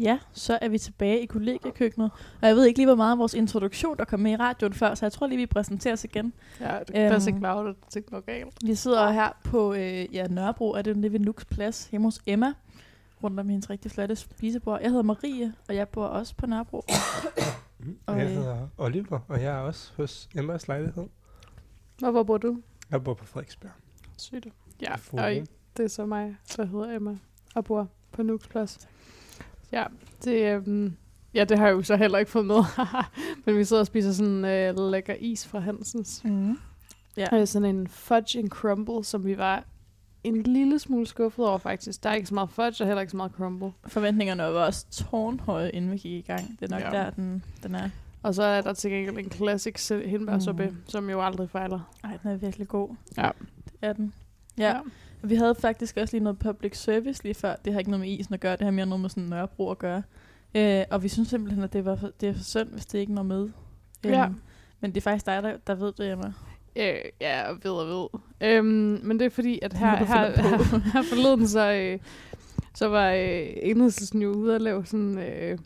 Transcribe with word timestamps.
Ja, 0.00 0.18
så 0.32 0.58
er 0.60 0.68
vi 0.68 0.78
tilbage 0.78 1.20
i 1.20 1.26
kollegiekøkkenet. 1.26 2.10
Og 2.42 2.48
jeg 2.48 2.56
ved 2.56 2.66
ikke 2.66 2.78
lige, 2.78 2.86
hvor 2.86 2.94
meget 2.94 3.12
af 3.12 3.18
vores 3.18 3.34
introduktion, 3.34 3.96
der 3.96 4.04
kom 4.04 4.20
med 4.20 4.32
i 4.32 4.36
radioen 4.36 4.72
før, 4.72 4.94
så 4.94 5.06
jeg 5.06 5.12
tror 5.12 5.26
lige, 5.26 5.36
vi 5.36 5.46
præsenterer 5.46 5.92
os 5.92 6.04
igen. 6.04 6.32
Ja, 6.60 6.78
det 6.78 6.94
kan 6.94 7.10
passe 7.10 7.30
ikke 7.30 7.40
loud, 7.40 7.68
at 7.68 7.94
det 7.94 8.06
går 8.06 8.20
galt. 8.20 8.54
Vi 8.64 8.74
sidder 8.74 9.10
her 9.10 9.28
på 9.44 9.74
øh, 9.74 10.14
ja, 10.14 10.26
Nørrebro, 10.26 10.72
er 10.72 10.82
det 10.82 10.96
nede 10.96 11.12
ved 11.12 11.20
Nux 11.20 11.44
Plads, 11.44 11.88
hjemme 11.90 12.06
hos 12.06 12.20
Emma, 12.26 12.52
rundt 13.22 13.40
om 13.40 13.48
hendes 13.48 13.70
rigtig 13.70 13.90
flotte 13.90 14.16
spisebord. 14.16 14.80
Jeg 14.80 14.90
hedder 14.90 15.02
Marie, 15.02 15.54
og 15.68 15.74
jeg 15.74 15.88
bor 15.88 16.06
også 16.06 16.34
på 16.36 16.46
Nørrebro. 16.46 16.82
Og, 18.06 18.18
jeg 18.18 18.26
øh, 18.26 18.32
hedder 18.32 18.68
Oliver, 18.78 19.18
og 19.28 19.42
jeg 19.42 19.54
er 19.54 19.58
også 19.58 19.92
hos 19.96 20.28
Emmas 20.34 20.68
lejlighed. 20.68 21.06
Og 22.02 22.10
hvor 22.10 22.22
bor 22.22 22.38
du? 22.38 22.62
Jeg 22.90 23.04
bor 23.04 23.14
på 23.14 23.24
Frederiksberg. 23.26 23.70
Sygt. 24.18 24.48
Ja, 24.82 24.92
og 25.12 25.30
det 25.76 25.84
er 25.84 25.88
så 25.88 26.06
mig, 26.06 26.36
der 26.56 26.64
hedder 26.64 26.96
Emma, 26.96 27.18
og 27.54 27.64
bor 27.64 27.88
på 28.12 28.22
Nux 28.22 28.48
Plads. 28.48 28.88
Ja, 29.72 29.84
det, 30.24 30.54
øhm, 30.54 30.96
ja, 31.34 31.44
det 31.44 31.58
har 31.58 31.66
jeg 31.66 31.72
jo 31.74 31.82
så 31.82 31.96
heller 31.96 32.18
ikke 32.18 32.30
fået 32.30 32.46
med. 32.46 32.62
Men 33.46 33.56
vi 33.58 33.64
sidder 33.64 33.80
og 33.80 33.86
spiser 33.86 34.12
sådan 34.12 34.44
øh, 34.44 34.90
lækker 34.90 35.14
is 35.20 35.46
fra 35.46 35.58
Hansens. 35.58 36.24
Mm. 36.24 36.58
Ja. 37.16 37.26
Ja. 37.32 37.44
Sådan 37.46 37.76
en 37.76 37.88
fudge 37.88 38.38
and 38.38 38.48
crumble, 38.48 39.04
som 39.04 39.24
vi 39.26 39.38
var 39.38 39.64
en 40.24 40.42
lille 40.42 40.78
smule 40.78 41.06
skuffet 41.06 41.46
over 41.46 41.58
faktisk. 41.58 42.02
Der 42.04 42.10
er 42.10 42.14
ikke 42.14 42.28
så 42.28 42.34
meget 42.34 42.50
fudge, 42.50 42.84
og 42.84 42.86
heller 42.86 43.00
ikke 43.00 43.10
så 43.10 43.16
meget 43.16 43.32
crumble. 43.32 43.72
Forventningerne 43.86 44.42
var 44.42 44.48
også 44.66 44.86
tårnhøje, 44.90 45.70
inden 45.70 45.90
vi 45.92 45.96
gik 45.96 46.12
i 46.12 46.26
gang. 46.32 46.56
Det 46.60 46.72
er 46.72 46.76
nok 46.80 46.94
Ja. 46.94 46.98
der, 46.98 47.10
den, 47.10 47.44
den 47.62 47.74
er. 47.74 47.88
Og 48.22 48.34
så 48.34 48.42
er 48.42 48.60
der 48.60 48.72
til 48.72 48.90
gengæld 48.90 49.18
en 49.18 49.30
classic 49.32 49.88
hindbærsuppe, 50.06 50.66
Mm. 50.66 50.76
som 50.88 51.10
jo 51.10 51.22
aldrig 51.22 51.50
fejler. 51.50 51.80
Ej, 52.04 52.18
den 52.22 52.30
er 52.30 52.36
virkelig 52.36 52.68
god. 52.68 52.88
Ja. 53.16 53.30
Det 53.64 53.72
er 53.82 53.92
den. 53.92 54.12
Ja. 54.58 54.68
ja. 54.68 54.80
Vi 55.22 55.34
havde 55.34 55.54
faktisk 55.54 55.96
også 55.96 56.14
lige 56.16 56.24
noget 56.24 56.38
public 56.38 56.76
service 56.76 57.22
lige 57.22 57.34
før. 57.34 57.54
Det 57.64 57.72
har 57.72 57.80
ikke 57.80 57.90
noget 57.90 58.06
med 58.06 58.18
isen 58.18 58.34
at 58.34 58.40
gøre. 58.40 58.52
Det 58.52 58.62
har 58.64 58.70
mere 58.70 58.86
noget 58.86 59.00
med 59.00 59.10
sådan 59.10 59.24
Nørrebro 59.24 59.70
at 59.70 59.78
gøre. 59.78 60.02
Øh, 60.54 60.84
og 60.90 61.02
vi 61.02 61.08
synes 61.08 61.28
simpelthen, 61.28 61.64
at 61.64 61.72
det, 61.72 61.84
var 61.84 61.96
for, 61.96 62.10
det 62.20 62.28
er 62.28 62.32
for 62.32 62.44
synd, 62.44 62.68
hvis 62.68 62.86
det 62.86 62.98
ikke 62.98 63.14
når 63.14 63.22
med. 63.22 63.48
Ja. 64.04 64.24
Øhm, 64.24 64.40
Men 64.80 64.90
det 64.90 64.96
er 64.96 65.00
faktisk 65.02 65.26
dig, 65.26 65.42
der, 65.42 65.56
der 65.66 65.74
ved 65.74 65.92
det, 65.92 66.12
Emma. 66.12 66.32
Øh, 66.76 66.94
ja, 67.20 67.50
ved 67.62 67.70
og 67.70 67.86
ved. 67.88 68.20
Øhm, 68.40 69.00
men 69.02 69.18
det 69.18 69.26
er 69.26 69.30
fordi, 69.30 69.58
at 69.62 69.72
her, 69.72 69.96
her, 69.96 70.06
her, 70.06 70.78
her 70.92 71.02
forleden, 71.02 71.48
så, 71.48 71.72
øh, 71.72 71.98
så 72.74 72.88
var 72.88 73.10
øh, 73.10 73.46
enhedslisten 73.62 74.22
jo 74.22 74.32
ude 74.32 74.54
at 74.54 74.62
lave 74.62 74.86
sådan 74.86 75.18
øh, 75.18 75.58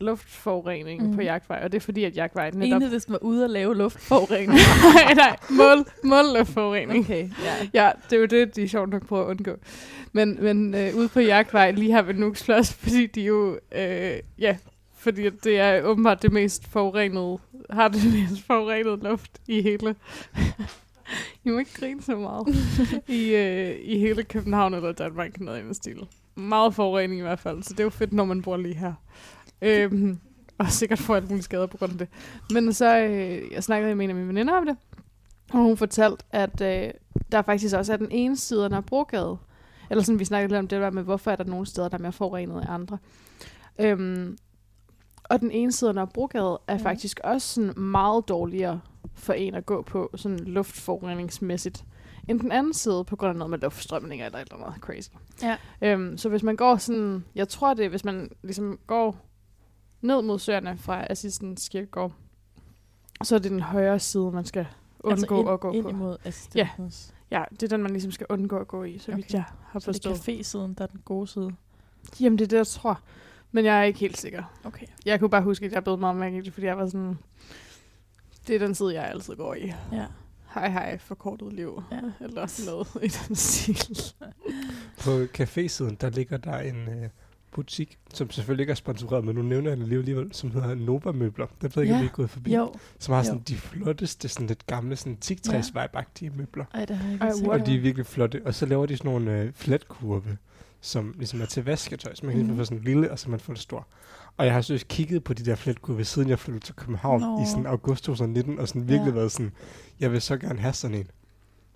luftforurening 0.00 1.00
Mhm. 1.02 1.10
mm. 1.10 1.16
på 1.16 1.22
jagtvej. 1.22 1.60
Og 1.64 1.72
det 1.72 1.78
er 1.78 1.80
fordi, 1.80 2.04
at 2.04 2.16
jagtvej 2.16 2.50
netop... 2.50 2.76
Enhedslisten 2.76 3.12
var 3.12 3.18
ude 3.22 3.44
at 3.44 3.50
lave 3.50 3.76
luftforurening. 3.76 4.52
nej, 4.94 5.14
nej, 5.14 5.36
mål, 5.50 5.84
målluftforurening. 6.04 7.04
okay, 7.04 7.28
ja. 7.74 7.84
Ja, 7.84 7.90
det 8.10 8.16
er 8.16 8.20
jo 8.20 8.26
det, 8.26 8.56
de 8.56 8.62
er 8.62 8.68
sjovt 8.68 8.90
nok 8.90 9.06
prøver 9.06 9.24
at 9.24 9.30
undgå. 9.30 9.56
Men, 10.12 10.38
men 10.42 10.74
øh, 10.74 10.96
ude 10.96 11.08
på 11.08 11.20
jagtvej, 11.20 11.70
lige 11.70 11.92
her 11.92 12.02
ved 12.02 12.14
Nux 12.14 12.44
Plads, 12.44 12.72
fordi 12.82 13.06
de 13.06 13.20
jo, 13.22 13.58
øh, 13.74 14.12
ja, 14.38 14.56
fordi 14.98 15.30
det 15.30 15.58
er 15.58 15.82
åbenbart 15.82 16.22
det 16.22 16.32
mest 16.32 16.68
forurenede, 16.68 17.38
har 17.70 17.88
det 17.88 18.02
mest 18.30 18.46
forurenede 18.46 18.96
luft 19.08 19.38
i 19.48 19.62
hele, 19.62 19.94
I 21.44 21.50
må 21.50 21.58
ikke 21.58 21.74
grine 21.80 22.02
så 22.02 22.16
meget, 22.16 22.46
i, 23.08 23.34
øh, 23.34 23.74
i 23.82 23.98
hele 23.98 24.22
København 24.22 24.74
eller 24.74 24.92
Danmark, 24.92 25.40
noget 25.40 25.70
i 25.70 25.74
stil. 25.74 25.96
Meget 26.34 26.74
forurening 26.74 27.18
i 27.18 27.22
hvert 27.22 27.40
fald, 27.40 27.62
så 27.62 27.72
det 27.72 27.80
er 27.80 27.84
jo 27.84 27.90
fedt, 27.90 28.12
når 28.12 28.24
man 28.24 28.42
bor 28.42 28.56
lige 28.56 28.74
her. 28.74 28.92
Øhm, 29.62 30.18
og 30.58 30.68
sikkert 30.68 30.98
får 30.98 31.16
alt 31.16 31.28
muligt 31.28 31.44
skader 31.44 31.66
på 31.66 31.76
grund 31.76 31.92
af 31.92 31.98
det. 31.98 32.08
Men 32.52 32.72
så, 32.72 32.98
øh, 32.98 33.52
jeg 33.52 33.64
snakkede 33.64 33.94
med 33.94 34.04
en 34.04 34.10
af 34.10 34.16
mine 34.16 34.28
veninder 34.28 34.54
om 34.54 34.66
det, 34.66 34.76
og 35.52 35.58
hun 35.58 35.76
fortalte, 35.76 36.24
at 36.30 36.60
øh, 36.60 36.90
der 37.32 37.42
faktisk 37.42 37.76
også 37.76 37.92
er 37.92 37.96
den 37.96 38.10
ene 38.10 38.36
side 38.36 38.64
af 38.64 38.70
Nørrebrogade. 38.70 39.36
Eller 39.90 40.04
sådan, 40.04 40.18
vi 40.18 40.24
snakkede 40.24 40.48
lidt 40.48 40.58
om 40.58 40.68
det 40.68 40.80
der 40.80 40.90
med, 40.90 41.02
hvorfor 41.02 41.30
er 41.30 41.36
der 41.36 41.44
nogle 41.44 41.66
steder, 41.66 41.88
der 41.88 41.98
er 41.98 42.02
mere 42.02 42.12
forurenet 42.12 42.56
end 42.56 42.66
andre. 42.68 42.98
Øhm, 43.78 44.38
og 45.24 45.40
den 45.40 45.50
ene 45.50 45.72
side 45.72 45.88
af 45.88 45.94
Nørrebrogade 45.94 46.60
er 46.66 46.76
mm. 46.76 46.82
faktisk 46.82 47.20
også 47.24 47.48
sådan 47.48 47.80
meget 47.82 48.28
dårligere 48.28 48.80
for 49.14 49.32
en 49.32 49.54
at 49.54 49.66
gå 49.66 49.82
på, 49.82 50.10
sådan 50.14 50.38
luftforureningsmæssigt, 50.38 51.84
end 52.28 52.40
den 52.40 52.52
anden 52.52 52.74
side, 52.74 53.04
på 53.04 53.16
grund 53.16 53.30
af 53.30 53.36
noget 53.36 53.50
med 53.50 53.58
luftstrømninger 53.58 54.26
eller 54.26 54.38
et 54.38 54.48
eller 54.52 54.64
andet 54.64 54.80
crazy. 54.80 55.08
Ja. 55.42 55.56
Øhm, 55.82 56.18
så 56.18 56.28
hvis 56.28 56.42
man 56.42 56.56
går 56.56 56.76
sådan, 56.76 57.24
jeg 57.34 57.48
tror 57.48 57.74
det, 57.74 57.90
hvis 57.90 58.04
man 58.04 58.30
ligesom 58.42 58.78
går 58.86 59.16
ned 60.02 60.22
mod 60.22 60.38
søerne 60.38 60.78
fra 60.78 61.06
Assistens 61.10 61.68
Kirkegård, 61.68 62.12
så 63.22 63.34
er 63.34 63.38
det 63.38 63.50
den 63.50 63.60
højre 63.60 63.98
side, 63.98 64.30
man 64.30 64.44
skal 64.44 64.66
undgå 65.00 65.10
altså 65.10 65.34
ind, 65.40 65.50
at 65.50 65.60
gå 65.60 65.72
ind 65.72 65.82
på. 65.82 65.88
imod 65.88 66.16
assistentens. 66.24 67.14
Ja, 67.30 67.44
det 67.50 67.62
er 67.62 67.68
den, 67.68 67.82
man 67.82 67.90
ligesom 67.92 68.12
skal 68.12 68.26
undgå 68.30 68.56
at 68.58 68.68
gå 68.68 68.84
i, 68.84 68.98
så 68.98 69.14
vidt 69.14 69.26
Okay. 69.26 69.34
jeg 69.34 69.44
har 69.62 69.80
Så 69.80 69.92
det 69.92 70.06
er 70.06 70.10
forstået. 70.10 70.38
café-siden, 70.38 70.74
der 70.74 70.82
er 70.82 70.86
den 70.86 71.00
gode 71.04 71.26
side. 71.26 71.50
Jamen, 72.20 72.38
det 72.38 72.44
er 72.44 72.48
det, 72.48 72.56
jeg 72.56 72.66
tror. 72.66 73.00
Men 73.52 73.64
jeg 73.64 73.78
er 73.80 73.82
ikke 73.82 73.98
helt 73.98 74.16
sikker. 74.18 74.42
Okay. 74.64 74.86
Jeg 75.06 75.18
kunne 75.20 75.30
bare 75.30 75.42
huske, 75.42 75.66
at 75.66 75.72
jeg 75.72 75.84
blev 75.84 75.98
meget 75.98 76.16
mærke 76.16 76.42
det, 76.42 76.52
fordi 76.52 76.66
jeg 76.66 76.78
var 76.78 76.86
sådan... 76.86 77.18
Det 78.46 78.54
er 78.54 78.58
den 78.58 78.74
side, 78.74 78.94
jeg 78.94 79.04
altid 79.08 79.36
går 79.36 79.54
i. 79.54 79.72
Ja. 79.92 80.06
Hej, 80.54 80.68
hej, 80.70 80.98
forkortet 80.98 81.52
liv. 81.52 81.82
Ja. 81.92 82.00
Eller 82.20 82.64
noget 82.66 82.88
i 83.02 83.08
den 83.08 83.36
stil. 83.36 83.96
På 85.04 85.24
cafésiden, 85.38 85.96
der 86.00 86.10
ligger 86.10 86.36
der 86.36 86.58
en 86.58 86.88
øh, 86.88 87.08
butik, 87.52 87.98
som 88.14 88.30
selvfølgelig 88.30 88.62
ikke 88.62 88.70
er 88.70 88.74
sponsoreret, 88.74 89.24
men 89.24 89.34
nu 89.34 89.42
nævner 89.42 89.70
jeg 89.70 89.76
den 89.76 89.86
lige 89.86 89.98
alligevel, 89.98 90.34
som 90.34 90.50
hedder 90.50 90.74
Nova 90.74 91.12
Møbler. 91.12 91.46
Det 91.62 91.76
ved 91.76 91.82
jeg 91.84 91.92
ikke, 91.92 91.94
om 91.94 92.00
Ja. 92.00 92.04
I 92.04 92.08
er 92.08 92.12
gået 92.12 92.30
forbi. 92.30 92.54
Jo. 92.54 92.72
Som 92.98 93.12
har 93.12 93.20
Jo. 93.20 93.24
sådan 93.24 93.40
de 93.40 93.56
flotteste, 93.56 94.28
sådan 94.28 94.46
lidt 94.46 94.66
gamle, 94.66 94.96
sådan 94.96 95.16
tigtræsvejbagtige 95.16 96.30
møbler. 96.36 96.64
Ej, 96.74 96.84
det 96.84 96.96
har 96.96 97.04
jeg 97.04 97.12
ikke 97.14 97.24
Ej? 97.24 97.58
Og 97.60 97.66
de 97.66 97.76
er 97.76 97.80
virkelig 97.80 98.06
flotte. 98.06 98.42
Og 98.44 98.54
så 98.54 98.66
laver 98.66 98.86
de 98.86 98.96
sådan 98.96 99.10
nogle 99.10 99.40
øh, 99.40 99.52
flatkurve, 99.52 100.36
som 100.80 101.14
ligesom 101.18 101.40
er 101.40 101.46
til 101.46 101.64
vasketøj, 101.64 102.14
så 102.14 102.26
man 102.26 102.36
kan 102.36 102.46
mm. 102.46 102.56
få 102.56 102.64
sådan 102.64 102.78
en 102.78 102.84
lille, 102.84 103.10
og 103.10 103.18
så 103.18 103.30
man 103.30 103.40
får 103.40 103.52
det 103.52 103.62
stor. 103.62 103.86
Og 104.36 104.44
jeg 104.46 104.54
har 104.54 104.60
synes 104.60 104.84
kigget 104.88 105.24
på 105.24 105.34
de 105.34 105.44
der 105.44 105.54
flatkurve, 105.54 106.04
siden 106.04 106.28
jeg 106.28 106.38
flyttede 106.38 106.64
til 106.64 106.74
København 106.74 107.20
Nå. 107.20 107.42
i 107.42 107.46
sådan 107.46 107.66
august 107.66 108.04
2019, 108.04 108.58
og 108.58 108.68
sådan 108.68 108.88
virkelig 108.88 109.10
Ja. 109.10 109.14
været 109.18 109.32
sådan, 109.32 109.52
jeg 110.00 110.12
vil 110.12 110.20
så 110.20 110.36
gerne 110.36 110.58
have 110.60 110.72
sådan 110.72 110.96
en. 110.96 111.06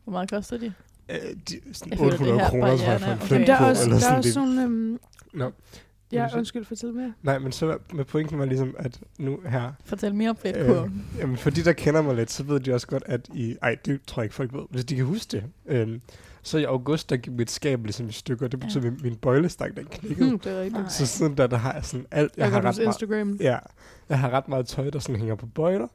Hvor 0.04 0.12
meget 0.12 0.30
koster 0.30 0.58
de? 0.58 0.72
Øh, 1.10 1.16
de, 1.48 1.60
sådan 1.72 1.90
Jeg 1.90 1.98
føler, 1.98 2.10
det 2.10 2.20
800 2.20 2.38
her 2.40 2.48
kroner, 2.48 2.76
tror 2.76 2.90
jeg, 2.90 3.00
for 3.00 3.06
en 3.06 3.12
er- 3.12 3.24
okay. 3.24 3.38
Men 3.38 3.46
der 3.46 3.54
er 3.54 3.70
også, 3.70 3.82
eller 3.82 3.98
der 3.98 4.06
er 4.06 4.08
sådan 4.08 4.18
også 4.18 4.32
sådan... 4.32 4.58
Øhm, 4.58 4.98
Nå. 5.34 5.50
ja, 6.12 6.28
så- 6.28 6.36
undskyld, 6.36 6.64
fortæl 6.64 6.92
mere. 6.92 7.12
Nej, 7.22 7.38
men 7.38 7.52
så 7.52 7.78
med 7.94 8.04
pointen 8.04 8.38
var 8.38 8.44
ligesom, 8.44 8.74
at 8.78 9.00
nu 9.18 9.38
her, 9.48 9.72
Fortæl 9.84 10.14
mere 10.14 10.30
om 10.30 10.36
fedtkurven. 10.36 11.04
Øh, 11.14 11.20
jamen, 11.20 11.36
for 11.36 11.50
de, 11.50 11.64
der 11.64 11.72
kender 11.72 12.02
mig 12.02 12.14
lidt, 12.16 12.30
så 12.30 12.42
ved 12.42 12.60
de 12.60 12.74
også 12.74 12.86
godt, 12.86 13.02
at 13.06 13.28
i... 13.34 13.56
Ej, 13.62 13.76
det 13.84 14.00
tror 14.06 14.22
jeg 14.22 14.24
ikke, 14.24 14.34
folk 14.34 14.52
ved. 14.52 14.62
Hvis 14.70 14.84
de 14.84 14.96
kan 14.96 15.04
huske 15.04 15.28
det. 15.32 15.44
Øhm, 15.66 16.00
så 16.42 16.58
i 16.58 16.64
august, 16.64 17.10
der 17.10 17.16
gik 17.16 17.32
mit 17.32 17.50
skab 17.50 17.84
ligesom 17.84 18.08
i 18.08 18.12
stykker. 18.12 18.48
Det 18.48 18.60
betyder, 18.60 18.82
Ja. 18.84 18.88
at 18.90 19.02
min, 19.02 19.16
bøjlestang, 19.16 19.76
den 19.76 19.84
knækkede. 19.90 20.28
Hmm, 20.28 20.38
det 20.44 20.52
er 20.52 20.62
rigtigt. 20.62 20.92
Så 20.92 21.06
siden 21.06 21.34
da, 21.34 21.46
der 21.46 21.56
har 21.56 21.72
jeg 21.72 21.84
sådan 21.84 22.06
alt... 22.10 22.32
Jeg, 22.36 22.42
Jeg 22.42 22.50
har 22.50 22.56
ret 22.56 22.62
meget, 22.64 22.78
Instagram. 22.78 23.36
ja, 23.40 23.58
jeg 24.08 24.18
har 24.18 24.30
ret 24.30 24.48
meget 24.48 24.66
tøj, 24.66 24.90
der 24.90 24.98
sådan 24.98 25.16
hænger 25.16 25.34
på 25.34 25.46
bøjler. 25.46 25.86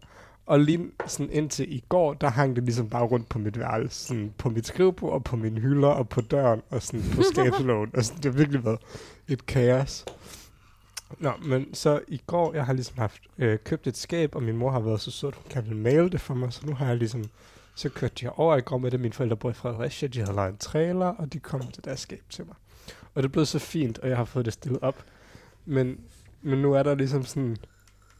Og 0.51 0.59
lige 0.59 0.91
sådan 1.07 1.29
indtil 1.31 1.75
i 1.75 1.84
går, 1.89 2.13
der 2.13 2.29
hang 2.29 2.56
det 2.56 2.63
ligesom 2.63 2.89
bare 2.89 3.03
rundt 3.03 3.29
på 3.29 3.39
mit 3.39 3.59
værelse. 3.59 4.07
Sådan 4.07 4.34
på 4.38 4.50
mit 4.50 4.67
skrivebord, 4.67 5.13
og 5.13 5.23
på 5.23 5.35
mine 5.35 5.59
hylder, 5.59 5.88
og 5.88 6.09
på 6.09 6.22
døren, 6.22 6.62
og 6.69 6.81
sådan 6.81 7.06
på 7.16 7.22
skabslågen. 7.34 7.91
og 7.94 8.03
sådan, 8.06 8.23
det 8.23 8.31
har 8.31 8.38
virkelig 8.38 8.66
været 8.66 8.79
et 9.28 9.45
kaos. 9.45 10.06
Nå, 11.19 11.31
men 11.45 11.73
så 11.73 12.01
i 12.07 12.22
går, 12.28 12.53
jeg 12.53 12.66
har 12.66 12.73
ligesom 12.73 12.97
haft 12.97 13.22
øh, 13.38 13.59
købt 13.63 13.88
et 13.88 13.97
skab, 13.97 14.35
og 14.35 14.44
min 14.44 14.57
mor 14.57 14.72
har 14.72 14.79
været 14.79 15.01
så 15.01 15.12
sød, 15.12 15.31
hun 15.35 15.44
kan 15.50 15.75
male 15.75 16.09
det 16.09 16.22
for 16.22 16.34
mig, 16.34 16.53
så 16.53 16.68
nu 16.68 16.73
har 16.73 16.88
jeg 16.88 16.97
ligesom, 16.97 17.23
så 17.75 17.89
kørte 17.89 18.25
jeg 18.25 18.31
over 18.35 18.57
i 18.57 18.62
går 18.62 18.78
med 18.78 18.91
det, 18.91 19.00
mine 19.00 19.13
forældre 19.13 19.38
bor 19.38 19.50
i 19.50 19.53
Fredericia, 19.53 20.07
de 20.07 20.19
havde 20.19 20.35
lejet 20.35 20.51
en 20.51 20.57
trailer, 20.57 21.07
og 21.07 21.33
de 21.33 21.39
kom 21.39 21.68
til 21.68 21.85
deres 21.85 22.00
skab 22.00 22.23
til 22.29 22.45
mig. 22.45 22.56
Og 23.13 23.23
det 23.23 23.31
blevet 23.31 23.47
så 23.47 23.59
fint, 23.59 24.00
og 24.00 24.09
jeg 24.09 24.18
har 24.18 24.25
fået 24.25 24.45
det 24.45 24.53
stillet 24.53 24.81
op. 24.81 25.03
Men, 25.66 26.00
men 26.41 26.62
nu 26.62 26.73
er 26.73 26.83
der 26.83 26.95
ligesom 26.95 27.25
sådan, 27.25 27.57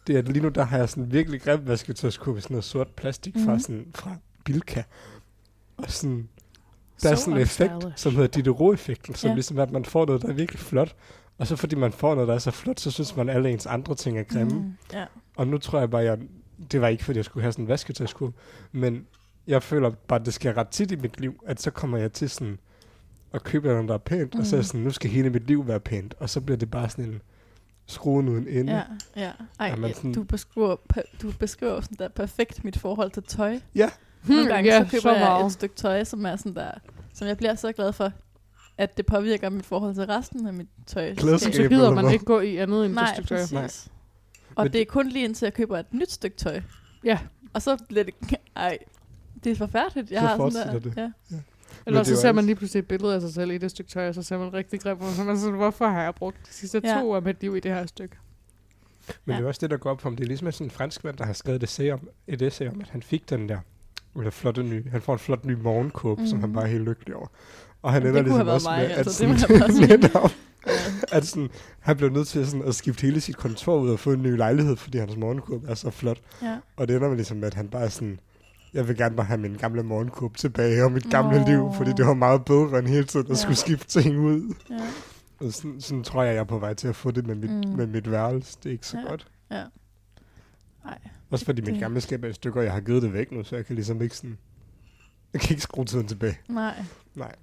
det 0.07 0.17
er 0.17 0.22
lige 0.22 0.44
nu, 0.44 0.50
der 0.50 0.63
har 0.63 0.78
jeg 0.78 0.89
sådan 0.89 1.12
virkelig 1.12 1.41
grim 1.41 1.67
vasketøjskurve, 1.67 2.41
sådan 2.41 2.53
noget 2.53 2.63
sort 2.63 2.88
plastik 2.88 3.35
mm. 3.35 3.45
fra, 3.45 3.51
Mhm. 3.51 3.59
sådan, 3.59 3.85
fra 3.95 4.16
Bilka. 4.45 4.84
Og 5.78 5.91
sådan, 5.91 6.28
der 7.03 7.09
er 7.12 7.16
So 7.16 7.22
sådan 7.22 7.34
en 7.38 7.41
effekt, 7.41 7.73
som 7.95 8.12
hedder 8.16 8.28
Diderot-effekten, 8.28 9.16
som 9.16 9.28
ja. 9.28 9.34
ligesom 9.34 9.57
er, 9.57 9.63
at 9.63 9.72
man 9.72 9.85
får 9.85 10.06
noget, 10.06 10.22
der 10.22 10.28
er 10.29 10.34
virkelig 10.34 10.59
flot. 10.59 10.95
Og 11.38 11.47
så 11.47 11.56
fordi 11.56 11.75
man 11.75 11.91
får 11.91 12.13
noget, 12.16 12.28
der 12.28 12.34
er 12.34 12.39
så 12.39 12.51
flot, 12.51 12.79
så 12.79 12.92
synes 12.92 13.15
man, 13.15 13.30
at 13.30 13.36
alle 13.36 13.50
ens 13.51 13.65
andre 13.65 13.95
ting 13.95 14.19
er 14.19 14.24
grimme. 14.24 14.53
Mm. 14.53 14.74
Ja. 14.94 15.06
Og 15.36 15.48
nu 15.48 15.57
tror 15.57 15.80
jeg 15.80 15.89
bare, 15.89 16.04
jeg, 16.04 16.18
det 16.71 16.81
var 16.81 16.88
ikke, 16.88 17.04
fordi 17.04 17.18
jeg 17.18 17.25
skulle 17.25 17.42
have 17.42 17.51
sådan 17.51 17.65
en 17.65 17.69
vasketøjskurve, 17.69 18.33
men 18.71 19.06
jeg 19.47 19.63
føler 19.63 19.89
bare, 20.07 20.19
at 20.19 20.25
det 20.25 20.33
sker 20.33 20.57
ret 20.57 20.68
tit 20.68 20.92
i 20.92 20.95
mit 20.95 21.19
liv, 21.19 21.39
at 21.47 21.62
så 21.62 21.71
kommer 21.71 21.97
jeg 21.97 22.12
til 22.13 22.30
sådan 22.30 22.59
at 23.33 23.44
købe 23.44 23.68
noget, 23.68 23.88
der 23.88 23.94
er 23.94 23.97
pænt, 23.97 24.33
mm. 24.33 24.39
og 24.39 24.45
så 24.45 24.56
er 24.56 24.59
Mhm. 24.59 24.63
sådan, 24.63 24.81
nu 24.81 24.89
skal 24.92 25.09
hele 25.09 25.30
mit 25.30 25.47
liv 25.47 25.68
være 25.68 25.80
pænt, 25.80 26.15
og 26.19 26.30
så 26.30 26.42
bliver 26.42 26.57
det 26.57 26.71
bare 26.71 26.89
sådan 26.89 27.06
en 27.06 27.21
skruen 27.88 28.30
uden 28.30 28.48
ende. 28.48 28.74
Ja, 28.74 28.83
ja. 29.16 29.31
Ej, 29.60 29.75
ja, 29.81 29.94
sådan- 29.94 30.13
du, 30.13 30.24
beskriver, 30.24 30.75
du 31.22 31.31
beskriver 31.39 31.81
sådan 31.81 31.98
der 32.00 32.07
perfekt 32.07 32.63
mit 32.63 32.78
forhold 32.80 33.12
til 33.12 33.24
tøj. 33.24 33.60
Ja. 33.75 33.89
Nogle 34.28 34.48
gange 34.48 34.74
ja, 34.74 34.83
så 34.83 34.92
køber 34.92 35.01
så 35.01 35.12
jeg 35.12 35.19
meget. 35.19 35.45
et 35.45 35.51
stykke 35.51 35.75
tøj, 35.75 36.04
som 36.04 36.25
er 36.25 36.36
sådan 36.36 36.56
der, 36.56 36.72
som 37.13 37.28
jeg 37.28 37.38
bliver 37.38 37.56
så 37.56 37.72
glad 37.72 37.94
for, 37.94 38.12
at 38.78 38.98
det 38.98 39.06
påvirker 39.06 39.50
mit 39.50 39.66
forhold 39.66 39.95
til 39.95 40.04
resten 40.06 40.48
af 40.48 40.54
mit 40.54 40.68
tøj. 40.86 41.16
Klædeskab. 41.16 41.54
Så 41.54 41.68
gider 41.68 41.92
man 41.94 42.12
ikke 42.13 42.25
gå 42.25 42.39
i 42.39 42.57
andet 42.57 42.86
end 42.86 42.94
det 42.94 42.95
Nej, 42.95 43.13
stykke 43.13 43.28
tøj. 43.30 43.38
præcis. 43.38 43.54
Nej. 43.54 43.69
Og 44.56 44.63
Men 44.63 44.74
det 44.74 44.81
er 44.81 44.86
kun 44.86 45.10
lige 45.10 45.25
indtil 45.25 45.45
jeg 45.45 45.54
køber 45.54 45.78
et 45.80 45.94
nyt 45.94 46.12
stykke 46.12 46.38
tøj. 46.38 46.62
Ja. 47.04 47.19
Og 47.54 47.62
så 47.62 47.78
bliver 47.89 48.04
det... 48.04 48.13
Ej, 48.56 48.78
det 49.44 49.51
er 49.51 49.56
forfærdeligt. 49.56 50.12
Jeg 50.12 50.22
Så 50.22 50.28
har 50.28 50.50
sådan 50.50 50.74
der, 50.74 50.80
det. 50.80 50.94
Ja. 50.98 51.38
Eller 51.85 52.03
så 52.03 52.12
er 52.12 52.15
ser 52.18 52.31
man 52.31 52.45
lige 52.45 52.56
pludselig 52.56 52.79
et 52.79 52.88
billede 52.88 53.15
af 53.15 53.21
sig 53.21 53.33
selv 53.33 53.51
i 53.51 53.57
det 53.57 53.71
stykke 53.71 53.91
tøj, 53.91 54.07
og 54.07 54.15
så 54.15 54.23
ser 54.23 54.38
man 54.38 54.53
rigtig 54.53 54.79
grim 54.81 54.97
ud. 55.01 55.13
Så 55.15 55.23
man 55.23 55.38
sådan, 55.38 55.56
hvorfor 55.56 55.88
har 55.88 56.03
jeg 56.03 56.15
brugt 56.15 56.38
de 56.47 56.53
sidste 56.53 56.81
Ja. 56.83 56.94
to 56.94 57.12
år 57.12 57.15
af 57.15 57.21
mit 57.21 57.41
liv 57.41 57.56
i 57.56 57.59
det 57.59 57.71
her 57.71 57.85
stykke? 57.85 58.15
Men 59.25 59.33
Ja. 59.33 59.38
det 59.38 59.44
er 59.44 59.47
også 59.47 59.59
det, 59.62 59.69
der 59.69 59.77
går 59.77 59.89
op 59.91 60.01
for 60.01 60.09
ham. 60.09 60.15
Det 60.15 60.23
er 60.23 60.27
ligesom 60.27 60.51
sådan 60.51 60.68
en 60.68 60.71
fransk 60.71 61.03
mand, 61.03 61.18
der 61.18 61.25
har 61.25 61.33
skrevet 61.33 61.63
et 61.63 61.69
essay 61.69 61.91
om, 61.91 62.09
et 62.27 62.41
essay 62.41 62.68
om 62.69 62.81
at 62.81 62.89
han 62.89 63.03
fik 63.03 63.29
den 63.29 63.50
der 63.50 63.57
eller 64.18 64.31
flotte 64.31 64.63
ny, 64.63 64.89
han 64.91 65.01
får 65.01 65.13
en 65.13 65.19
flot 65.19 65.45
ny 65.45 65.51
morgenkåbe, 65.53 66.21
mm. 66.21 66.27
som 66.27 66.39
han 66.39 66.50
Mhm. 66.50 66.56
bare 66.56 66.63
er 66.63 66.69
helt 66.69 66.83
lykkelig 66.83 67.15
over. 67.15 67.27
Og 67.81 67.91
han 67.94 68.01
ender 68.01 68.13
det 68.13 68.23
ligesom 68.23 68.47
også 68.47 68.69
mig, 68.69 68.77
med, 68.88 68.91
altså, 68.97 69.23
at, 69.23 69.29
det 69.29 69.39
sådan, 69.75 69.89
netop, 70.00 70.31
at 71.12 71.25
sådan, 71.25 71.50
han 71.79 71.97
blev 71.97 72.09
nødt 72.09 72.27
til 72.27 72.47
sådan, 72.47 72.68
at 72.68 72.75
skifte 72.75 73.01
hele 73.01 73.21
sit 73.21 73.38
kontor 73.38 73.79
ud 73.79 73.89
og 73.89 74.00
få 74.00 74.12
en 74.12 74.21
ny 74.23 74.38
lejlighed, 74.38 74.75
fordi 74.75 74.97
hans 74.97 75.18
morgenkåbe 75.18 75.68
er 75.68 75.73
så 75.75 75.89
flot. 75.89 76.19
ja. 76.41 76.57
Og 76.77 76.88
det 76.88 76.95
ender 76.95 77.07
med 77.07 77.15
ligesom, 77.18 77.44
at 77.44 77.53
han 77.53 77.68
bare 77.68 77.83
er 77.83 77.89
sådan, 77.89 78.19
jeg 78.73 78.88
vil 78.88 78.97
gerne 78.97 79.15
bare 79.15 79.25
have 79.25 79.39
min 79.39 79.53
gamle 79.53 79.83
morgenkåbe 79.83 80.38
tilbage 80.38 80.83
og 80.83 80.91
mit 80.91 81.09
gamle 81.09 81.39
Nå. 81.39 81.47
liv, 81.47 81.69
fordi 81.77 81.91
det 81.97 82.06
var 82.06 82.13
meget 82.13 82.45
bedre 82.45 82.79
end 82.79 82.88
hele 82.88 83.03
tiden 83.03 83.25
at 83.25 83.29
Ja. 83.29 83.35
skulle 83.35 83.56
skifte 83.56 83.88
ting 84.01 84.19
ud. 84.19 84.53
ja. 84.69 84.75
Og 85.45 85.53
sådan, 85.53 85.81
sådan 85.81 86.03
tror 86.03 86.23
jeg, 86.23 86.33
jeg 86.33 86.39
er 86.39 86.44
på 86.45 86.59
vej 86.59 86.73
til 86.73 86.88
at 86.88 86.95
få 86.95 87.12
det 87.12 87.27
med 87.27 87.35
mit, 87.35 87.51
Mm. 87.69 87.75
med 87.75 87.88
mit 87.88 88.12
værelse. 88.12 88.57
Det 88.63 88.69
er 88.69 88.73
ikke 88.73 88.88
så 88.88 88.97
Ja. 88.97 89.03
godt. 89.09 89.27
Ja. 89.51 89.63
Nej. 90.85 90.97
Også 91.31 91.45
fordi 91.45 91.71
mit 91.71 91.79
gamle 91.79 92.01
skab 92.01 92.23
er 92.23 92.27
i 92.27 92.33
stykker, 92.33 92.59
og 92.59 92.65
jeg 92.65 92.73
har 92.73 92.81
givet 92.81 93.01
det 93.01 93.13
væk 93.13 93.31
nu, 93.31 93.44
så 93.44 93.56
jeg 93.56 93.65
kan 93.65 93.75
ligesom 93.75 94.01
ikke 94.01 94.15
sådan... 94.18 94.38
Jeg 95.33 95.41
kan 95.41 95.50
ikke 95.50 95.62
skrue 95.63 95.85
tiden 95.85 96.07
tilbage. 96.07 96.38
Nej. 96.50 96.75
Nej. 97.15 97.35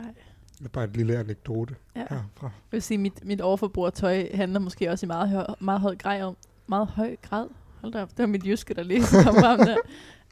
Nej. 0.00 0.10
Det 0.58 0.64
er 0.64 0.68
bare 0.68 0.84
et 0.84 0.96
lille 0.96 1.16
anekdote 1.18 1.74
Ja. 1.96 2.00
herfra. 2.00 2.22
Jeg 2.42 2.50
vil 2.70 2.82
sige, 2.82 2.98
mit, 2.98 3.24
mit 3.24 3.40
overforbrug 3.40 3.86
af 3.86 3.92
tøj 3.92 4.28
handler 4.34 4.60
måske 4.60 4.90
også 4.90 5.06
i 5.06 5.08
meget, 5.08 5.28
høj, 5.28 5.44
meget 5.60 5.80
høj 5.80 5.96
grad 5.96 6.22
om, 6.22 6.36
meget 6.66 6.86
høj 6.88 7.16
grad, 7.22 7.46
hold 7.80 7.92
da 7.92 8.02
op, 8.02 8.10
det 8.10 8.18
var 8.18 8.26
mit 8.26 8.46
jyske, 8.46 8.74
der 8.74 8.82
lige 8.82 9.00
kom 9.24 9.34
frem 9.34 9.58
der, 9.58 9.76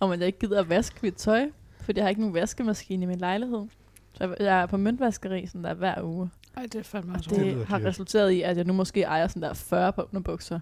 om 0.01 0.11
at 0.11 0.19
jeg 0.19 0.27
ikke 0.27 0.39
gider 0.39 0.61
at 0.61 0.69
vaske 0.69 0.97
mit 1.03 1.15
tøj, 1.15 1.47
fordi 1.81 1.99
jeg 1.99 2.05
har 2.05 2.09
ikke 2.09 2.21
nogen 2.21 2.35
vaskemaskine 2.35 3.03
i 3.03 3.07
min 3.07 3.19
lejlighed. 3.19 3.67
Så 4.15 4.25
jeg, 4.25 4.35
jeg 4.41 4.63
er 4.63 4.67
på 4.67 4.77
møntvaskeri 4.77 5.47
sådan 5.47 5.65
der 5.65 5.75
hver 5.75 6.03
uge. 6.03 6.31
Ej, 6.57 6.63
det 6.63 6.75
er 6.75 6.83
fandme 6.83 7.15
Og 7.15 7.25
Det 7.25 7.31
det, 7.31 7.67
har 7.67 7.85
resulteret 7.85 8.31
i, 8.31 8.43
at 8.43 8.57
jeg 8.57 8.65
nu 8.65 8.73
måske 8.73 9.03
ejer 9.03 9.29
sådan 9.29 9.43
der 9.43 9.55
40 9.55 9.93
på 9.93 10.03
underbukser. 10.03 10.61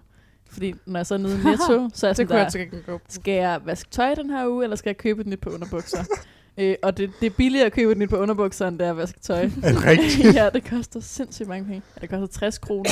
Fordi 0.49 0.73
når 0.85 0.99
jeg 0.99 1.05
så 1.05 1.13
er 1.13 1.17
nede 1.17 1.33
i 1.41 1.43
Netto, 1.49 1.89
så 1.93 2.07
er 2.07 2.09
jeg 2.09 2.17
Det 2.17 2.29
sådan 2.29 2.37
jeg 2.37 2.71
der, 2.71 2.81
gå 2.85 2.97
på. 2.97 3.03
skal 3.07 3.33
jeg 3.33 3.61
vaske 3.65 3.89
tøj 3.89 4.15
den 4.15 4.29
her 4.29 4.47
uge, 4.47 4.63
eller 4.63 4.75
skal 4.75 4.89
jeg 4.89 4.97
købe 4.97 5.21
et 5.21 5.27
nyt 5.27 5.39
på 5.39 5.49
underbukser? 5.49 6.03
øh, 6.57 6.75
og 6.83 6.97
det, 6.97 7.11
det 7.19 7.25
er 7.25 7.35
billigere 7.37 7.65
at 7.65 7.73
købe 7.73 7.91
et 7.91 7.97
nyt 7.97 8.09
på 8.09 8.17
underbukser, 8.17 8.67
end 8.67 8.79
det 8.79 8.87
er 8.87 8.91
at 8.91 8.97
vaske 8.97 9.19
tøj. 9.19 9.43
Er 9.63 9.71
det 9.73 9.85
rigtigt? 9.85 10.35
ja, 10.39 10.49
det 10.53 10.69
koster 10.69 10.99
sindssygt 10.99 11.49
mange 11.49 11.65
penge. 11.65 11.81
Ja, 11.95 12.01
det 12.01 12.09
koster 12.09 12.27
60 12.39 12.57
kroner 12.57 12.89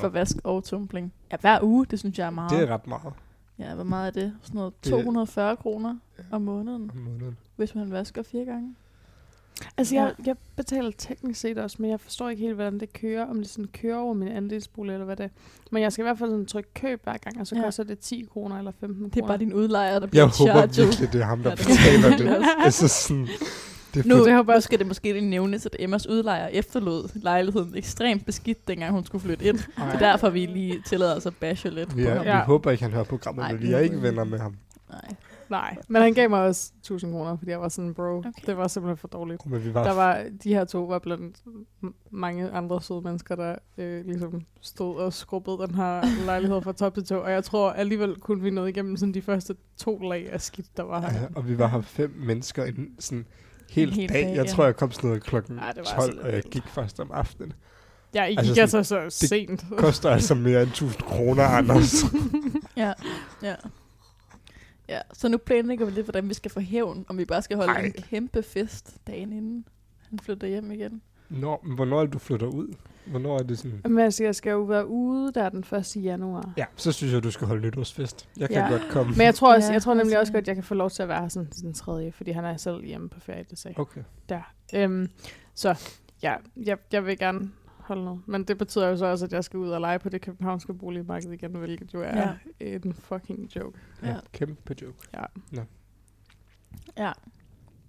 for 0.00 0.08
vask 0.08 0.36
og 0.44 0.64
tumbling. 0.64 1.12
Ja, 1.32 1.36
hver 1.40 1.58
uge, 1.62 1.86
det 1.86 1.98
synes 1.98 2.18
jeg 2.18 2.26
er 2.26 2.30
meget. 2.30 2.50
Det 2.50 2.60
er 2.60 2.66
ret 2.74 2.86
meget 2.86 3.12
Ja, 3.58 3.74
hvor 3.74 3.84
meget 3.84 4.16
er 4.16 4.20
det? 4.20 4.32
Sådan 4.42 4.58
noget 4.58 4.72
Det- 4.84 4.90
240 4.90 5.56
kroner 5.56 5.96
om 6.32 6.42
måneden, 6.42 6.90
om 6.94 6.96
måneden. 6.96 7.36
hvis 7.56 7.74
man 7.74 7.90
vasker 7.90 8.22
fire 8.22 8.44
gange. 8.44 8.74
Altså, 9.76 9.94
Ja. 9.94 10.02
jeg, 10.02 10.14
jeg 10.26 10.36
betaler 10.56 10.90
teknisk 10.98 11.40
set 11.40 11.58
også, 11.58 11.76
men 11.80 11.90
jeg 11.90 12.00
forstår 12.00 12.28
ikke 12.28 12.42
helt, 12.42 12.54
hvordan 12.54 12.80
det 12.80 12.92
kører. 12.92 13.26
Om 13.26 13.36
det 13.36 13.48
sådan 13.48 13.68
kører 13.72 13.96
over 13.98 14.14
min 14.14 14.28
andelsbolig, 14.28 14.92
eller 14.92 15.04
hvad 15.04 15.16
det 15.16 15.24
er. 15.24 15.28
Men 15.70 15.82
jeg 15.82 15.92
skal 15.92 16.02
i 16.02 16.06
hvert 16.06 16.18
fald 16.18 16.30
sådan 16.30 16.46
trykke 16.46 16.74
køb 16.74 17.00
hver 17.04 17.16
gang, 17.16 17.40
og 17.40 17.46
så 17.46 17.56
Ja. 17.56 17.62
koster 17.62 17.84
det 17.84 17.98
10 17.98 18.26
kroner 18.32 18.58
eller 18.58 18.72
15 18.80 18.96
kroner. 19.00 19.10
Det 19.10 19.22
er 19.22 19.26
bare 19.26 19.38
din 19.38 19.52
udlejer, 19.52 19.92
der 19.94 20.00
Jeg 20.00 20.10
bliver 20.10 20.24
håber 20.24 20.72
charged. 20.72 20.84
virkelig, 20.86 21.12
det 21.12 21.20
er 21.20 21.24
ham, 21.24 21.42
der 21.42 21.50
det 21.54 21.58
betaler 21.58 22.02
håber 22.02 22.16
det. 22.16 22.24
jeg. 22.24 22.54
Altså 22.64 22.88
sådan... 22.88 23.28
Det 23.94 24.06
Nu, 24.06 24.24
det 24.24 24.34
håber 24.34 24.52
jeg 24.52 24.56
nu 24.56 24.60
skal 24.60 24.78
det 24.78 24.86
måske 24.86 25.12
lige 25.12 25.30
nævnes, 25.30 25.66
at 25.66 25.76
Emmas 25.78 26.06
udlejer 26.08 26.46
efterlod 26.48 27.08
lejligheden 27.22 27.74
ekstremt 27.76 28.26
beskidt, 28.26 28.68
dengang 28.68 28.92
hun 28.92 29.04
skulle 29.04 29.22
flytte 29.22 29.44
ind. 29.44 29.58
Ej. 29.78 29.92
Så 29.92 29.98
derfor 29.98 30.30
vi 30.30 30.46
lige 30.46 30.82
tillader 30.86 31.16
os 31.16 31.26
at 31.26 31.34
bashe 31.40 31.70
lidt 31.70 31.96
vi, 31.96 32.04
på 32.04 32.10
ham. 32.10 32.24
vi 32.24 32.28
Ja. 32.28 32.44
håber 32.44 32.70
ikke, 32.70 32.82
han 32.84 32.92
hører 32.92 33.04
programmet, 33.04 33.42
Nej, 33.42 33.52
men 33.52 33.62
vi 33.62 33.66
vi 33.66 33.72
er 33.72 33.78
ikke 33.78 34.02
venner 34.02 34.24
med 34.24 34.38
ham. 34.38 34.56
Nej. 34.90 35.00
Nej, 35.50 35.76
men 35.88 36.02
han 36.02 36.14
gav 36.14 36.30
mig 36.30 36.42
også 36.42 36.72
1000 36.80 37.12
kroner, 37.12 37.36
fordi 37.36 37.50
jeg 37.50 37.60
var 37.60 37.68
sådan, 37.68 37.94
bro, 37.94 38.18
Okay. 38.18 38.30
det 38.46 38.56
var 38.56 38.68
simpelthen 38.68 38.96
for 38.96 39.08
dårligt. 39.08 39.46
Men 39.46 39.64
vi 39.64 39.74
var, 39.74 39.84
Der 39.84 39.94
var, 39.94 40.24
de 40.44 40.54
her 40.54 40.64
to 40.64 40.84
var 40.84 40.98
blandt 40.98 41.36
mange 42.10 42.50
andre 42.50 42.82
søde 42.82 43.00
mennesker, 43.00 43.34
der 43.36 43.54
øh, 43.78 44.04
ligesom 44.06 44.40
stod 44.60 44.96
og 44.96 45.12
skrubbede 45.12 45.58
den 45.58 45.74
her 45.74 46.24
lejlighed 46.26 46.62
fra 46.62 46.72
top 46.72 46.94
til 46.94 47.04
to. 47.04 47.18
Og 47.20 47.30
jeg 47.32 47.44
tror 47.44 47.70
alligevel 47.70 48.16
kun 48.20 48.42
vi 48.44 48.50
nåede 48.50 48.70
igennem 48.70 48.96
sådan 48.96 49.14
de 49.14 49.22
første 49.22 49.54
to 49.76 49.98
lag 49.98 50.32
af 50.32 50.40
skidt, 50.40 50.76
der 50.76 50.82
var 50.82 51.00
her. 51.00 51.20
Ja, 51.20 51.26
og 51.36 51.48
vi 51.48 51.58
var 51.58 51.66
her 51.68 51.80
fem 51.80 52.14
mennesker 52.16 52.64
en 52.64 52.88
sådan 52.98 53.26
helt 53.70 53.94
hel 53.94 54.08
dag. 54.08 54.22
dag, 54.22 54.36
Jeg 54.36 54.44
ja. 54.46 54.50
tror, 54.52 54.64
jeg 54.64 54.76
kom 54.76 54.92
sådan 54.92 55.08
noget 55.08 55.22
klokken 55.22 55.58
Ej, 55.58 55.72
det 55.72 55.78
var 55.84 56.00
12, 56.00 56.08
altså 56.10 56.20
og 56.20 56.32
jeg 56.32 56.42
gik 56.42 56.62
først 56.66 57.00
om 57.00 57.10
aftenen. 57.12 57.52
Ja, 58.14 58.24
I 58.24 58.34
Altså 58.36 58.52
gik 58.54 58.60
altså, 58.60 58.82
så 58.82 59.06
sent. 59.10 59.64
Koster 59.76 60.10
altså 60.10 60.34
mere 60.34 60.62
end 60.62 60.70
1000 60.70 61.02
kroner, 61.02 61.42
Anders. 61.58 61.94
Ja, 62.76 62.92
ja. 63.42 63.54
Ja, 64.88 65.00
så 65.12 65.28
nu 65.28 65.38
planlægger 65.38 65.84
vi 65.86 65.90
lidt, 65.92 66.06
hvordan 66.06 66.28
vi 66.28 66.34
skal 66.34 66.50
få 66.50 66.60
hævn, 66.60 67.04
om 67.08 67.18
vi 67.18 67.24
bare 67.24 67.42
skal 67.42 67.56
holde 67.56 67.72
Ej. 67.72 67.80
en 67.84 67.92
kæmpe 67.92 68.42
fest 68.42 68.96
dagen 69.06 69.32
inden 69.32 69.64
han 70.10 70.18
flytter 70.18 70.48
hjem 70.48 70.72
igen. 70.72 71.02
Nå, 71.30 71.60
men 71.64 71.74
hvornår 71.74 71.98
er 72.00 72.04
det, 72.04 72.12
du 72.12 72.18
flytter 72.18 72.46
ud? 72.46 72.74
Hvornår 73.06 73.38
er 73.38 73.42
det 73.42 73.58
sådan... 73.58 73.80
Men 73.84 73.98
altså, 73.98 74.24
jeg 74.24 74.34
skal 74.34 74.50
jo 74.50 74.62
være 74.62 74.86
ude 74.86 75.32
der 75.32 75.48
den 75.48 75.64
1. 75.78 75.96
januar. 76.04 76.52
Ja, 76.56 76.64
så 76.76 76.92
synes 76.92 77.12
jeg, 77.12 77.22
du 77.22 77.30
skal 77.30 77.46
holde 77.46 77.62
nytårsfest. 77.62 78.28
Jeg 78.36 78.48
kan 78.48 78.56
Ja. 78.58 78.68
godt 78.70 78.82
komme. 78.90 79.12
Men 79.12 79.20
jeg 79.24 79.34
tror, 79.34 79.54
også, 79.54 79.68
Ja, 79.68 79.72
jeg 79.72 79.82
tror 79.82 79.94
nemlig 79.94 80.04
altså- 80.06 80.18
også 80.20 80.32
godt, 80.32 80.42
at 80.42 80.48
jeg 80.48 80.56
kan 80.56 80.64
få 80.64 80.74
lov 80.74 80.90
til 80.90 81.02
at 81.02 81.08
være 81.08 81.20
her 81.20 81.28
sådan 81.28 81.50
til 81.50 81.62
den 81.62 81.74
tredje, 81.74 82.12
fordi 82.12 82.30
han 82.30 82.44
er 82.44 82.56
selv 82.56 82.84
hjemme 82.84 83.08
på 83.08 83.20
ferie, 83.20 83.44
det 83.50 83.58
sagde 83.58 83.80
Okay. 83.80 84.00
der. 84.28 84.52
Øhm, 84.74 85.08
så 85.54 85.78
ja, 86.22 86.34
jeg, 86.56 86.78
jeg 86.92 87.06
vil 87.06 87.18
gerne 87.18 87.50
holde 87.78 88.04
noget. 88.04 88.20
Men 88.26 88.44
det 88.44 88.58
betyder 88.58 88.88
jo 88.88 88.96
så 88.96 89.06
også, 89.06 89.24
at 89.24 89.32
jeg 89.32 89.44
skal 89.44 89.58
ud 89.58 89.70
og 89.70 89.80
lege 89.80 89.98
på 89.98 90.08
det 90.08 90.20
københavnske 90.20 90.74
boligmarked 90.74 91.32
igen, 91.32 91.50
hvilket 91.56 91.94
jo 91.94 92.02
er 92.02 92.28
Ja. 92.60 92.76
en 92.78 92.94
fucking 92.94 93.56
joke. 93.56 93.78
Ja. 94.02 94.08
Ja. 94.08 94.16
Kæmpe 94.32 94.74
joke. 94.82 94.96
Ja. 95.14 95.24
Ja. 96.98 97.12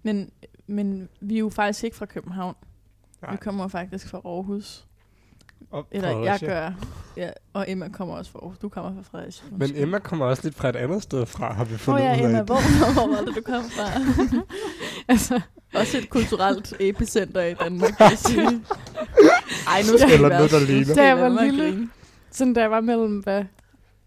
Men, 0.02 0.30
men 0.66 1.08
vi 1.20 1.34
er 1.34 1.38
jo 1.38 1.48
faktisk 1.48 1.84
ikke 1.84 1.96
fra 1.96 2.06
København. 2.06 2.54
Nej. 3.22 3.30
Vi 3.30 3.36
kommer 3.36 3.68
faktisk 3.68 4.08
fra 4.08 4.20
Aarhus. 4.24 4.84
Og 5.70 5.86
Eller 5.90 6.18
jeg 6.22 6.40
gør. 6.40 6.70
Ja, 7.16 7.30
og 7.52 7.64
Emma 7.70 7.88
kommer 7.88 8.14
også 8.14 8.30
fra 8.30 8.38
Aarhus. 8.42 8.58
Du 8.58 8.68
kommer 8.68 8.94
fra 8.94 9.02
Fredericia. 9.02 9.46
Men 9.50 9.70
Emma 9.74 9.98
kommer 9.98 10.26
også 10.26 10.42
lidt 10.44 10.54
fra 10.54 10.68
et 10.68 10.76
andet 10.76 11.02
sted 11.02 11.26
fra, 11.26 11.52
har 11.52 11.64
vi 11.64 11.76
fundet 11.76 12.00
oh, 12.02 12.06
ja, 12.06 12.14
ud 12.14 12.20
af. 12.20 12.26
Emma, 12.28 12.42
hvor, 12.42 12.92
hvor 12.92 13.16
var 13.16 13.24
det, 13.24 13.36
du 13.36 13.40
kom 13.42 13.62
fra? 13.70 14.00
altså, 15.12 15.40
også 15.74 15.98
et 15.98 16.10
kulturelt 16.10 16.74
epicenter 16.80 17.42
i 17.42 17.54
Danmark, 17.54 17.90
vil 18.00 18.06
jeg 18.10 18.18
sige. 18.28 18.46
Ej, 18.46 19.82
nu 19.92 19.98
skal 19.98 20.12
Eller 20.12 20.28
vi 20.28 20.34
noget, 20.34 20.52
være 20.52 20.60
der 20.60 20.66
ligner. 20.66 20.94
Da 20.94 21.06
jeg 21.06 21.18
var 21.18 21.42
lille. 21.44 21.88
sådan 22.30 22.54
da 22.54 22.60
jeg 22.60 22.70
var 22.70 22.80
mellem, 22.80 23.18
hvad, 23.18 23.44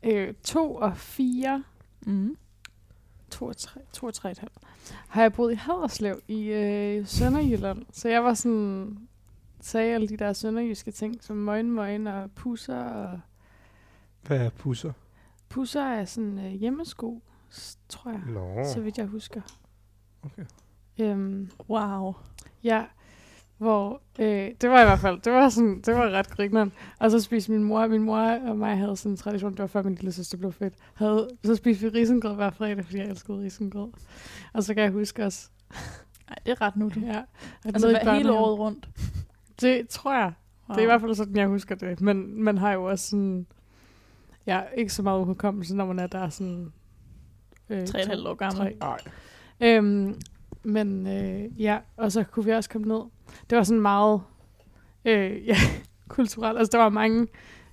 øh, 0.04 0.33
to 0.44 0.75
og 0.75 0.98
fire, 0.98 1.63
Mhm. 2.06 2.36
to 3.31 3.45
og 3.45 3.57
tre, 3.57 3.80
to 3.94 4.06
og 4.06 4.13
tre 4.13 4.31
et 4.31 4.39
halvt, 4.39 4.54
har 5.08 5.22
jeg 5.22 5.34
boet 5.34 5.52
i 5.52 5.56
Haderslev 5.56 6.22
i 6.28 6.44
øh, 6.48 7.08
Sønderjylland. 7.08 7.86
Så 7.92 8.10
jeg 8.10 8.24
var 8.24 8.34
sådan, 8.34 8.98
sagde 9.62 9.94
alle 9.96 10.08
de 10.08 10.18
der 10.18 10.34
sønderjyske 10.34 10.92
ting, 10.92 11.24
som 11.24 11.38
møgen, 11.38 11.72
møgen 11.72 12.08
og 12.08 12.32
pusser. 12.32 12.84
Og 12.84 13.20
Hvad 14.22 14.38
er 14.46 14.50
pusser? 14.50 14.94
pusser 15.50 15.82
er 15.82 16.06
sådan 16.06 16.40
øh, 16.40 16.52
hjemmesko, 16.52 17.22
tror 17.90 18.12
jeg, 18.12 18.22
Nå, 18.28 18.63
så 18.74 18.82
vidt 18.82 18.98
jeg 18.98 19.06
husker. 19.06 19.42
okay. 20.24 20.46
Øhm, 21.00 21.52
Wow. 21.70 22.13
Ja, 22.63 22.86
hvor 23.57 24.01
øh, 24.19 24.51
det 24.62 24.69
var 24.69 24.81
i 24.81 24.86
hvert 24.86 25.00
fald, 25.00 25.19
det 25.22 25.33
var 25.33 25.50
sådan, 25.50 25.81
det 25.86 25.95
var 25.95 26.10
ret 26.10 26.29
grineren. 26.29 26.72
Og 27.00 27.12
så 27.12 27.19
spiste 27.19 27.51
min 27.51 27.63
mor, 27.63 27.88
min 27.88 28.03
mor 28.03 28.17
og 28.19 28.57
mig 28.57 28.77
havde 28.77 28.95
sådan 28.98 29.12
en 29.12 29.17
tradition, 29.17 29.51
det 29.51 29.60
var 29.60 29.67
før 29.67 29.83
min 29.83 29.95
lille 29.95 30.12
søster 30.12 30.38
blev 30.38 30.51
født, 30.51 30.74
havde, 30.93 31.27
så 31.43 31.55
spiste 31.55 31.91
vi 31.91 32.00
risengrød 32.00 32.36
hver 32.36 32.50
fredag, 32.50 32.86
fordi 32.86 32.98
jeg 32.98 33.07
elskede 33.07 33.38
risengrød. 33.39 33.89
Og 34.53 34.63
så 34.63 34.74
kan 34.74 34.83
jeg 34.83 34.91
huske 34.91 35.25
også, 35.25 35.50
Ej, 36.29 36.36
det 36.45 36.51
er 36.51 36.62
ret 36.62 36.75
nu, 36.75 36.89
du. 36.95 37.00
ja, 37.00 37.17
at 37.19 37.25
Altså 37.65 37.88
hvad, 38.03 38.13
hele 38.15 38.31
året 38.31 38.60
rundt. 38.60 38.89
Det 39.62 39.89
tror 39.89 40.13
jeg. 40.13 40.31
Wow. 40.69 40.74
Det 40.75 40.81
er 40.81 40.83
i 40.83 40.86
hvert 40.86 41.01
fald 41.01 41.15
sådan, 41.15 41.36
jeg 41.36 41.48
husker 41.48 41.75
det. 41.75 42.01
Men 42.01 42.43
man 42.43 42.57
har 42.57 42.72
jo 42.74 42.83
også 42.83 43.10
sådan, 43.10 43.48
ja, 44.45 44.62
ikke 44.77 44.93
så 44.93 45.03
meget 45.03 45.25
hukommelse, 45.25 45.75
når 45.75 45.86
man 45.86 46.00
er 46.00 46.07
der 46.07 46.29
sådan... 46.29 46.74
Øh, 47.69 47.88
Tre 47.88 47.98
og 47.98 48.00
et 48.01 48.05
to- 48.05 48.10
halvt 48.10 48.27
år 48.27 48.33
gammel. 48.33 48.75
Nej. 48.79 48.98
Øhm, 49.62 50.22
men 50.63 51.07
øh, 51.07 51.62
ja, 51.62 51.77
og 51.98 52.12
så 52.12 52.24
kunne 52.24 52.45
vi 52.45 52.51
også 52.51 52.69
komme 52.69 52.88
ned. 52.88 53.01
Det 53.50 53.58
var 53.58 53.63
sådan 53.63 53.82
meget 53.82 54.22
øh, 55.06 55.46
ja, 55.51 55.56
kulturelt. 56.08 56.58
Altså, 56.58 56.77
der 56.77 56.84
var 56.84 56.89
mange 56.89 57.27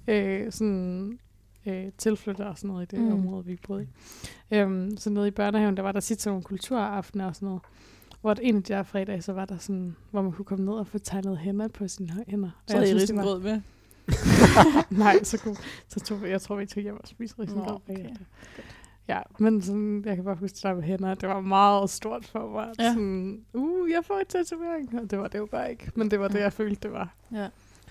øh, 0.09 0.52
sådan, 0.52 1.19
øh, 1.66 1.85
tilflyttere 1.99 2.49
og 2.49 2.59
sådan 2.59 2.69
noget 2.69 2.92
i 2.92 2.97
det 2.97 3.04
Mm. 3.04 3.12
område, 3.12 3.45
vi 3.45 3.59
boede 3.66 3.83
i. 3.83 3.87
Øhm, 4.54 4.97
så 4.97 5.11
nede 5.11 5.28
i 5.28 5.30
børnehaven, 5.30 5.76
der 5.76 5.83
var 5.83 5.92
der 5.92 6.00
tit 6.00 6.21
sådan 6.23 6.33
nogle 6.33 6.45
kulturaftener 6.45 7.26
og 7.26 7.35
sådan 7.35 7.47
noget. 7.47 7.62
Hvor 8.21 8.35
en 8.42 8.57
af 8.57 8.62
de 8.62 8.73
der 8.75 8.83
fredage, 8.83 9.23
så 9.23 9.33
var 9.33 9.45
der 9.45 9.59
sådan, 9.59 9.97
hvor 10.11 10.23
man 10.23 10.33
kunne 10.33 10.45
komme 10.45 10.64
ned 10.64 10.73
og 10.73 10.87
få 10.87 10.99
tegnet 10.99 11.38
hænder 11.38 11.69
på 11.69 11.88
sine 11.88 12.25
hænder. 12.28 12.49
Og 12.49 12.71
Så 12.71 12.76
havde 12.76 12.87
I 12.88 12.90
synes, 12.90 13.04
det 13.11 13.16
var- 13.16 13.23
risengrød 13.23 13.40
med. 13.42 13.61
Nej, 15.04 15.23
så, 15.25 15.38
kunne, 15.38 15.57
så 15.88 16.00
tog 16.00 16.23
vi, 16.23 16.28
jeg 16.28 16.40
tror, 16.40 16.57
vi 16.57 16.66
tog 16.66 16.83
hjem 16.83 16.97
og 17.00 17.09
spiste 17.09 17.42
risengrød 17.42 17.66
Nå, 17.66 17.80
okay. 17.88 18.07
Ja, 19.11 19.21
men 19.38 19.62
sådan, 19.62 20.02
jeg 20.07 20.17
kan 20.17 20.25
bare 20.25 20.35
huske 20.35 20.55
det 20.55 20.62
der 20.62 20.75
med 20.75 20.83
hænder. 20.83 21.14
Det 21.14 21.29
var 21.29 21.40
meget 21.40 21.90
stort 21.90 22.26
for 22.26 22.50
mig. 22.50 22.73
Ja. 22.79 22.85
Ja. 22.85 22.88
Sådan, 22.88 23.45
uh, 23.55 23.90
jeg 23.90 24.05
får 24.05 24.14
et 24.14 24.29
tatovering. 24.29 25.00
Og 25.00 25.11
det 25.11 25.19
var 25.19 25.29
det 25.29 25.38
jo 25.38 25.47
bare 25.47 25.71
ikke. 25.71 25.90
Men 25.95 26.11
det 26.11 26.21
var 26.21 26.29
det, 26.29 26.40
jeg 26.40 26.52
følte, 26.52 26.81
det 26.83 26.93
var. 26.93 27.14
Ja. 27.33 27.49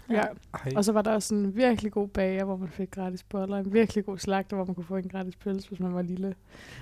Ja. 0.09 0.23
Ej, 0.53 0.73
Og 0.75 0.85
så 0.85 0.91
var 0.91 1.01
der 1.01 1.11
også 1.11 1.27
sådan 1.27 1.43
en 1.43 1.55
virkelig 1.55 1.91
god 1.91 2.07
bager, 2.07 2.43
hvor 2.43 2.57
man 2.57 2.69
fik 2.69 2.91
gratis 2.91 3.23
boller. 3.23 3.57
En 3.57 3.73
virkelig 3.73 4.05
god 4.05 4.17
slagter, 4.17 4.55
hvor 4.55 4.65
man 4.65 4.75
kunne 4.75 4.83
få 4.83 4.95
en 4.95 5.09
gratis 5.09 5.35
pølse, 5.35 5.67
hvis 5.67 5.79
man 5.79 5.93
var 5.93 6.01
lille. 6.01 6.35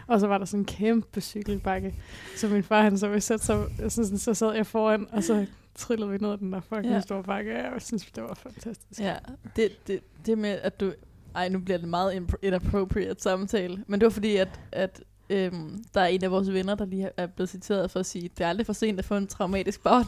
Og 0.07 0.19
så 0.19 0.27
var 0.27 0.37
der 0.37 0.45
sådan 0.45 0.61
en 0.61 0.65
kæmpe 0.65 1.21
cykelbakke. 1.21 1.95
Så 2.35 2.47
min 2.47 2.63
far, 2.63 2.81
han 2.81 2.97
så 2.97 3.07
ville 3.07 3.21
sætte 3.21 3.45
sig, 3.45 3.63
så, 3.79 3.89
sådan, 3.89 4.17
så 4.17 4.33
sad 4.33 4.53
jeg 4.53 4.65
foran, 4.65 5.07
og 5.11 5.23
så 5.23 5.45
trillede 5.75 6.11
vi 6.11 6.17
ned 6.17 6.31
ad 6.31 6.37
den 6.37 6.53
der 6.53 6.59
fucking 6.59 6.93
ja. 6.93 6.99
store 6.99 7.23
bakke. 7.23 7.53
Jeg 7.53 7.81
synes, 7.81 8.05
det 8.05 8.23
var 8.23 8.33
fantastisk. 8.33 9.01
Ja, 9.01 9.15
det, 9.55 9.87
det, 9.87 9.99
det 10.25 10.37
med, 10.37 10.49
at 10.49 10.79
du... 10.79 10.93
Ej, 11.37 11.49
nu 11.49 11.59
bliver 11.59 11.77
det 11.77 11.89
meget 11.89 12.23
inappropriate 12.41 13.21
samtale. 13.21 13.83
Men 13.87 13.99
det 13.99 14.05
var 14.05 14.09
fordi, 14.11 14.35
at, 14.35 14.59
at 14.71 15.01
øhm, 15.29 15.83
der 15.93 16.01
er 16.01 16.05
en 16.07 16.23
af 16.23 16.31
vores 16.31 16.51
venner, 16.53 16.75
der 16.75 16.85
lige 16.85 17.09
er 17.17 17.27
blevet 17.27 17.49
citeret 17.49 17.91
for 17.91 17.99
at 17.99 18.05
sige, 18.05 18.29
det 18.37 18.43
er 18.45 18.49
aldrig 18.49 18.65
for 18.65 18.73
sent 18.73 18.99
at 18.99 19.05
få 19.05 19.15
en 19.15 19.27
traumatisk 19.27 19.83
barndom. 19.83 20.07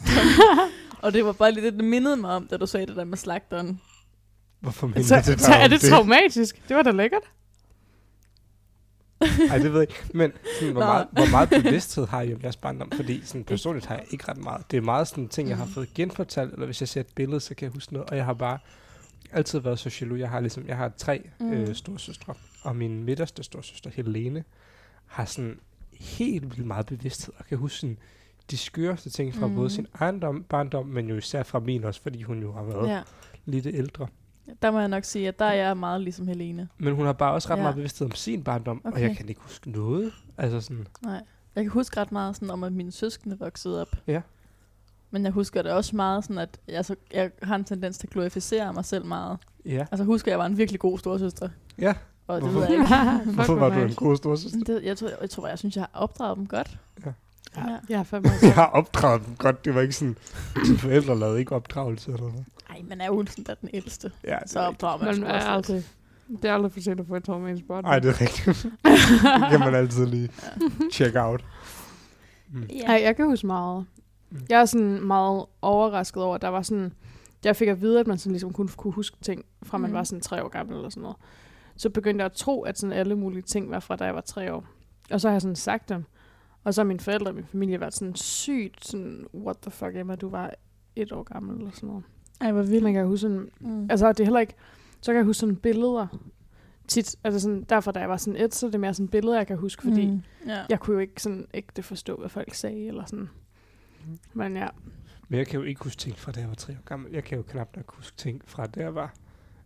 og 1.04 1.14
det 1.14 1.26
var 1.26 1.32
bare 1.32 1.52
lige 1.52 1.66
det, 1.66 1.74
det 1.74 1.84
mindede 1.86 2.18
mig 2.18 2.32
om, 2.32 2.48
da 2.48 2.58
du 2.58 2.66
sagde 2.66 2.86
det 2.86 2.96
der 2.96 3.04
med 3.04 3.18
slagteren. 3.18 3.82
hvorfor 4.60 4.88
minder 4.88 5.04
Så, 5.04 5.16
det 5.32 5.42
så 5.42 5.52
er 5.54 5.64
om 5.64 5.70
det 5.70 5.82
traumatisk. 5.82 6.62
Det 6.70 6.76
var 6.78 6.84
da 6.84 6.92
lækkert. 6.92 7.24
Ej, 9.50 9.58
det 9.58 9.74
ved 9.74 9.80
jeg 9.80 9.90
ikke. 9.90 9.96
Men 10.14 10.32
sådan, 10.60 10.72
hvor, 10.74 10.82
Nå. 10.82 10.88
meget, 10.88 11.08
hvor 11.12 11.32
meget 11.32 11.50
bevidsthed 11.64 12.08
har 12.08 12.22
I 12.22 12.34
om 12.34 12.40
jeres 12.44 12.58
barndom? 12.58 12.92
Fordi 12.96 13.22
sådan, 13.26 13.44
personligt 13.44 13.86
har 13.86 13.96
jeg 13.96 14.06
ikke 14.12 14.28
ret 14.28 14.38
meget. 14.38 14.72
Det 14.72 14.78
er 14.78 14.82
meget 14.82 15.08
sådan 15.08 15.28
ting, 15.28 15.50
jeg 15.50 15.58
har 15.58 15.66
Mm. 15.66 15.72
fået 15.72 15.94
genfortalt, 15.94 16.54
eller 16.54 16.66
hvis 16.66 16.82
jeg 16.82 16.88
ser 16.88 17.02
et 17.02 17.08
billede, 17.16 17.40
så 17.40 17.56
kan 17.56 17.66
jeg 17.66 17.74
huske 17.74 17.94
noget. 17.94 18.10
Og 18.10 18.18
jeg 18.18 18.26
har 18.26 18.34
bare 18.34 18.58
altid 19.32 19.60
været 19.60 19.80
så 19.80 19.98
jaloux. 20.02 20.20
Jeg 20.20 20.30
har, 20.30 20.40
ligesom, 20.40 20.68
jeg 20.68 20.78
har 20.78 20.92
tre 20.98 21.30
Mm. 21.40 21.46
mm. 21.46 21.52
øh, 21.54 21.76
storsøstre, 21.76 22.34
og 22.64 22.76
min 22.76 23.04
midterste 23.04 23.44
storsøster, 23.44 23.90
Helene, 23.90 24.44
har 25.06 25.26
sådan 25.26 25.60
helt 26.00 26.44
vildt 26.44 26.68
meget 26.68 26.86
bevidsthed, 26.86 27.34
og 27.38 27.46
kan 27.46 27.58
huske 27.58 27.78
sådan, 27.80 27.98
de 28.52 28.58
skøreste 28.58 29.10
ting 29.10 29.36
fra 29.36 29.48
Mm. 29.48 29.56
både 29.56 29.70
sin 29.70 29.88
ejendom, 30.00 30.44
barndom, 30.44 30.86
men 30.86 31.10
jo 31.10 31.16
især 31.16 31.44
fra 31.44 31.60
min 31.60 31.84
også, 31.84 32.02
fordi 32.02 32.22
hun 32.22 32.42
jo 32.42 32.52
har 32.54 32.64
været 32.64 32.90
ja. 32.90 33.02
Lidt 33.46 33.66
ældre. 33.66 34.08
Der 34.62 34.72
må 34.72 34.80
jeg 34.80 34.88
nok 34.88 35.04
sige, 35.04 35.28
at 35.28 35.40
der 35.40 35.46
er 35.46 35.54
jeg 35.54 35.78
meget 35.78 36.02
ligesom 36.02 36.28
Helene. 36.28 36.68
Men 36.78 36.96
hun 36.96 37.06
har 37.06 37.14
bare 37.14 37.34
også 37.34 37.50
ret 37.50 37.58
Ja. 37.58 37.62
meget 37.62 37.76
bevidsthed 37.76 38.08
om 38.08 38.12
sin 38.16 38.44
barndom, 38.44 38.82
okay. 38.84 38.96
og 38.96 39.02
jeg 39.02 39.18
kan 39.18 39.30
ikke 39.30 39.42
huske 39.42 39.72
noget. 39.72 40.14
Altså 40.38 40.62
sådan, 40.62 40.88
Nej. 41.04 41.22
Jeg 41.56 41.64
kan 41.64 41.72
huske 41.72 41.98
ret 42.00 42.12
meget 42.12 42.36
sådan, 42.36 42.50
om, 42.50 42.64
at 42.64 42.74
mine 42.74 42.92
søskende 42.92 43.40
voksede 43.40 43.82
op. 43.82 43.88
Ja. 44.08 44.22
Men 45.12 45.24
jeg 45.24 45.32
husker 45.32 45.62
det 45.62 45.72
også 45.72 45.96
meget 45.96 46.24
sådan, 46.24 46.38
at 46.38 46.60
jeg, 46.68 46.86
så, 46.86 46.96
jeg 47.14 47.32
har 47.44 47.56
en 47.56 47.64
tendens 47.64 47.98
til 47.98 48.08
at 48.08 48.12
glorificere 48.14 48.74
mig 48.74 48.86
selv 48.86 49.06
meget. 49.06 49.38
ja. 49.66 49.86
Altså 49.92 50.04
husker, 50.04 50.28
at 50.28 50.32
jeg 50.32 50.40
var 50.40 50.46
en 50.46 50.58
virkelig 50.58 50.80
god 50.80 51.00
storsøster. 51.00 51.50
Ja, 51.78 51.94
Og 52.28 52.42
det 52.42 52.50
Hvorfor? 52.52 52.60
ved 52.60 52.68
jeg 52.78 52.80
ikke. 53.24 53.34
Hvorfor 53.36 53.56
hvor 53.56 53.70
var 53.70 53.80
du 53.80 53.86
en 53.86 53.94
god 53.96 54.18
storsøster? 54.18 54.60
Det, 54.66 54.84
jeg, 54.84 54.98
tror, 54.98 55.10
jeg 55.22 55.30
tror, 55.30 55.48
jeg 55.48 55.60
synes, 55.60 55.76
jeg 55.76 55.82
har 55.94 56.00
opdraget 56.02 56.38
dem 56.38 56.48
godt. 56.48 56.78
Ja. 57.06 57.12
Ja, 57.58 57.62
Ja. 57.72 57.78
jeg 57.90 58.00
er 58.00 58.04
fandme 58.04 58.30
Jeg 58.42 58.54
har 58.54 58.66
opdraget 58.66 59.26
dem 59.26 59.36
godt. 59.36 59.66
Det 59.66 59.76
var 59.76 59.82
ikke 59.82 59.94
sådan, 59.96 60.18
dine 60.66 60.78
forældre 60.78 61.20
lavede 61.20 61.40
ikke 61.40 61.56
opdragelse 61.56 62.12
eller 62.12 62.22
noget. 62.28 62.46
Ej, 62.70 62.82
man 62.90 63.02
er 63.02 63.06
jo 63.06 63.26
sådan, 63.30 63.44
der 63.44 63.52
er 63.52 63.56
den 63.62 63.70
ældste. 63.74 64.12
Ja, 64.24 64.38
Så 64.46 64.60
opdrager 64.60 64.98
man 64.98 65.06
Man 65.08 65.16
sgu 65.16 65.26
er 65.26 65.30
også 65.34 65.74
lidt. 65.74 65.86
aldrig, 66.28 66.42
det 66.42 66.50
er 66.50 66.54
aldrig 66.54 66.72
for 66.72 66.80
sent 66.82 67.00
at 67.00 67.08
få 67.08 67.16
et 67.16 67.24
traumatisk 67.24 67.68
barn. 67.68 67.84
Nej, 67.84 68.00
det 68.00 68.10
er 68.10 68.22
rigtigt. 68.22 68.64
det 69.42 69.50
kan 69.52 69.60
man 69.60 69.76
altid 69.76 70.06
lige 70.06 70.30
check 70.94 71.16
out. 71.16 71.46
Mm. 72.52 72.64
Ja. 72.64 72.86
Nej, 72.88 73.02
jeg 73.04 73.16
kan 73.16 73.26
huske 73.26 73.48
meget. 73.48 73.86
Mm. 74.32 74.38
Jeg 74.50 74.62
er 74.62 74.66
sådan 74.66 75.02
meget 75.02 75.46
overrasket 75.62 76.24
over, 76.24 76.36
at 76.36 76.42
der 76.42 76.48
var 76.48 76.62
sådan... 76.62 76.94
Jeg 77.44 77.56
fik 77.56 77.68
at 77.68 77.82
vide, 77.82 78.00
at 78.00 78.08
man 78.08 78.18
sådan 78.18 78.32
ligesom 78.32 78.54
kun 78.54 78.68
kunne 78.78 78.94
huske 78.94 79.18
ting, 79.22 79.46
fra 79.64 79.78
man 79.78 79.90
Mm. 79.90 79.94
var 79.96 80.04
sådan 80.04 80.22
tre 80.22 80.44
år 80.44 80.48
gammel 80.48 80.76
eller 80.76 80.90
sådan 80.90 81.02
noget. 81.02 81.18
Så 81.76 81.90
begyndte 81.90 82.22
jeg 82.22 82.26
at 82.26 82.32
tro, 82.32 82.62
at 82.62 82.80
sådan 82.80 82.94
alle 82.94 83.16
mulige 83.16 83.42
ting 83.42 83.70
var 83.72 83.80
fra, 83.80 83.96
da 83.96 84.06
jeg 84.06 84.16
var 84.16 84.22
tre 84.22 84.54
år. 84.54 84.66
Og 85.12 85.22
så 85.22 85.28
har 85.28 85.34
jeg 85.34 85.42
sådan 85.42 85.56
sagt 85.56 85.90
dem. 85.90 86.04
Og 86.64 86.74
så 86.74 86.82
har 86.82 86.86
mine 86.88 87.00
forældre 87.00 87.32
og 87.32 87.36
min 87.36 87.46
familie 87.46 87.80
været 87.80 87.94
sådan 87.94 88.16
sygt 88.16 88.86
sådan, 88.86 89.26
what 89.34 89.58
the 89.62 89.72
fuck, 89.72 89.96
Emma, 89.96 90.16
du 90.16 90.30
var 90.30 90.54
et 90.96 91.12
år 91.12 91.24
gammel 91.24 91.58
eller 91.58 91.72
sådan 91.72 91.88
noget. 91.90 92.04
Ej, 92.42 92.52
hvor 92.52 92.62
Man 92.62 92.72
vildt. 92.72 92.94
kan 92.94 93.06
huske 93.08 93.22
sådan, 93.22 93.50
Mm. 93.60 93.88
altså 93.90 94.08
det 94.12 94.20
er 94.20 94.24
heller 94.26 94.40
ikke, 94.40 94.54
så 95.02 95.12
kan 95.12 95.18
jeg 95.18 95.26
huske 95.26 95.40
sådan 95.40 95.56
billeder 95.56 96.08
tit, 96.88 97.16
altså 97.24 97.40
sådan, 97.40 97.64
derfor 97.70 97.92
da 97.92 98.00
jeg 98.00 98.10
var 98.10 98.18
sådan 98.18 98.42
et, 98.42 98.56
så 98.56 98.68
er 98.68 98.72
det 98.72 98.80
mere 98.80 98.94
sådan 98.94 99.08
billeder, 99.08 99.38
jeg 99.38 99.48
kan 99.48 99.58
huske, 99.58 99.82
fordi 99.84 100.08
mm. 100.08 100.22
Ja. 100.48 100.66
jeg 100.70 100.80
kunne 100.80 100.94
jo 100.94 101.00
ikke 101.00 101.22
sådan 101.22 101.48
ægte 101.54 101.84
forstå, 101.84 102.16
hvad 102.18 102.30
folk 102.30 102.54
sagde, 102.54 102.88
eller 102.88 103.06
sådan. 103.06 103.30
Men 104.34 104.56
ja, 104.58 104.68
Men 105.30 105.38
jeg 105.38 105.48
kan 105.48 105.60
jo 105.60 105.66
ikke 105.66 105.84
huske 105.84 106.00
ting 106.00 106.18
fra 106.18 106.32
da 106.32 106.40
jeg 106.40 106.50
var 106.50 106.56
tre 106.56 106.74
år 106.74 106.84
gammel. 106.86 107.12
Jeg 107.14 107.24
kan 107.24 107.38
jo 107.38 107.44
knap 107.44 107.76
nok 107.76 107.96
huske 107.96 108.18
ting 108.18 108.42
fra 108.46 108.66
da 108.66 108.80
jeg 108.80 108.96
var 108.96 109.14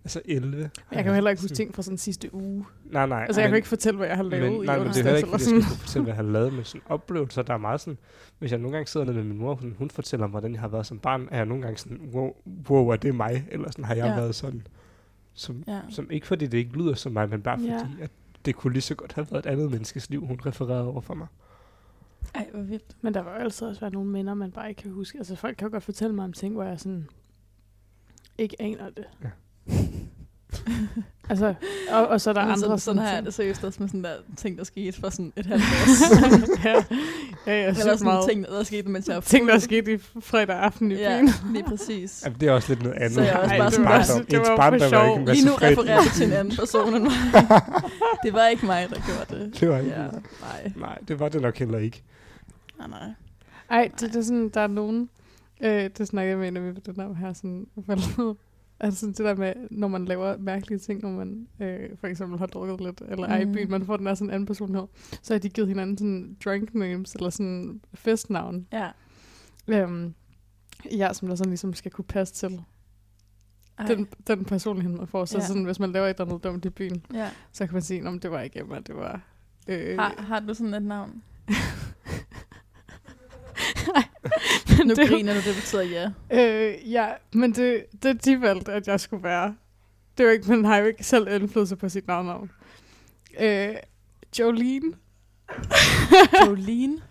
altså 0.03 0.21
11. 0.25 0.69
jeg 0.91 1.03
kan 1.03 1.05
jo 1.07 1.13
heller 1.13 1.29
ikke 1.29 1.41
huske 1.43 1.55
ting 1.55 1.75
fra 1.75 1.81
sådan 1.81 1.97
sidste 1.97 2.33
uge. 2.35 2.65
Nej, 2.85 3.05
nej. 3.05 3.23
Altså 3.27 3.41
jeg 3.41 3.47
men, 3.47 3.51
kan 3.51 3.55
ikke 3.55 3.67
fortælle, 3.67 3.97
hvad 3.97 4.07
jeg 4.07 4.15
har 4.15 4.23
lavet 4.23 4.51
men, 4.51 4.63
i 4.63 4.65
nej, 4.65 4.77
men 4.79 4.87
det 4.87 4.91
er 4.97 5.03
heller 5.03 5.17
ikke, 5.17 5.29
jeg 5.31 5.39
skal 5.41 5.53
kunne 5.53 5.63
fortælle, 5.77 6.03
hvad 6.03 6.13
jeg 6.13 6.25
har 6.25 6.31
lavet 6.31 6.53
med 6.53 6.63
sådan 6.63 6.81
oplevelser. 6.85 7.41
Der 7.41 7.53
er 7.53 7.57
meget 7.57 7.81
sådan, 7.81 7.97
hvis 8.39 8.51
jeg 8.51 8.59
nogle 8.59 8.77
gange 8.77 8.87
sidder 8.87 9.05
nede 9.05 9.15
med 9.17 9.23
min 9.23 9.37
mor, 9.37 9.55
hun, 9.55 9.75
hun 9.77 9.89
fortæller 9.89 10.27
mig, 10.27 10.31
hvordan 10.31 10.51
jeg 10.53 10.61
har 10.61 10.67
været 10.67 10.85
som 10.85 10.99
barn, 10.99 11.27
er 11.31 11.37
jeg 11.37 11.45
nogle 11.45 11.63
gange 11.63 11.77
sådan, 11.77 11.99
wow, 12.13 12.35
wow 12.69 12.87
er 12.87 12.95
det 12.95 13.15
mig? 13.15 13.47
Eller 13.51 13.71
sådan, 13.71 13.85
har 13.85 13.95
jeg 13.95 14.05
Ja. 14.05 14.11
ja. 14.11 14.15
været 14.19 14.35
sådan? 14.35 14.67
Som, 15.33 15.63
Ja. 15.67 15.79
som 15.89 16.11
ikke 16.11 16.27
fordi 16.27 16.47
det 16.47 16.57
ikke 16.57 16.77
lyder 16.77 16.93
som 16.93 17.11
mig, 17.11 17.29
men 17.29 17.41
bare 17.41 17.59
Ja. 17.61 17.77
fordi, 17.79 18.01
at 18.01 18.11
det 18.45 18.55
kunne 18.55 18.73
lige 18.73 18.81
så 18.81 18.95
godt 18.95 19.13
have 19.13 19.27
været 19.31 19.45
et 19.45 19.49
andet 19.49 19.71
menneskes 19.71 20.09
liv, 20.09 20.25
hun 20.25 20.39
refererede 20.45 20.87
over 20.87 21.01
for 21.01 21.13
mig. 21.13 21.27
Ej, 22.36 22.50
hvor 22.51 22.62
vildt. 22.62 22.98
Men 23.01 23.13
der 23.13 23.22
var 23.22 23.32
jo 23.32 23.38
altid 23.38 23.68
også 23.68 23.80
været 23.82 23.94
nogle 23.94 24.10
minder, 24.10 24.34
man 24.34 24.51
bare 24.51 24.70
ikke 24.70 24.82
kan 24.82 24.92
huske. 24.92 25.18
Altså 25.18 25.36
folk 25.36 25.58
kan 25.58 25.68
jo 25.68 25.72
godt 25.72 25.84
fortælle 25.84 26.15
mig 26.15 26.25
om 26.25 26.34
ting, 26.34 26.53
hvor 26.53 26.63
jeg 26.63 26.80
sådan 26.80 27.08
ikke 28.38 28.62
aner 28.62 28.89
det. 28.89 29.06
Ja. 29.24 29.30
altså, 31.29 31.53
og, 31.91 32.07
og 32.07 32.22
så 32.22 32.29
er 32.29 32.33
der 32.33 32.41
andre 32.41 32.57
sådan, 32.57 32.79
sådan 32.79 33.01
jeg 33.01 33.12
ting. 33.15 33.25
det 33.25 33.33
seriøst 33.33 33.63
også 33.63 33.77
med 33.81 33.89
sådan 33.89 34.03
der 34.03 34.13
ting, 34.38 34.57
der 34.57 34.63
skete 34.63 35.00
for 35.01 35.10
sådan 35.10 35.33
et 35.36 35.45
halvt 35.45 35.63
år 35.63 36.65
ja, 36.65 36.74
ja, 37.48 37.62
ja, 37.62 37.67
Eller 37.67 37.74
sådan 37.74 37.98
meget. 38.03 38.29
ting, 38.29 38.45
der 38.45 38.63
skete, 38.63 38.89
mens 38.89 39.07
jeg 39.07 39.15
var 39.15 39.22
ting, 39.22 39.48
der 39.48 39.60
skete 39.60 39.93
i 39.93 39.98
fredag 40.22 40.55
aften 40.55 40.91
i 40.91 40.95
Ja, 40.95 41.19
byen. 41.22 41.29
lige 41.53 41.63
præcis. 41.63 42.22
Jamen, 42.25 42.39
det 42.39 42.48
er 42.48 42.51
også 42.51 42.69
lidt 42.74 42.83
noget 42.83 42.98
andet. 42.98 43.13
Så 43.13 43.22
jeg 43.22 43.31
er 43.57 43.63
også 43.63 43.81
bare 43.83 44.03
sådan, 44.03 44.22
barndom- 44.22 44.25
det 44.31 44.39
var 44.39 44.43
ens 44.43 44.50
jo 44.50 44.53
for 44.53 44.57
barndom 44.57 44.81
er 44.81 44.89
sjov. 44.89 45.19
ikke 45.19 45.33
Lige 45.33 45.45
nu 45.45 45.51
refererer 45.53 46.01
du 46.01 46.10
til 46.15 46.25
en 46.27 46.33
anden 46.33 46.55
person 46.55 46.95
end 46.95 47.03
mig. 47.03 47.12
det 48.24 48.33
var 48.33 48.48
ikke 48.48 48.65
mig, 48.65 48.88
der 48.89 48.95
gjorde 48.95 49.43
det. 49.45 49.60
Det 49.60 49.69
var 49.69 49.77
ikke 49.79 49.91
Ja, 49.91 50.01
nej. 50.41 50.72
Nej, 50.75 50.98
det 51.07 51.19
var 51.19 51.29
det 51.29 51.41
nok 51.41 51.57
heller 51.57 51.77
ikke. 51.77 52.03
Nej, 52.77 52.88
nej. 52.88 53.10
Ej, 53.69 53.89
det, 54.00 54.13
det 54.13 54.15
er 54.15 54.22
sådan, 54.24 54.50
der 54.50 54.62
er 54.62 54.67
nogen, 54.67 55.10
øh, 55.62 55.89
det 55.98 56.07
snakker 56.07 56.29
jeg 56.29 56.38
med 56.38 56.48
en 56.48 56.57
af 56.57 56.63
mine 56.63 56.75
venner 56.86 57.05
om 57.05 57.15
her, 57.15 57.33
sådan, 57.33 57.65
forleden. 57.86 58.36
Altså 58.83 59.07
det 59.07 59.17
der 59.17 59.35
med, 59.35 59.53
når 59.71 59.87
man 59.87 60.05
laver 60.05 60.37
mærkelige 60.37 60.79
ting, 60.79 61.01
når 61.01 61.09
man 61.11 61.47
øh, 61.61 61.89
for 61.99 62.07
eksempel 62.07 62.39
har 62.39 62.45
drukket 62.45 62.81
lidt, 62.81 63.01
eller 63.09 63.27
er 63.27 63.39
i 63.39 63.45
Mm. 63.45 63.53
byen, 63.53 63.69
man 63.71 63.85
får 63.85 63.97
den 63.97 64.05
der 64.05 64.13
sådan 64.15 64.29
anden 64.33 64.45
personlighed, 64.45 64.87
så 65.21 65.33
har 65.33 65.39
de 65.39 65.49
givet 65.49 65.67
hinanden 65.67 65.97
sådan 65.97 66.37
drunk 66.45 66.73
names, 66.75 67.13
eller 67.15 67.29
sådan 67.29 67.81
festnavn, 67.93 68.67
Ja. 68.73 68.89
øhm, 69.67 70.13
ja, 70.97 71.13
som 71.13 71.27
der 71.27 71.35
sådan 71.35 71.49
ligesom 71.51 71.73
skal 71.73 71.91
kunne 71.91 72.05
passe 72.05 72.33
til 72.33 72.61
Ej. 73.79 73.85
den, 73.85 74.07
den 74.27 74.45
personlighed, 74.45 74.97
man 74.97 75.07
får. 75.07 75.25
Så 75.25 75.37
Ja. 75.37 75.45
sådan, 75.47 75.63
hvis 75.63 75.79
man 75.79 75.91
laver 75.91 76.07
et 76.07 76.09
eller 76.19 76.25
andet 76.31 76.43
dumt 76.43 76.65
i 76.65 76.69
byen, 76.69 77.05
Ja. 77.13 77.29
så 77.51 77.65
kan 77.65 77.73
man 77.73 77.81
sige, 77.81 78.07
om 78.07 78.19
det 78.19 78.31
var 78.31 78.41
ikke 78.41 78.59
Emma, 78.59 78.79
det 78.79 78.95
var... 78.95 79.21
Øh, 79.67 79.97
Har, 79.99 80.15
har 80.21 80.39
du 80.39 80.53
sådan 80.53 80.73
et 80.73 80.83
navn? 80.83 81.23
men 84.77 84.88
Nu 84.88 84.94
det, 84.94 85.10
griner 85.10 85.34
du, 85.34 85.39
det 85.39 85.56
betyder 85.56 85.82
ja. 85.82 86.12
Øh, 86.32 86.92
ja, 86.92 87.08
men 87.34 87.51
det, 87.51 87.86
det 88.03 88.25
de 88.25 88.42
valgte, 88.42 88.72
at 88.74 88.88
jeg 88.88 89.00
skulle 89.00 89.24
være. 89.24 89.56
Det 90.18 90.25
var 90.25 90.32
ikke, 90.32 90.50
man 90.50 90.65
har 90.65 90.77
jo 90.77 90.86
ikke 90.86 91.03
selv 91.03 91.27
indflydelse 91.27 91.75
på 91.75 91.89
sit 91.89 92.08
navn. 92.08 92.51
Øh, 93.39 93.75
Jolene. 94.39 94.94
Jolene. 96.46 97.01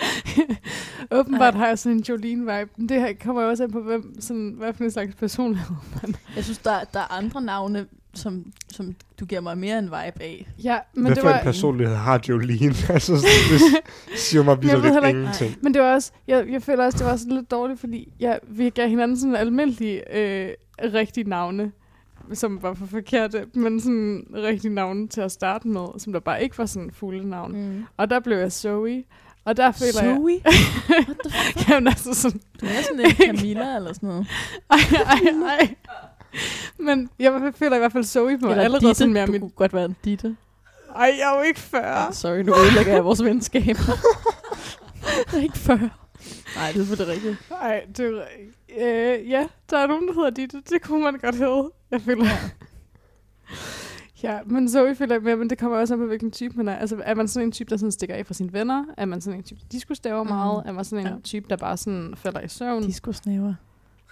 Åbenbart 1.10 1.54
Ej. 1.54 1.58
har 1.60 1.66
jeg 1.66 1.78
sådan 1.78 1.96
en 1.96 2.04
Jolene-vibe. 2.08 2.70
Men 2.76 2.88
det 2.88 3.00
her 3.00 3.12
kommer 3.24 3.42
jo 3.42 3.48
også 3.48 3.64
an 3.64 3.70
på, 3.70 3.80
hvem, 3.80 4.20
sådan, 4.20 4.54
hvad 4.58 4.72
for 4.72 4.84
en 4.84 4.90
slags 4.90 5.14
personlighed 5.14 5.76
man 6.02 6.16
Jeg 6.36 6.44
synes, 6.44 6.58
der, 6.58 6.80
der 6.92 7.00
er 7.00 7.12
andre 7.18 7.42
navne, 7.42 7.86
som, 8.14 8.52
som 8.72 8.94
du 9.20 9.24
giver 9.24 9.40
mig 9.40 9.58
mere 9.58 9.78
en 9.78 9.84
vibe 9.84 10.22
af. 10.22 10.48
Ja, 10.64 10.78
men 10.94 11.04
Hvad 11.06 11.14
det 11.14 11.22
for 11.22 11.28
var... 11.28 11.38
en 11.38 11.44
personlighed 11.44 11.96
har 11.96 12.20
Jolene? 12.28 12.74
altså, 12.94 13.16
sådan, 13.16 13.82
det 14.10 14.18
siger 14.18 14.42
mig 14.44 14.58
vildt 14.62 14.72
heller 14.82 15.06
ikke- 15.08 15.20
ingenting. 15.20 15.54
Men 15.62 15.74
det 15.74 15.82
var 15.82 15.94
også, 15.94 16.12
jeg, 16.28 16.46
jeg 16.50 16.62
føler 16.62 16.84
også, 16.84 16.98
det 16.98 17.06
var 17.06 17.16
sådan 17.16 17.32
lidt 17.32 17.50
dårligt, 17.50 17.80
fordi 17.80 18.12
jeg, 18.20 18.40
vi 18.48 18.70
gav 18.70 18.88
hinanden 18.88 19.16
sådan 19.18 19.36
almindelige, 19.36 20.16
øh, 20.16 20.50
rigtige 20.94 21.28
navne, 21.28 21.72
som 22.32 22.62
var 22.62 22.74
for 22.74 22.86
forkerte, 22.86 23.44
men 23.54 23.80
sådan 23.80 24.26
rigtige 24.34 24.74
navne 24.74 25.08
til 25.08 25.20
at 25.20 25.32
starte 25.32 25.68
med, 25.68 25.86
som 25.98 26.12
der 26.12 26.20
bare 26.20 26.42
ikke 26.42 26.58
var 26.58 26.66
sådan 26.66 26.90
fulde 26.92 27.28
navn. 27.28 27.52
Mm. 27.68 27.84
Og 27.96 28.10
der 28.10 28.20
blev 28.20 28.36
jeg 28.38 28.52
Zoe, 28.52 29.04
og 29.48 29.56
der 29.56 29.72
føler 29.72 30.02
jeg... 30.02 30.16
Zoe? 30.16 30.40
What 31.06 31.16
the 31.24 31.30
fuck? 31.54 31.68
Jamen 31.68 31.88
altså 31.88 32.14
sådan, 32.14 32.40
Du 32.60 32.66
er 32.66 32.82
sådan 32.82 33.00
en 33.00 33.10
Camilla 33.26 33.76
eller 33.76 33.92
sådan 33.92 34.08
noget. 34.08 34.26
ej, 34.70 34.78
ej, 35.06 35.20
ej. 35.58 35.74
Men 36.78 37.10
jeg 37.18 37.52
føler 37.56 37.76
i 37.76 37.78
hvert 37.78 37.92
fald 37.92 38.04
Zoe 38.04 38.38
på 38.38 38.50
Eller 38.50 38.64
allerede 38.64 38.86
Ditte. 38.86 38.98
sådan 38.98 39.12
mere 39.12 39.26
du 39.26 39.32
mit... 39.32 39.40
kunne 39.40 39.50
godt 39.50 39.74
være 39.74 39.84
en 39.84 39.96
Ditte. 40.04 40.36
Ej, 40.96 41.14
jeg 41.18 41.32
er 41.32 41.36
jo 41.38 41.42
ikke 41.42 41.60
40. 41.60 42.04
Ja. 42.04 42.12
Sorry, 42.12 42.38
nu 42.38 42.54
ødelægger 42.56 42.92
jeg 42.92 43.04
vores 43.04 43.24
venskab. 43.24 43.64
jeg 45.32 45.38
er 45.38 45.42
ikke 45.42 45.58
40. 45.58 45.78
Nej, 46.56 46.72
det 46.72 46.80
er 46.80 46.84
selvfølgelig 46.86 47.14
rigtigt. 47.14 47.36
Ej, 47.60 47.82
det 47.96 48.06
er 48.06 49.18
øh, 49.18 49.30
Ja, 49.30 49.46
der 49.70 49.78
er 49.78 49.86
nogen, 49.86 50.08
der 50.08 50.14
hedder 50.14 50.30
Ditte. 50.30 50.62
Det 50.70 50.82
kunne 50.82 51.04
man 51.04 51.18
godt 51.22 51.34
hedde. 51.34 51.70
Jeg 51.90 52.00
føler... 52.02 52.24
Ja, 52.24 52.38
men 54.46 54.68
Zoe 54.68 54.94
føler 54.94 55.14
jeg 55.14 55.22
mere, 55.22 55.36
men 55.36 55.50
det 55.50 55.58
kommer 55.58 55.78
også 55.78 55.94
an 55.94 56.00
på, 56.00 56.06
hvilken 56.06 56.30
type 56.30 56.56
man 56.56 56.68
er. 56.68 56.76
Altså, 56.76 57.02
er 57.04 57.14
man 57.14 57.28
sådan 57.28 57.48
en 57.48 57.52
type, 57.52 57.70
der 57.70 57.76
sådan 57.76 57.92
stikker 57.92 58.14
af 58.14 58.26
fra 58.26 58.34
sine 58.34 58.52
venner? 58.52 58.84
Er 58.96 59.04
man 59.04 59.20
sådan 59.20 59.38
en 59.38 59.42
type, 59.44 59.60
der 59.60 59.66
diskustaver 59.72 60.22
Mhm. 60.22 60.32
meget? 60.32 60.62
Er 60.66 60.72
man 60.72 60.84
sådan 60.84 61.06
en 61.06 61.12
Ja. 61.12 61.18
type, 61.24 61.46
der 61.50 61.56
bare 61.56 61.76
sådan 61.76 62.14
falder 62.16 62.40
i 62.40 62.48
søvn? 62.48 62.82
Disco 62.82 63.12
snæver. 63.12 63.54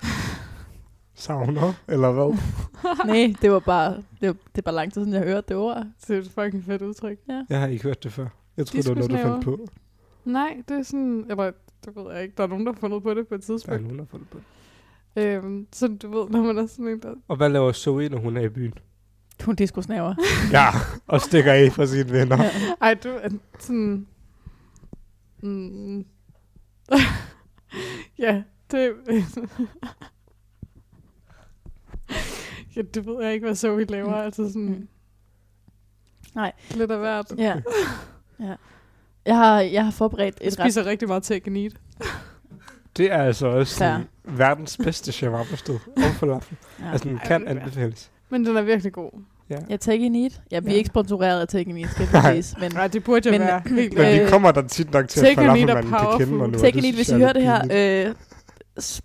savner, 1.15 1.73
eller 1.89 2.13
hvad? 2.13 2.39
Nej, 3.13 3.35
det 3.43 3.51
var 3.51 3.59
bare, 3.59 3.97
det, 4.21 4.29
var, 4.29 4.33
det 4.33 4.59
er 4.59 4.63
bare 4.63 4.75
lang 4.75 4.93
tid 4.93 5.01
siden, 5.05 5.13
jeg 5.15 5.23
hørte 5.23 5.45
det 5.49 5.57
ord. 5.57 5.87
Det 6.09 6.17
er 6.17 6.21
et 6.21 6.31
fucking 6.31 6.65
fedt 6.65 6.83
udtryk. 6.83 7.19
Jeg 7.49 7.61
har 7.61 7.67
ikke 7.67 7.85
hørt 7.85 8.05
det 8.05 8.13
før. 8.13 8.27
Jeg 8.57 8.67
troede, 8.67 8.83
det 8.83 8.89
var 8.89 8.95
noget, 8.95 9.11
du 9.11 9.15
Diskusnæver. 9.17 9.43
fandt 9.43 9.71
på. 9.71 9.79
Nej, 10.25 10.57
det 10.69 10.77
er 10.79 10.83
sådan... 10.83 11.25
Eller, 11.31 11.51
det 11.85 11.97
ved 11.97 12.13
jeg 12.15 12.23
ikke. 12.23 12.35
Der 12.37 12.43
er 12.43 12.47
nogen, 12.49 12.67
der 12.67 12.73
har 12.73 12.79
fundet 12.81 13.03
på 13.03 13.15
det 13.15 13.29
på 13.29 13.35
et 13.35 13.41
Der 13.47 13.53
er 13.53 13.57
tidspunkt. 13.59 13.83
nogen, 13.83 13.99
der 13.99 14.03
har 14.05 14.09
fundet 14.09 14.29
på 14.29 14.39
det. 15.17 15.25
Øhm, 15.25 15.67
så 15.73 15.89
du 15.89 16.19
ved, 16.19 16.29
når 16.31 16.43
man 16.43 16.59
er 16.59 16.67
sådan 16.67 16.89
en, 16.89 17.01
der... 17.03 17.15
Og 17.29 17.37
hvad 17.37 17.49
laver 17.49 17.73
Zoe, 17.73 18.09
når 18.09 18.19
hun 18.19 18.37
er 18.37 18.41
i 18.41 18.49
byen? 18.49 18.75
Hun 19.45 19.55
disco 19.55 19.83
snaver. 19.83 20.15
Ja, 20.53 20.69
og 21.07 21.21
stikker 21.21 21.53
af 21.53 21.73
for 21.73 21.87
sine 21.87 22.11
venner. 22.11 22.45
Ja. 22.45 22.51
Ej, 22.81 22.95
du 22.95 23.09
er 23.09 23.29
sådan... 23.59 24.07
Mm. 25.43 26.05
ja, 28.19 28.43
det... 28.71 28.93
ja, 32.77 32.83
det 32.95 33.07
ved 33.07 33.23
jeg 33.25 33.35
ikke, 33.35 33.47
hvad 33.47 33.55
Zoe 33.57 33.85
laver. 33.85 34.09
Mm. 34.09 34.25
Altså 34.25 34.49
sådan... 34.49 34.69
Mm. 34.69 34.89
Nej. 36.35 36.53
Lidt 36.71 36.91
af 36.91 36.99
hvert. 36.99 37.33
ja. 37.39 37.57
ja. 38.41 38.55
Jeg 39.27 39.37
har, 39.37 39.61
jeg 39.61 39.85
har 39.85 39.91
forberedt 39.91 40.41
Jeg 40.41 40.47
et 40.47 40.59
ret... 40.59 40.65
spiser 40.65 40.87
rigtig 40.87 41.09
meget 41.09 41.23
take 41.23 41.47
and 41.47 41.57
eat. 41.57 41.73
Det 42.97 43.13
er 43.13 43.23
altså 43.23 43.47
også 43.47 43.75
sådan, 43.75 44.09
verdens 44.25 44.77
bedste 44.77 45.13
shawarma-sted. 45.13 45.79
Og 45.97 46.15
falafel. 46.21 46.57
Ja. 46.81 46.93
Altså, 46.93 47.09
den 47.09 47.19
kan 47.19 47.47
er 47.47 47.51
anbefales. 47.51 48.11
Men 48.31 48.47
den 48.47 48.57
er 48.57 48.63
virkelig 48.63 48.93
god. 48.93 49.11
Ja. 49.51 49.57
Jeg 49.69 49.81
take 49.81 50.07
and 50.07 50.17
eat. 50.17 50.41
Ja, 50.53 50.61
vi 50.61 50.67
er 50.67 50.71
Ja. 50.71 50.77
ikke 50.77 50.89
sponsoreret 50.89 51.41
af 51.41 51.49
take 51.49 51.81
eat, 51.81 51.91
skal 51.91 52.09
Nej. 52.13 52.33
det 52.35 52.45
siges. 52.45 52.61
Men 52.61 52.73
Nej, 52.73 52.87
det 52.89 53.05
burde 53.05 53.31
jeg 53.31 53.39
Men- 53.41 53.47
være 53.49 53.63
helt 53.81 53.95
Men 53.99 54.07
vi 54.15 54.21
Øh, 54.21 54.29
kommer 54.29 54.53
der 54.53 54.63
tit 54.69 54.93
nok 54.93 55.09
til, 55.09 55.27
at 55.27 55.37
falafelmanden 55.37 55.91
kan 55.93 55.99
kende 56.19 56.33
mig 56.35 56.49
nu. 56.49 56.59
take 56.59 56.73
det 56.75 56.83
synes 56.83 56.97
hvis 56.97 57.09
I 57.09 57.13
jeg 57.13 57.19
hører 57.19 57.29
er 57.29 57.63
det 57.63 57.73
her, 57.73 58.07
øh, 58.09 58.15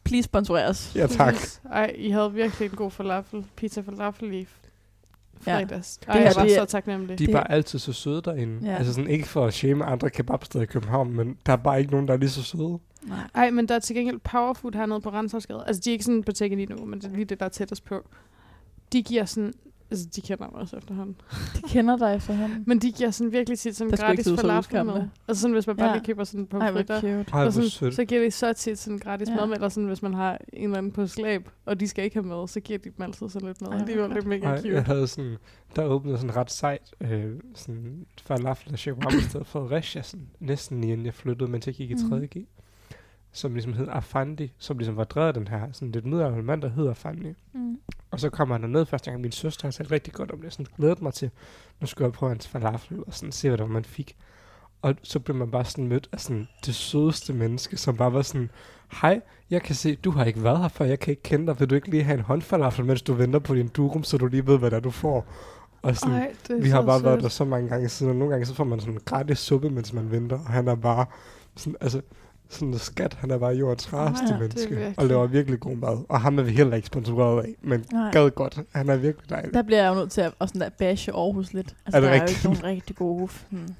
please 0.04 0.24
sponsor 0.24 0.58
os. 0.60 0.92
Ja, 0.96 1.08
tak. 1.08 1.36
Ej, 1.72 1.92
I 1.98 2.10
havde 2.10 2.34
virkelig 2.34 2.70
en 2.70 2.76
god 2.76 2.92
falafel. 2.92 3.46
Pizza 3.56 3.82
falafel 3.82 4.34
i 4.34 4.48
Ja. 5.48 5.58
fredags. 5.58 5.98
Det 5.98 6.08
Ej, 6.10 6.18
her, 6.18 6.24
jeg 6.26 6.34
var 6.36 6.44
det 6.44 6.56
er- 6.58 6.60
så 6.62 6.66
taknemmelig. 6.66 7.20
De 7.20 7.24
er 7.24 7.28
Det- 7.28 7.34
bare 7.36 7.52
altid 7.52 7.80
så 7.80 7.94
søde 7.94 8.22
derinde. 8.26 8.60
Ja. 8.64 8.72
Ja. 8.72 8.78
Altså 8.78 8.94
sådan, 8.94 9.10
ikke 9.10 9.28
for 9.28 9.46
at 9.46 9.54
shame 9.54 9.86
andre 9.86 10.10
kebabsteder 10.10 10.64
i 10.64 10.68
København, 10.68 11.14
men 11.14 11.38
der 11.46 11.52
er 11.54 11.58
bare 11.58 11.80
ikke 11.80 11.92
nogen, 11.92 12.08
der 12.08 12.14
er 12.14 12.18
lige 12.18 12.30
så 12.30 12.44
søde. 12.44 12.80
Nej. 13.08 13.18
Ej, 13.36 13.50
men 13.50 13.68
der 13.68 13.76
er 13.76 13.80
til 13.80 13.96
gengæld 13.96 14.20
powerfood 14.20 14.72
hernede 14.76 15.02
på 15.02 15.10
Renshavsgade. 15.10 15.64
Altså, 15.68 15.82
de 15.86 15.90
er 15.90 15.92
ikke 15.92 16.06
sådan 16.06 16.24
på 16.24 16.32
take 16.32 16.56
lige 16.56 16.74
nu, 16.74 16.86
men 16.86 17.00
det 17.02 17.08
er 17.12 17.16
lige 17.16 17.26
det, 17.26 17.40
der 17.40 17.46
er 17.46 17.50
tættest 17.50 17.86
på. 17.86 17.96
De 18.94 19.04
giver 19.04 19.26
sådan... 19.26 19.54
Altså, 19.92 20.06
de 20.16 20.22
kender 20.22 20.46
mig 20.52 20.62
også 20.62 20.78
efterhånden. 20.78 21.16
De 21.56 21.62
kender 21.68 21.98
dig 21.98 22.16
efterhånden. 22.16 22.64
Men 22.68 22.80
de 22.80 22.92
giver 22.92 23.12
sådan 23.12 23.32
virkelig 23.32 23.60
tit 23.60 23.76
sådan 23.76 23.92
Der 23.92 23.98
gratis 23.98 24.26
så 24.26 24.36
falafel 24.36 24.58
udskammende. 24.60 25.02
med. 25.02 25.10
Altså 25.28 25.42
sådan, 25.42 25.54
hvis 25.54 25.68
man 25.68 25.76
bare 25.78 25.88
Ja. 25.90 25.94
lige 25.96 26.06
køber 26.06 26.24
sådan 26.24 26.48
på 26.48 26.60
fritter. 26.60 27.24
Ej, 27.34 27.50
sådan, 27.50 27.92
så 27.92 28.06
giver 28.06 28.22
de 28.22 28.32
så 28.32 28.54
tit 28.54 28.80
sådan 28.80 28.98
gratis 28.98 29.30
Ja. 29.30 29.36
mad 29.36 29.48
med, 29.48 29.56
eller 29.56 29.70
sådan, 29.70 29.88
hvis 29.88 30.02
man 30.02 30.14
har 30.14 30.38
en 30.54 30.64
eller 30.64 30.78
anden 30.78 30.92
på 30.92 31.08
slæb, 31.08 31.50
og 31.66 31.80
de 31.80 31.88
skal 31.88 32.04
ikke 32.04 32.16
have 32.16 32.28
med, 32.28 32.48
så 32.48 32.60
giver 32.60 32.80
de 32.80 32.90
dem 32.90 33.02
altid 33.02 33.30
sådan 33.30 33.48
lidt 33.48 33.62
mad. 33.62 33.70
Ej, 33.72 33.86
det 33.86 33.96
er 34.00 34.08
godt. 34.08 34.26
mega 34.26 34.46
Ej, 34.48 34.58
cute. 34.62 34.74
jeg 34.74 34.84
havde 34.84 35.08
sådan, 35.08 35.38
der 35.76 35.84
åbnede 35.84 36.18
sådan 36.18 36.36
ret 36.36 36.52
sejt 36.52 36.96
øh, 37.02 37.32
sådan 37.56 38.06
falafel 38.24 38.72
og 38.74 38.80
shawarma 38.80 39.20
sted 39.22 39.44
for 39.46 39.68
Fredericia, 39.68 40.02
sådan, 40.02 40.28
næsten 40.40 40.82
lige 40.82 40.94
inden 40.94 41.06
jeg 41.06 41.14
flyttede, 41.14 41.52
mens 41.52 41.68
jeg 41.68 41.76
gik 41.76 41.92
i 41.92 41.94
Mhm. 41.94 42.14
3.G. 42.14 42.46
Som 43.34 43.54
ligesom 43.54 43.74
hed 43.74 43.88
Afandi, 43.90 44.54
som 44.58 44.78
ligesom 44.78 44.98
var 44.98 45.04
drevet 45.04 45.36
den 45.36 45.48
her 45.48 45.72
sådan 45.72 45.92
lidt 45.92 46.06
middelalderlige 46.06 46.46
mand, 46.46 46.62
der 46.62 46.70
hedder 46.70 46.90
Afandi. 46.90 47.34
Mm. 47.54 47.80
Og 48.12 48.20
så 48.20 48.30
kommer 48.30 48.56
han 48.56 48.62
derned 48.62 48.86
første 48.86 49.12
gang, 49.12 49.22
min 49.22 49.32
søster 49.32 49.68
har 49.68 49.72
sagt 49.72 49.92
rigtig 49.92 50.14
godt 50.14 50.32
om 50.32 50.42
det, 50.42 50.54
sådan 50.54 50.66
glædet 50.78 51.02
mig 51.02 51.14
til, 51.14 51.30
nu 51.82 51.88
skal 51.88 52.04
jeg 52.04 52.12
prøve 52.12 52.30
hans 52.30 52.48
falafel, 52.48 53.04
og 53.08 53.14
sådan 53.14 53.32
se, 53.32 53.48
hvad 53.50 53.58
det 53.58 53.64
var, 53.64 53.74
man 53.74 53.86
fik. 53.86 54.16
Og 54.82 54.96
så 55.04 55.20
blev 55.20 55.36
man 55.38 55.52
bare 55.52 55.66
sådan 55.66 55.88
mødt 55.88 56.10
af 56.12 56.20
sådan 56.20 56.48
det 56.66 56.76
sødeste 56.76 57.34
menneske, 57.34 57.78
som 57.78 57.98
bare 57.98 58.14
var 58.14 58.22
sådan, 58.22 58.50
hej, 59.02 59.22
jeg 59.50 59.62
kan 59.62 59.76
se, 59.76 59.96
du 59.96 60.12
har 60.12 60.26
ikke 60.26 60.44
været 60.44 60.60
her 60.60 60.68
før, 60.68 60.86
jeg 60.86 61.00
kan 61.00 61.12
ikke 61.12 61.24
kende 61.24 61.48
dig, 61.48 61.60
vil 61.60 61.70
du 61.70 61.76
ikke 61.76 61.90
lige 61.90 62.04
have 62.04 62.18
en 62.18 62.24
håndfalafel, 62.24 62.86
mens 62.86 63.02
du 63.02 63.14
venter 63.14 63.40
på 63.40 63.56
din 63.56 63.68
durum, 63.68 64.04
så 64.04 64.18
du 64.18 64.28
lige 64.28 64.48
ved, 64.48 64.60
hvad 64.60 64.72
der 64.72 64.80
du 64.80 64.92
får. 64.92 65.26
Og 65.82 65.96
sådan, 65.96 66.16
Ej, 66.16 66.34
vi 66.62 66.70
har 66.70 66.82
så 66.82 66.86
bare 66.86 67.04
været 67.04 67.16
sødt. 67.16 67.24
der 67.24 67.30
så 67.30 67.46
mange 67.46 67.70
gange 67.70 67.90
siden, 67.90 68.10
og 68.10 68.16
nogle 68.16 68.32
gange 68.32 68.46
så 68.46 68.54
får 68.54 68.64
man 68.64 68.80
sådan 68.80 68.94
en 68.94 69.00
gratis 69.06 69.40
suppe, 69.40 69.70
mens 69.70 69.94
man 69.94 70.12
venter, 70.12 70.40
og 70.40 70.46
han 70.46 70.68
er 70.68 70.76
bare 70.76 71.06
sådan, 71.56 71.76
altså, 71.82 72.02
sådan 72.54 72.68
en 72.68 72.80
skat, 72.80 73.14
han 73.14 73.32
er 73.32 73.38
bare 73.38 73.54
jordens 73.54 73.94
rareste 73.94 74.26
ja, 74.30 74.40
menneske, 74.40 74.70
virkelig. 74.76 74.94
og 75.00 75.06
laver 75.06 75.28
virkelig 75.28 75.60
god 75.60 75.76
mad. 75.76 76.06
Og 76.10 76.22
ham 76.22 76.40
er 76.40 76.44
vi 76.44 76.52
heller 76.52 76.76
ikke 76.76 76.88
sponsoreret 76.88 77.44
af, 77.44 77.56
men 77.62 77.86
Nej. 77.94 78.12
gad 78.12 78.32
godt. 78.32 78.60
Han 78.76 78.90
er 78.90 78.96
virkelig 78.98 79.30
dejlig. 79.30 79.54
Der 79.54 79.62
bliver 79.62 79.82
jeg 79.84 79.90
jo 79.90 79.96
nødt 79.96 80.12
til 80.12 80.22
at 80.22 80.34
og 80.40 80.48
sådan 80.48 80.62
at 80.62 80.74
bashe 80.74 81.12
Aarhus 81.12 81.54
lidt. 81.54 81.76
Altså, 81.86 81.98
Er 81.98 82.02
det 82.02 82.08
der 82.08 82.10
er 82.10 82.16
jo 82.16 82.22
rigtigt? 82.22 82.38
ikke 82.46 82.62
nogen 82.62 82.64
rigtig 82.64 82.96
gode... 82.96 83.30
Hmm. 83.50 83.76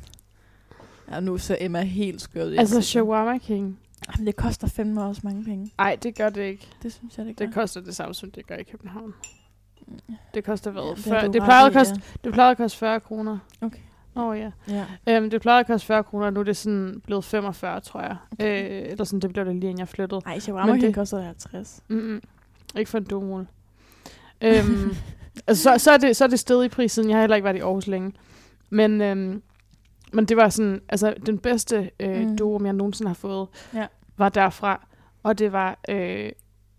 Ja, 1.12 1.20
nu 1.20 1.38
ser 1.38 1.56
Emma 1.60 1.82
helt 1.82 2.22
skørt 2.22 2.54
Altså, 2.60 2.82
shawarma 2.82 3.38
king. 3.38 3.80
Jamen, 4.08 4.28
det 4.28 4.36
koster 4.36 4.68
fandme 4.68 5.04
også 5.04 5.22
mange 5.24 5.44
penge. 5.44 5.72
Ej, 5.80 5.98
det 6.04 6.16
gør 6.16 6.30
det 6.30 6.42
ikke. 6.42 6.68
Det 6.84 6.94
synes 6.94 7.18
jeg, 7.18 7.26
det 7.26 7.38
gør. 7.38 7.46
Det 7.46 7.54
koster 7.54 7.82
det 7.82 7.96
samme, 7.96 8.14
som 8.14 8.32
det 8.32 8.48
gør 8.48 8.56
i 8.56 8.64
København. 8.64 9.14
Det 10.34 10.44
koster 10.44 10.72
hvad? 10.72 11.04
Ja, 11.06 11.22
det 11.22 11.34
det, 11.34 11.44
plejede 11.44 11.68
at 11.68 11.74
koste, 11.74 12.02
det 12.24 12.34
plejede 12.34 12.52
at 12.52 12.58
koste 12.58 12.78
40 12.78 13.00
kroner. 13.00 13.38
Okay. 13.62 13.80
Åh 14.16 14.24
oh, 14.26 14.38
ja. 14.40 14.52
Ja. 14.68 14.86
Øhm, 15.08 15.30
det 15.30 15.42
plejede 15.42 15.60
at 15.60 15.68
koste 15.68 15.88
40 15.88 16.04
kroner, 16.04 16.30
nu 16.30 16.40
er 16.40 16.44
det 16.44 16.58
sådan 16.58 17.02
blevet 17.06 17.24
45, 17.26 17.80
tror 17.80 18.02
jeg. 18.02 18.16
Okay. 18.32 18.82
Øh, 18.86 18.92
eller 18.92 19.04
sådan, 19.04 19.20
det 19.20 19.34
blev 19.34 19.46
det 19.46 19.56
lige, 19.56 19.70
inden 19.70 19.80
jeg 19.80 19.88
flyttede. 19.88 20.22
Ej, 20.26 20.40
shawarma 20.40 20.72
Men 20.72 20.82
det 20.82 20.88
det- 20.88 20.96
koster 20.96 21.22
50. 21.22 21.84
Mm-mm. 21.88 22.22
Ikke 22.78 22.90
for 22.92 22.98
en 22.98 23.04
dumul. 23.04 23.48
øhm, 24.42 24.96
altså, 25.48 25.64
så, 25.64 25.78
så, 25.78 25.92
er 25.92 25.98
det, 25.98 26.16
så 26.16 26.24
er 26.24 26.28
det 26.28 26.40
stedet 26.40 26.66
i 26.66 26.70
pris, 26.70 26.92
siden 26.92 27.10
jeg 27.10 27.18
har 27.18 27.22
heller 27.22 27.36
ikke 27.36 27.46
været 27.46 27.56
i 27.56 27.60
Aarhus 27.60 27.88
længe. 27.88 28.14
Men, 28.70 29.02
øhm, 29.02 29.42
men 30.14 30.26
det 30.26 30.38
var 30.38 30.50
sådan, 30.50 30.82
altså 30.90 31.14
den 31.26 31.38
bedste 31.40 31.92
øh, 32.00 32.28
Mm. 32.30 32.66
jeg 32.66 32.74
nogensinde 32.74 33.10
har 33.10 33.14
fået, 33.16 33.48
Ja. 33.74 33.88
var 34.18 34.30
derfra. 34.30 34.88
Og 35.24 35.40
det 35.40 35.52
var 35.52 35.80
øh, 35.90 36.32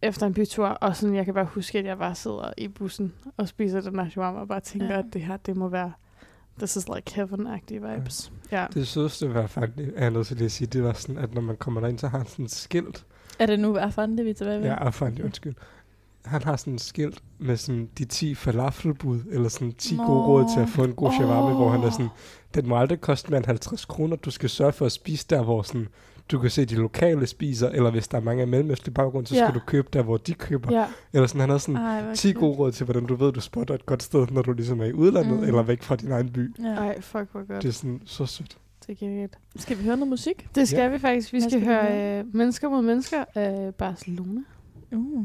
efter 0.03 0.27
en 0.27 0.35
bytur, 0.35 0.67
og 0.67 0.97
sådan, 0.97 1.15
jeg 1.17 1.25
kan 1.25 1.35
bare 1.35 1.45
huske, 1.45 1.79
at 1.79 1.85
jeg 1.85 1.99
bare 1.99 2.15
sidder 2.15 2.53
i 2.59 2.69
bussen 2.69 3.13
og 3.37 3.49
spiser 3.49 3.81
den 3.81 3.99
her 3.99 4.09
shawarma, 4.11 4.41
og 4.41 4.49
bare 4.49 4.61
tænker, 4.61 4.87
ja. 4.93 4.99
at 4.99 5.05
det 5.13 5.23
her, 5.23 5.37
det 5.37 5.57
må 5.57 5.69
være, 5.69 5.93
this 6.59 6.77
is 6.77 6.89
like 6.89 7.15
heaven-agtige 7.15 7.81
vibes. 7.89 8.33
Ja. 8.53 8.67
Det 8.75 8.89
sødeste 8.89 9.35
var 9.35 9.47
faktisk, 9.47 9.89
er 9.97 10.03
jeg 10.03 10.11
nødt 10.11 10.27
til 10.27 10.37
lige 10.37 10.45
at 10.45 10.53
sige, 10.53 10.67
det 10.67 10.85
var 10.85 10.93
sådan, 10.93 11.19
at 11.19 11.35
når 11.35 11.41
man 11.41 11.57
kommer 11.57 11.81
derind, 11.81 11.99
så 11.99 12.09
har 12.09 12.19
han 12.19 12.27
sådan 12.27 12.45
et 12.45 12.51
skilt. 12.51 13.05
Er 13.39 13.47
det 13.47 13.61
nu 13.61 13.75
det 13.77 14.25
vi 14.25 14.31
er 14.31 14.35
tilbage 14.35 14.61
ved? 14.61 14.67
Ja, 14.67 14.75
Afandi, 14.75 15.23
undskyld. 15.23 15.55
Han 16.25 16.43
har 16.43 16.57
sådan 16.57 16.75
et 16.75 16.81
skilt 16.81 17.23
med 17.39 17.57
sådan 17.57 17.89
de 17.99 18.05
10 18.05 18.35
falafelbud, 18.35 19.21
eller 19.31 19.49
sådan 19.49 19.73
10 19.73 19.97
Nå. 19.97 20.07
gode 20.07 20.21
råd 20.27 20.45
til 20.55 20.61
at 20.61 20.69
få 20.69 20.85
en 20.85 20.95
god 20.95 21.13
shawarma, 21.13 21.55
hvor 21.55 21.71
han 21.71 21.83
er 21.83 21.91
sådan, 21.91 22.09
den 22.55 22.69
må 22.69 22.77
aldrig 22.79 23.01
koste 23.01 23.31
mere 23.31 23.39
end 23.39 23.47
50 23.47 23.85
kroner. 23.85 24.17
Du 24.17 24.31
skal 24.31 24.51
sørge 24.51 24.73
for 24.73 24.87
at 24.87 24.93
spise 24.93 25.27
der, 25.31 25.43
hvor 25.43 25.63
sådan, 25.63 25.89
du 26.33 26.39
kan 26.39 26.51
se 26.51 26.65
de 26.65 26.75
lokale 26.75 27.27
spiser, 27.27 27.69
eller 27.69 27.91
hvis 27.91 28.09
der 28.09 28.19
er 28.19 28.23
mange 28.23 28.43
af 28.43 28.49
mellemøstlige 28.49 28.95
baggrund, 28.95 29.27
så 29.27 29.35
Ja. 29.35 29.45
skal 29.47 29.55
du 29.55 29.61
købe 29.67 29.89
der, 29.93 30.03
hvor 30.03 30.17
de 30.17 30.35
køber. 30.35 30.73
ja. 30.73 30.87
Eller 31.13 31.27
sådan, 31.27 31.41
han 31.41 31.51
har 31.51 31.59
sådan 31.59 31.77
Ej, 31.77 32.03
hvor 32.03 32.15
10 32.15 32.29
cute. 32.33 32.41
gode 32.41 32.57
råd 32.59 32.73
til, 32.73 32.85
hvordan 32.85 33.07
du 33.07 33.15
ved, 33.15 33.33
du 33.33 33.41
spotter 33.41 33.75
et 33.75 33.87
godt 33.87 34.03
sted, 34.03 34.27
når 34.31 34.43
du 34.43 34.53
ligesom 34.53 34.81
er 34.81 34.85
i 34.85 34.93
udlandet, 34.93 35.37
Mm. 35.39 35.45
eller 35.45 35.63
væk 35.63 35.83
fra 35.83 35.97
din 35.97 36.13
egen 36.13 36.29
by. 36.31 36.55
Ja. 36.63 36.69
Ej, 36.69 37.01
fuck, 37.01 37.33
hvor 37.33 37.47
godt. 37.47 37.63
Det 37.63 37.69
er 37.69 37.73
sådan 37.73 38.01
så 38.05 38.27
sødt. 38.27 38.59
Det 38.87 38.93
er 38.93 38.97
genialt. 39.07 39.39
Skal 39.57 39.79
vi 39.79 39.83
høre 39.85 39.97
noget 39.97 40.09
musik? 40.11 40.49
Det 40.55 40.69
skal 40.69 40.81
ja. 40.81 40.89
vi 40.89 40.99
faktisk. 40.99 41.33
Vi 41.33 41.41
skal, 41.41 41.51
skal 41.51 41.61
vi 41.61 41.67
høre 41.67 41.85
høre? 41.93 42.19
øh, 42.21 42.25
Mennesker 42.35 42.69
mod 42.69 42.83
Mennesker 42.83 43.25
af 43.35 43.75
Barcelona. 43.75 44.41
Uh. 44.93 45.25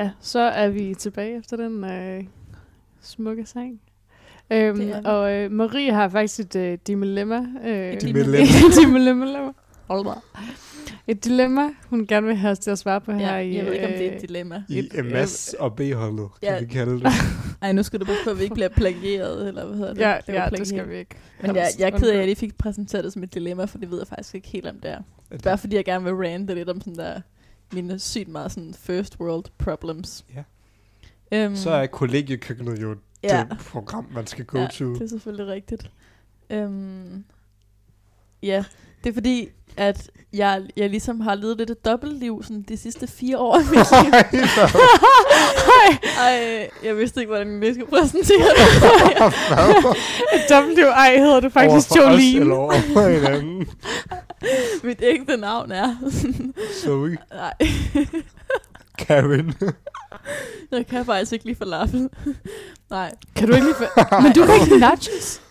Ja, 0.00 0.10
så 0.20 0.38
er 0.40 0.68
vi 0.68 0.94
tilbage 0.98 1.36
efter 1.38 1.56
den 1.56 1.84
øh, 1.84 2.24
smukke 3.00 3.46
sang. 3.46 3.80
Øhm, 4.52 4.90
og 5.04 5.32
øh, 5.32 5.50
Marie 5.52 5.92
har 5.92 6.08
faktisk 6.08 6.40
et 6.40 6.56
øh, 6.56 6.78
dilemma. 6.86 7.46
Øh, 7.64 7.92
Et 7.92 8.00
dilemma. 8.02 8.36
dilemma. 8.80 9.52
Hold 9.88 10.04
da. 10.04 10.10
Et 11.06 11.24
dilemma, 11.24 11.62
hun 11.88 12.06
gerne 12.06 12.26
vil 12.26 12.36
have 12.36 12.50
os 12.50 12.58
til 12.58 12.70
at 12.70 12.78
svare 12.78 13.00
på 13.00 13.12
her 13.12 13.34
Ja, 13.36 13.38
i... 13.40 13.56
jeg 13.56 13.64
ved 13.66 13.72
ikke, 13.72 13.86
om 13.86 13.92
det 13.92 14.06
er 14.06 14.10
øh, 14.10 14.16
et 14.16 14.22
dilemma. 14.22 14.62
I 14.68 14.78
Et- 14.78 15.04
MS 15.04 15.54
og 15.58 15.76
B-holdet, 15.76 16.28
kan 16.42 16.52
Ja. 16.52 16.60
vi 16.60 16.66
kalde 16.66 17.00
det. 17.00 17.06
Ej, 17.62 17.72
nu 17.72 17.82
skal 17.82 18.00
du 18.00 18.04
passe 18.04 18.24
på, 18.24 18.30
at 18.30 18.38
vi 18.38 18.42
ikke 18.42 18.54
bliver 18.54 18.68
plagieret, 18.68 19.48
eller 19.48 19.66
hvad 19.66 19.76
hedder 19.76 19.94
det? 19.94 20.00
Ja, 20.00 20.16
Det 20.26 20.32
ja 20.32 20.48
det 20.56 20.66
skal 20.68 20.88
vi 20.88 20.96
ikke. 20.96 21.14
Men 21.42 21.56
jeg, 21.56 21.66
jeg 21.78 21.86
er 21.90 21.98
ked 21.98 22.08
af, 22.08 22.12
at 22.12 22.18
jeg 22.18 22.24
lige 22.26 22.36
fik 22.36 22.58
præsenteret 22.58 23.04
det 23.04 23.12
som 23.12 23.22
et 23.22 23.34
dilemma, 23.34 23.64
for 23.64 23.78
det 23.78 23.90
ved 23.90 23.98
jeg 23.98 24.06
faktisk 24.06 24.34
ikke 24.34 24.48
helt 24.48 24.66
om 24.66 24.76
det 24.82 24.90
er. 24.90 24.98
Bare 25.44 25.58
fordi 25.58 25.76
jeg 25.76 25.84
gerne 25.84 26.04
vil 26.04 26.14
rante 26.14 26.54
lidt 26.54 26.68
om 26.68 26.80
sådan 26.80 26.94
der, 26.96 27.20
mine 27.72 27.98
sygt 27.98 28.28
meget 28.28 28.52
sådan 28.52 28.74
first 28.78 29.16
world 29.20 29.44
problems. 29.58 30.24
Ja. 30.36 30.42
Øhm, 31.32 31.56
Så 31.56 31.70
er 31.70 31.86
kollegiekøkkenet 31.86 32.82
jo 32.82 32.96
ja, 33.22 33.44
det 33.50 33.58
program, 33.58 34.06
man 34.14 34.26
skal 34.26 34.44
go 34.44 34.58
ja, 34.58 34.66
to. 34.66 34.94
det 34.94 35.02
er 35.02 35.08
selvfølgelig 35.08 35.46
rigtigt. 35.46 35.90
Øhm, 36.50 37.24
ja, 38.42 38.64
det 39.04 39.10
er 39.10 39.14
fordi, 39.14 39.48
at 39.76 40.10
jeg, 40.32 40.62
jeg 40.76 40.90
ligesom 40.90 41.20
har 41.20 41.34
levet 41.34 41.58
lidt 41.58 41.70
et 41.70 41.84
dobbeltliv 41.84 42.42
sådan 42.42 42.62
de 42.62 42.76
sidste 42.76 43.06
fire 43.06 43.38
år 43.38 43.54
af 43.54 43.60
mit 43.64 43.72
liv. 44.32 44.42
Ej, 46.26 46.70
jeg 46.84 46.96
vidste 46.96 47.20
ikke, 47.20 47.28
hvordan 47.30 47.62
jeg 47.62 47.74
skulle 47.74 47.90
præsentere 47.90 48.38
det. 48.38 48.66
W, 50.50 50.80
ej, 50.88 51.16
hedder 51.16 51.40
det 51.40 51.52
faktisk 51.52 51.90
Overfor 51.90 52.10
os 52.14 52.16
Jolene. 52.18 52.40
eller 52.40 52.54
over 52.56 52.72
for 52.92 53.08
hinanden. 53.08 53.68
Mit 54.84 54.98
ægte 55.02 55.36
navn 55.36 55.72
er... 55.72 55.96
Zoe, 56.82 57.18
Nej, 57.32 57.52
Karen. 58.98 59.54
jeg 60.72 60.86
kan 60.86 61.04
faktisk 61.04 61.32
ikke 61.32 61.44
lige 61.44 61.56
falafel. 61.56 62.08
Nej. 62.90 63.14
Kan 63.36 63.48
du 63.48 63.54
ikke 63.54 63.66
lige... 63.66 63.74
fa- 63.76 64.22
Men 64.22 64.32
du 64.32 64.44
kan 64.44 64.54
ikke 64.54 64.66
lide 64.68 64.80
nachos? 64.80 65.42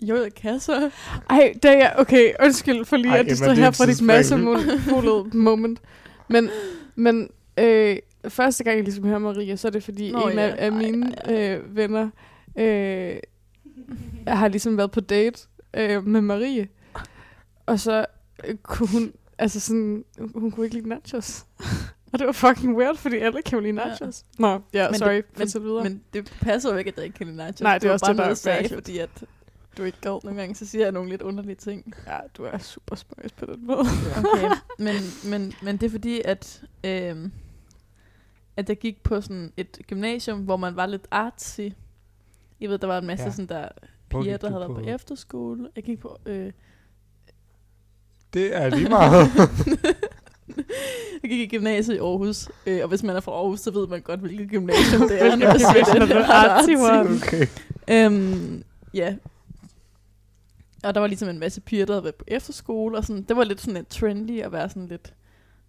Jo, 0.00 0.22
jeg 0.22 0.34
kan 0.34 0.60
så. 0.60 0.90
Ej, 1.30 1.52
det 1.62 1.70
er 1.70 1.76
jeg... 1.76 1.94
Okay, 1.98 2.32
undskyld 2.44 2.84
for 2.84 2.96
lige, 2.96 3.12
Ej, 3.12 3.18
at 3.18 3.30
du 3.30 3.36
står 3.36 3.46
det 3.46 3.58
er 3.58 3.62
her 3.62 3.70
fra 3.70 3.84
dit 3.86 3.96
tidsspring. 3.96 4.06
masse 4.06 4.36
moment. 5.32 5.80
Men, 6.28 6.50
men 6.94 7.28
øh, 7.58 7.96
første 8.28 8.64
gang, 8.64 8.76
jeg 8.76 8.84
ligesom 8.84 9.04
hører 9.04 9.18
Maria, 9.18 9.56
så 9.56 9.68
er 9.68 9.72
det 9.72 9.82
fordi, 9.84 10.12
Nå, 10.12 10.28
en 10.28 10.38
ja. 10.38 10.46
af, 10.48 10.54
af 10.58 10.72
mine 10.72 11.14
ej, 11.28 11.34
øh, 11.54 11.76
venner 11.76 12.08
øh, 12.58 13.16
har 14.26 14.48
ligesom 14.48 14.76
været 14.76 14.90
på 14.90 15.00
date 15.00 15.42
øh, 15.74 16.06
med 16.06 16.20
Marie. 16.20 16.68
Og 17.66 17.80
så 17.80 18.06
kunne 18.62 18.88
hun... 18.88 19.12
Altså 19.38 19.60
sådan, 19.60 20.04
hun 20.34 20.50
kunne 20.50 20.66
ikke 20.66 20.76
lide 20.76 20.88
nachos. 20.88 21.46
Og 22.12 22.18
det 22.18 22.26
var 22.26 22.32
fucking 22.32 22.76
weird, 22.76 22.96
fordi 22.96 23.16
alle 23.16 23.42
kan 23.42 23.58
jo 23.58 23.62
lide 23.62 23.82
Ja. 23.82 23.88
nachos. 23.88 24.24
Nå, 24.38 24.60
ja, 24.72 24.90
Men 24.90 24.98
sorry, 24.98 25.14
det- 25.14 25.24
fortsæt 25.36 25.62
videre. 25.62 25.82
Men 25.82 26.02
det 26.12 26.32
passer 26.40 26.70
jo 26.72 26.76
ikke, 26.76 26.88
at 26.88 26.96
jeg 26.96 27.04
ikke 27.04 27.16
kan 27.16 27.26
lide 27.26 27.36
nachos. 27.36 27.60
Nej, 27.60 27.78
det 27.78 27.84
er 27.84 27.88
var 27.88 27.92
også 27.92 28.04
bare 28.06 28.12
det, 28.12 28.18
der 28.18 28.24
noget, 28.24 28.30
er 28.30 28.34
sagde, 28.34 28.74
fordi 28.74 28.98
at 28.98 29.24
du 29.78 29.82
ikke 29.82 29.98
gad 30.00 30.20
nogle 30.24 30.40
gange, 30.40 30.54
så 30.54 30.66
siger 30.66 30.84
jeg 30.84 30.92
nogle 30.92 31.10
lidt 31.10 31.22
underlige 31.22 31.54
ting. 31.54 31.94
ja, 32.06 32.18
du 32.36 32.44
er 32.44 32.58
super 32.58 32.96
spøjs 32.96 33.32
på 33.32 33.46
den 33.46 33.66
måde. 33.66 33.78
Okay, 34.34 34.48
men, 34.78 34.94
men, 35.24 35.52
men 35.62 35.76
det 35.76 35.86
er 35.86 35.90
fordi, 35.90 36.22
at, 36.24 36.62
øhm, 36.84 37.32
at 38.56 38.68
jeg 38.68 38.78
gik 38.78 39.02
på 39.02 39.20
sådan 39.20 39.52
et 39.56 39.78
gymnasium, 39.86 40.38
hvor 40.40 40.56
man 40.56 40.76
var 40.76 40.86
lidt 40.86 41.06
artsy. 41.10 41.60
Jeg 42.60 42.70
ved, 42.70 42.78
der 42.78 42.86
var 42.86 42.98
en 42.98 43.06
masse 43.06 43.22
Ja. 43.22 43.28
ja. 43.28 43.32
sådan 43.34 43.46
der 43.48 43.68
piger, 44.10 44.36
der 44.36 44.48
havde 44.48 44.60
været 44.60 44.74
på? 44.76 44.82
på 44.82 44.88
efterskole. 44.88 45.68
Jeg 45.76 45.84
gik 45.84 46.00
på... 46.00 46.18
Øh, 46.26 46.52
Det 48.36 48.56
er 48.56 48.68
lige 48.68 48.88
meget. 48.88 49.26
jeg 51.22 51.30
gik 51.30 51.40
i 51.52 51.56
gymnasiet 51.56 51.94
i 51.94 51.98
Aarhus, 51.98 52.48
øh, 52.66 52.82
og 52.82 52.88
hvis 52.88 53.02
man 53.02 53.16
er 53.16 53.20
fra 53.20 53.32
Aarhus, 53.32 53.60
så 53.60 53.70
ved 53.70 53.86
man 53.88 54.00
godt, 54.00 54.20
hvilket 54.20 54.48
gymnasium 54.50 55.08
det 55.08 55.22
er. 55.22 55.36
Når 55.36 55.58
siger 55.58 55.72
gymnasium 55.72 56.08
det. 56.08 56.16
er 56.86 57.00
one. 57.00 57.16
okay. 57.16 57.46
Øhm, 57.90 58.62
ja. 58.94 59.14
Og 60.84 60.94
der 60.94 61.00
var 61.00 61.06
ligesom 61.06 61.28
en 61.28 61.38
masse 61.38 61.60
piger, 61.60 61.86
der 61.86 61.92
havde 61.92 62.04
været 62.04 62.14
på 62.14 62.24
efterskole, 62.28 62.96
og 62.98 63.04
sådan, 63.04 63.22
det 63.22 63.36
var 63.36 63.44
lidt 63.44 63.60
sådan 63.60 63.74
lidt 63.74 63.88
trendy 63.88 64.42
at 64.42 64.52
være 64.52 64.68
sådan 64.68 64.86
lidt, 64.86 65.14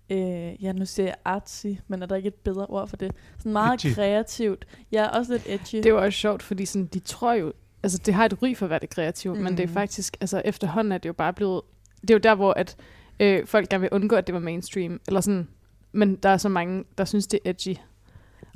øh, 0.10 0.64
ja 0.64 0.72
nu 0.74 0.86
siger 0.86 1.06
jeg 1.06 1.16
artsy, 1.26 1.68
men 1.88 2.02
er 2.02 2.06
der 2.06 2.16
ikke 2.16 2.28
et 2.28 2.34
bedre 2.36 2.66
ord 2.66 2.88
for 2.88 2.98
det? 2.98 3.12
Sådan 3.38 3.52
meget 3.54 3.86
Edgy. 3.86 3.94
kreativt. 3.96 4.66
Er 4.92 5.08
også 5.08 5.32
lidt 5.32 5.44
edgy. 5.46 5.76
Det 5.84 5.90
jo 5.90 6.04
også 6.04 6.20
sjovt, 6.20 6.44
fordi 6.44 6.66
sådan, 6.66 6.86
de 6.86 7.00
tror 7.00 7.34
jo, 7.34 7.54
altså 7.84 7.98
det 8.06 8.14
har 8.14 8.26
et 8.26 8.42
ry 8.44 8.56
for 8.56 8.66
at 8.66 8.70
være 8.70 8.80
det 8.80 8.90
kreative, 8.90 9.36
mm. 9.36 9.42
men 9.42 9.58
det 9.58 9.64
er 9.64 9.68
Mhm. 9.68 9.74
faktisk, 9.74 10.18
altså 10.22 10.42
efterhånden 10.46 10.92
er 10.92 10.98
det 10.98 11.08
jo 11.10 11.14
bare 11.14 11.34
blevet, 11.34 11.62
det 12.02 12.10
er 12.10 12.14
jo 12.14 12.20
der, 12.20 12.36
hvor 12.36 12.54
at, 12.54 12.76
øh, 13.20 13.46
folk 13.48 13.70
gerne 13.70 13.82
vil 13.82 13.90
undgå, 13.92 14.16
at 14.16 14.28
det 14.28 14.34
var 14.34 14.40
mainstream, 14.42 15.00
eller 15.08 15.22
sådan, 15.22 15.48
men 15.92 16.16
der 16.16 16.30
er 16.30 16.38
så 16.38 16.50
mange, 16.50 16.84
der 16.98 17.06
synes, 17.06 17.28
det 17.28 17.40
er 17.46 17.50
edgy, 17.50 17.78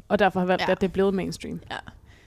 og 0.07 0.19
derfor 0.19 0.39
har 0.39 0.47
valgt, 0.47 0.61
Ja. 0.61 0.65
ja. 0.67 0.71
at 0.71 0.81
det 0.81 0.87
er 0.87 0.91
blevet 0.91 1.13
mainstream. 1.13 1.59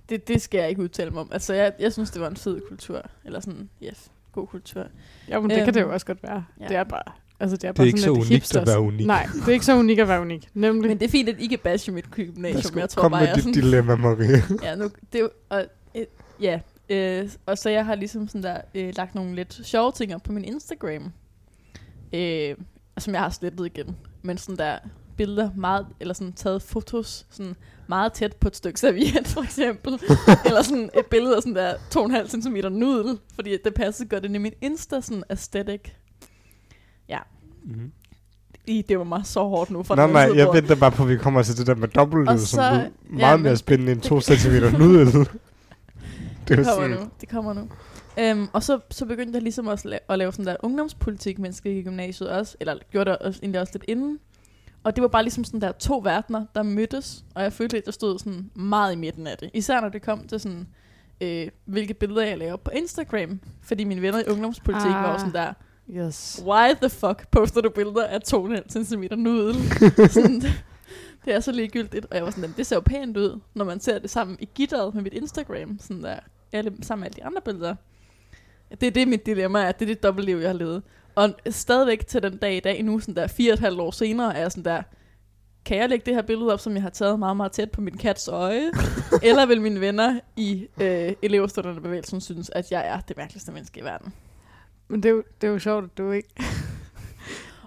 det, 0.09 0.29
det 0.29 0.43
skal 0.43 0.59
jeg 0.59 0.69
ikke 0.69 0.83
udtale 0.83 1.11
mig 1.11 1.21
om. 1.21 1.29
Altså 1.33 1.55
jeg, 1.55 1.73
jeg 1.81 1.93
synes, 1.93 2.11
det 2.11 2.21
var 2.23 2.29
en 2.29 2.37
fed 2.37 2.61
kultur. 2.69 3.03
Eller 3.25 3.41
sådan, 3.41 3.69
ja, 3.81 3.87
yes, 3.87 4.11
god 4.33 4.47
kultur. 4.47 4.85
Ja, 5.29 5.41
men 5.41 5.51
det 5.51 5.65
kan 5.65 5.75
det 5.75 5.81
jo 5.81 5.85
Øhm, 5.87 5.93
også 5.95 6.07
godt 6.07 6.23
være. 6.23 6.45
ja. 6.59 6.65
Ja. 6.65 6.69
Det 6.69 6.77
er 6.77 6.85
bare, 6.85 7.03
altså 7.41 7.57
det 7.57 7.65
er 7.65 7.69
Det 7.69 7.77
bare 7.77 7.85
er 7.85 7.87
ikke 7.87 8.01
så 8.01 8.11
unikt 8.11 8.29
hipsters. 8.29 8.61
at 8.63 8.67
være 8.69 8.81
unik. 8.81 9.07
Nej, 9.07 9.29
det 9.35 9.49
er 9.49 9.53
ikke 9.53 9.65
så 9.65 9.77
unikt 9.77 10.01
at 10.01 10.09
være 10.09 10.21
unik, 10.21 10.49
nemlig. 10.55 10.89
Men 10.91 10.99
det 11.01 11.07
er 11.07 11.11
fint, 11.11 11.29
at 11.29 11.37
I 11.39 11.47
kan 11.47 11.59
bashe 11.65 11.93
mit 11.93 12.11
gymnasium. 12.11 12.79
Jeg 12.79 12.89
tror 12.89 13.03
Kom 13.03 13.11
bare, 13.11 13.21
med 13.21 13.29
jeg 13.29 13.33
er 13.33 13.35
dit 13.35 13.45
sådan, 13.45 13.55
dilemma, 13.63 13.97
Marie. 13.97 14.43
Ja, 14.63 14.75
nu, 14.75 14.85
det 15.13 15.19
er 15.19 15.23
jo, 15.23 15.31
og, 15.49 15.65
øh, 15.95 16.05
ja, 16.41 16.61
øh, 16.89 17.29
og 17.47 17.59
så 17.59 17.71
jeg 17.71 17.87
har 17.87 17.95
ligesom 17.95 18.29
sådan 18.29 18.43
der, 18.43 18.61
øh, 18.75 18.93
lagt 18.97 19.15
nogle 19.15 19.35
lidt 19.35 19.61
sjove 19.65 19.93
ting 19.93 20.15
op 20.15 20.23
på 20.23 20.33
min 20.33 20.45
Instagram, 20.45 21.13
øh, 22.13 22.55
som 22.99 23.13
jeg 23.15 23.23
har 23.23 23.31
slettet 23.31 23.67
igen, 23.67 23.97
men 24.23 24.39
sådan 24.39 24.57
der 24.59 24.79
billeder 25.17 25.51
meget, 25.57 25.87
eller 26.01 26.15
sådan 26.15 26.33
taget 26.33 26.63
fotos, 26.63 27.27
sådan 27.31 27.57
meget 27.89 28.13
tæt 28.13 28.37
på 28.37 28.49
et 28.49 28.57
stykke 28.57 28.81
serviet, 28.81 29.27
for 29.35 29.41
eksempel, 29.43 29.93
eller 30.47 30.63
sådan 30.63 30.91
et 30.99 31.07
billede 31.11 31.37
af 31.37 31.43
sådan 31.43 31.57
der 31.57 31.75
2,5 32.25 32.29
cm 32.43 32.57
nudel, 32.71 33.19
fordi 33.35 33.57
det 33.65 33.75
passer 33.75 34.05
godt 34.05 34.25
ind 34.25 34.35
i 34.35 34.39
min 34.39 34.53
Insta, 34.63 35.01
sådan 35.01 35.25
aesthetic. 35.29 35.81
Mm. 37.67 37.93
I, 38.67 38.83
det 38.89 38.99
var 38.99 39.05
mig 39.05 39.21
så 39.27 39.41
hårdt 39.41 39.71
nu. 39.71 39.83
For 39.83 39.95
Nå 39.95 40.07
nej, 40.07 40.31
jeg 40.37 40.49
venter 40.53 40.75
bare 40.77 40.91
på, 40.91 41.03
at 41.03 41.09
vi 41.09 41.17
kommer 41.17 41.43
til 41.43 41.57
det 41.57 41.67
der 41.67 41.75
med 41.75 41.89
dobbeltlyd, 41.89 42.33
Og 42.33 42.39
som 42.41 42.47
så- 42.57 42.63
er 42.63 42.75
ja, 42.81 42.89
meget 43.11 43.39
men- 43.41 43.43
mere 43.43 43.57
spændende 43.57 43.93
end 43.93 44.01
2 44.01 44.21
cm 44.21 44.53
nudel. 44.79 45.09
Det 46.49 46.59
Det 46.59 46.67
kommer 46.67 46.89
nu. 46.89 47.11
Det 47.21 47.29
kommer 47.29 47.53
nu. 47.53 47.69
Øhm, 48.19 48.49
og 48.53 48.63
så, 48.63 48.81
så 48.91 49.07
begyndte 49.07 49.35
jeg 49.37 49.43
ligesom 49.43 49.67
også 49.67 49.89
la- 49.89 50.13
at 50.13 50.19
lave 50.19 50.33
sådan 50.33 50.47
der 50.47 50.57
ungdomspolitik, 50.63 51.39
mens 51.39 51.61
jeg 51.65 51.73
gik 51.73 51.81
i 51.81 51.83
gymnasiet 51.89 52.31
også. 52.31 52.57
Eller 52.61 52.75
gjorde 52.91 53.11
det 53.11 53.19
også, 53.19 53.41
egentlig 53.43 53.61
også 53.61 53.73
lidt 53.75 53.85
inden. 53.89 54.19
Og 54.85 54.97
det 54.97 55.03
var 55.03 55.09
bare 55.09 55.23
ligesom 55.23 55.45
sådan 55.45 55.61
der 55.61 55.73
to 55.73 56.01
verdener, 56.05 56.47
der 56.55 56.63
mødtes. 56.63 57.25
Og 57.35 57.43
jeg 57.43 57.53
følte, 57.53 57.77
at 57.77 57.83
jeg 57.87 57.95
stod 57.95 58.19
sådan 58.19 58.51
meget 58.55 58.93
i 58.93 58.97
midten 58.97 59.27
af 59.27 59.39
det. 59.39 59.51
Især 59.55 59.81
når 59.81 59.89
det 59.89 60.03
kom 60.03 60.27
til 60.29 60.41
sådan, 60.41 60.67
øh, 61.21 61.49
hvilke 61.65 61.95
billeder 61.95 62.23
jeg 62.27 62.39
laver 62.39 62.57
på 62.57 62.71
Instagram. 62.75 63.41
Fordi 63.63 63.85
mine 63.85 64.03
venner 64.03 64.21
i 64.21 64.25
ungdomspolitik 64.31 64.87
ah. 64.87 64.93
var 65.03 65.13
Ah. 65.15 65.19
sådan 65.19 65.33
der, 65.35 65.53
Yes. 65.91 66.43
why 66.47 66.69
the 66.83 66.91
fuck 66.91 67.29
poster 67.31 67.61
du 67.61 67.71
billeder 67.71 68.05
af 68.07 68.21
2,5 68.29 68.85
cm 68.85 69.05
nudel? 69.17 69.55
sådan, 70.11 70.41
det 71.25 71.35
er 71.35 71.41
så 71.41 71.53
ligegyldigt. 71.53 72.07
Og 72.11 72.17
jeg 72.17 72.25
var 72.25 72.31
sådan, 72.31 72.45
"Jamen, 72.45 72.55
det 72.57 72.67
ser 72.67 72.77
jo 72.77 72.81
pænt 72.81 73.17
ud, 73.17 73.41
når 73.55 73.65
man 73.65 73.81
ser 73.81 73.99
det 73.99 74.11
sammen 74.11 74.37
i 74.41 74.49
gitteret 74.55 74.95
med 74.95 75.03
mit 75.03 75.13
Instagram. 75.13 75.79
Sådan 75.81 76.03
der, 76.03 76.17
alle, 76.55 76.73
sammen 76.83 77.01
med 77.01 77.07
alle 77.07 77.17
de 77.17 77.25
andre 77.25 77.41
billeder. 77.41 77.75
Det 78.71 78.87
er 78.87 78.91
det, 78.91 79.09
mit 79.09 79.27
dilemma 79.27 79.63
er. 79.63 79.73
Det 79.73 79.83
er 79.83 79.95
det 79.95 80.03
dobbeltliv, 80.03 80.37
jeg 80.37 80.49
har 80.49 80.57
levet. 80.57 80.83
Og 81.15 81.35
stadigvæk 81.51 82.07
til 82.07 82.23
den 82.23 82.37
dag 82.37 82.57
i 82.57 82.61
dag, 82.61 82.83
nu 82.83 83.01
sådan 83.01 83.17
der 83.17 83.27
fire 83.27 83.53
og 83.53 83.55
et 83.55 83.61
halvt 83.61 83.81
år 83.81 83.91
senere, 83.91 84.37
er 84.37 84.41
jeg 84.41 84.53
sådan 84.53 84.65
der, 84.65 84.83
kan 85.65 85.77
jeg 85.77 85.89
lægge 85.89 86.07
det 86.07 86.15
her 86.15 86.23
billede 86.23 86.53
op, 86.53 86.61
som 86.61 86.75
jeg 86.75 86.83
har 86.83 86.91
taget 86.91 87.19
meget, 87.19 87.37
meget 87.37 87.53
tæt 87.53 87.71
på 87.71 87.81
min 87.81 87.97
kats 87.97 88.29
øje? 88.29 88.71
eller 89.23 89.47
vil 89.47 89.61
mine 89.61 89.81
venner 89.81 90.21
i 90.37 90.67
øh, 90.81 91.13
elevstuderende 91.23 91.81
bevægelsen 91.81 92.21
synes, 92.21 92.51
at 92.51 92.73
jeg 92.73 92.87
er 92.87 93.01
det 93.01 93.17
mærkeligste 93.17 93.53
menneske 93.53 93.81
i 93.81 93.85
verden? 93.85 94.13
Men 94.89 95.03
det 95.03 95.09
er, 95.09 95.13
jo, 95.13 95.23
det 95.41 95.47
er 95.47 95.53
jo 95.53 95.59
sjovt, 95.59 95.85
at 95.85 95.99
du 95.99 96.11
ikke... 96.11 96.29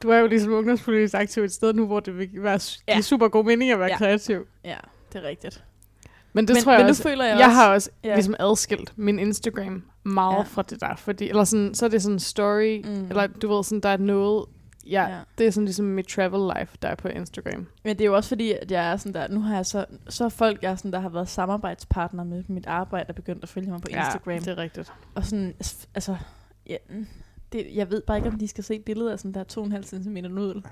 Du 0.03 0.09
er 0.09 0.17
jo 0.17 0.27
ligesom 0.27 0.51
ungdomspolitisk 0.51 1.13
aktiv 1.13 1.43
et 1.43 1.51
sted 1.51 1.73
nu, 1.73 1.85
hvor 1.85 1.99
det 1.99 2.17
vil 2.17 2.29
være 2.33 2.59
ja. 2.87 3.01
Super 3.01 3.27
god 3.27 3.45
mening 3.45 3.71
at 3.71 3.79
være 3.79 3.89
ja. 3.89 3.97
kreativ. 3.97 4.47
Ja, 4.63 4.77
det 5.13 5.23
er 5.23 5.27
rigtigt. 5.27 5.63
Men 6.37 6.47
det 6.47 6.53
men, 6.55 6.63
tror 6.63 6.71
jeg 6.71 6.81
men 6.81 6.89
også... 6.89 7.03
nu 7.03 7.09
føler 7.09 7.23
jeg, 7.25 7.31
Jeg, 7.31 7.39
jeg 7.39 7.47
også, 7.47 7.55
har 7.55 7.73
også 7.73 7.89
ja. 8.03 8.13
ligesom 8.13 8.35
adskilt 8.39 8.93
min 8.97 9.19
Instagram 9.19 9.83
meget 10.03 10.37
Ja. 10.37 10.41
fra 10.41 10.61
det 10.61 10.81
der. 10.81 10.95
Fordi, 10.95 11.29
eller 11.29 11.43
sådan, 11.43 11.73
så 11.73 11.85
er 11.85 11.89
det 11.89 12.01
sådan 12.01 12.15
en 12.15 12.19
story, 12.19 12.81
Mm. 12.85 12.89
mm. 12.91 13.05
eller 13.09 13.27
du 13.27 13.55
ved, 13.55 13.63
sådan, 13.63 13.79
der 13.81 13.89
er 13.89 13.97
noget... 13.97 14.45
Ja, 14.89 15.01
Ja. 15.09 15.19
Det 15.37 15.47
er 15.47 15.51
sådan 15.51 15.65
ligesom 15.65 15.85
mit 15.85 16.07
travel 16.07 16.51
life, 16.57 16.77
der 16.81 16.87
er 16.87 16.95
på 16.95 17.07
Instagram. 17.07 17.67
Men 17.83 17.95
det 17.97 18.01
er 18.01 18.05
jo 18.05 18.15
også 18.15 18.27
fordi, 18.29 18.51
at 18.51 18.71
jeg 18.71 18.91
er 18.91 18.97
sådan 18.97 19.13
der, 19.13 19.27
nu 19.27 19.39
har 19.41 19.55
jeg 19.55 19.65
så, 19.65 19.85
så 20.09 20.29
folk, 20.29 20.63
jeg 20.63 20.71
er 20.71 20.75
sådan, 20.75 20.91
der 20.91 20.99
har 20.99 21.09
været 21.09 21.29
samarbejdspartner 21.29 22.23
med 22.23 22.43
mit 22.47 22.67
arbejde, 22.67 23.05
er 23.09 23.13
begyndt 23.13 23.43
at 23.43 23.49
følge 23.49 23.69
mig 23.71 23.81
på 23.81 23.87
Instagram. 23.89 24.33
Ja, 24.33 24.39
det 24.39 24.47
er 24.47 24.57
rigtigt. 24.57 24.93
Og 25.15 25.25
sådan, 25.25 25.53
altså, 25.95 26.15
ja, 26.69 26.75
det, 27.51 27.67
jeg 27.73 27.91
ved 27.91 28.01
bare 28.01 28.17
ikke, 28.17 28.29
om 28.29 28.39
de 28.39 28.47
skal 28.47 28.63
se 28.63 28.79
billedet 28.79 29.11
af 29.11 29.19
sådan 29.19 29.33
der 29.33 29.43
2,5 29.77 29.83
cm 29.83 30.17
nudel. 30.29 30.63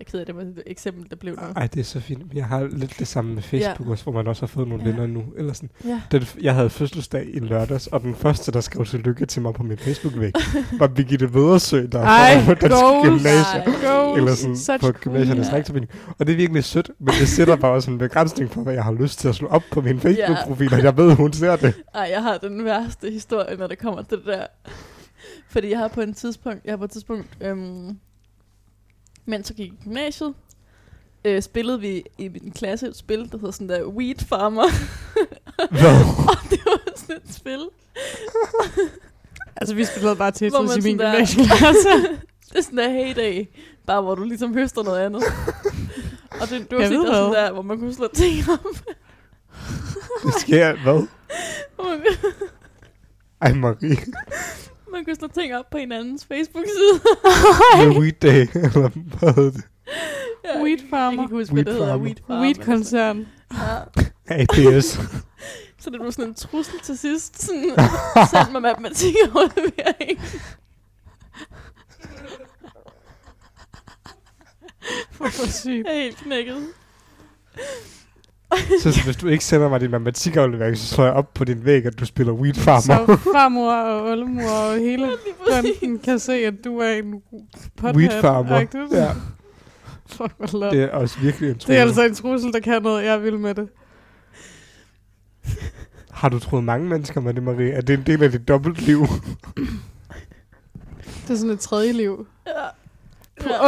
Jeg 0.00 0.06
er 0.06 0.10
ked 0.10 0.20
af, 0.20 0.26
det 0.26 0.36
var 0.36 0.42
et 0.42 0.62
eksempel, 0.66 1.10
der 1.10 1.16
blev 1.16 1.34
nu. 1.34 1.42
Ej, 1.56 1.66
det 1.66 1.80
er 1.80 1.84
så 1.84 2.00
fint. 2.00 2.22
Jeg 2.34 2.44
har 2.46 2.68
lidt 2.72 2.94
det 2.98 3.06
samme 3.08 3.34
med 3.34 3.42
Facebook 3.42 3.86
Ja. 3.86 3.90
også, 3.92 4.04
hvor 4.04 4.12
man 4.12 4.26
også 4.26 4.42
har 4.42 4.46
fået 4.46 4.68
nogle 4.68 4.84
Ja. 4.84 4.90
venner 4.90 5.06
nu. 5.06 5.24
Eller 5.36 5.52
sådan. 5.52 5.70
Ja. 5.84 6.00
Den, 6.12 6.22
jeg 6.42 6.54
havde 6.54 6.70
fødselsdag 6.70 7.26
i 7.34 7.38
lørdags, 7.38 7.86
og 7.86 8.00
den 8.00 8.14
første, 8.14 8.52
der 8.52 8.60
skrev 8.60 8.84
tillykke 8.86 9.26
til 9.26 9.42
mig 9.42 9.54
på 9.54 9.62
min 9.62 9.78
Facebook-væg, 9.78 10.32
var 10.78 10.86
Birgitte 10.86 11.34
Vedersø, 11.34 11.86
der 11.92 12.00
Ej, 12.02 12.42
på 12.46 12.54
Dansk. 12.54 12.76
Nej. 13.24 13.64
Goals. 13.84 14.18
Eller 14.18 14.34
sådan 14.34 14.56
Such 14.56 14.80
på 14.80 14.92
gymnasiernes 14.92 15.48
Ja. 15.48 15.52
rektorforening. 15.54 15.92
Og 16.18 16.26
det 16.26 16.32
er 16.32 16.36
virkelig 16.36 16.64
sødt, 16.64 16.90
men 16.98 17.14
det 17.20 17.28
sætter 17.28 17.56
bare 17.56 17.72
også 17.72 17.90
en 17.90 17.98
begrænsning 17.98 18.50
for, 18.50 18.60
hvad 18.62 18.72
jeg 18.74 18.84
har 18.84 18.92
lyst 18.92 19.18
til 19.18 19.28
at 19.28 19.34
slå 19.34 19.48
op 19.48 19.62
på 19.72 19.80
min 19.80 20.00
Facebook-profil, 20.00 20.74
og 20.74 20.82
jeg 20.82 20.96
ved, 20.96 21.14
hun 21.14 21.32
ser 21.32 21.56
det. 21.56 21.74
Ej, 21.94 22.08
jeg 22.12 22.22
har 22.22 22.38
den 22.38 22.64
værste 22.64 23.10
historie, 23.10 23.56
når 23.56 23.66
det 23.66 23.78
kommer 23.78 24.02
til 24.02 24.18
det 24.18 24.26
der. 24.26 24.46
Fordi 25.48 25.70
jeg 25.70 25.78
har 25.78 25.88
på 25.88 26.00
en 26.00 26.14
tidspunkt, 26.14 26.60
jeg 26.64 26.72
har 26.72 26.76
på 26.76 26.84
et 26.84 26.90
tidspunkt, 26.90 27.26
øhm, 27.40 27.96
mens 29.26 29.50
jeg 29.50 29.56
gik 29.56 29.72
i 29.72 29.76
gymnasiet, 29.84 30.34
øh, 31.24 31.42
spillede 31.42 31.80
vi 31.80 32.02
i 32.18 32.28
min 32.28 32.52
klasse 32.56 32.86
et 32.86 32.96
spil, 32.96 33.18
der 33.32 33.38
hedder 33.38 33.50
sådan 33.50 33.68
der 33.68 33.84
Weed 33.86 34.14
Farmer. 34.28 34.64
Hvad? 35.70 36.00
og 36.30 36.50
det 36.50 36.60
var 36.66 36.78
sådan 36.96 37.16
et 37.16 37.34
spil, 37.34 37.60
Altså, 39.56 39.74
vi 39.74 39.84
spillede 39.84 40.16
bare 40.16 40.30
man 40.62 40.78
i 40.78 40.82
min 40.82 40.98
der- 40.98 41.12
gymnasieklasse. 41.12 41.88
det 42.48 42.56
er 42.58 42.60
sådan 42.62 42.78
der 42.78 42.88
heyday, 42.90 43.46
bare 43.86 44.02
hvor 44.02 44.14
du 44.14 44.24
ligesom 44.24 44.54
høster 44.54 44.82
noget 44.82 45.00
andet. 45.00 45.22
og 46.40 46.48
det, 46.50 46.70
det 46.70 46.76
var 46.78 46.80
Jeg 46.82 46.88
sådan, 46.88 47.06
der, 47.06 47.12
sådan 47.14 47.32
der, 47.32 47.52
hvor 47.52 47.62
man 47.62 47.78
kunne 47.78 47.94
slå 47.94 48.08
ting 48.14 48.34
op. 48.52 48.64
Det 50.24 50.34
sker, 50.40 50.76
hvad? 50.82 51.06
Ej, 53.40 53.52
Marie. 53.54 53.96
Man 54.92 55.04
kunne 55.04 55.16
slå 55.16 55.28
ting 55.28 55.54
op 55.56 55.64
på 55.70 55.78
hinandens 55.78 56.24
Facebook-side. 56.24 57.00
The 57.90 58.00
Weed 58.00 58.12
Day, 58.12 58.40
eller 58.64 58.88
hvad 59.18 59.34
hed 59.34 59.52
det? 59.52 59.64
Ja, 60.44 60.62
Weed 60.62 60.78
Jeg 60.80 60.86
farmer. 60.90 61.16
kan 61.16 61.24
ikke 61.24 61.36
huske, 61.36 61.54
hvad 61.54 61.64
det 61.64 61.72
Weed 61.72 61.80
hedder. 61.80 61.92
farmer. 61.92 62.04
Weed 62.04 62.16
farmer. 62.26 62.42
Weed-koncern. 62.42 63.26
Ja. 63.52 64.74
APS. 64.76 65.00
Så 65.82 65.90
det 65.90 66.00
blev 66.00 66.12
sådan 66.12 66.28
en 66.28 66.34
trussel 66.34 66.80
til 66.80 66.98
sidst. 66.98 67.42
Sådan, 67.42 67.76
send 68.30 68.52
mig 68.52 68.62
matematik 68.62 69.14
og 69.34 69.42
aflevering. 69.42 70.20
Hvor 75.16 75.28
sygt. 75.50 75.86
Jeg 75.86 75.96
er 75.96 76.02
helt 76.02 76.16
knækket. 76.16 76.66
Så, 78.82 79.00
hvis 79.04 79.16
du 79.16 79.28
ikke 79.28 79.44
sender 79.44 79.68
mig 79.68 79.80
din 79.80 79.90
matematikaflevering, 79.90 80.76
så 80.78 80.86
slår 80.94 81.04
jeg 81.04 81.12
op 81.14 81.34
på 81.34 81.44
din 81.44 81.64
væg, 81.64 81.86
at 81.86 82.00
du 82.00 82.04
spiller 82.04 82.32
Weed 82.32 82.54
Farmer. 82.54 83.06
Så 83.06 83.16
farmor 83.16 83.72
og 83.72 84.02
oldemor 84.10 84.50
og 84.50 84.78
hele 84.78 85.08
banden 85.50 85.98
kan 85.98 86.18
se, 86.18 86.32
at 86.32 86.54
du 86.64 86.78
er 86.78 86.90
en 86.90 87.14
pothead. 87.76 87.96
Weed 87.96 88.20
Farmer. 88.20 88.58
Ja, 88.92 89.12
Fuck, 90.06 90.32
hvor 90.50 90.70
det 90.70 90.82
er 90.82 90.88
også 90.88 91.18
virkelig 91.20 91.48
en 91.50 91.54
Det 91.54 91.62
er 91.62 91.66
trussel. 91.66 91.76
altså 91.82 92.02
en 92.04 92.14
trussel, 92.14 92.52
der 92.52 92.60
kan 92.60 92.82
noget. 92.82 93.04
Jeg 93.04 93.22
vil 93.22 93.38
med 93.38 93.54
det. 93.54 93.68
Har 96.10 96.28
du 96.28 96.38
troet 96.38 96.64
mange 96.64 96.88
mennesker 96.88 97.20
med 97.20 97.34
det, 97.34 97.42
Marie? 97.42 97.72
Er 97.72 97.80
det 97.80 97.94
en 97.98 98.02
del 98.06 98.22
af 98.22 98.30
dit 98.30 98.48
dobbeltliv? 98.48 99.06
Det 101.22 101.30
er 101.30 101.34
sådan 101.36 101.50
et 101.50 101.60
tredje 101.60 101.92
liv. 101.92 102.26
Ja. 102.46 102.52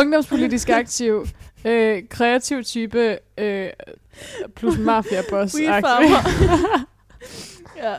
Ungdomspolitisk 0.00 0.68
aktiv. 0.68 1.26
Øh, 1.64 2.02
kreativ 2.08 2.64
type. 2.64 3.18
Øh, 3.38 3.68
plus 4.56 4.78
mafia 4.78 5.18
boss. 5.30 5.54
Weed 5.58 5.68
farmer. 5.80 6.30
ja. 7.82 7.94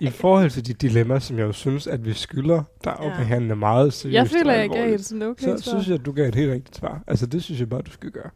I 0.00 0.10
forhold 0.10 0.50
til 0.50 0.66
de 0.66 0.72
dilemmaer, 0.72 1.18
som 1.18 1.38
jeg 1.38 1.44
jo 1.44 1.52
synes, 1.52 1.86
at 1.86 2.04
vi 2.06 2.12
skylder 2.12 2.62
der 2.84 2.90
at 2.90 3.10
Ja. 3.10 3.16
behandle 3.16 3.56
meget 3.56 3.92
seriøst 3.92 4.14
Jeg 4.14 4.28
føler, 4.28 4.52
jeg 4.54 4.68
gav 4.70 4.94
et 4.94 5.04
sådan 5.04 5.22
okay 5.22 5.42
så 5.44 5.56
svar. 5.62 5.70
synes 5.72 5.88
jeg, 5.88 5.94
at 5.94 6.06
du 6.06 6.12
gav 6.12 6.28
et 6.28 6.34
helt 6.34 6.52
rigtigt 6.52 6.76
svar. 6.76 7.00
Altså, 7.06 7.26
det 7.26 7.42
synes 7.42 7.60
jeg 7.60 7.68
bare, 7.68 7.82
du 7.82 7.90
skal 7.90 8.10
gøre. 8.10 8.30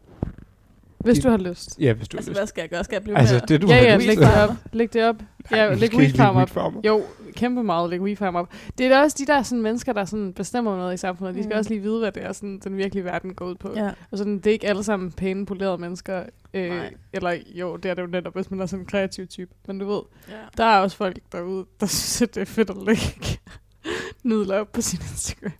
Hvis 0.98 1.18
du 1.18 1.28
har 1.30 1.36
lyst. 1.36 1.78
Ja, 1.80 1.92
hvis 1.92 2.08
du 2.08 2.16
Altså, 2.16 2.30
har 2.30 2.34
hvad 2.34 2.42
lyst. 2.42 2.48
skal 2.48 2.62
jeg 2.62 2.70
gøre? 2.70 2.84
Skal 2.84 2.94
jeg 2.94 3.02
blive 3.02 3.18
Altså, 3.18 3.34
med? 3.34 3.40
det 3.48 3.62
du 3.62 3.66
Ja, 3.66 3.74
har 3.74 3.82
ja, 3.82 3.96
lyst 3.96 4.06
læg 4.06 4.16
det 4.18 4.34
op. 4.34 4.50
Læg 4.72 4.92
det 4.92 5.04
op. 5.04 5.16
Ja, 5.50 5.68
du 5.74 5.78
læg 5.78 5.94
weed 5.96 6.10
farmer. 6.14 6.80
Jo, 6.86 7.02
kæmpe 7.38 7.62
meget 7.62 7.90
læg 7.90 8.00
weed 8.00 8.16
farmer 8.16 8.40
op. 8.40 8.52
Det 8.78 8.86
er 8.86 8.90
da 8.90 9.02
også 9.02 9.16
de 9.20 9.26
der 9.26 9.42
sådan, 9.42 9.62
mennesker, 9.62 9.92
der 9.92 10.04
sådan, 10.04 10.32
bestemmer 10.32 10.76
noget 10.76 10.94
i 10.94 10.96
samfundet. 10.96 11.34
De 11.34 11.42
skal 11.42 11.54
Mm. 11.54 11.58
også 11.58 11.70
lige 11.70 11.80
vide, 11.82 11.98
hvad 11.98 12.12
det 12.12 12.24
er, 12.24 12.32
sådan, 12.32 12.60
den 12.64 12.76
virkelige 12.76 13.04
verden 13.04 13.34
går 13.34 13.46
ud 13.46 13.54
på. 13.54 13.72
Ja. 13.76 13.90
Og 14.10 14.18
sådan, 14.18 14.34
det 14.38 14.46
er 14.46 14.50
ikke 14.52 14.66
alle 14.68 14.84
sammen 14.84 15.12
pæne, 15.12 15.46
polerede 15.46 15.78
mennesker. 15.78 16.24
Øh, 16.54 16.68
Nej. 16.70 16.94
eller 17.12 17.30
jo, 17.54 17.76
det 17.76 17.90
er 17.90 17.94
det 17.94 18.02
jo 18.02 18.06
netop, 18.06 18.34
hvis 18.34 18.50
man 18.50 18.60
er 18.60 18.66
sådan 18.66 18.82
en 18.82 18.86
kreativ 18.86 19.26
type. 19.26 19.50
Men 19.66 19.78
du 19.78 19.86
ved, 19.86 20.00
ja. 20.28 20.34
der 20.56 20.64
er 20.64 20.78
også 20.80 20.96
folk 20.96 21.18
derude, 21.32 21.66
der 21.80 21.86
synes, 21.96 22.22
at 22.22 22.34
det 22.34 22.40
er 22.40 22.44
fedt 22.46 22.70
at 22.70 22.76
lægge 22.76 23.38
nudler 24.24 24.58
op 24.60 24.72
på 24.72 24.80
sin 24.80 25.00
Instagram. 25.00 25.52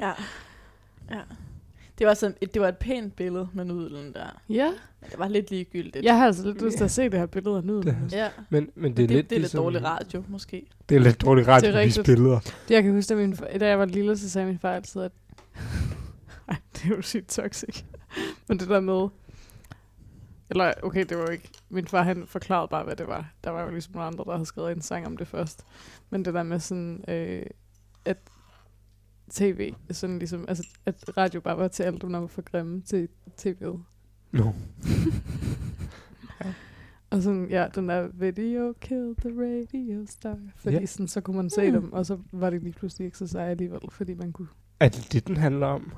Ja. 0.00 0.12
ja. 1.10 1.20
Det 1.98 2.06
var, 2.06 2.14
sådan, 2.14 2.36
et, 2.40 2.54
det 2.54 2.62
var 2.62 2.68
et 2.68 2.76
pænt 2.76 3.16
billede 3.16 3.48
med 3.52 3.64
nudlen 3.64 4.12
der. 4.12 4.42
Ja, 4.48 4.68
Men 5.00 5.10
Det 5.10 5.18
var 5.18 5.28
lidt 5.28 5.50
ligegyldigt. 5.50 6.04
jeg 6.04 6.18
har 6.18 6.26
altså 6.26 6.46
lidt 6.46 6.62
lyst 6.62 6.76
til 6.76 6.84
at 6.84 6.90
se 6.90 7.02
det 7.02 7.18
her 7.18 7.26
billede 7.26 7.56
af 7.56 7.64
nudlen. 7.64 7.94
Det- 8.04 8.12
Ja. 8.12 8.28
Men, 8.50 8.70
men 8.74 8.96
det 8.96 9.02
er 9.02 9.06
det, 9.06 9.16
lidt 9.16 9.30
det 9.30 9.36
er 9.36 9.40
lidt 9.40 9.42
ligesom, 9.42 9.62
dårlig 9.62 9.84
radio, 9.84 10.24
måske. 10.28 10.66
Det 10.88 10.94
er 10.96 11.00
lidt 11.00 11.20
dårligt 11.22 11.48
radio, 11.48 11.66
Det 11.68 11.76
er 11.76 11.80
rigtigt. 11.80 12.06
billeder. 12.06 12.40
Det, 12.40 12.70
jeg 12.74 12.82
kan 12.82 12.92
huske, 12.92 13.14
at 13.14 13.18
min, 13.20 13.32
da 13.60 13.66
jeg 13.68 13.78
var 13.78 13.84
lille, 13.84 14.16
så 14.16 14.30
sagde 14.30 14.46
min 14.46 14.58
far 14.58 14.72
altid, 14.74 15.02
at... 15.02 15.12
Ej, 16.48 16.56
det 16.72 16.84
er 16.92 16.96
jo 16.96 17.02
sygt 17.02 17.28
toxic. 17.28 17.82
Men 18.48 18.58
det 18.58 18.68
der 18.68 18.80
med... 18.80 19.08
Eller, 20.50 20.72
okay, 20.82 21.04
det 21.08 21.18
var 21.18 21.26
ikke... 21.26 21.48
Min 21.68 21.86
far, 21.86 22.02
han 22.02 22.24
forklarede 22.26 22.68
bare, 22.68 22.84
hvad 22.84 22.96
det 22.96 23.06
var. 23.06 23.32
Der 23.44 23.50
var 23.50 23.62
jo 23.64 23.70
ligesom 23.70 23.92
nogle 23.94 24.06
andre, 24.06 24.24
der 24.24 24.32
havde 24.32 24.46
skrevet 24.46 24.72
en 24.72 24.82
sang 24.82 25.06
om 25.06 25.16
det 25.16 25.28
først. 25.28 25.64
Men 26.10 26.24
det 26.24 26.34
der 26.34 26.42
med 26.42 26.60
sådan... 26.60 27.04
Øh, 27.08 27.42
at 28.04 28.16
tv, 29.30 29.74
sådan 29.90 30.18
ligesom... 30.18 30.44
Altså, 30.48 30.68
at 30.86 31.16
radio 31.16 31.40
bare 31.40 31.56
var 31.58 31.68
til 31.68 31.82
alt, 31.82 32.02
når 32.02 32.08
man 32.10 32.20
var 32.20 32.26
for 32.26 32.42
grimme 32.42 32.80
til 32.82 33.08
tv'et. 33.40 33.78
No. 34.32 34.52
Og 37.10 37.22
sådan, 37.22 37.46
ja, 37.50 37.66
den 37.74 37.88
der 37.88 38.08
video 38.14 38.74
kill 38.80 39.14
the 39.18 39.30
radio 39.30 40.06
star. 40.06 40.38
Fordi 40.56 40.76
Ja. 40.76 40.86
sådan, 40.86 41.08
så 41.08 41.20
kunne 41.20 41.36
man 41.36 41.50
se 41.50 41.66
Mm. 41.70 41.72
dem, 41.80 41.92
og 41.92 42.06
så 42.06 42.18
var 42.32 42.50
det 42.50 42.62
lige 42.62 42.72
pludselig 42.72 43.04
ikke 43.06 43.18
så 43.18 43.26
seje 43.26 43.50
alligevel, 43.50 43.80
fordi 43.90 44.14
man 44.14 44.32
kunne 44.32 44.48
Er 44.80 44.88
det 44.88 45.08
det, 45.12 45.26
den 45.28 45.36
handler 45.36 45.66
om? 45.66 45.92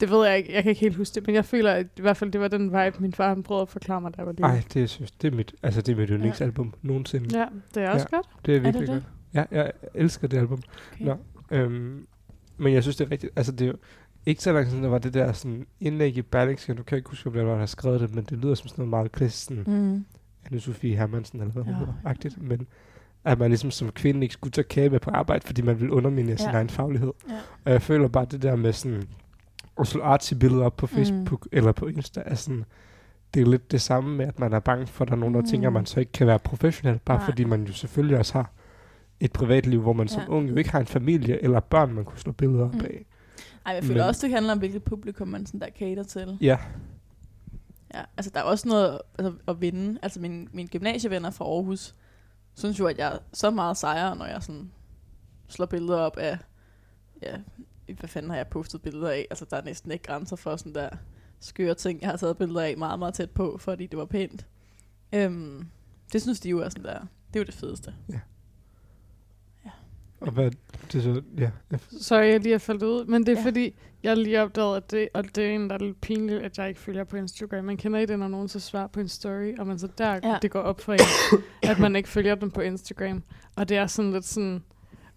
Det 0.00 0.10
ved 0.10 0.26
jeg 0.26 0.36
ikke. 0.38 0.52
Jeg 0.52 0.62
kan 0.62 0.70
ikke 0.70 0.80
helt 0.80 0.96
huske 0.96 1.14
det, 1.14 1.26
men 1.26 1.34
jeg 1.34 1.44
føler, 1.44 1.72
at 1.72 1.86
i 1.96 2.00
hvert 2.00 2.16
fald 2.16 2.32
det 2.32 2.40
var 2.40 2.48
den 2.48 2.64
vibe, 2.64 2.96
min 3.00 3.12
far 3.12 3.28
han 3.28 3.42
prøvede 3.42 3.62
at 3.62 3.68
forklare 3.68 4.00
mig, 4.00 4.12
jeg 4.16 4.26
var 4.26 4.32
lille. 4.32 4.46
Nej, 4.46 4.62
det, 4.74 4.90
synes, 4.90 5.10
det 5.10 5.32
er 5.32 5.36
mit, 5.36 5.54
altså, 5.62 5.80
det 5.82 5.92
er 5.92 5.96
mit 5.96 6.08
yndlingsalbum 6.08 6.74
nogensinde. 6.82 7.38
Ja, 7.38 7.46
det 7.74 7.82
er 7.82 7.90
også 7.90 8.06
ja. 8.12 8.16
godt. 8.16 8.28
Det 8.46 8.50
er 8.56 8.56
det 8.56 8.64
virkelig 8.64 8.88
det? 8.88 8.94
godt. 8.94 9.04
Ja, 9.34 9.44
jeg 9.62 9.72
elsker 9.94 10.28
det 10.28 10.38
album. 10.38 10.62
Okay. 10.92 11.04
Nå. 11.04 11.16
Øhm, 11.50 12.06
men 12.58 12.72
jeg 12.72 12.82
synes, 12.82 12.96
det 12.96 13.06
er 13.06 13.10
rigtigt. 13.10 13.32
Altså, 13.36 13.52
det 13.52 13.60
er 13.64 13.68
jo 13.68 13.76
ikke 14.26 14.42
så 14.42 14.52
lang 14.52 14.68
siden, 14.68 14.82
der 14.82 14.90
var 14.90 14.98
det 14.98 15.14
der 15.14 15.32
sådan 15.32 15.66
indlæg 15.80 16.16
i 16.16 16.22
Berlingske. 16.22 16.74
Nu 16.74 16.82
kan 16.82 16.94
jeg 16.94 16.98
ikke 16.98 17.10
huske, 17.10 17.30
hvem 17.30 17.46
der 17.46 17.56
har 17.56 17.66
skrevet 17.66 18.00
det, 18.00 18.14
men 18.14 18.24
det 18.24 18.38
lyder 18.38 18.54
som 18.54 18.68
sådan 18.68 18.82
noget 18.82 18.90
meget 18.90 19.12
klassisk, 19.12 19.44
sådan 19.44 19.64
Mm. 19.66 20.04
Anne-Sophie 20.46 20.86
Hermansen, 20.86 21.40
eller 21.40 21.52
hvad 21.52 21.62
hun 21.62 21.72
Ja. 21.72 21.78
hedder, 21.78 21.92
agtigt. 22.04 22.42
Men 22.42 22.66
at 23.24 23.38
man 23.38 23.50
ligesom 23.50 23.70
som 23.70 23.90
kvinde 23.90 24.22
ikke 24.22 24.32
skulle 24.32 24.50
tage 24.52 24.64
kage 24.64 24.90
med 24.90 25.00
på 25.00 25.10
arbejde, 25.10 25.46
fordi 25.46 25.62
man 25.62 25.80
vil 25.80 25.90
underminere 25.90 26.30
ja. 26.30 26.36
sin 26.36 26.48
egen 26.54 26.68
faglighed. 26.68 27.12
Ja. 27.28 27.34
Og 27.64 27.72
jeg 27.72 27.82
føler 27.82 28.08
bare 28.08 28.26
det 28.30 28.42
der 28.42 28.56
med 28.56 28.72
sådan, 28.72 29.02
at 29.80 29.86
slå 29.86 30.02
artsy 30.02 30.34
billeder 30.34 30.64
op 30.64 30.76
på 30.76 30.86
Facebook 30.86 31.44
mm. 31.44 31.58
eller 31.58 31.72
på 31.72 31.86
Insta, 31.86 32.22
er 32.26 32.34
sådan, 32.34 32.64
det 33.34 33.42
er 33.42 33.46
lidt 33.46 33.72
det 33.72 33.80
samme 33.80 34.16
med, 34.16 34.26
at 34.26 34.38
man 34.38 34.52
er 34.52 34.60
bange 34.60 34.86
for, 34.86 35.04
at 35.04 35.08
der 35.08 35.14
er 35.14 35.18
nogen, 35.18 35.34
der 35.34 35.40
mm. 35.40 35.46
tænker, 35.46 35.68
at 35.68 35.72
man 35.72 35.86
så 35.86 36.00
ikke 36.00 36.12
kan 36.12 36.26
være 36.26 36.38
professionel, 36.38 36.98
bare 37.04 37.16
Nej. 37.18 37.24
fordi 37.24 37.44
man 37.44 37.64
jo 37.64 37.72
selvfølgelig 37.72 38.18
også 38.18 38.32
har 38.32 38.50
et 39.20 39.32
privatliv, 39.32 39.80
hvor 39.80 39.92
man 39.92 40.08
som 40.08 40.22
Ja. 40.22 40.28
ung 40.28 40.50
jo 40.50 40.56
ikke 40.56 40.70
har 40.70 40.80
en 40.80 40.86
familie 40.86 41.42
eller 41.42 41.60
børn, 41.60 41.92
man 41.94 42.04
kunne 42.04 42.18
slå 42.18 42.32
billeder 42.32 42.64
op 42.64 42.74
Mm. 42.74 42.80
af. 42.80 43.06
Ej, 43.66 43.72
jeg 43.74 43.84
føler 43.84 44.02
Men- 44.02 44.08
også, 44.08 44.26
det 44.26 44.34
handler 44.34 44.52
om, 44.52 44.58
hvilket 44.58 44.82
publikum 44.84 45.28
man 45.28 45.46
sådan 45.46 45.60
der 45.60 45.66
cater 45.78 46.02
til. 46.02 46.38
Ja, 46.40 46.58
Ja, 47.94 48.02
altså 48.16 48.30
der 48.34 48.40
er 48.40 48.44
også 48.44 48.68
noget 48.68 49.00
altså, 49.18 49.34
at 49.48 49.60
vinde. 49.60 49.98
Altså 50.02 50.20
mine, 50.20 50.46
mine 50.52 50.68
gymnasievenner 50.68 51.30
fra 51.30 51.44
Aarhus 51.44 51.94
synes 52.54 52.78
jo, 52.78 52.86
at 52.86 52.98
jeg 52.98 53.14
er 53.14 53.18
så 53.32 53.50
meget 53.50 53.76
sejere, 53.76 54.16
når 54.16 54.24
jeg 54.26 54.42
sådan 54.42 54.70
slår 55.48 55.66
billeder 55.66 55.98
op 55.98 56.16
af, 56.16 56.38
ja, 57.22 57.36
hvad 57.98 58.08
fanden 58.08 58.30
har 58.30 58.36
jeg 58.36 58.46
postet 58.46 58.82
billeder 58.82 59.10
af? 59.10 59.26
Altså 59.30 59.44
der 59.50 59.56
er 59.56 59.62
næsten 59.64 59.90
ikke 59.92 60.04
grænser 60.04 60.36
for 60.36 60.56
sådan 60.56 60.74
der 60.74 60.88
skøre 61.40 61.74
ting, 61.74 62.00
jeg 62.00 62.10
har 62.10 62.16
taget 62.16 62.38
billeder 62.38 62.60
af 62.60 62.76
meget, 62.76 62.98
meget 62.98 63.14
tæt 63.14 63.30
på, 63.30 63.56
fordi 63.60 63.86
det 63.86 63.98
var 63.98 64.04
pænt. 64.04 64.46
Øhm, 65.14 65.66
det 66.12 66.22
synes 66.22 66.40
de 66.40 66.48
jo 66.48 66.58
er 66.58 66.68
sådan 66.68 66.84
der, 66.84 66.98
det 67.28 67.36
er 67.36 67.40
jo 67.40 67.44
det 67.44 67.54
fedeste. 67.54 67.94
Og 70.20 70.32
hvad, 70.32 70.50
det 70.92 70.98
er 70.98 71.00
så, 71.14 71.22
ja. 71.38 71.50
Sorry, 72.00 72.24
jeg 72.24 72.40
lige 72.40 72.52
har 72.52 72.58
faldet 72.58 72.82
ud. 72.86 73.04
Men 73.04 73.26
det 73.26 73.32
er 73.32 73.40
Ja. 73.40 73.44
fordi, 73.46 73.74
jeg 74.02 74.16
lige 74.16 74.42
opdaget, 74.42 74.76
at 74.76 74.90
det, 74.90 75.08
og 75.14 75.24
det 75.36 75.44
er 75.46 75.50
en, 75.54 75.70
der 75.70 75.74
er 75.74 75.78
lidt 75.84 76.00
pinligt, 76.00 76.42
at 76.42 76.58
jeg 76.58 76.68
ikke 76.68 76.80
følger 76.80 77.04
på 77.04 77.16
Instagram. 77.16 77.64
Man 77.64 77.76
kender 77.76 78.00
I 78.00 78.06
det, 78.06 78.18
når 78.18 78.28
nogen 78.28 78.48
så 78.48 78.60
svarer 78.60 78.86
på 78.86 79.00
en 79.00 79.08
story, 79.08 79.54
og 79.58 79.66
man 79.66 79.78
så 79.78 79.88
der, 79.98 80.12
Ja. 80.22 80.38
det 80.42 80.50
går 80.50 80.60
op 80.60 80.80
for 80.80 80.92
en, 80.92 80.98
at 81.62 81.78
man 81.78 81.96
ikke 81.96 82.08
følger 82.08 82.34
dem 82.34 82.50
på 82.50 82.60
Instagram. 82.60 83.22
Og 83.56 83.68
det 83.68 83.76
er 83.76 83.86
sådan 83.86 84.12
lidt 84.12 84.24
sådan, 84.24 84.62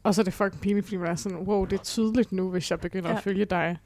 og 0.04 0.16
så 0.16 0.22
er 0.22 0.24
det 0.24 0.34
fucking 0.34 0.62
pinligt, 0.62 0.86
fordi 0.86 0.98
man 0.98 1.08
er 1.12 1.16
sådan, 1.16 1.38
wow, 1.38 1.66
det 1.66 1.80
er 1.80 1.84
tydeligt 1.84 2.32
nu, 2.32 2.50
hvis 2.50 2.72
jeg 2.72 2.80
begynder 2.80 3.10
Ja. 3.10 3.16
at 3.16 3.24
følge 3.24 3.46
dig, 3.46 3.78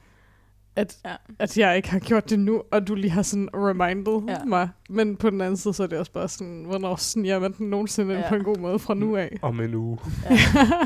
at, 0.76 0.98
Ja. 1.06 1.16
at 1.40 1.58
jeg 1.58 1.76
ikke 1.78 1.90
har 1.90 2.00
gjort 2.00 2.30
det 2.30 2.40
nu, 2.40 2.64
og 2.72 2.88
du 2.88 2.96
lige 2.96 3.12
har 3.12 3.22
sådan 3.22 3.50
remindet 3.54 4.24
Ja. 4.28 4.44
mig. 4.46 4.70
Men 4.90 5.16
på 5.16 5.30
den 5.30 5.42
anden 5.42 5.58
side, 5.58 5.74
så 5.74 5.84
er 5.84 5.88
det 5.88 5.98
også 6.00 6.12
bare 6.12 6.28
sådan, 6.30 6.64
hvornår 6.68 6.96
sniger 6.96 7.40
man 7.40 7.52
den 7.54 7.70
nogensinde 7.70 8.14
ja. 8.14 8.20
Ja. 8.20 8.30
på 8.30 8.36
en 8.36 8.44
god 8.44 8.58
måde 8.58 8.80
fra 8.80 8.94
nu 8.94 9.16
af? 9.16 9.38
Om 9.42 9.60
en 9.60 9.74
uge. 9.76 9.98
Ja. 10.30 10.38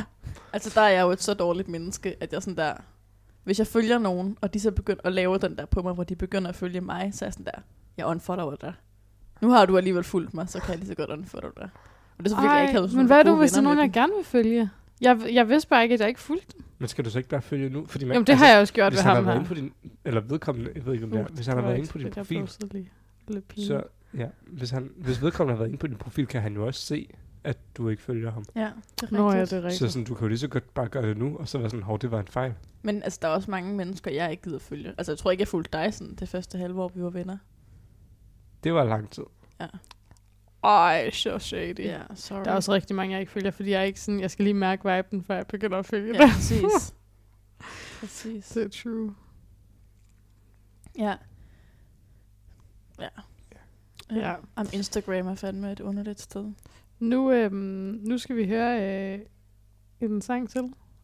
altså 0.54 0.72
der 0.76 0.82
er 0.82 0.90
jeg 0.90 1.02
jo 1.02 1.12
et 1.12 1.22
så 1.24 1.34
dårligt 1.34 1.68
menneske, 1.68 2.16
at 2.20 2.34
jeg 2.34 2.44
sådan 2.44 2.58
der, 2.58 2.74
Hvis 3.44 3.60
jeg 3.60 3.68
følger 3.68 3.98
nogen, 3.98 4.38
og 4.42 4.54
de 4.54 4.60
så 4.60 4.72
begynder 4.72 5.02
at 5.04 5.14
lave 5.14 5.38
den 5.38 5.56
der 5.58 5.66
på 5.66 5.82
mig, 5.82 5.94
hvor 5.94 6.04
de 6.04 6.16
begynder 6.16 6.50
at 6.50 6.56
følge 6.56 6.82
mig, 6.82 7.10
så 7.14 7.26
er 7.26 7.28
jeg 7.28 7.34
sådan 7.34 7.46
der, 7.46 7.62
jeg 7.98 8.06
unfollower 8.06 8.56
dig. 8.56 8.74
Nu 9.42 9.50
har 9.50 9.66
du 9.66 9.78
alligevel 9.78 10.04
fulgt 10.04 10.34
mig, 10.34 10.50
så 10.50 10.60
kan 10.60 10.70
jeg 10.70 10.78
lige 10.78 10.88
så 10.88 10.96
godt 10.96 11.10
unfollow 11.10 11.52
dig. 11.58 11.70
Og 12.18 12.24
det 12.24 12.26
er 12.26 12.30
selvfølgelig, 12.30 12.54
jeg 12.56 12.62
ikke 12.64 12.74
havde 12.74 12.88
sådan 12.88 12.98
men 12.98 13.08
hvad 13.08 13.20
er 13.20 13.24
du, 13.24 13.36
hvis 13.36 13.52
der 13.52 13.58
er 13.58 13.62
nogen, 13.62 13.80
jeg 13.80 13.92
gerne 13.92 14.14
vil 14.16 14.26
følge? 14.26 14.70
Jeg, 15.02 15.20
jeg 15.34 15.50
vidste 15.50 15.70
bare 15.70 15.84
ikke, 15.84 15.94
at 15.94 16.00
jeg 16.00 16.08
ikke 16.08 16.20
fulgte 16.20 16.54
dem. 16.58 16.66
Men 16.78 16.88
skal 16.88 17.06
du 17.06 17.10
så 17.10 17.18
ikke 17.18 17.30
bare 17.30 17.42
følge 17.42 17.70
nu? 17.70 17.86
Fordi 17.86 18.06
man, 18.06 18.14
Jamen, 18.14 18.28
det 18.28 18.38
har 18.38 18.48
jeg 18.48 18.60
også 18.60 18.74
gjort 18.74 18.92
hvis 18.92 18.98
ved 18.98 19.04
han 19.04 19.10
har 19.10 19.16
ham 19.16 19.26
været 19.26 19.40
her. 19.40 19.48
på 19.48 19.54
din, 19.54 19.74
eller 20.06 20.22
vedkommende, 20.22 20.72
jeg 20.76 20.86
ved 20.86 20.94
ikke 20.94 21.06
om 21.06 21.12
det 21.12 21.20
er, 21.20 21.26
hvis 21.26 21.48
han 21.48 21.58
har 21.58 21.64
været 21.64 21.78
inde 21.78 21.90
på 21.90 21.98
din 21.98 22.12
profil, 22.12 22.48
så, 23.58 23.84
ja, 24.18 24.28
hvis, 24.48 24.70
han, 24.70 24.92
hvis 24.96 25.22
vedkommende 25.22 25.54
har 25.56 25.60
været 25.60 25.70
inde 25.70 25.80
på 25.80 25.88
din 25.88 25.96
profil, 25.96 26.28
kan 26.28 26.42
han 26.42 26.54
jo 26.54 26.66
også 26.68 26.82
se, 26.82 27.10
at 27.44 27.58
du 27.78 27.90
ikke 27.90 28.02
følger 28.04 28.32
ham. 28.32 28.46
Ja, 28.56 28.72
det 29.02 29.10
er 29.12 29.18
Nå 29.18 29.32
ja, 29.32 29.32
rigtigt. 29.32 29.52
det 29.52 29.58
er 29.58 29.64
rigtigt. 29.64 29.80
Så 29.80 29.90
sådan, 29.90 30.06
du 30.06 30.14
kan 30.14 30.22
jo 30.26 30.28
lige 30.28 30.40
så 30.40 30.48
godt 30.48 30.74
bare 30.74 30.88
gøre 30.88 31.10
det 31.10 31.18
nu, 31.18 31.38
og 31.38 31.48
så 31.48 31.58
være 31.58 31.70
sådan, 31.70 31.84
hov, 31.84 32.00
det 32.00 32.12
var 32.12 32.20
en 32.20 32.28
fejl. 32.28 32.54
Men 32.82 33.04
altså, 33.04 33.20
der 33.22 33.28
er 33.28 33.32
også 33.32 33.52
mange 33.52 33.76
mennesker, 33.76 34.12
jeg 34.12 34.32
ikke 34.32 34.44
gider 34.44 34.60
følge. 34.60 34.94
Altså, 34.98 35.12
jeg 35.12 35.18
tror 35.18 35.32
ikke, 35.32 35.42
jeg 35.42 35.48
fulgte 35.48 35.78
dig 35.78 35.94
sådan 35.94 36.16
det 36.16 36.30
første 36.30 36.58
halve 36.58 36.82
år, 36.82 36.92
vi 36.96 37.04
var 37.04 37.10
venner. 37.10 37.38
Det 38.64 38.74
var 38.74 38.84
lang 38.84 39.10
tid. 39.12 39.24
Ej, 40.64 41.10
så 41.12 41.40
shady. 41.40 41.80
Ja, 41.80 42.02
sorry. 42.16 42.44
Der 42.44 42.52
er 42.52 42.56
også 42.56 42.74
rigtig 42.74 42.96
mange, 42.96 43.14
jeg 43.14 43.20
ikke 43.20 43.32
følger, 43.32 43.52
fordi 43.52 43.70
jeg 43.72 43.80
er 43.80 43.84
ikke 43.84 44.02
sådan, 44.02 44.20
jeg 44.20 44.32
skal 44.32 44.44
lige 44.44 44.54
mærke 44.54 44.96
viben, 44.96 45.24
før 45.24 45.36
jeg 45.36 45.48
begynder 45.48 45.78
at 45.78 45.86
følge 45.86 46.14
Ja, 46.22 46.32
præcis. 46.34 46.96
præcis. 48.00 48.48
Det 48.48 48.64
er 48.64 48.70
true. 48.84 49.16
Ja. 50.98 51.16
Ja. 53.00 53.08
Ja. 54.12 54.36
Om 54.56 54.68
Instagram 54.74 55.28
er 55.28 55.36
fandme 55.36 55.72
et 55.72 55.80
underligt 55.80 56.22
sted. 56.22 56.52
Nu, 57.00 57.32
øhm, 57.32 58.00
nu 58.08 58.18
skal 58.18 58.36
vi 58.36 58.48
høre 58.48 58.82
øh, 59.14 59.20
en 60.02 60.22
sang 60.22 60.50
til. 60.50 60.62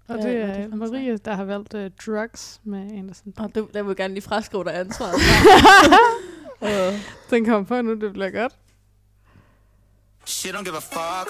Og 0.08 0.16
Hvad- 0.16 0.18
det 0.28 0.38
er 0.42 0.46
er, 0.48 0.68
Marie, 0.76 1.18
der 1.18 1.34
har 1.34 1.44
valgt 1.44 1.74
øh, 1.74 1.92
Drugs 2.06 2.62
med 2.64 2.92
Anderson. 2.98 3.34
Og 3.38 3.56
det, 3.56 3.68
der 3.74 3.84
vil 3.84 3.96
gerne 3.96 4.14
lige 4.14 4.24
fraskrive 4.24 4.64
dig 4.64 4.76
ansvaret. 4.80 5.16
uh, 6.62 7.00
Den 7.30 7.46
kommer 7.46 7.66
på 7.68 7.82
nu, 7.82 7.94
det 7.94 8.14
bliver 8.14 8.30
godt. 8.30 8.56
She 10.26 10.50
don't 10.52 10.64
give 10.64 10.76
a 10.78 10.80
fuck. 10.80 11.30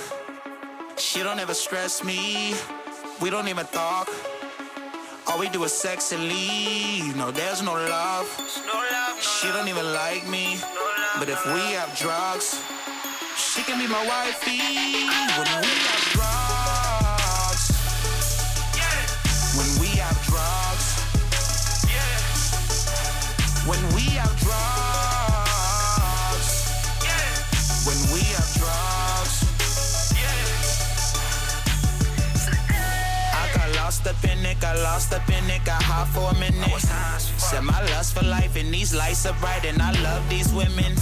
She 0.98 1.20
don't 1.24 1.42
ever 1.44 1.54
stress 1.54 2.04
me. 2.04 2.22
We 3.22 3.30
don't 3.30 3.48
even 3.54 3.66
talk. 3.82 4.08
All 5.28 5.40
we 5.44 5.48
do 5.58 5.64
is 5.66 5.72
sex 5.72 6.14
and 6.14 6.22
leave. 6.22 7.16
No, 7.22 7.28
there's 7.40 7.62
no 7.70 7.74
love. 7.98 8.28
No 8.72 8.78
love. 8.96 9.18
She 9.36 9.48
don't 9.56 9.70
even 9.74 9.88
like 10.04 10.24
me. 10.36 10.46
But 11.20 11.28
if 11.36 11.42
we 11.56 11.62
have 11.80 11.90
drugs, 12.04 12.48
she 13.56 13.64
can 13.64 13.80
be 13.80 13.88
my 13.88 14.06
wifey. 14.06 14.60
When 14.68 15.48
we 15.64 15.72
have 15.88 16.04
drugs. 16.12 17.64
When 19.56 19.70
we 19.80 19.88
have 20.04 20.20
drugs. 20.28 20.86
When 23.66 23.82
we 23.96 24.02
have 24.20 24.36
drugs. 24.44 24.76
When 27.88 28.00
we 28.12 28.22
have 28.36 28.52
drugs. 28.60 29.36
I 33.32 33.48
got 33.56 33.70
lost 33.78 34.06
up 34.06 34.22
in 34.26 34.46
it, 34.46 34.60
got 34.60 34.78
lost 34.80 35.14
up 35.14 35.30
in 35.30 35.50
it, 35.50 35.64
got 35.64 35.82
hot 35.82 36.08
for 36.10 36.32
a 36.36 36.40
minute. 36.42 36.82
Said 37.40 37.64
my 37.64 37.80
lust 37.92 38.18
for 38.18 38.26
life 38.26 38.58
and 38.58 38.74
these 38.74 38.94
lights 38.94 39.26
are 39.26 39.36
bright 39.40 39.64
and 39.64 39.82
I 39.82 39.92
love 40.02 40.28
these 40.30 40.52
women. 40.52 40.94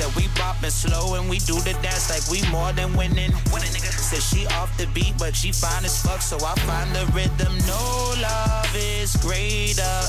Said 0.00 0.16
we 0.16 0.28
bopping 0.28 0.70
slow 0.70 1.14
and 1.16 1.28
we 1.28 1.40
do 1.40 1.60
the 1.60 1.74
dance 1.82 2.08
like 2.08 2.24
we 2.32 2.40
more 2.50 2.72
than 2.72 2.96
winning. 2.96 3.32
Said 3.36 4.22
she 4.22 4.46
off 4.46 4.74
the 4.78 4.86
beat 4.94 5.12
but 5.18 5.36
she 5.36 5.52
fine 5.52 5.84
as 5.84 6.00
fuck 6.00 6.22
so 6.22 6.36
I 6.36 6.54
find 6.60 6.90
the 6.96 7.04
rhythm. 7.12 7.52
No 7.68 8.14
love 8.22 8.74
is 8.74 9.14
greater 9.16 10.00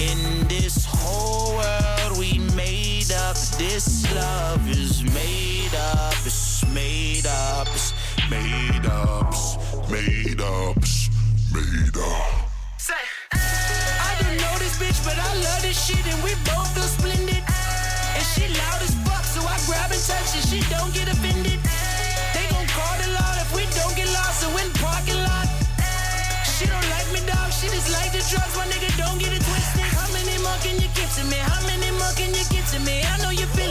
in 0.00 0.48
this 0.48 0.86
whole 0.88 1.52
world 1.58 2.18
we 2.18 2.38
made 2.56 3.12
up. 3.12 3.36
This 3.58 4.10
love 4.14 4.66
is 4.70 5.02
made 5.12 5.74
up, 5.74 6.14
it's 6.24 6.64
made 6.72 7.26
up, 7.26 7.68
it's 7.74 7.92
made 8.30 8.86
up, 8.86 9.28
it's 9.34 9.90
made 9.90 10.40
up, 10.40 10.76
it's 10.78 11.10
made 11.52 11.96
up. 11.98 12.48
I 13.34 14.16
didn't 14.16 14.38
know 14.38 14.56
this 14.56 14.78
bitch, 14.80 15.04
but 15.04 15.18
I 15.18 15.34
love 15.44 15.60
this 15.60 15.76
shit, 15.76 16.06
and 16.06 16.24
we 16.24 16.30
both 16.46 16.72
feel 16.72 16.84
splendid. 16.84 17.29
She 18.34 18.46
loud 18.46 18.80
as 18.82 18.94
fuck, 19.02 19.24
so 19.24 19.40
I 19.42 19.58
grab 19.66 19.90
and 19.90 20.02
touch 20.06 20.38
it. 20.38 20.44
She 20.46 20.60
don't 20.70 20.92
get 20.94 21.08
offended. 21.10 21.58
They 22.34 22.46
gon' 22.52 22.66
call 22.70 22.94
the 23.02 23.10
law 23.18 23.32
if 23.42 23.50
we 23.54 23.66
don't 23.74 23.94
get 23.96 24.06
lost, 24.14 24.42
so 24.42 24.48
in 24.62 24.70
parking 24.78 25.18
lot. 25.26 25.46
She 26.46 26.66
don't 26.66 26.88
like 26.94 27.08
me, 27.10 27.20
dog. 27.26 27.50
She 27.50 27.66
just 27.68 27.90
like 27.90 28.12
the 28.12 28.22
drugs, 28.30 28.54
my 28.56 28.66
nigga. 28.70 28.90
Don't 28.96 29.18
get 29.18 29.32
it 29.34 29.42
twisted. 29.42 29.88
How 29.96 30.06
many 30.14 30.36
more 30.42 30.58
can 30.62 30.78
you 30.78 30.88
get 30.94 31.10
to 31.18 31.24
me? 31.26 31.38
How 31.42 31.60
many 31.66 31.90
more 31.98 32.12
can 32.14 32.30
you 32.30 32.44
get 32.54 32.64
to 32.70 32.78
me? 32.86 33.02
I 33.02 33.18
know 33.18 33.30
you 33.30 33.46
feeling 33.56 33.69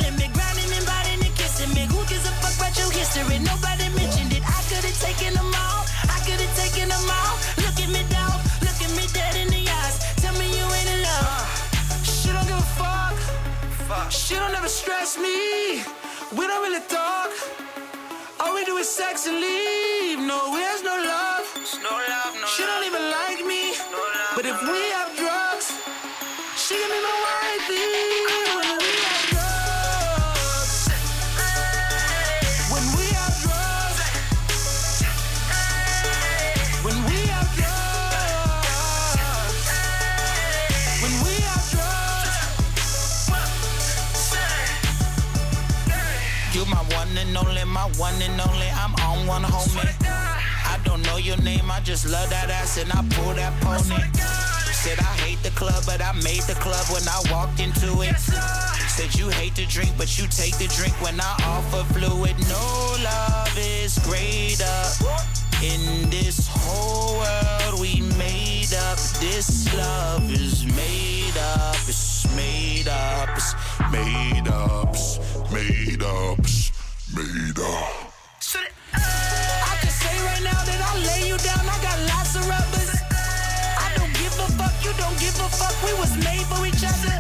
sex 19.00 19.28
and 19.28 19.40
leave. 19.40 20.20
No, 20.20 20.40
there's 20.58 20.84
no 20.84 20.96
love. 21.14 21.46
No 21.88 21.94
love, 22.12 22.34
no 22.36 22.46
She 22.54 22.64
don't 22.70 22.86
even 22.90 23.06
like 23.20 23.42
me. 23.52 23.62
No 23.96 24.02
love, 24.20 24.34
but 24.36 24.46
if 24.52 24.60
we 24.72 24.80
have 24.98 25.10
drugs, 25.22 25.68
she 26.64 26.76
can 26.82 26.90
be 26.94 27.00
my 27.08 27.16
wifey. 27.26 27.86
When 28.60 28.76
we 28.86 28.94
have 29.08 29.24
drugs. 29.32 30.74
When 32.74 32.86
we 32.98 33.06
have 33.20 33.36
drugs. 33.46 34.00
When 36.86 36.98
we 37.08 37.18
have 37.34 37.50
drugs. 37.60 38.80
When 41.04 41.14
we 41.24 41.34
have 41.48 41.66
drugs. 41.72 42.38
You 46.54 46.64
my 46.66 46.84
one 47.98 48.22
and 48.22 48.42
only, 48.42 48.69
one 49.30 49.44
homie. 49.44 49.86
I 50.66 50.80
don't 50.84 51.04
know 51.04 51.18
your 51.18 51.38
name, 51.38 51.70
I 51.70 51.80
just 51.82 52.10
love 52.10 52.30
that 52.32 52.50
ass 52.50 52.82
and 52.82 52.92
I 52.92 53.06
pull 53.14 53.36
that 53.36 53.54
pony. 53.62 54.02
Said 54.74 54.98
I 54.98 55.14
hate 55.22 55.42
the 55.44 55.52
club, 55.52 55.84
but 55.86 56.02
I 56.02 56.14
made 56.24 56.42
the 56.50 56.58
club 56.58 56.86
when 56.90 57.06
I 57.08 57.20
walked 57.32 57.60
into 57.60 58.02
it. 58.02 58.18
Said 58.98 59.14
you 59.14 59.30
hate 59.30 59.54
to 59.56 59.66
drink, 59.68 59.92
but 59.98 60.18
you 60.18 60.26
take 60.28 60.58
the 60.58 60.68
drink 60.76 60.96
when 61.06 61.22
I 61.22 61.34
offer 61.46 61.84
fluid. 61.94 62.36
No 62.50 62.66
love 63.06 63.56
is 63.56 64.00
greater 64.00 64.80
in 65.62 66.10
this 66.10 66.50
whole 66.50 67.20
world 67.22 67.80
we 67.80 68.02
made 68.18 68.74
up. 68.74 68.98
This 69.22 69.70
love 69.78 70.26
is 70.32 70.66
made 70.66 71.38
up, 71.38 71.78
it's 71.88 72.26
made 72.36 72.88
up, 72.88 73.30
it's 73.38 73.54
made 73.92 74.48
up, 74.48 74.90
it's 74.90 75.20
made 75.54 76.02
up, 76.02 76.40
it's 76.40 76.72
made 77.14 77.60
up. 77.60 77.90
I 77.90 78.02
can 78.02 78.09
now 80.60 80.66
that 80.68 80.82
I 80.84 80.94
lay 81.08 81.28
you 81.28 81.38
down. 81.40 81.64
I 81.64 81.78
got 81.80 81.98
lots 82.12 82.36
of 82.36 82.44
rubbers. 82.44 82.92
I 83.80 83.88
don't 83.96 84.12
give 84.20 84.36
a 84.36 84.48
fuck. 84.60 84.76
You 84.84 84.92
don't 85.00 85.16
give 85.20 85.36
a 85.40 85.48
fuck. 85.48 85.76
We 85.88 85.94
was 85.96 86.12
made 86.20 86.44
for 86.52 86.60
each 86.68 86.84
other. 86.84 87.16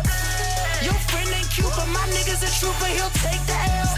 Your 0.83 0.97
friend 1.07 1.29
ain't 1.31 1.47
cute, 1.47 1.71
but 1.71 1.87
my 1.87 2.03
nigga's 2.11 2.43
a 2.43 2.51
trooper. 2.59 2.89
He'll 2.91 3.13
take 3.23 3.39
the 3.47 3.55
L. 3.55 3.91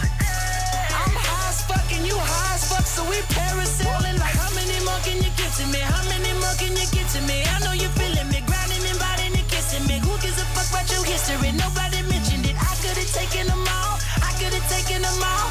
I'm 0.94 1.16
high 1.18 1.50
as 1.50 1.62
fuck 1.66 1.88
and 1.90 2.06
you 2.06 2.18
high 2.18 2.54
as 2.54 2.70
fuck, 2.70 2.86
so 2.86 3.02
we 3.10 3.18
parasailing. 3.34 4.18
Like 4.22 4.36
how 4.38 4.52
many 4.54 4.78
more 4.86 5.02
can 5.02 5.18
you 5.18 5.32
get 5.34 5.52
to 5.58 5.66
me? 5.74 5.82
How 5.82 6.04
many 6.06 6.34
more 6.38 6.56
can 6.62 6.74
you 6.78 6.88
get 6.94 7.08
to 7.18 7.22
me? 7.26 7.42
I 7.42 7.58
know 7.66 7.74
you 7.74 7.90
feeling 7.98 8.30
me, 8.30 8.46
grinding 8.46 8.84
and 8.86 9.00
biting 9.02 9.34
and 9.34 9.48
kissing 9.50 9.86
me. 9.90 9.98
Who 10.06 10.14
gives 10.22 10.38
a 10.38 10.46
fuck 10.54 10.70
about 10.70 10.86
your 10.94 11.02
history? 11.06 11.50
Nobody 11.58 12.06
mentioned 12.06 12.46
it. 12.46 12.56
I 12.62 12.74
could've 12.78 13.10
taken 13.10 13.50
them 13.50 13.66
all. 13.66 13.98
I 14.22 14.30
could've 14.38 14.66
taken 14.70 15.02
them 15.02 15.18
all. 15.18 15.50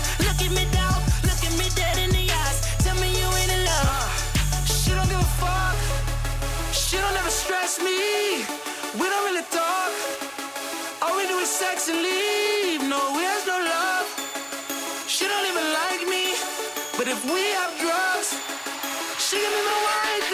Me. 7.82 8.44
We 9.00 9.06
don't 9.08 9.24
really 9.24 9.46
talk. 9.50 9.92
All 11.02 11.16
we 11.16 11.26
do 11.26 11.38
is 11.38 11.48
sex 11.48 11.88
and 11.88 11.98
leave. 11.98 12.82
No, 12.88 13.00
there's 13.16 13.46
no 13.46 13.58
love. 13.58 14.06
She 15.06 15.26
don't 15.26 15.46
even 15.46 15.66
like 15.80 16.02
me. 16.08 16.34
But 16.96 17.08
if 17.08 17.20
we 17.24 17.42
have 17.58 17.72
drugs, 17.80 18.30
she 19.18 19.36
can 19.42 19.52
be 19.56 19.62
my 19.70 19.78
wifey. 19.88 20.29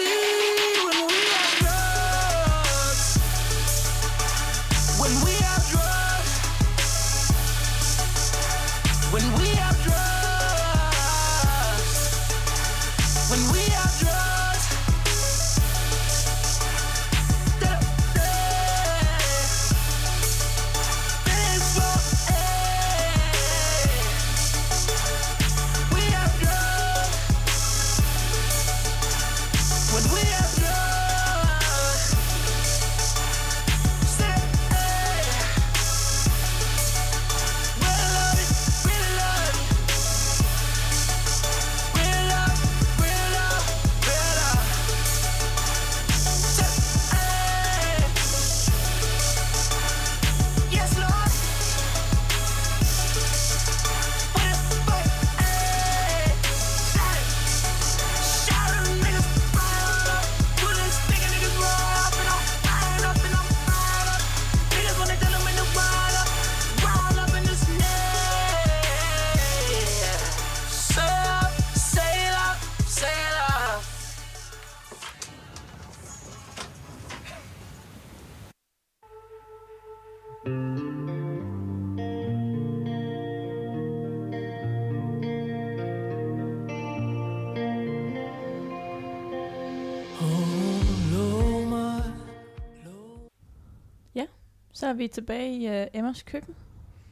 Så 94.87 94.91
er 94.91 94.93
vi 94.93 95.07
tilbage 95.07 95.57
i 95.57 95.81
uh, 95.81 95.87
Emmas 95.99 96.21
køkken. 96.23 96.55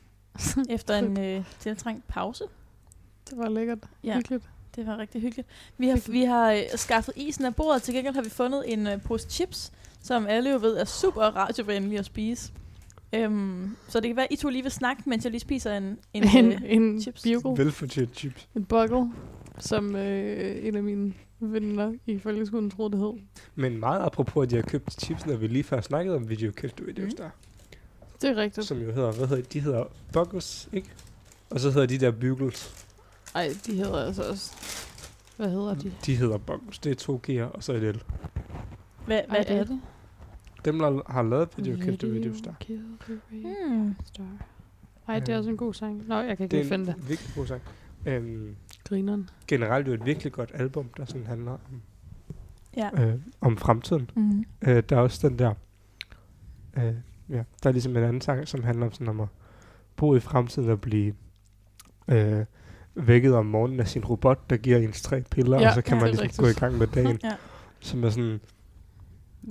efter 0.69 0.95
en 0.99 1.37
uh, 1.37 1.45
tiltrængt 1.59 2.07
pause. 2.07 2.43
Det 3.29 3.37
var 3.37 3.49
lækkert. 3.49 3.79
Ja. 4.03 4.15
Hyggeligt. 4.15 4.43
Det 4.75 4.87
var 4.87 4.97
rigtig 4.97 5.21
hyggeligt. 5.21 5.47
Vi 5.77 5.87
har, 5.87 6.11
vi 6.11 6.23
har 6.23 6.53
uh, 6.53 6.59
skaffet 6.75 7.13
isen 7.17 7.45
af 7.45 7.55
bordet. 7.55 7.81
Til 7.81 7.93
gengæld 7.93 8.15
har 8.15 8.21
vi 8.21 8.29
fundet 8.29 8.73
en 8.73 8.87
uh, 8.87 9.01
pose 9.01 9.29
chips, 9.29 9.71
som 10.01 10.27
alle 10.27 10.49
jo 10.51 10.57
ved 10.61 10.77
er 10.77 10.85
super 10.85 11.21
radiovenlige 11.21 11.99
at 11.99 12.05
spise. 12.05 12.51
Um, 13.25 13.77
så 13.87 13.99
det 13.99 14.09
kan 14.09 14.15
være, 14.15 14.25
at 14.25 14.31
I 14.31 14.35
to 14.35 14.49
lige 14.49 14.61
vil 14.63 14.71
snakke, 14.71 15.03
mens 15.05 15.23
jeg 15.23 15.31
lige 15.31 15.39
spiser 15.41 15.77
en, 15.77 15.97
en, 16.13 16.23
En, 16.37 16.51
øh, 16.51 16.61
en 16.65 17.01
chips. 17.01 17.23
bugle. 17.43 17.63
Velfortjent 17.63 18.15
chips. 18.17 18.47
En 18.55 18.65
bugle, 18.65 19.11
som 19.59 19.95
øh, 19.95 20.65
en 20.67 20.75
af 20.75 20.83
mine 20.83 21.13
venner 21.39 21.93
i 22.05 22.19
folkeskolen 22.19 22.71
troede, 22.71 22.91
det 22.91 22.99
hed. 22.99 23.13
Men 23.55 23.77
meget 23.79 24.01
apropos, 24.01 24.43
at 24.43 24.49
de 24.49 24.55
har 24.55 24.63
købt 24.63 25.01
chips, 25.01 25.25
når 25.25 25.35
vi 25.35 25.47
lige 25.47 25.63
før 25.63 25.81
snakkede 25.81 26.15
om 26.15 26.29
video 26.29 26.51
kæft 26.51 26.85
videos 26.85 27.11
Mm. 27.11 27.17
der. 27.17 27.29
Det 28.21 28.29
er 28.29 28.35
rigtigt. 28.35 28.67
Som 28.67 28.77
jo 28.81 28.91
hedder, 28.91 29.11
hvad 29.11 29.27
hedder 29.27 29.43
de? 29.43 29.49
De 29.53 29.59
hedder 29.59 29.83
Buggles, 30.13 30.69
ikke? 30.73 30.89
Og 31.49 31.59
så 31.59 31.71
hedder 31.71 31.87
de 31.87 31.97
der 31.97 32.11
Bugles. 32.11 32.85
Ej, 33.35 33.49
de 33.65 33.75
hedder 33.75 34.05
altså 34.05 34.29
også... 34.29 34.51
Hvad 35.37 35.49
hedder 35.49 35.73
de? 35.75 35.93
De 36.05 36.15
hedder 36.15 36.37
Buggles. 36.37 36.79
Det 36.79 36.91
er 36.91 36.95
to 36.95 37.21
G'er, 37.27 37.43
og 37.55 37.63
så 37.63 37.73
et 37.73 37.95
L. 37.95 37.99
Hvad, 39.05 39.21
hvad 39.29 39.45
Ej, 39.47 39.57
er 39.57 39.63
det? 39.63 39.81
Dem, 40.65 40.79
der 40.79 41.11
har 41.11 41.23
lavet 41.23 41.49
video. 41.57 41.75
Kill 41.75 41.97
the 41.97 42.49
Hmm. 43.31 43.95
star. 44.05 44.25
Ej, 45.07 45.19
det 45.19 45.29
er 45.33 45.37
også 45.37 45.49
en 45.49 45.57
god 45.57 45.73
sang. 45.73 46.07
Nå, 46.07 46.15
jeg 46.19 46.37
kan 46.37 46.43
ikke 46.43 46.57
Det 46.57 46.65
lige 46.65 46.73
er 46.73 46.77
finde 46.77 46.91
en 46.91 46.97
det. 46.97 47.09
virkelig 47.09 47.31
god 47.35 47.45
sang. 47.47 47.61
Øhm, 48.05 48.55
Grineren. 48.83 49.29
generelt 49.47 49.87
jo 49.87 49.93
et 49.93 50.05
virkelig 50.05 50.31
godt 50.33 50.51
album, 50.53 50.89
der 50.97 51.05
sådan 51.05 51.27
handler 51.27 51.51
om, 51.51 51.81
Ja. 52.77 52.89
øh, 53.07 53.15
om 53.41 53.57
fremtiden. 53.57 54.09
Mm. 54.15 54.45
Øh, 54.61 54.83
der 54.89 54.95
er 54.95 54.99
også 55.01 55.27
den 55.29 55.39
der, 55.39 55.53
øh, 56.77 56.93
ja, 57.29 57.43
der 57.63 57.69
er 57.69 57.71
ligesom 57.71 57.97
en 57.97 58.03
anden 58.03 58.21
sang, 58.21 58.47
som 58.47 58.63
handler 58.63 58.85
om 58.85 58.91
sådan 58.93 59.07
om 59.07 59.19
at 59.19 59.27
bo 59.95 60.15
i 60.15 60.19
fremtiden 60.19 60.69
og 60.69 60.81
blive 60.81 61.13
øh, 62.07 62.45
vækket 62.95 63.33
om 63.35 63.45
morgenen 63.45 63.79
af 63.79 63.87
sin 63.87 64.05
robot, 64.05 64.49
der 64.49 64.57
giver 64.57 64.77
ens 64.77 65.01
tre 65.01 65.21
piller, 65.21 65.59
Ja, 65.59 65.67
og 65.67 65.73
så 65.75 65.81
kan 65.81 65.97
ja, 65.97 66.03
man 66.03 66.09
ligesom 66.15 66.27
gå 66.37 66.43
i 66.45 66.47
rigtigt. 66.47 66.59
gang 66.59 66.77
med 66.77 66.87
dagen, 66.87 67.19
Ja. 67.23 67.31
som 67.79 68.03
er 68.03 68.09
sådan, 68.09 68.39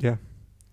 ja, 0.02 0.16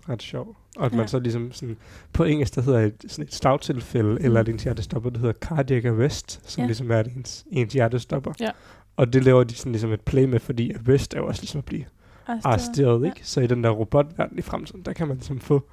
ret 0.10 0.22
sjov. 0.24 0.56
Og 0.78 0.86
at 0.86 0.92
Ja. 0.92 0.98
man 0.98 1.08
så 1.08 1.20
ligesom 1.20 1.52
sådan, 1.52 1.78
på 2.14 2.24
engelsk, 2.24 2.56
der 2.56 2.62
hedder 2.62 2.80
et, 2.80 3.06
sådan 3.08 3.24
et 3.26 3.34
slagtilfælde, 3.34 4.22
eller 4.22 4.40
at 4.40 4.50
ens 4.50 4.64
hjertestopper, 4.64 5.10
det 5.10 5.20
hedder 5.20 5.34
cardiac 5.34 5.86
arrest, 5.86 6.50
som 6.52 6.62
Ja. 6.62 6.64
ja. 6.64 6.68
ligesom 6.68 6.92
er 6.92 6.98
at 6.98 7.08
ens, 7.16 7.46
ens 7.52 7.74
hjertestopper. 7.74 8.34
Ja. 8.40 8.50
Og 8.96 9.14
det 9.14 9.24
laver 9.24 9.44
de 9.44 9.56
sådan 9.56 9.72
ligesom 9.72 9.92
et 9.92 10.02
play 10.02 10.26
med, 10.26 10.40
fordi 10.40 10.74
arrest 10.74 11.14
er 11.14 11.18
jo 11.20 11.28
også 11.28 11.42
ligesom 11.42 11.58
at 11.60 11.66
blive 11.66 11.86
arresteret, 12.28 13.06
ikke? 13.06 13.20
Så 13.24 13.42
i 13.42 13.48
den 13.48 13.64
der 13.64 13.70
robotverden 13.70 14.38
i 14.40 14.42
fremtiden, 14.42 14.82
der 14.82 14.94
kan 14.94 15.08
man 15.08 15.18
ligesom 15.18 15.40
få 15.40 15.70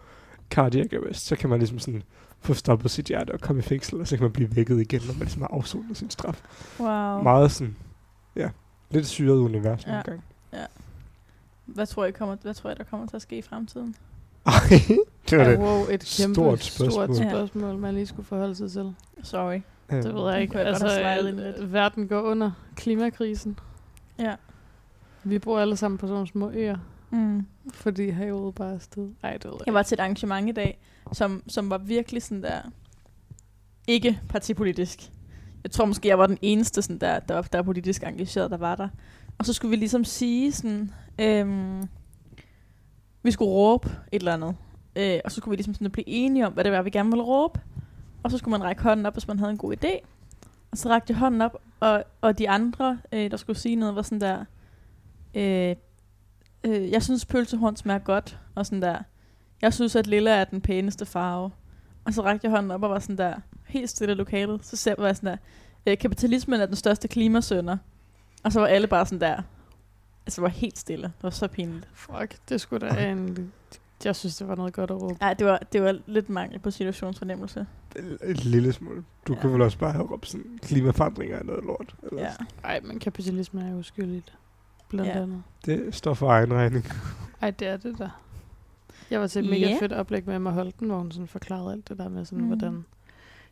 cardiac 0.50 0.92
arrest. 0.92 1.26
Så 1.26 1.36
kan 1.36 1.50
man 1.50 1.58
ligesom 1.58 1.78
sådan 1.78 2.02
få 2.40 2.54
stoppet 2.54 2.90
sit 2.90 3.06
hjerte 3.06 3.30
og 3.30 3.40
komme 3.40 3.58
i 3.58 3.62
fængsel, 3.62 4.00
og 4.00 4.06
så 4.08 4.16
kan 4.16 4.22
man 4.24 4.32
blive 4.32 4.56
vækket 4.56 4.80
igen, 4.80 5.00
når 5.06 5.12
man 5.12 5.20
ligesom 5.20 5.42
har 5.42 5.48
afsonet 5.52 5.96
sin 5.96 6.10
straf. 6.10 6.42
Wow. 6.80 7.22
Meget 7.22 7.50
sådan, 7.50 7.76
ja, 8.36 8.48
lidt 8.90 9.06
syret 9.06 9.36
univers 9.38 9.86
Ja. 9.86 9.90
nogle 9.90 10.02
gange. 10.04 10.22
Hvad 11.66 11.86
tror, 11.86 12.04
I 12.04 12.10
kommer, 12.10 12.36
hvad 12.42 12.54
tror 12.54 12.70
I, 12.70 12.74
der 12.74 12.84
kommer 12.84 13.06
til 13.06 13.16
at 13.16 13.22
ske 13.22 13.38
i 13.38 13.42
fremtiden? 13.42 13.94
Det 15.30 15.38
var 15.38 15.44
Ja, 15.44 15.50
det. 15.50 15.58
wow, 15.58 15.80
et 15.90 16.16
kæmpe 16.18 16.34
Stort 16.34 16.34
stort 16.34 16.62
spørgsmål. 16.62 16.92
spørgsmål, 17.06 17.26
Ja. 17.26 17.30
spørgsmål 17.30 17.78
man 17.78 17.94
lige 17.94 18.06
skulle 18.06 18.26
forholde 18.26 18.54
sig 18.54 18.70
til. 18.70 18.94
Sorry. 19.22 19.60
Øh, 19.92 20.02
Det 20.02 20.14
ved 20.14 20.30
jeg 20.32 20.42
ikke. 20.42 20.58
jeg 20.58 20.66
Altså, 20.66 21.22
øh, 21.58 21.72
verden 21.72 22.08
går 22.08 22.20
under 22.20 22.50
klimakrisen. 22.76 23.58
Ja. 24.18 24.34
Vi 25.24 25.38
bor 25.38 25.58
alle 25.60 25.76
sammen 25.76 25.98
på 25.98 26.06
sådan 26.06 26.14
nogle 26.14 26.28
små 26.28 26.50
øer, 26.50 26.76
Mm. 27.10 27.46
fordi 27.70 28.08
havet 28.08 28.54
bare 28.54 28.74
er 28.74 28.78
sted. 28.78 29.10
Ej, 29.22 29.32
det 29.32 29.44
jeg 29.44 29.52
Jeg 29.66 29.74
var 29.74 29.82
til 29.82 29.96
et 29.96 30.00
arrangement 30.00 30.48
i 30.48 30.52
dag, 30.52 30.78
som, 31.12 31.42
som 31.46 31.70
var 31.70 31.78
virkelig 31.78 32.22
sådan 32.22 32.42
der, 32.42 32.60
ikke 33.86 34.20
partipolitisk. 34.28 35.10
Jeg 35.62 35.70
tror 35.70 35.84
måske, 35.84 36.08
jeg 36.08 36.18
var 36.18 36.26
den 36.26 36.38
eneste, 36.42 36.82
sådan 36.82 36.98
der, 36.98 37.18
der, 37.18 37.34
var, 37.34 37.42
der 37.42 37.58
er 37.58 37.62
politisk 37.62 38.02
engageret, 38.02 38.50
der 38.50 38.56
var 38.56 38.76
der. 38.76 38.88
Og 39.38 39.46
så 39.46 39.52
skulle 39.52 39.70
vi 39.70 39.76
ligesom 39.76 40.04
sige 40.04 40.52
sådan, 40.52 40.90
øhm, 41.18 41.88
vi 43.22 43.30
skulle 43.30 43.50
råbe 43.50 43.88
et 44.12 44.18
eller 44.20 44.34
andet. 44.34 44.56
Øh, 44.96 45.20
og 45.24 45.32
så 45.32 45.36
skulle 45.36 45.50
vi 45.50 45.56
ligesom 45.56 45.74
sådan 45.74 45.90
blive 45.90 46.08
enige 46.08 46.46
om, 46.46 46.52
hvad 46.52 46.64
det 46.64 46.72
var, 46.72 46.82
vi 46.82 46.90
gerne 46.90 47.10
ville 47.10 47.22
råbe. 47.22 47.60
Og 48.22 48.30
så 48.30 48.38
skulle 48.38 48.52
man 48.52 48.64
række 48.64 48.82
hånden 48.82 49.06
op, 49.06 49.12
hvis 49.12 49.28
man 49.28 49.38
havde 49.38 49.50
en 49.50 49.58
god 49.58 49.74
idé. 49.84 50.06
Og 50.70 50.78
så 50.78 50.88
rakte 50.88 51.10
jeg 51.10 51.18
hånden 51.18 51.40
op, 51.40 51.56
og, 51.80 52.04
og 52.20 52.38
de 52.38 52.48
andre, 52.48 52.98
øh, 53.12 53.30
der 53.30 53.36
skulle 53.36 53.58
sige 53.58 53.76
noget, 53.76 53.94
var 53.94 54.02
sådan 54.02 54.20
der, 54.20 54.44
øh, 55.34 55.76
øh, 56.64 56.90
jeg 56.90 57.02
synes 57.02 57.24
pølsehorn 57.24 57.76
smager 57.76 57.98
godt, 57.98 58.38
og 58.54 58.66
sådan 58.66 58.82
der, 58.82 58.98
jeg 59.62 59.74
synes, 59.74 59.96
at 59.96 60.06
lilla 60.06 60.30
er 60.30 60.44
den 60.44 60.60
pæneste 60.60 61.06
farve. 61.06 61.50
Og 62.04 62.14
så 62.14 62.22
rakte 62.24 62.44
jeg 62.44 62.50
hånden 62.50 62.70
op 62.70 62.82
og 62.82 62.90
var 62.90 62.98
sådan 62.98 63.18
der, 63.18 63.34
helt 63.66 63.90
stille 63.90 64.12
i 64.12 64.16
lokalet. 64.16 64.66
Så 64.66 64.76
ser 64.76 64.94
jeg 65.04 65.16
sådan 65.16 65.30
der, 65.30 65.36
øh, 65.92 65.98
kapitalismen 65.98 66.60
er 66.60 66.66
den 66.66 66.76
største 66.76 67.08
klimasønder. 67.08 67.76
Og 68.44 68.52
så 68.52 68.60
var 68.60 68.66
alle 68.66 68.86
bare 68.86 69.06
sådan 69.06 69.20
der, 69.20 69.42
altså 70.26 70.40
var 70.40 70.48
helt 70.48 70.78
stille. 70.78 71.02
Det 71.02 71.22
var 71.22 71.30
så 71.30 71.48
pinligt. 71.48 71.88
Fuck, 71.94 72.36
det 72.48 72.60
skulle 72.60 72.88
da 72.88 73.10
en... 73.10 73.52
Jeg 74.04 74.16
synes, 74.16 74.36
det 74.36 74.48
var 74.48 74.54
noget 74.54 74.72
godt 74.72 74.90
at 74.90 75.02
råbe. 75.02 75.16
Nej, 75.20 75.34
det 75.34 75.46
var, 75.46 75.58
det 75.72 75.82
var 75.82 75.98
lidt 76.06 76.28
mangel 76.28 76.58
på 76.58 76.70
situationsfornemmelse. 76.70 77.66
Et 78.24 78.44
lille 78.44 78.72
smule. 78.72 79.04
Du 79.28 79.34
Ja. 79.34 79.40
kan 79.40 79.52
vel 79.52 79.62
også 79.62 79.78
bare 79.78 79.92
have 79.92 80.04
råbt 80.12 80.28
sådan, 80.28 80.58
klimaforandringer 80.62 81.36
er 81.38 81.42
noget 81.42 81.64
lort. 81.64 81.94
Eller 82.02 82.22
Ja. 82.22 82.32
Ej, 82.64 82.80
men 82.84 82.98
kapitalismen 82.98 83.66
er 83.66 83.72
jo 83.76 83.82
skyldigt. 83.82 84.34
Blandt 84.88 85.10
Ja. 85.10 85.22
andet. 85.22 85.42
Det 85.66 85.94
står 85.94 86.14
for 86.14 86.28
egen 86.30 86.54
regning. 86.54 86.84
Ej, 87.42 87.50
det 87.50 87.68
er 87.68 87.76
det 87.76 87.98
der. 87.98 88.22
Jeg 89.10 89.20
var 89.20 89.26
til 89.26 89.44
et 89.44 89.50
mega 89.50 89.66
Ja. 89.68 89.76
fedt 89.80 89.92
oplæg 89.92 90.26
med 90.26 90.36
Emma 90.36 90.50
Holten, 90.50 90.86
hvor 90.86 90.98
hun 90.98 91.10
sådan 91.12 91.26
forklarede 91.26 91.72
alt 91.72 91.88
det 91.88 91.98
der 91.98 92.08
med, 92.08 92.24
sådan, 92.24 92.38
Mm. 92.42 92.46
hvordan 92.46 92.84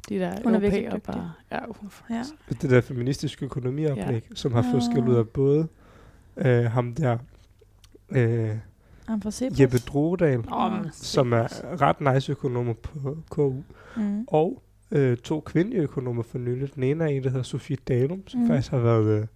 de 0.09 0.19
der 0.19 0.43
Hun 0.45 0.55
er 0.55 0.61
dygtig. 0.61 1.03
bare... 1.03 1.33
Ja, 1.53 1.59
hun 1.81 1.91
er 2.09 2.15
Ja. 2.15 2.23
Det 2.63 2.71
der 2.71 2.81
feministiske 2.81 3.45
økonomioplæg, 3.45 4.29
som 4.35 4.53
har 4.53 4.63
fået 4.63 4.75
Ah. 4.83 4.83
skæld 4.93 5.09
ud 5.09 5.15
af 5.15 5.29
både 5.29 5.69
øh, 6.37 6.65
ham 6.65 6.95
der, 6.95 7.19
øh, 8.11 8.51
se 9.31 9.51
Jeppe 9.61 9.79
Droedal, 9.79 10.41
Nå, 10.51 10.69
men 10.69 10.91
som 10.93 11.33
er 11.33 11.47
ret 11.81 12.15
nice 12.15 12.33
økonomer 12.33 12.73
på 12.73 13.17
KU, 13.31 13.55
Mm. 13.97 14.25
og 14.29 14.63
øh, 14.91 15.17
to 15.17 15.41
kvindelige 15.41 15.83
økonomer 15.83 16.23
for 16.23 16.39
nylig. 16.39 16.75
Den 16.75 16.83
ene 16.83 17.05
er 17.05 17.09
en, 17.09 17.23
der 17.23 17.29
hedder 17.31 17.43
Sofie 17.43 17.77
Dalum, 17.89 18.29
som 18.29 18.41
mm. 18.41 18.47
faktisk 18.47 18.71
har 18.71 18.79
været 18.79 19.21
øh, 19.21 19.27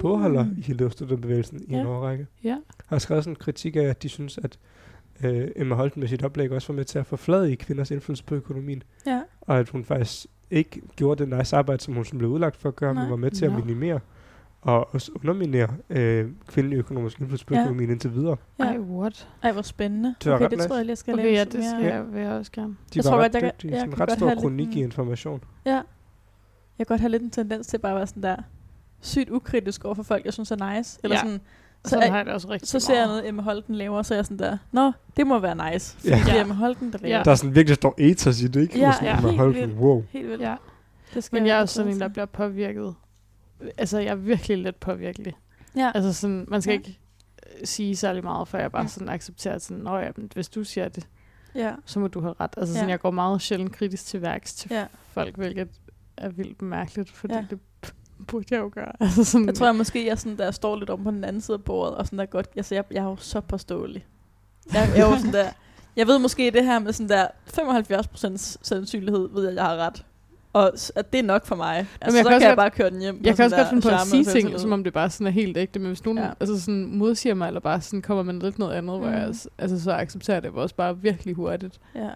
bogholder 0.00 0.44
Mm. 0.44 0.56
i 0.66 0.70
elevstøttebevægelsen 0.70 1.60
i 1.68 1.72
Ja. 1.74 1.80
en 1.80 1.86
årrække. 1.86 2.26
Ja, 2.44 2.56
Har 2.86 2.98
skrevet 2.98 3.24
sådan 3.24 3.32
en 3.32 3.36
kritik 3.36 3.76
af, 3.76 3.82
at 3.82 4.02
de 4.02 4.08
synes, 4.08 4.38
at 4.38 4.58
øh, 5.24 5.48
Emma 5.56 5.74
Holten 5.74 6.00
med 6.00 6.08
sit 6.08 6.22
oplæg 6.24 6.52
også 6.52 6.72
var 6.72 6.76
med 6.76 6.84
til 6.84 6.98
at 6.98 7.06
forflade 7.06 7.52
i 7.52 7.54
kvinders 7.54 7.90
indflydelse 7.90 8.24
på 8.24 8.34
økonomien, 8.34 8.82
Ja. 9.06 9.22
og 9.40 9.58
at 9.58 9.68
hun 9.68 9.84
faktisk 9.84 10.26
ikke 10.50 10.82
gjorde 10.96 11.24
det 11.26 11.38
nice 11.38 11.56
arbejde, 11.56 11.82
som 11.82 11.94
hun 11.94 12.04
sådan 12.04 12.18
blev 12.18 12.30
udlagt 12.30 12.56
for 12.56 12.68
at 12.68 12.76
gøre, 12.76 12.94
Nej. 12.94 13.02
men 13.02 13.10
var 13.10 13.16
med 13.16 13.30
til 13.30 13.44
at 13.44 13.52
Nå. 13.52 13.58
minimere 13.58 14.00
og 14.62 14.94
også 14.94 15.12
underminere 15.14 15.68
øh, 15.90 16.30
kvindelig 16.46 16.76
økonomisk 16.76 17.20
indflydelse 17.20 17.46
på 17.46 17.54
Ja. 17.54 17.60
økonomien 17.60 17.90
indtil 17.90 18.14
videre. 18.14 18.36
Ja. 18.58 18.64
ej, 18.64 18.78
what? 18.78 19.28
Ej, 19.42 19.52
hvor 19.52 19.62
spændende. 19.62 20.14
Det 20.24 20.30
var 20.30 20.36
okay, 20.36 20.44
det 20.50 20.58
nice. 20.58 20.68
tror 20.68 20.76
jeg 20.76 20.84
lige, 20.84 20.90
jeg 20.90 20.98
skal 20.98 21.14
Okay, 21.14 21.22
læse 21.24 21.38
ja, 21.38 21.44
det 21.44 21.52
skal 21.52 21.80
mere. 21.82 21.94
jeg, 21.94 22.12
vil 22.12 22.20
jeg 22.22 22.32
også 22.32 22.52
gerne. 22.52 22.68
De 22.68 22.76
Jeg 22.96 23.04
var 23.04 23.10
tror 23.10 23.18
ret 23.18 23.34
jeg 23.34 23.42
dygtige. 23.52 23.70
jeg 23.70 23.80
Sådan 23.80 23.92
en 23.92 23.96
kan 23.96 24.08
ret 24.08 24.16
stor 24.18 24.34
kronik 24.34 24.68
i 24.68 24.78
en- 24.78 24.84
information. 24.84 25.44
Ja. 25.66 25.74
Jeg 26.78 26.86
kan 26.86 26.86
godt 26.86 27.00
have 27.00 27.10
lidt 27.10 27.22
en 27.22 27.30
tendens 27.30 27.66
til 27.66 27.78
bare 27.78 27.92
at 27.92 27.96
være 27.96 28.06
sådan 28.06 28.22
der 28.22 28.36
sygt 29.00 29.30
ukritisk 29.30 29.84
over 29.84 29.94
for 29.94 30.02
folk, 30.02 30.24
jeg 30.24 30.32
synes 30.32 30.50
er 30.50 30.76
nice. 30.76 30.98
Eller 31.02 31.16
Ja. 31.16 31.20
sådan, 31.22 31.40
Så 31.84 31.90
så, 31.90 31.90
sådan 31.90 32.10
har 32.10 32.16
jeg 32.16 32.26
det 32.26 32.34
også 32.34 32.48
rigtig 32.50 32.68
så 32.68 32.80
ser 32.80 32.98
jeg 32.98 33.06
noget, 33.06 33.28
Emma 33.28 33.42
Holten 33.42 33.74
laver, 33.74 34.02
så 34.02 34.14
er 34.14 34.18
jeg 34.18 34.24
sådan 34.26 34.38
der, 34.38 34.58
nå, 34.72 34.92
det 35.16 35.26
må 35.26 35.38
være 35.38 35.72
nice. 35.72 35.96
Fordi 35.96 36.08
Ja. 36.08 36.16
det 36.26 36.36
er. 36.36 36.40
Emma 36.40 36.54
Holten, 36.54 36.92
der 36.92 36.98
laver 36.98 37.16
Ja. 37.16 37.22
Der 37.22 37.30
er 37.30 37.34
sådan 37.34 37.54
virkelig 37.54 37.74
stor 37.76 37.94
ethos 37.98 38.40
i 38.42 38.46
det, 38.46 38.60
ikke? 38.62 38.78
Ja, 38.78 38.86
Med 38.86 38.92
sådan, 38.94 39.08
ja. 39.08 39.16
at 39.16 39.22
man 39.22 39.30
Helt 39.30 39.40
holdt 39.40 39.56
vildt. 39.56 39.74
wow. 39.74 40.04
Helt 40.10 40.28
vildt. 40.28 40.42
Ja, 40.42 40.56
Det 41.14 41.24
skal 41.24 41.36
men 41.40 41.46
jeg 41.46 41.56
er 41.56 41.60
også 41.60 41.74
sådan 41.74 41.92
en, 41.92 42.00
der 42.00 42.08
bliver 42.08 42.26
påvirket. 42.26 42.94
Altså, 43.78 43.98
jeg 43.98 44.10
er 44.10 44.14
virkelig 44.14 44.58
let 44.58 44.76
påvirkelig. 44.76 45.34
Ja. 45.76 45.92
Altså 45.94 46.12
sådan, 46.12 46.44
man 46.48 46.62
skal 46.62 46.72
Ja. 46.72 46.78
ikke 46.78 46.98
øh, 47.60 47.66
sige 47.66 47.96
særlig 47.96 48.22
meget, 48.24 48.48
før 48.48 48.58
jeg 48.58 48.72
bare 48.72 48.82
Ja. 48.82 48.88
sådan 48.88 49.08
accepterer, 49.08 49.54
at 49.54 49.62
sådan, 49.62 49.82
Nå, 49.82 49.96
ja, 49.98 50.10
men 50.16 50.30
hvis 50.34 50.48
du 50.48 50.64
siger 50.64 50.88
det, 50.88 51.08
ja. 51.54 51.72
så 51.84 52.00
må 52.00 52.08
du 52.08 52.20
have 52.20 52.34
ret. 52.40 52.54
Altså 52.56 52.74
sådan, 52.74 52.88
Ja. 52.88 52.92
jeg 52.92 53.00
går 53.00 53.10
meget 53.10 53.42
sjældent 53.42 53.72
kritisk 53.72 54.06
til 54.06 54.22
værks 54.22 54.54
til 54.54 54.68
Ja. 54.72 54.84
folk, 55.12 55.36
hvilket 55.36 55.68
er 56.16 56.28
vildt 56.28 56.62
mærkeligt, 56.62 57.10
fordi 57.10 57.34
ja. 57.34 57.44
det 57.50 57.58
burde 58.26 58.44
jeg 58.50 58.58
jo 58.58 58.70
gøre. 58.74 58.92
Altså 59.00 59.24
sådan, 59.24 59.46
Jeg 59.46 59.54
tror 59.54 59.66
jeg 59.66 59.74
måske, 59.76 60.06
jeg 60.06 60.18
sådan 60.18 60.38
der 60.38 60.50
står 60.50 60.76
lidt 60.76 60.90
om 60.90 61.04
på 61.04 61.10
den 61.10 61.24
anden 61.24 61.42
side 61.42 61.54
af 61.54 61.64
bordet, 61.64 61.94
og 61.94 62.06
sådan 62.06 62.18
der 62.18 62.26
godt, 62.26 62.46
altså 62.56 62.74
jeg, 62.74 62.84
jeg 62.90 62.98
er 63.04 63.08
jo 63.08 63.16
så 63.16 63.40
påståelig. 63.40 64.06
Jeg, 64.72 64.88
jeg 64.96 65.06
er 65.06 65.10
jo 65.10 65.16
sådan 65.16 65.32
der, 65.32 65.48
jeg 65.96 66.06
ved 66.06 66.18
måske 66.18 66.50
det 66.50 66.64
her 66.64 66.78
med 66.78 66.92
sådan 66.92 67.08
der 67.08 67.26
75% 67.58 68.36
sandsynlighed, 68.62 69.28
ved 69.32 69.42
jeg, 69.42 69.50
at 69.50 69.56
jeg 69.56 69.64
har 69.64 69.76
ret. 69.76 70.04
Og 70.52 70.72
at 70.94 71.12
det 71.12 71.18
er 71.18 71.22
nok 71.22 71.46
for 71.46 71.56
mig. 71.56 71.86
Altså, 72.00 72.16
jeg 72.18 72.24
så 72.24 72.30
kan 72.30 72.40
jeg 72.40 72.48
godt- 72.48 72.56
bare 72.56 72.70
køre 72.70 72.90
den 72.90 73.00
hjem. 73.00 73.16
på 73.16 73.22
jeg 73.24 73.36
kan 73.36 73.44
også 73.44 73.56
godt 73.56 73.68
finde 73.68 73.82
på 73.82 73.88
at 73.88 74.00
sige 74.00 74.24
ting, 74.24 74.60
som 74.60 74.72
om 74.72 74.84
det 74.84 74.92
bare 74.92 75.10
sådan 75.10 75.26
er 75.26 75.30
helt 75.30 75.56
ægte, 75.56 75.78
men 75.78 75.86
hvis 75.88 76.04
nogen 76.04 76.18
Ja. 76.18 76.28
altså 76.40 76.60
sådan 76.60 76.86
modsiger 76.96 77.34
mig, 77.34 77.46
eller 77.46 77.60
bare 77.60 77.80
sådan 77.80 78.02
kommer 78.02 78.22
med 78.22 78.34
lidt 78.34 78.58
noget 78.58 78.72
andet, 78.74 78.94
mm. 78.96 79.00
hvor 79.00 79.10
Mm. 79.10 79.16
jeg 79.16 79.34
s- 79.34 79.48
altså, 79.58 79.82
så 79.82 79.92
accepterer 79.92 80.40
det 80.40 80.50
også 80.50 80.74
bare 80.74 80.98
virkelig 80.98 81.34
hurtigt. 81.34 81.80
Ja. 81.94 82.08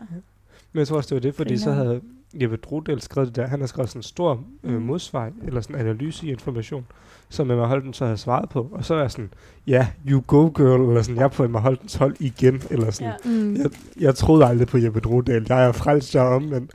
Men 0.73 0.79
jeg 0.79 0.89
tror 0.89 0.97
også, 0.97 1.09
det 1.09 1.15
var 1.15 1.21
det, 1.21 1.35
fordi 1.35 1.59
så 1.59 1.65
Grineren. 1.65 1.87
havde 1.87 2.01
Jeppe 2.35 2.57
Drodel 2.57 3.01
skrevet 3.01 3.29
det 3.29 3.37
der. 3.37 3.47
Han 3.47 3.61
har 3.61 3.67
skrevet 3.67 3.91
sådan 3.91 3.99
en 3.99 4.03
stor 4.03 4.45
øh, 4.65 4.75
Mm. 4.75 4.83
modsvar, 4.83 5.31
eller 5.47 5.61
sådan 5.61 5.77
analyse 5.77 6.27
i 6.27 6.31
information, 6.31 6.87
som 7.29 7.51
Emma 7.51 7.65
Holten 7.65 7.93
så 7.95 8.05
havde 8.05 8.17
svaret 8.19 8.49
på. 8.49 8.69
Og 8.73 8.85
så 8.85 8.95
er 8.95 9.01
jeg 9.01 9.11
sådan, 9.11 9.33
ja, 9.67 9.89
you 10.09 10.23
go 10.27 10.49
girl, 10.57 10.89
eller 10.89 11.03
sådan, 11.03 11.17
jeg 11.17 11.25
er 11.25 11.29
på 11.29 11.45
Emma 11.45 11.59
Holtens 11.59 11.95
hold 11.95 12.17
igen, 12.21 12.63
eller 12.71 12.91
sådan. 12.91 13.13
Ja. 13.25 13.31
Mm. 13.31 13.57
Jeg, 13.57 13.71
jeg 14.01 14.15
troede 14.15 14.47
aldrig 14.47 14.69
på 14.69 14.79
Jeppe 14.79 15.01
Drodel. 15.01 15.47
Jeg 15.49 15.65
er 15.67 15.73
frelst, 15.73 16.15
jeg 16.15 16.25
er 16.27 16.29
omvendt. 16.31 16.71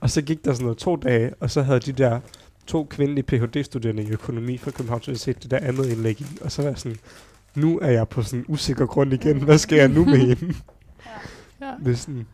Og 0.00 0.10
så 0.10 0.22
gik 0.22 0.44
der 0.44 0.52
sådan 0.52 0.64
noget 0.64 0.78
to 0.78 0.96
dage, 0.96 1.34
og 1.40 1.50
så 1.50 1.62
havde 1.62 1.80
de 1.80 1.92
der 1.92 2.20
to 2.66 2.86
kvindelige 2.90 3.24
Ph.D.-studerende 3.24 4.02
i 4.02 4.10
økonomi 4.10 4.58
fra 4.58 4.70
Københavns 4.70 5.08
Universitet 5.08 5.42
det 5.42 5.50
der 5.50 5.58
andet 5.58 5.86
indlæg 5.86 6.20
i. 6.20 6.26
Og 6.40 6.52
så 6.52 6.62
var 6.62 6.68
jeg 6.68 6.78
sådan, 6.78 6.98
nu 7.54 7.78
er 7.78 7.90
jeg 7.90 8.08
på 8.08 8.22
sådan 8.22 8.44
usikker 8.48 8.86
grund 8.86 9.12
igen. 9.12 9.42
Hvad 9.42 9.58
skal 9.58 9.78
jeg 9.78 9.88
nu 9.88 10.04
med 10.04 10.18
hende? 10.34 10.54
Ja. 11.60 11.66
Det 11.84 11.92
er 11.92 11.96
sådan, 11.96 12.26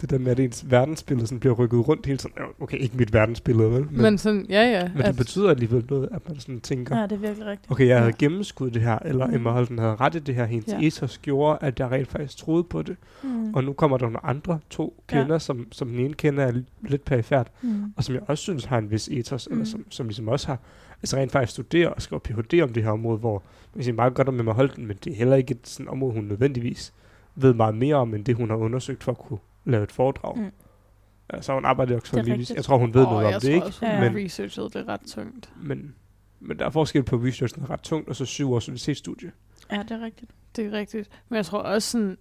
det 0.00 0.10
der 0.10 0.18
med, 0.18 0.32
at 0.32 0.40
ens 0.40 0.64
verdensbillede 0.70 1.26
sådan 1.26 1.40
bliver 1.40 1.54
rykket 1.54 1.88
rundt 1.88 2.06
hele 2.06 2.18
tiden. 2.18 2.34
Ja, 2.38 2.44
Okay, 2.64 2.78
ikke 2.78 2.96
mit 2.96 3.12
verdensbillede, 3.12 3.70
vel? 3.72 3.86
Men, 3.90 4.02
men 4.02 4.18
sådan, 4.18 4.46
ja, 4.48 4.62
ja. 4.62 4.90
men 4.96 5.04
det 5.06 5.16
betyder 5.16 5.50
alligevel 5.50 5.84
noget, 5.90 6.08
at 6.12 6.28
man 6.28 6.40
sådan 6.40 6.60
tænker, 6.60 6.96
Ja, 6.96 7.02
det 7.02 7.12
er 7.12 7.16
virkelig 7.16 7.46
rigtigt. 7.46 7.70
okay, 7.72 7.86
jeg 7.86 7.96
havde 7.98 8.12
Ja. 8.20 8.26
gennemskuddet 8.26 8.74
det 8.74 8.82
her, 8.82 8.98
eller 9.04 9.26
Mm. 9.26 9.34
Emma 9.34 9.50
Holten 9.50 9.78
havde 9.78 9.96
ret 9.96 10.14
i 10.14 10.18
det 10.18 10.34
her, 10.34 10.44
hendes 10.44 10.68
Ja. 10.72 10.78
ja. 10.80 10.86
ethos 10.86 11.18
gjorde, 11.18 11.58
at 11.60 11.80
jeg 11.80 11.90
rent 11.90 12.08
faktisk 12.08 12.36
troede 12.38 12.64
på 12.64 12.82
det. 12.82 12.96
Mm. 13.22 13.54
Og 13.54 13.64
nu 13.64 13.72
kommer 13.72 13.96
der 13.98 14.04
nogle 14.06 14.26
andre 14.26 14.58
to 14.70 15.02
Ja. 15.12 15.16
kvinder, 15.20 15.38
som, 15.38 15.66
som 15.72 15.88
den 15.88 15.98
ene 15.98 16.14
kender 16.14 16.44
er 16.44 16.52
lidt 16.82 17.04
perifært, 17.04 17.48
Mm. 17.62 17.92
og 17.96 18.04
som 18.04 18.14
jeg 18.14 18.22
også 18.26 18.42
synes 18.42 18.64
har 18.64 18.78
en 18.78 18.90
vis 18.90 19.08
ethos, 19.08 19.48
mm. 19.48 19.52
eller 19.52 19.64
som, 19.66 19.84
som 19.90 20.06
ligesom 20.06 20.28
også 20.28 20.46
har, 20.46 20.58
altså 21.02 21.16
rent 21.16 21.32
faktisk 21.32 21.52
studerer 21.52 21.88
og 21.88 22.02
skriver 22.02 22.20
Ph.D. 22.20 22.60
om 22.62 22.72
det 22.72 22.82
her 22.82 22.90
område, 22.90 23.18
hvor 23.18 23.32
man 23.74 23.78
kan 23.78 23.84
sige 23.84 23.94
meget 23.94 24.14
godt 24.14 24.28
om 24.28 24.40
Emma 24.40 24.52
Holten, 24.52 24.86
men 24.86 24.96
det 25.04 25.12
er 25.12 25.16
heller 25.16 25.36
ikke 25.36 25.50
et 25.52 25.58
sådan 25.68 25.88
område, 25.88 26.12
hun 26.14 26.24
nødvendigvis 26.24 26.92
ved 27.34 27.54
meget 27.54 27.74
mere 27.74 27.94
om, 27.94 28.14
end 28.14 28.24
det 28.24 28.36
hun 28.36 28.50
har 28.50 28.56
undersøgt 28.56 29.04
for 29.04 29.12
at 29.12 29.18
kunne 29.18 29.38
lave 29.64 29.82
et 29.84 29.92
foredrag. 29.92 30.38
Mm. 30.38 30.50
Altså 31.28 31.54
hun 31.54 31.64
arbejder 31.64 31.96
er 31.96 32.00
Univis. 32.14 32.30
rigtigt. 32.30 32.56
Jeg 32.56 32.64
tror, 32.64 32.76
hun 32.78 32.94
ved 32.94 33.06
Åh, 33.06 33.10
noget 33.12 33.26
om 33.34 33.40
det, 33.40 33.48
ikke? 33.48 33.66
Også, 33.66 33.86
hun 33.86 33.88
Ja. 33.94 34.10
Men- 34.10 34.24
researchet 34.24 34.74
det 34.74 34.88
ret 34.88 35.00
tungt. 35.00 35.52
Men, 35.62 35.94
men 36.40 36.58
der 36.58 36.66
er 36.66 36.70
forskel 36.70 37.02
på 37.02 37.16
research, 37.16 37.54
der 37.54 37.62
er 37.62 37.70
ret 37.70 37.80
tungt, 37.82 38.08
og 38.08 38.16
så 38.16 38.24
syv 38.24 38.52
års 38.52 38.68
universitetsstudie. 38.68 39.32
Ja, 39.72 39.82
det 39.82 39.90
er 39.90 40.00
rigtigt. 40.00 40.30
Det 40.56 40.66
er 40.66 40.72
rigtigt. 40.72 41.10
Men 41.28 41.36
jeg 41.36 41.46
tror 41.46 41.58
også 41.58 41.90
sådan, 41.90 42.18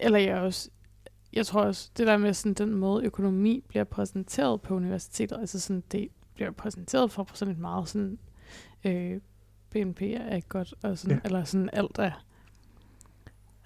eller 0.00 0.18
jeg 0.18 0.36
også, 0.38 0.70
jeg 1.32 1.46
tror 1.46 1.62
også, 1.62 1.90
det 1.96 2.06
der 2.06 2.16
med 2.16 2.34
sådan 2.34 2.54
den 2.54 2.74
måde, 2.74 3.04
økonomi 3.04 3.64
bliver 3.68 3.84
præsenteret 3.84 4.60
på 4.62 4.74
universitetet, 4.74 5.38
altså 5.40 5.60
sådan, 5.60 5.82
det 5.92 6.08
bliver 6.34 6.50
præsenteret 6.50 7.10
for 7.10 7.22
på 7.24 7.36
sådan 7.36 7.54
et 7.54 7.60
meget 7.60 7.88
sådan, 7.88 8.18
øh, 8.84 9.20
BNP 9.70 10.02
er 10.02 10.34
ikke 10.36 10.48
godt, 10.48 10.74
og 10.82 10.98
sådan, 10.98 11.16
ja. 11.16 11.20
eller 11.24 11.44
sådan 11.44 11.70
alt 11.72 11.98
er, 11.98 12.24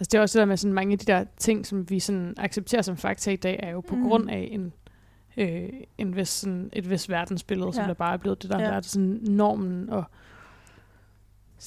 altså 0.00 0.08
det 0.12 0.14
er 0.18 0.22
også 0.22 0.38
det 0.38 0.40
der 0.40 0.46
med 0.46 0.56
sådan 0.56 0.74
mange 0.74 0.92
af 0.92 0.98
de 0.98 1.04
der 1.12 1.24
ting, 1.38 1.66
som 1.66 1.90
vi 1.90 2.00
sådan 2.00 2.34
accepterer 2.36 2.82
som 2.82 2.96
fakta 2.96 3.30
i 3.30 3.36
dag, 3.36 3.60
er 3.62 3.70
jo 3.70 3.80
på 3.80 3.94
Mm. 3.96 4.08
grund 4.08 4.30
af 4.30 4.48
en, 4.52 4.72
øh, 5.36 5.68
en 5.98 6.16
vis, 6.16 6.28
sådan, 6.28 6.70
et 6.72 6.90
vis 6.90 7.10
verdensbillede, 7.10 7.66
ja. 7.68 7.72
som 7.72 7.84
der 7.84 7.94
bare 7.94 8.12
er 8.12 8.16
blevet 8.16 8.42
det, 8.42 8.50
der 8.50 8.58
Ja. 8.60 8.64
ja. 8.68 8.72
er 8.76 8.80
sådan 8.80 9.18
normen, 9.22 9.90
og 9.90 10.04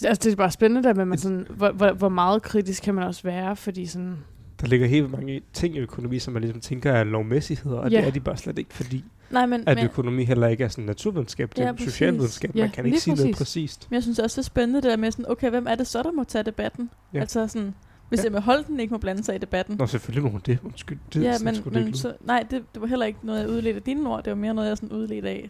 Altså, 0.05 0.19
det 0.23 0.31
er 0.31 0.35
bare 0.35 0.51
spændende 0.51 0.83
der 0.87 0.93
med, 0.93 1.05
man 1.05 1.17
sådan, 1.17 1.47
hvor, 1.49 1.71
hvor, 1.71 1.91
hvor 1.91 2.09
meget 2.09 2.41
kritisk 2.41 2.83
kan 2.83 2.95
man 2.95 3.03
også 3.03 3.23
være, 3.23 3.55
fordi 3.55 3.85
sådan, 3.85 4.17
Der 4.61 4.67
ligger 4.67 4.87
helt 4.87 5.11
mange 5.11 5.41
ting 5.53 5.75
i 5.75 5.79
økonomi, 5.79 6.19
som 6.19 6.33
man 6.33 6.41
ligesom 6.41 6.61
tænker 6.61 6.91
er 6.91 7.03
lovmæssigheder, 7.03 7.77
og 7.77 7.91
Ja. 7.91 7.97
det 7.97 8.07
er 8.07 8.11
de 8.11 8.19
bare 8.19 8.37
slet 8.37 8.57
ikke, 8.59 8.73
fordi 8.73 9.03
Nej, 9.31 9.45
men, 9.45 9.63
at 9.67 9.77
men, 9.77 9.85
økonomi 9.85 10.23
heller 10.25 10.47
ikke 10.47 10.63
er 10.63 10.67
sådan 10.67 10.85
naturvidenskab, 10.85 11.49
det 11.55 11.63
er 11.65 11.67
Ja, 11.67 11.73
socialvidenskab. 11.77 12.55
Ja, 12.55 12.61
man 12.61 12.69
kan 12.71 12.85
ikke 12.85 12.99
sige 12.99 13.15
noget 13.15 13.35
præcis. 13.35 13.37
præcist. 13.37 13.87
men 13.91 13.95
jeg 13.95 14.03
synes 14.03 14.19
også, 14.19 14.41
det 14.41 14.45
er 14.45 14.49
spændende 14.49 14.81
det 14.81 14.89
der 14.89 14.97
med 14.97 15.11
sådan, 15.11 15.25
okay, 15.31 15.49
hvem 15.49 15.67
er 15.69 15.75
det 15.75 15.87
så, 15.87 16.03
der 16.03 16.11
må 16.11 16.23
tage 16.23 16.43
debatten? 16.43 16.89
Ja. 17.13 17.19
Altså 17.19 17.47
sådan, 17.47 17.75
hvis 18.09 18.19
Ja. 18.23 18.25
Emma 18.27 18.39
Holten 18.39 18.79
ikke 18.79 18.91
må 18.91 18.97
blande 18.97 19.23
sig 19.23 19.35
i 19.35 19.37
debatten. 19.37 19.75
Nå, 19.77 19.85
selvfølgelig 19.87 20.23
må 20.23 20.29
hun 20.29 20.41
det. 20.45 20.59
Undskyld. 20.63 20.97
Det, 21.13 21.23
ja, 21.23 21.35
men, 21.43 21.55
skulle 21.55 21.73
det 21.73 21.81
men 21.81 21.87
ikke 21.87 21.99
så, 21.99 22.15
nej, 22.21 22.45
det, 22.51 22.63
det 22.73 22.81
var 22.81 22.87
heller 22.87 23.05
ikke 23.05 23.19
noget, 23.23 23.39
jeg 23.41 23.49
udledte 23.49 23.77
af 23.77 23.83
dine 23.83 24.09
ord. 24.09 24.23
Det 24.23 24.31
var 24.31 24.37
mere 24.37 24.53
noget, 24.53 24.69
jeg 24.69 24.77
sådan 24.77 24.91
udledte 24.97 25.29
af, 25.29 25.49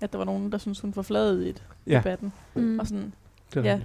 at 0.00 0.12
der 0.12 0.18
var 0.18 0.24
nogen, 0.24 0.52
der 0.52 0.58
synes 0.58 0.80
hun 0.80 0.92
forfladede 0.94 1.48
i 1.50 1.54
Ja. 1.86 1.98
debatten. 1.98 2.32
mm. 2.54 2.78
Og 2.78 2.86
sådan, 2.86 3.12
Det 3.54 3.66
er 3.66 3.70
Ja. 3.70 3.80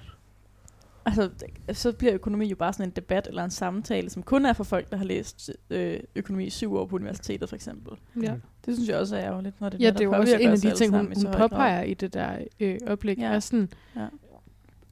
altså, 1.06 1.30
så 1.74 1.92
bliver 1.92 2.14
økonomi 2.14 2.46
jo 2.50 2.56
bare 2.56 2.74
sådan 2.74 2.86
en 2.86 2.94
debat 2.96 3.28
eller 3.28 3.44
en 3.44 3.52
samtale, 3.52 4.10
som 4.10 4.24
kun 4.24 4.46
er 4.46 4.54
for 4.54 4.64
folk, 4.64 4.90
der 4.92 4.98
har 4.98 5.06
læst 5.06 5.52
øh, 5.70 6.00
økonomi 6.16 6.46
i 6.46 6.50
syv 6.50 6.76
år 6.76 6.86
på 6.86 6.96
universitetet, 6.96 7.50
for 7.50 7.56
eksempel. 7.56 7.94
ja. 8.24 8.34
Det 8.66 8.76
synes 8.76 8.90
jeg 8.90 8.98
også 8.98 9.16
er 9.16 9.22
ærgerligt, 9.24 9.62
når 9.62 9.70
det 9.70 9.82
ja, 9.82 9.90
det 9.92 10.00
er 10.02 10.06
jo 10.06 10.12
også 10.12 10.38
en 10.38 10.50
af 10.50 10.58
de 10.60 10.72
ting, 10.76 10.98
hun, 10.98 11.14
hun 11.16 11.34
påpeger 11.38 11.82
i 11.84 11.94
det 11.94 12.14
der 12.14 12.38
øh, 12.60 12.78
oplæg, 12.88 13.18
Ja. 13.18 13.28
ja. 13.30 13.36
er 13.36 13.40
sådan, 13.40 13.70
Ja. 13.96 14.08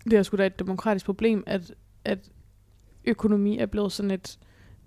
det 0.03 0.13
er 0.13 0.23
sgu 0.23 0.37
da 0.37 0.45
et 0.45 0.59
demokratisk 0.59 1.05
problem, 1.05 1.43
at, 1.47 1.73
at 2.05 2.19
økonomi 3.07 3.57
er 3.57 3.65
blevet 3.65 3.91
sådan 3.91 4.11
et, 4.11 4.39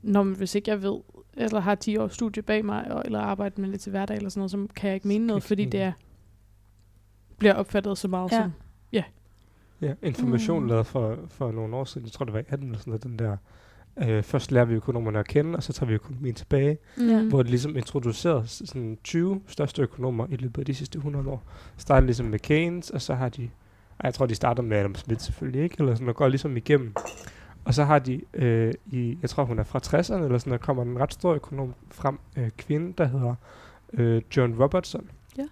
når 0.02 0.22
man, 0.22 0.34
hvis 0.34 0.54
ikke 0.54 0.70
jeg 0.70 0.82
ved, 0.82 0.98
eller 1.36 1.60
har 1.60 1.74
10 1.74 1.96
års 1.96 2.14
studie 2.14 2.42
bag 2.42 2.64
mig, 2.64 2.92
og, 2.92 3.02
eller 3.04 3.20
arbejder 3.20 3.60
med 3.62 3.72
det 3.72 3.80
til 3.80 3.90
hverdag, 3.90 4.16
eller 4.16 4.30
sådan 4.30 4.38
noget, 4.40 4.50
så 4.50 4.66
kan 4.76 4.88
jeg 4.88 4.94
ikke 4.94 5.08
mene 5.08 5.26
noget, 5.26 5.42
fordi 5.42 5.64
det 5.64 5.80
er, 5.80 5.92
bliver 7.38 7.54
opfattet 7.54 7.98
så 7.98 8.08
meget 8.08 8.32
Ja. 8.32 8.36
ja. 8.36 8.42
som, 8.42 8.52
Ja, 9.82 9.94
information 10.02 10.62
Mm. 10.62 10.68
lavet 10.68 10.86
for, 10.86 11.18
for 11.28 11.52
nogle 11.52 11.76
år 11.76 11.84
siden, 11.84 12.04
jeg 12.06 12.12
tror 12.12 12.24
det 12.24 12.34
var 12.34 12.40
i 12.40 12.44
18 12.48 12.66
eller 12.68 12.78
sådan 12.78 12.90
noget, 12.90 13.02
den 13.04 13.18
der, 13.18 13.36
øh, 14.08 14.22
først 14.22 14.52
lærer 14.52 14.64
vi 14.64 14.74
økonomerne 14.74 15.18
at 15.18 15.26
kende, 15.28 15.56
og 15.56 15.62
så 15.62 15.72
tager 15.72 15.88
vi 15.88 15.94
økonomien 15.94 16.34
tilbage, 16.34 16.78
Ja. 17.00 17.22
mm. 17.22 17.28
hvor 17.28 17.42
det 17.42 17.50
ligesom 17.50 17.76
introducerede 17.76 18.46
sådan 18.46 18.98
20 19.04 19.40
største 19.46 19.82
økonomer 19.82 20.26
i 20.30 20.36
løbet 20.36 20.58
af 20.62 20.66
de 20.66 20.74
sidste 20.74 20.96
100 20.96 21.28
år. 21.28 21.42
Startede 21.76 22.06
ligesom 22.06 22.26
med 22.26 22.38
Keynes, 22.38 22.90
og 22.90 23.02
så 23.02 23.14
har 23.14 23.28
de, 23.28 23.50
jeg 24.02 24.14
tror 24.14 24.26
de 24.26 24.34
starter 24.34 24.62
med 24.62 24.76
Adam 24.76 24.94
Smith 24.94 25.20
selvfølgelig 25.20 25.62
ikke, 25.62 25.76
eller 25.78 25.94
sådan, 25.94 26.08
og 26.08 26.16
går 26.16 26.28
ligesom 26.28 26.56
igennem. 26.56 26.94
Og 27.68 27.74
så 27.74 27.84
har 27.84 27.98
de, 27.98 28.20
øh, 28.34 28.74
i, 28.86 29.18
jeg 29.22 29.30
tror 29.30 29.44
hun 29.44 29.58
er 29.58 29.62
fra 29.62 29.80
60'erne, 29.86 30.24
eller 30.24 30.38
sådan, 30.38 30.50
der 30.50 30.58
kommer 30.58 30.82
en 30.82 31.00
ret 31.00 31.12
stor 31.12 31.34
økonom 31.34 31.74
frem, 31.90 32.18
øh, 32.36 32.50
kvinde, 32.56 32.94
der 32.98 33.04
hedder 33.04 33.34
øh, 33.92 34.22
John 34.36 34.62
Robertson. 34.62 35.10
Ja. 35.38 35.44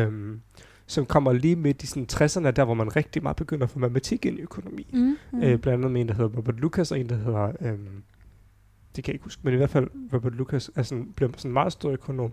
Øhm, 0.00 0.40
som 0.86 1.06
kommer 1.06 1.32
lige 1.32 1.56
midt 1.56 1.82
i 1.82 1.86
sådan 1.86 2.06
60'erne, 2.12 2.50
der 2.50 2.64
hvor 2.64 2.74
man 2.74 2.96
rigtig 2.96 3.22
meget 3.22 3.36
begynder 3.36 3.64
at 3.64 3.70
få 3.70 3.78
matematik 3.78 4.26
ind 4.26 4.38
i 4.38 4.42
økonomi. 4.42 4.86
Mm. 4.92 5.16
Mm. 5.32 5.42
Øh, 5.42 5.58
blandt 5.58 5.68
andet 5.68 5.90
med 5.90 6.00
en, 6.00 6.08
der 6.08 6.14
hedder 6.14 6.36
Robert 6.36 6.60
Lucas, 6.60 6.92
og 6.92 7.00
en, 7.00 7.08
der 7.08 7.16
hedder... 7.16 7.52
Øhm, 7.60 8.02
det 8.96 9.04
kan 9.04 9.12
jeg 9.12 9.14
ikke 9.14 9.24
huske, 9.24 9.40
men 9.44 9.54
i 9.54 9.56
hvert 9.56 9.70
fald 9.70 9.88
Robert 10.12 10.32
Lucas 10.32 10.70
er 10.76 10.82
sådan, 10.82 11.12
bliver 11.16 11.30
sådan 11.36 11.48
en 11.48 11.52
meget 11.52 11.72
stor 11.72 11.90
økonom, 11.90 12.32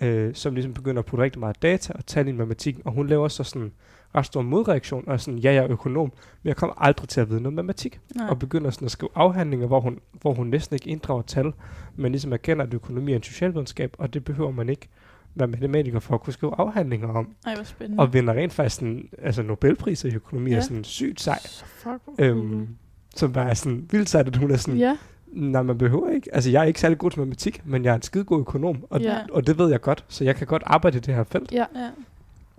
øh, 0.00 0.34
som 0.34 0.54
ligesom 0.54 0.74
begynder 0.74 0.98
at 0.98 1.06
putte 1.06 1.22
rigtig 1.22 1.40
meget 1.40 1.62
data 1.62 1.92
og 1.92 2.06
tal 2.06 2.28
i 2.28 2.32
matematikken, 2.32 2.82
og 2.84 2.92
hun 2.92 3.06
laver 3.06 3.28
så 3.28 3.44
sådan 3.44 3.62
en 3.62 3.72
ret 4.14 4.26
stor 4.26 4.42
modreaktion, 4.42 5.04
og 5.06 5.12
er 5.14 5.16
sådan, 5.16 5.38
ja, 5.38 5.52
jeg 5.54 5.64
er 5.64 5.70
økonom, 5.70 6.12
men 6.42 6.48
jeg 6.48 6.56
kommer 6.56 6.74
aldrig 6.82 7.08
til 7.08 7.20
at 7.20 7.30
vide 7.30 7.40
noget 7.40 7.54
matematik, 7.54 8.00
Nej. 8.16 8.28
og 8.28 8.38
begynder 8.38 8.70
sådan 8.70 8.86
at 8.86 8.92
skrive 8.92 9.10
afhandlinger, 9.14 9.66
hvor 9.66 9.80
hun, 9.80 9.98
hvor 10.20 10.34
hun 10.34 10.46
næsten 10.46 10.74
ikke 10.74 10.88
inddrager 10.90 11.22
tal, 11.22 11.52
men 11.96 12.12
ligesom 12.12 12.32
erkender, 12.32 12.64
at 12.64 12.74
økonomi 12.74 13.12
er 13.12 13.16
en 13.16 13.22
socialvidenskab, 13.22 13.94
og 13.98 14.14
det 14.14 14.24
behøver 14.24 14.50
man 14.50 14.68
ikke 14.68 14.88
være 15.34 15.48
matematiker 15.48 15.98
for 16.00 16.14
at 16.14 16.20
kunne 16.20 16.32
skrive 16.32 16.54
afhandlinger 16.58 17.08
om, 17.08 17.28
Ej, 17.46 17.54
hvor 17.54 17.64
spændende. 17.64 18.02
og 18.02 18.12
vinder 18.12 18.34
rent 18.34 18.52
faktisk 18.52 18.76
sådan, 18.76 19.08
altså 19.22 19.42
Nobelpriser 19.42 20.08
i 20.08 20.14
økonomi 20.14 20.50
ja. 20.50 20.56
Er 20.56 20.60
sådan 20.60 20.84
sygt 20.84 21.20
sej. 21.20 21.38
Så 21.42 21.64
fuck, 21.66 22.00
Øhm, 22.18 22.68
som 23.16 23.32
bare 23.32 23.50
er 23.50 23.54
sådan 23.54 23.88
vildt 23.90 24.08
sejt, 24.08 24.26
at 24.28 24.36
hun 24.36 24.50
er 24.50 24.56
sådan, 24.56 24.78
Ja, 24.80 24.96
nej, 25.32 25.62
man 25.62 25.78
behøver 25.78 26.10
ikke. 26.10 26.34
Altså, 26.34 26.50
jeg 26.50 26.60
er 26.60 26.64
ikke 26.64 26.80
særlig 26.80 26.98
god 26.98 27.10
til 27.10 27.20
matematik, 27.20 27.62
men 27.66 27.84
jeg 27.84 27.90
er 27.90 27.94
en 27.94 28.02
skide 28.02 28.24
god 28.24 28.40
økonom, 28.40 28.84
og, 28.90 29.00
ja. 29.00 29.18
og 29.32 29.46
det 29.46 29.58
ved 29.58 29.70
jeg 29.70 29.80
godt, 29.80 30.04
så 30.08 30.24
jeg 30.24 30.36
kan 30.36 30.46
godt 30.46 30.62
arbejde 30.66 30.96
i 30.98 31.00
det 31.00 31.14
her 31.14 31.24
felt. 31.24 31.52
ja. 31.52 31.64
Ja. 31.74 31.88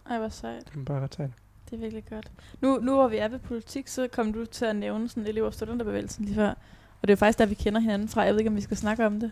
Ej, 0.09 0.17
hvor 0.17 0.29
sejt. 0.29 0.65
Det 0.73 0.79
er 0.79 0.83
bare 0.85 1.01
ret 1.03 1.15
sejt. 1.15 1.29
Det 1.69 1.75
er 1.75 1.79
virkelig 1.79 2.03
godt. 2.09 2.31
Nu, 2.61 2.79
nu 2.81 2.93
hvor 2.95 3.07
vi 3.07 3.17
er 3.17 3.27
ved 3.27 3.39
politik, 3.39 3.87
så 3.87 4.07
kom 4.11 4.33
du 4.33 4.45
til 4.45 4.65
at 4.65 4.75
nævne 4.75 5.09
sådan 5.09 5.27
elev- 5.27 5.43
og 5.45 5.53
studenterbevægelsen 5.53 6.25
lige 6.25 6.35
før. 6.35 6.49
Og 7.01 7.07
det 7.07 7.09
er 7.09 7.13
jo 7.13 7.15
faktisk 7.17 7.39
der, 7.39 7.45
vi 7.45 7.53
kender 7.55 7.79
hinanden 7.79 8.07
fra. 8.07 8.21
Jeg 8.21 8.33
ved 8.33 8.39
ikke, 8.39 8.49
om 8.49 8.55
vi 8.55 8.61
skal 8.61 8.77
snakke 8.77 9.05
om 9.05 9.19
det. 9.19 9.31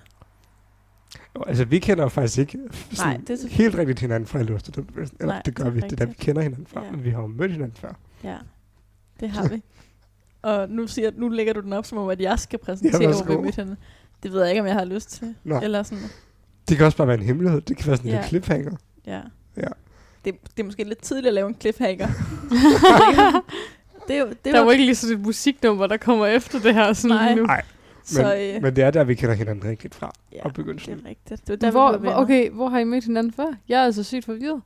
Jo, 1.36 1.44
Altså, 1.48 1.66
vi 1.66 1.80
kender 1.80 2.04
jo 2.04 2.10
faktisk 2.10 2.38
ikke 2.40 2.60
sådan 2.92 3.12
Nej, 3.14 3.18
det 3.28 3.44
er 3.44 3.48
helt 3.50 3.76
rigtigt 3.76 4.00
hinanden 4.00 4.28
fra 4.28 4.40
Elevs 4.40 4.62
Studenterbevægelsen. 4.62 5.18
Eller 5.20 5.34
Nej, 5.34 5.42
det 5.46 5.56
gør 5.56 5.64
det 5.64 5.76
vi, 5.76 5.80
det 5.80 5.92
er 5.92 5.96
der, 5.96 6.06
vi 6.06 6.10
rigtigt. 6.12 6.26
kender 6.26 6.42
hinanden 6.42 6.68
fra, 6.68 6.84
Ja. 6.86 6.92
men 6.92 7.04
vi 7.04 7.10
har 7.10 7.22
jo 7.22 7.28
mødt 7.28 7.52
hinanden 7.52 7.78
før. 7.78 7.94
Ja, 8.24 8.38
det 9.20 9.30
har 9.30 9.48
vi. 9.50 9.64
og 10.42 10.70
nu, 10.70 10.88
siger, 10.88 11.12
nu 11.16 11.30
lægger 11.30 11.54
du 11.54 11.62
den 11.62 11.74
op 11.74 11.86
som 11.86 11.98
om, 11.98 12.10
at 12.10 12.22
jeg 12.22 12.40
skal 12.40 12.60
præsentere, 12.60 13.02
Ja, 13.04 13.24
hvor 13.24 13.36
vi 13.36 13.42
mødte 13.42 13.56
hende. 13.62 13.76
Det 14.24 14.32
ved 14.32 14.42
jeg 14.42 14.50
ikke, 14.50 14.62
om 14.62 14.68
jeg 14.68 14.76
har 14.76 14.86
lyst 14.86 15.10
til. 15.10 15.36
Nå. 15.44 15.60
Eller 15.62 15.84
sådan, 15.84 16.04
Det 16.70 16.78
kan 16.78 16.86
også 16.86 16.98
bare 16.98 17.08
være 17.08 17.18
en 17.18 17.24
hemmelighed. 17.24 17.62
Det 17.62 17.78
kan 17.78 17.88
være 17.88 17.98
sådan 17.98 18.10
en 18.10 18.16
Ja. 18.16 18.22
ja. 18.22 18.28
cliffhanger. 18.28 18.76
ja. 19.06 19.22
Ja. 19.58 19.68
Det, 20.28 20.36
det 20.58 20.60
er 20.60 20.64
måske 20.64 20.84
lidt 20.84 21.02
tidligt 21.02 21.28
at 21.28 21.34
lave 21.34 21.48
en 21.48 21.56
cliffhanger. 21.60 22.08
det 24.08 24.18
er 24.18 24.26
det 24.26 24.46
Der 24.46 24.52
er 24.52 24.56
er 24.56 24.60
jo, 24.60 24.64
jo 24.64 24.70
ikke 24.70 24.86
lige 24.86 24.96
sådan 24.96 25.18
et 25.18 25.26
musiknummer, 25.26 25.88
der 25.88 25.98
kommer 25.98 26.26
efter 26.26 26.60
det 26.60 26.74
her 26.74 26.94
sådan 26.94 27.18
Nej. 27.18 27.26
lige 27.28 27.36
nu. 27.36 27.46
Nej, 27.46 27.64
så, 28.04 28.24
men, 28.24 28.56
øh, 28.56 28.62
men 28.62 28.76
det 28.76 28.84
er 28.84 28.92
der, 28.92 29.04
vi 29.04 29.16
kender 29.16 29.36
hinanden 29.36 29.70
rigtigt 29.70 29.96
fra. 29.96 30.14
ja, 30.34 30.44
og 30.44 30.56
det 30.56 30.68
er 30.68 31.10
rigtigt. 31.10 31.30
Det 31.30 31.50
var 31.50 31.56
der, 31.56 31.72
hvor, 31.72 31.98
hvor, 31.98 32.12
okay, 32.12 32.50
hvor 32.50 32.70
har 32.70 32.80
I 32.80 32.84
mødt 32.84 33.04
hinanden 33.04 33.34
før? 33.34 33.54
Jeg 33.70 33.82
er 33.82 33.86
altså 33.86 34.04
sygt 34.04 34.26
forvirret. 34.26 34.62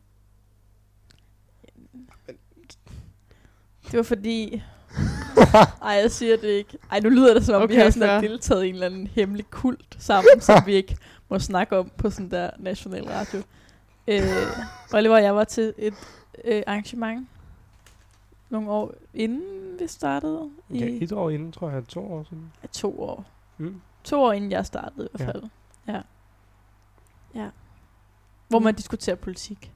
Det 3.91 3.97
var 3.97 4.03
fordi... 4.03 4.63
Ej, 5.81 5.91
jeg 5.91 6.11
siger 6.11 6.37
det 6.37 6.47
ikke. 6.47 6.77
Ej, 6.91 6.99
nu 6.99 7.09
lyder 7.09 7.33
det 7.33 7.45
som 7.45 7.55
om, 7.55 7.61
okay, 7.61 7.75
vi 7.75 7.81
har 7.81 7.89
sådan 7.89 8.21
fair. 8.21 8.29
deltaget 8.29 8.65
i 8.65 8.67
en 8.67 8.73
eller 8.73 8.85
anden 8.85 9.07
hemmelig 9.07 9.45
kult 9.49 9.97
sammen, 9.99 10.41
som 10.41 10.63
vi 10.65 10.73
ikke 10.73 10.97
må 11.29 11.39
snakke 11.39 11.77
om 11.77 11.91
på 11.97 12.09
sådan 12.09 12.31
der 12.31 12.49
national 12.59 13.03
radio. 13.03 13.41
Øh, 14.11 14.93
Oliver 14.93 15.15
og 15.15 15.23
jeg 15.23 15.35
var 15.35 15.43
til 15.43 15.73
et 15.77 15.93
øh, 16.45 16.63
arrangement 16.67 17.27
nogle 18.49 18.69
år 18.69 18.93
inden 19.13 19.79
vi 19.79 19.87
startede. 19.87 20.49
I 20.69 20.77
Ja, 20.79 20.85
et 21.05 21.11
år 21.11 21.29
inden, 21.29 21.51
tror 21.51 21.69
jeg, 21.69 21.87
to 21.87 22.13
år 22.13 22.23
siden. 22.23 22.51
ja, 22.63 22.67
to 22.67 23.01
år. 23.01 23.25
Mm. 23.57 23.81
To 24.03 24.21
år 24.23 24.31
inden 24.31 24.51
jeg 24.51 24.65
startede 24.65 25.05
i 25.05 25.17
hvert 25.17 25.27
Ja. 25.27 25.33
fald. 25.33 25.43
Ja. 25.87 26.01
Ja. 27.35 27.49
hvor 28.47 28.59
man 28.59 28.75
diskuterer 28.75 29.15
politik. 29.15 29.71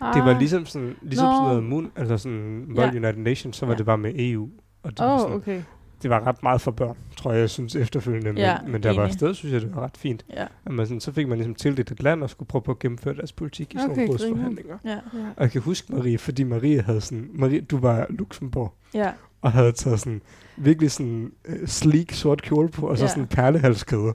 Ah. 0.00 0.14
Det 0.14 0.24
var 0.24 0.38
ligesom 0.38 0.66
sådan, 0.66 0.96
ligesom 1.02 1.26
Nå. 1.26 1.32
sådan 1.32 1.48
noget 1.48 1.62
Moon, 1.64 1.92
eller 1.96 2.16
sådan 2.16 2.66
World 2.76 2.92
Ja. 2.92 2.98
United 2.98 3.22
Nations, 3.22 3.56
så 3.56 3.66
var 3.66 3.72
Ja. 3.72 3.78
det 3.78 3.86
bare 3.86 3.98
med 3.98 4.12
EU. 4.18 4.48
Og 4.82 4.90
det, 4.90 4.98
var 4.98 5.14
Åh, 5.14 5.18
sådan, 5.20 5.32
oh, 5.34 5.40
okay. 5.40 5.62
Det 6.02 6.10
var 6.10 6.26
ret 6.26 6.42
meget 6.42 6.60
for 6.60 6.70
børn, 6.70 6.96
tror 7.16 7.32
jeg, 7.32 7.40
jeg 7.40 7.50
synes 7.50 7.76
efterfølgende. 7.76 8.32
Men, 8.32 8.36
Ja, 8.38 8.56
men 8.66 8.82
der 8.82 8.94
var 8.96 9.08
stadig, 9.08 9.36
synes 9.36 9.52
jeg, 9.52 9.60
det 9.60 9.74
var 9.74 9.82
ret 9.84 9.96
fint. 9.96 10.24
Ja. 10.36 10.46
At 10.66 10.72
man 10.72 10.86
sådan, 10.86 11.00
så 11.00 11.12
fik 11.12 11.28
man 11.28 11.38
ligesom 11.38 11.54
tildelt 11.54 11.90
et 11.90 12.02
land 12.02 12.22
og 12.22 12.30
skulle 12.30 12.46
prøve 12.48 12.62
på 12.62 12.70
at 12.70 12.78
gennemføre 12.78 13.14
deres 13.14 13.32
politik 13.32 13.74
i 13.74 13.76
sådan 13.78 13.90
Okay, 13.90 14.00
nogle 14.00 14.12
rådsforhandlinger. 14.12 14.78
Ja. 14.84 14.90
Ja. 14.90 14.98
Og 15.36 15.42
jeg 15.42 15.50
kan 15.50 15.60
huske 15.60 15.94
Marie, 15.94 16.18
fordi 16.18 16.42
Marie 16.42 16.82
havde 16.82 17.00
sådan, 17.00 17.28
Marie, 17.32 17.60
du 17.60 17.78
var 17.78 18.06
Luxembourg, 18.10 18.74
Ja. 18.94 19.10
og 19.42 19.52
havde 19.52 19.72
taget 19.72 20.00
sådan 20.00 20.22
virkelig 20.56 20.90
sådan 20.90 21.32
uh, 21.48 21.54
sleek 21.66 22.12
sort 22.12 22.42
kjole 22.42 22.68
på, 22.68 22.86
og 22.88 22.98
så 22.98 23.04
Ja. 23.04 23.08
sådan 23.08 23.22
en 23.22 23.28
perlehalskæde. 23.28 24.12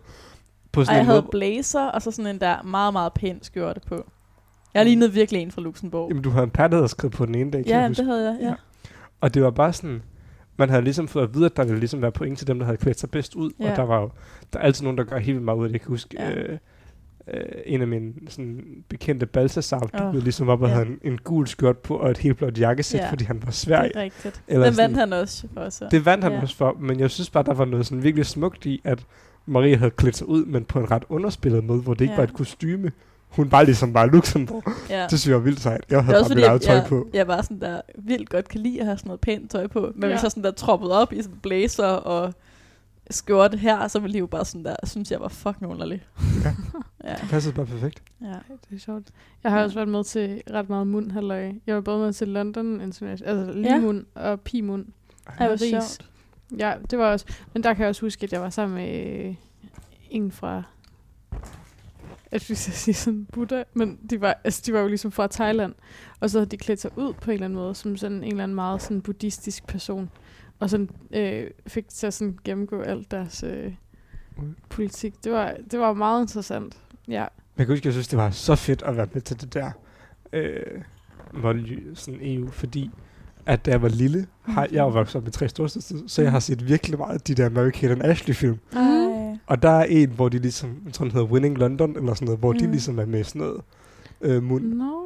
På 0.71 0.79
Og 0.79 0.85
sådan 0.85 0.95
jeg 0.95 1.01
en 1.01 1.05
havde 1.05 1.21
måde, 1.21 1.29
blazer, 1.31 1.85
og 1.85 2.01
så 2.01 2.11
sådan 2.11 2.35
en 2.35 2.39
der 2.41 2.63
meget, 2.63 2.93
meget 2.93 3.13
pæn 3.13 3.39
skjorte 3.41 3.81
på. 3.87 4.05
Jeg 4.73 4.85
lignede 4.85 5.13
virkelig 5.13 5.41
en 5.41 5.51
fra 5.51 5.61
Luxembourg. 5.61 6.09
jamen, 6.09 6.23
du 6.23 6.29
havde 6.29 6.43
en 6.43 6.49
perlehalskæde 6.49 7.09
på 7.11 7.25
den 7.25 7.35
ene 7.35 7.51
dag, 7.51 7.63
kan 7.65 7.73
Ja, 7.73 7.79
jeg 7.81 7.97
det 7.97 8.05
havde 8.05 8.31
jeg, 8.31 8.37
ja. 8.41 8.47
Ja. 8.47 8.53
Og 9.21 9.33
det 9.33 9.43
var 9.43 9.51
bare 9.51 9.73
sådan, 9.73 10.01
man 10.57 10.69
havde 10.69 10.81
ligesom 10.83 11.07
fået 11.07 11.23
at 11.23 11.33
vide, 11.33 11.45
at 11.45 11.57
der 11.57 11.63
ville 11.63 11.79
ligesom 11.79 12.01
være 12.01 12.11
point 12.11 12.37
til 12.37 12.47
dem, 12.47 12.59
der 12.59 12.65
havde 12.65 12.77
klædt 12.77 12.99
sig 12.99 13.09
bedst 13.11 13.35
ud. 13.35 13.51
Ja. 13.59 13.71
Og 13.71 13.77
der 13.77 13.83
var 13.83 14.01
jo, 14.01 14.09
der 14.53 14.59
er 14.59 14.63
altid 14.63 14.83
nogen, 14.83 14.97
der 14.97 15.03
gør 15.03 15.17
helt 15.17 15.35
vildt 15.35 15.45
meget 15.45 15.57
ud 15.57 15.63
af 15.63 15.69
det. 15.69 15.73
Jeg 15.73 15.81
kan 15.81 15.89
huske, 15.89 16.15
Ja. 16.19 16.31
øh, 16.33 16.57
øh, 17.33 17.41
en 17.65 17.81
af 17.81 17.87
mine 17.87 18.13
sådan, 18.29 18.65
bekendte 18.89 19.25
Balsasar, 19.25 19.89
Åh. 20.01 20.07
oh. 20.07 20.15
ligesom 20.23 20.49
op 20.49 20.61
og 20.61 20.67
Ja. 20.67 20.73
havde 20.73 20.87
en, 20.87 20.99
en 21.11 21.17
gul 21.17 21.47
skjort 21.47 21.77
på 21.77 21.95
og 21.95 22.11
et 22.11 22.17
helt 22.17 22.37
blåt 22.37 22.59
jakkesæt, 22.59 22.99
Ja. 22.99 23.09
fordi 23.11 23.23
han 23.23 23.39
var 23.41 23.45
Det 23.45 23.53
svær. 23.53 23.77
er 23.77 23.89
rigtigt. 23.95 24.41
Eller 24.47 24.65
Den 24.65 24.73
sådan- 24.73 24.83
vandt 24.89 24.99
han 24.99 25.13
også 25.13 25.47
for, 25.53 25.69
så. 25.69 25.87
Det 25.91 26.05
vandt 26.05 26.23
han 26.23 26.33
Ja. 26.33 26.41
også 26.41 26.55
for, 26.55 26.77
men 26.79 26.99
jeg 26.99 27.11
synes 27.11 27.29
bare, 27.29 27.43
der 27.43 27.53
var 27.53 27.65
noget 27.65 27.85
sådan 27.85 28.03
virkelig 28.03 28.25
smukt 28.25 28.65
i, 28.65 28.81
at 28.83 29.05
Marie 29.45 29.77
havde 29.77 29.91
klædt 29.91 30.17
sig 30.17 30.27
ud, 30.29 30.45
men 30.45 30.63
på 30.65 30.79
en 30.79 30.91
ret 30.91 31.03
underspillet 31.09 31.63
måde, 31.63 31.81
hvor 31.81 31.93
det 31.93 32.01
ikke 32.01 32.11
Ja. 32.11 32.17
var 32.17 32.23
et 32.23 32.33
kostyme. 32.33 32.91
Hun 33.29 33.49
bare 33.49 33.65
ligesom 33.65 33.93
bare 33.93 34.07
Luxembourg. 34.09 34.63
ja. 34.89 35.01
Det 35.09 35.19
synes 35.19 35.27
jeg 35.27 35.35
var 35.35 35.41
vildt 35.41 35.59
sejt. 35.59 35.85
Jeg 35.89 35.97
Det 35.97 36.05
havde 36.05 36.19
også 36.19 36.29
bare 36.29 36.35
mit 36.35 36.45
eget 36.45 36.61
tøj 36.61 36.75
jeg, 36.75 36.85
på. 36.89 37.07
jeg 37.13 37.27
var 37.27 37.41
sådan 37.41 37.59
der 37.61 37.81
vildt 37.97 38.29
godt 38.29 38.47
kan 38.47 38.59
lide 38.61 38.79
at 38.79 38.85
have 38.85 38.97
sådan 38.97 39.07
noget 39.07 39.19
pænt 39.21 39.51
tøj 39.51 39.67
på. 39.67 39.91
Men 39.95 40.03
ja. 40.03 40.15
Hvis 40.15 40.23
jeg 40.23 40.31
sådan 40.31 40.43
der 40.43 40.51
troppet 40.51 40.91
op 40.91 41.13
i 41.13 41.21
sådan 41.21 41.37
blazer 41.41 41.87
og 41.87 42.33
skjorte 43.09 43.57
her, 43.57 43.87
så 43.87 43.99
ville 43.99 44.13
de 44.13 44.19
jo 44.19 44.25
bare 44.25 44.45
sådan 44.45 44.65
der, 44.65 44.75
synes 44.83 45.11
jeg 45.11 45.19
var 45.19 45.27
fucking 45.27 45.71
underlig. 45.71 46.03
Ja. 46.43 46.55
ja. 47.03 47.13
Det 47.21 47.29
passede 47.29 47.53
bare 47.55 47.65
perfekt. 47.65 48.03
ja. 48.21 48.27
Det 48.69 48.75
er 48.75 48.79
sjovt. 48.79 49.07
Jeg 49.43 49.51
har 49.51 49.57
Ja. 49.59 49.63
også 49.63 49.75
været 49.75 49.87
med 49.89 50.03
til 50.03 50.41
ret 50.51 50.69
meget 50.69 50.87
mund 50.87 51.11
halløj. 51.11 51.51
Jeg 51.67 51.75
var 51.75 51.81
både 51.81 51.99
med 51.99 52.13
til 52.13 52.27
London 52.27 52.81
International, 52.81 53.37
altså 53.39 53.53
lige 53.53 53.73
Ja. 53.73 53.79
mund 53.81 54.05
og 54.15 54.41
pimund. 54.41 54.85
Hvor 55.25 55.33
Paris. 55.37 55.59
sjovt. 55.69 56.05
Ja, 56.59 56.73
det 56.91 56.99
var 56.99 57.11
også. 57.11 57.25
Men 57.53 57.63
der 57.63 57.73
kan 57.73 57.81
jeg 57.81 57.89
også 57.89 58.01
huske, 58.01 58.23
at 58.23 58.33
jeg 58.33 58.41
var 58.41 58.49
sammen 58.49 58.75
med 58.75 59.35
en 60.09 60.31
fra... 60.31 60.63
Jeg 62.35 62.41
skulle 62.41 62.57
sige 62.57 62.93
sådan 62.95 63.27
Buddha, 63.33 63.63
men 63.73 63.99
de 64.09 64.21
var, 64.21 64.37
altså, 64.43 64.61
de 64.65 64.73
var 64.73 64.79
jo 64.79 64.87
ligesom 64.87 65.11
fra 65.11 65.27
Thailand. 65.27 65.73
Og 66.19 66.29
så 66.29 66.39
havde 66.39 66.49
de 66.49 66.57
klædt 66.57 66.81
sig 66.81 66.91
ud 66.97 67.13
på 67.13 67.31
en 67.31 67.33
eller 67.33 67.45
anden 67.45 67.59
måde, 67.59 67.75
som 67.75 67.97
sådan 67.97 68.17
en 68.17 68.23
eller 68.23 68.43
anden 68.43 68.55
meget 68.55 68.81
sådan 68.81 69.01
buddhistisk 69.01 69.67
person. 69.67 70.09
Og 70.59 70.69
sådan 70.69 70.89
øh, 71.13 71.47
fik 71.67 71.89
til 71.89 72.07
at 72.07 72.13
sådan 72.13 72.37
gennemgå 72.43 72.81
alt 72.81 73.11
deres 73.11 73.43
øh, 73.43 73.73
Mm. 74.37 74.55
politik. 74.69 75.13
Det 75.23 75.31
var, 75.31 75.53
det 75.71 75.79
var 75.79 75.93
meget 75.93 76.21
interessant. 76.21 76.77
Ja. 77.07 77.19
Men 77.21 77.27
jeg 77.57 77.65
kan 77.65 77.73
huske, 77.75 77.87
jeg 77.87 77.93
synes, 77.93 78.07
det 78.07 78.17
var 78.17 78.29
så 78.31 78.55
fedt 78.55 78.81
at 78.81 78.97
være 78.97 79.07
med 79.13 79.21
til 79.21 79.41
det 79.41 79.53
der 79.53 79.71
øh, 80.33 80.81
voldelig, 81.33 81.77
sådan 81.93 82.19
EU, 82.23 82.49
fordi 82.51 82.89
at 83.45 83.65
da 83.65 83.71
jeg 83.71 83.81
var 83.81 83.89
lille, 83.89 84.27
har, 84.41 84.67
jeg 84.71 84.83
var 84.83 84.89
vokset 84.91 85.15
op 85.15 85.23
med 85.23 85.31
tre 85.31 85.49
storsøstre, 85.49 85.95
så 86.07 86.21
jeg 86.21 86.31
har 86.31 86.39
set 86.39 86.67
virkelig 86.67 86.97
meget 86.99 87.13
af 87.13 87.21
de 87.21 87.35
der 87.35 87.49
Mary 87.49 87.69
Kate 87.69 87.93
and 87.93 88.03
Ashley 88.03 88.35
film. 88.35 88.57
Og 89.47 89.61
der 89.63 89.69
er 89.69 89.83
en, 89.83 90.09
hvor 90.09 90.29
de 90.29 90.39
ligesom, 90.39 90.69
jeg 90.85 90.93
tror 90.93 91.05
den 91.05 91.11
hedder 91.11 91.27
Winning 91.27 91.57
London, 91.57 91.95
eller 91.97 92.13
sådan 92.13 92.25
noget, 92.25 92.39
hvor 92.39 92.51
mm. 92.51 92.59
de 92.59 92.65
ligesom 92.71 92.99
er 92.99 93.05
med 93.05 93.23
sådan 93.23 93.41
noget 93.41 93.61
øh, 94.21 94.43
mund. 94.43 94.63
Nå. 94.63 95.01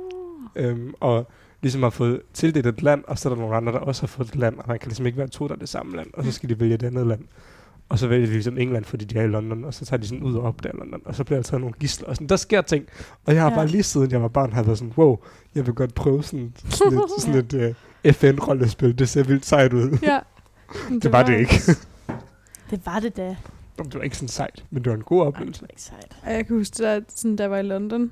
Øhm, 0.56 0.94
og 1.00 1.28
ligesom 1.62 1.84
har 1.84 1.90
fået 1.90 2.22
tildelt 2.34 2.66
et 2.66 2.82
land, 2.84 3.04
og 3.08 3.20
så 3.20 3.30
er 3.30 3.34
der 3.34 3.42
nogle 3.42 3.56
andre, 3.56 3.72
der 3.72 3.80
også 3.80 4.02
har 4.02 4.08
fået 4.08 4.28
et 4.28 4.36
land, 4.36 4.58
og 4.58 4.64
man 4.68 4.80
kan 4.80 4.88
ligesom 4.88 5.06
ikke 5.06 5.18
være 5.18 5.28
to, 5.28 5.48
der 5.48 5.54
er 5.54 5.60
det 5.60 5.70
samme 5.70 5.96
land, 5.96 6.08
og 6.14 6.24
så 6.26 6.32
skal 6.32 6.50
de 6.50 6.60
vælge 6.60 6.76
et 6.76 6.84
andet 6.84 7.08
land. 7.08 7.20
Og 7.90 8.00
så 8.00 8.08
vælger 8.08 8.26
de 8.28 8.32
ligesom 8.34 8.58
England, 8.58 8.86
fordi 8.86 9.06
de 9.06 9.20
er 9.20 9.24
i 9.24 9.28
London, 9.28 9.64
og 9.66 9.74
så 9.74 9.86
tager 9.86 10.00
de 10.02 10.08
sådan 10.08 10.24
ud 10.24 10.36
og 10.36 10.42
opdager 10.44 10.78
London, 10.78 11.02
og 11.06 11.16
så 11.16 11.24
bliver 11.24 11.38
der 11.38 11.44
taget 11.44 11.62
nogle 11.62 11.76
gisler, 11.80 12.08
og 12.08 12.16
sådan, 12.16 12.28
der 12.28 12.36
sker 12.36 12.62
ting. 12.62 12.86
Og 13.26 13.34
jeg 13.34 13.42
har 13.42 13.50
Ja. 13.50 13.56
bare 13.56 13.68
lige 13.68 13.84
siden 13.84 14.12
jeg 14.12 14.22
var 14.22 14.28
barn, 14.28 14.54
har 14.54 14.64
været 14.64 14.78
sådan, 14.78 14.94
wow, 14.98 15.18
jeg 15.56 15.66
vil 15.66 15.74
godt 15.76 15.94
prøve 15.96 16.24
sådan, 16.24 16.54
sådan 16.70 16.98
et, 16.98 17.04
sådan 17.20 17.40
et 17.40 17.76
uh, 18.06 18.12
FN-rollespil, 18.14 19.00
det 19.00 19.10
ser 19.10 19.24
vildt 19.24 19.46
sejt 19.46 19.74
ud. 19.74 19.98
Ja. 20.02 20.20
det 21.04 21.12
var 21.12 21.24
det 21.24 21.40
ikke. 21.40 21.56
Det 22.70 22.82
var 22.86 23.00
det 23.00 23.18
da. 23.18 23.36
Det 23.86 23.96
var 23.96 24.02
ikke 24.02 24.16
sådan 24.18 24.28
sejt, 24.28 24.66
men 24.70 24.84
det 24.84 24.90
var 24.90 24.96
en 24.98 25.04
god 25.04 25.18
Ej, 25.20 25.26
det 25.26 25.34
oplevelse. 25.36 25.62
var 25.62 25.68
ikke 25.68 25.82
sejt. 25.82 26.18
Og 26.24 26.32
jeg 26.34 26.48
kan 26.48 26.56
huske, 26.58 26.84
der, 26.84 27.02
sådan, 27.10 27.36
der 27.38 27.46
var 27.48 27.58
i 27.58 27.62
London, 27.62 28.12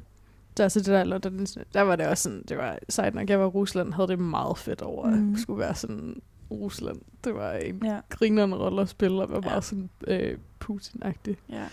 der, 0.57 0.67
så 0.67 0.79
det 0.79 0.87
der, 0.87 1.01
i 1.01 1.05
London, 1.05 1.45
der 1.73 1.81
var 1.81 1.95
det 1.95 2.07
også 2.07 2.23
sådan, 2.23 2.43
det 2.49 2.57
var 2.57 2.77
sejt 2.89 3.15
nok, 3.15 3.29
jeg 3.29 3.39
var 3.39 3.45
i 3.45 3.49
Rusland, 3.49 3.93
havde 3.93 4.07
det 4.07 4.19
meget 4.19 4.57
fedt 4.57 4.81
over, 4.81 5.05
at 5.05 5.13
Mhm. 5.13 5.21
mm. 5.27 5.37
skulle 5.37 5.59
være 5.59 5.75
sådan 5.75 6.21
Rusland. 6.51 7.01
Det 7.23 7.35
var 7.35 7.51
en 7.53 7.81
Ja. 7.85 7.99
grinerende 8.09 8.57
rolle 8.57 8.81
at 8.81 8.89
spille, 8.89 9.21
og 9.21 9.29
var 9.29 9.35
Ja. 9.35 9.41
meget 9.41 9.63
sådan 9.63 9.89
øh, 10.07 10.37
Putin-agtig. 10.65 11.35
ja. 11.49 11.65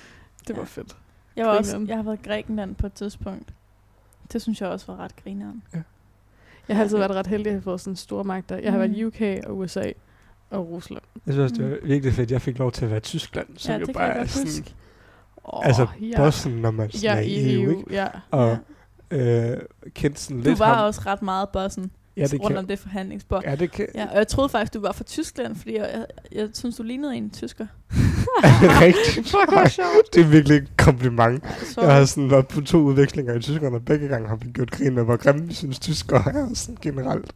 Det 0.48 0.56
var 0.56 0.62
Ja. 0.62 0.64
fedt. 0.64 0.96
Jeg, 1.36 1.46
var 1.46 1.58
også, 1.58 1.84
jeg 1.88 1.96
har 1.96 2.02
været 2.02 2.18
i 2.24 2.28
Grækenland 2.28 2.74
på 2.74 2.86
et 2.86 2.92
tidspunkt. 2.92 3.54
Det 4.32 4.42
synes 4.42 4.60
jeg 4.60 4.68
også 4.68 4.86
var 4.92 4.96
ret 4.96 5.16
grineren. 5.16 5.62
Jeg 6.68 6.76
har 6.76 6.82
altid 6.82 6.98
været 6.98 7.10
ret 7.10 7.26
heldig 7.26 7.46
at 7.46 7.52
have 7.52 7.62
fået 7.62 7.80
sådan 7.80 7.96
store 7.96 8.24
magter. 8.24 8.56
Jeg 8.56 8.72
har 8.72 8.78
Mm. 8.78 8.92
været 8.94 8.96
i 8.96 9.04
UK 9.38 9.46
og 9.46 9.58
USA 9.58 9.92
og 10.50 10.70
Rusland. 10.70 11.02
Jeg 11.26 11.34
synes 11.34 11.52
det 11.52 11.70
var 11.70 11.76
virkelig 11.84 12.14
fedt, 12.14 12.30
jeg 12.30 12.42
fik 12.42 12.58
lov 12.58 12.72
til 12.72 12.84
at 12.84 12.90
være 12.90 12.98
i 12.98 13.00
Tyskland, 13.00 13.46
som 13.56 13.72
ja, 13.74 13.78
jo 13.78 13.86
bare 13.94 14.08
er 14.08 14.26
sådan, 14.26 14.46
huske. 14.48 14.74
Oh, 15.44 15.66
altså 15.66 15.86
ja. 16.00 16.16
bossen, 16.16 16.52
når 16.52 16.70
man 16.70 16.90
sådan 16.92 17.02
Ja, 17.02 17.14
er 17.16 17.20
i 17.20 17.62
EU, 17.62 17.70
ikke? 17.78 17.84
ja. 17.94 18.06
Og 18.30 18.58
øh, 19.10 19.56
kendte 19.94 20.20
sådan 20.20 20.36
Du 20.42 20.48
lidt 20.48 20.58
var 20.58 20.74
ham. 20.74 20.84
også 20.86 21.00
ret 21.06 21.22
meget 21.22 21.48
bossen 21.48 21.90
Ja, 22.16 22.22
det 22.26 22.32
rundt 22.32 22.46
kan, 22.46 22.56
om 22.56 22.66
det 22.66 22.78
forhandlingsbord. 22.78 23.42
ja, 23.44 23.54
det 23.56 23.70
kan, 23.72 23.86
Ja, 23.94 24.06
og 24.10 24.16
jeg 24.16 24.28
troede 24.28 24.48
faktisk, 24.48 24.74
du 24.74 24.80
var 24.80 24.92
fra 24.92 25.04
Tyskland, 25.04 25.56
fordi 25.56 25.76
jeg, 25.76 25.90
jeg, 25.94 26.06
jeg 26.32 26.48
synes, 26.52 26.76
du 26.76 26.82
lignede 26.82 27.16
en 27.16 27.30
tysker. 27.30 27.66
rigtigt. 28.86 29.26
Fuck, 29.30 29.52
hvor 29.52 29.68
sjovt. 29.68 30.14
Det 30.14 30.20
er 30.22 30.26
virkelig 30.28 30.56
et 30.56 30.76
kompliment. 30.76 31.44
Ja, 31.76 31.82
Jeg 31.86 31.94
har 31.96 32.04
sådan 32.04 32.30
været 32.30 32.48
på 32.48 32.60
to 32.60 32.78
udvekslinger 32.78 33.34
i 33.34 33.40
Tyskland, 33.40 33.74
og 33.74 33.84
begge 33.84 34.08
gange 34.08 34.28
har 34.28 34.36
vi 34.36 34.50
gjort 34.50 34.70
grin 34.70 34.94
med, 34.94 35.04
hvor 35.04 35.16
grimme 35.16 35.46
vi 35.48 35.54
synes 35.54 35.78
tyskere 35.78 36.32
er 36.34 36.54
sådan 36.54 36.76
generelt. 36.82 37.32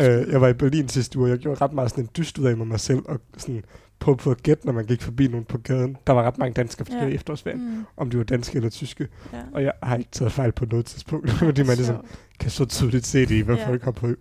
Øh, 0.00 0.28
jeg 0.32 0.40
var 0.40 0.48
i 0.48 0.52
Berlin 0.52 0.88
sidste 0.88 1.18
uge, 1.18 1.26
og 1.26 1.30
jeg 1.30 1.38
gjorde 1.38 1.60
ret 1.64 1.72
meget 1.72 1.90
sådan 1.90 2.04
en 2.04 2.10
dyst 2.16 2.38
ud 2.38 2.44
af 2.46 2.56
med 2.56 2.66
mig 2.66 2.80
selv, 2.80 2.98
og 3.04 3.20
sådan 3.36 3.64
på, 3.98 4.14
på 4.14 4.30
at 4.30 4.42
gætte, 4.42 4.66
når 4.66 4.72
man 4.72 4.84
gik 4.86 5.02
forbi 5.02 5.28
nogen 5.28 5.44
på 5.44 5.58
gaden. 5.58 5.96
Der 6.06 6.12
var 6.12 6.22
ret 6.22 6.38
mange 6.38 6.54
danskere 6.54 6.86
Ja. 6.90 7.02
ja. 7.04 7.06
i 7.08 7.14
efterårsferien, 7.14 7.76
Mm, 7.76 7.84
om 7.96 8.10
de 8.10 8.18
var 8.18 8.24
danske 8.24 8.56
eller 8.56 8.70
tyske. 8.70 9.08
ja. 9.32 9.38
Og 9.52 9.62
jeg 9.62 9.72
har 9.82 9.96
ikke 9.96 10.10
taget 10.10 10.32
fejl 10.32 10.52
på 10.52 10.64
noget 10.64 10.86
tidspunkt, 10.86 11.30
fordi 11.38 11.62
man 11.62 11.76
ligesom 11.76 11.96
kan 12.40 12.50
så 12.50 12.64
tydeligt 12.64 13.06
se 13.06 13.20
det 13.20 13.30
i, 13.30 13.40
hvad 13.40 13.54
Ja. 13.56 13.62
ja. 13.62 13.68
folk 13.68 13.82
har 13.82 13.90
på. 13.90 14.06
Ja. 14.06 14.14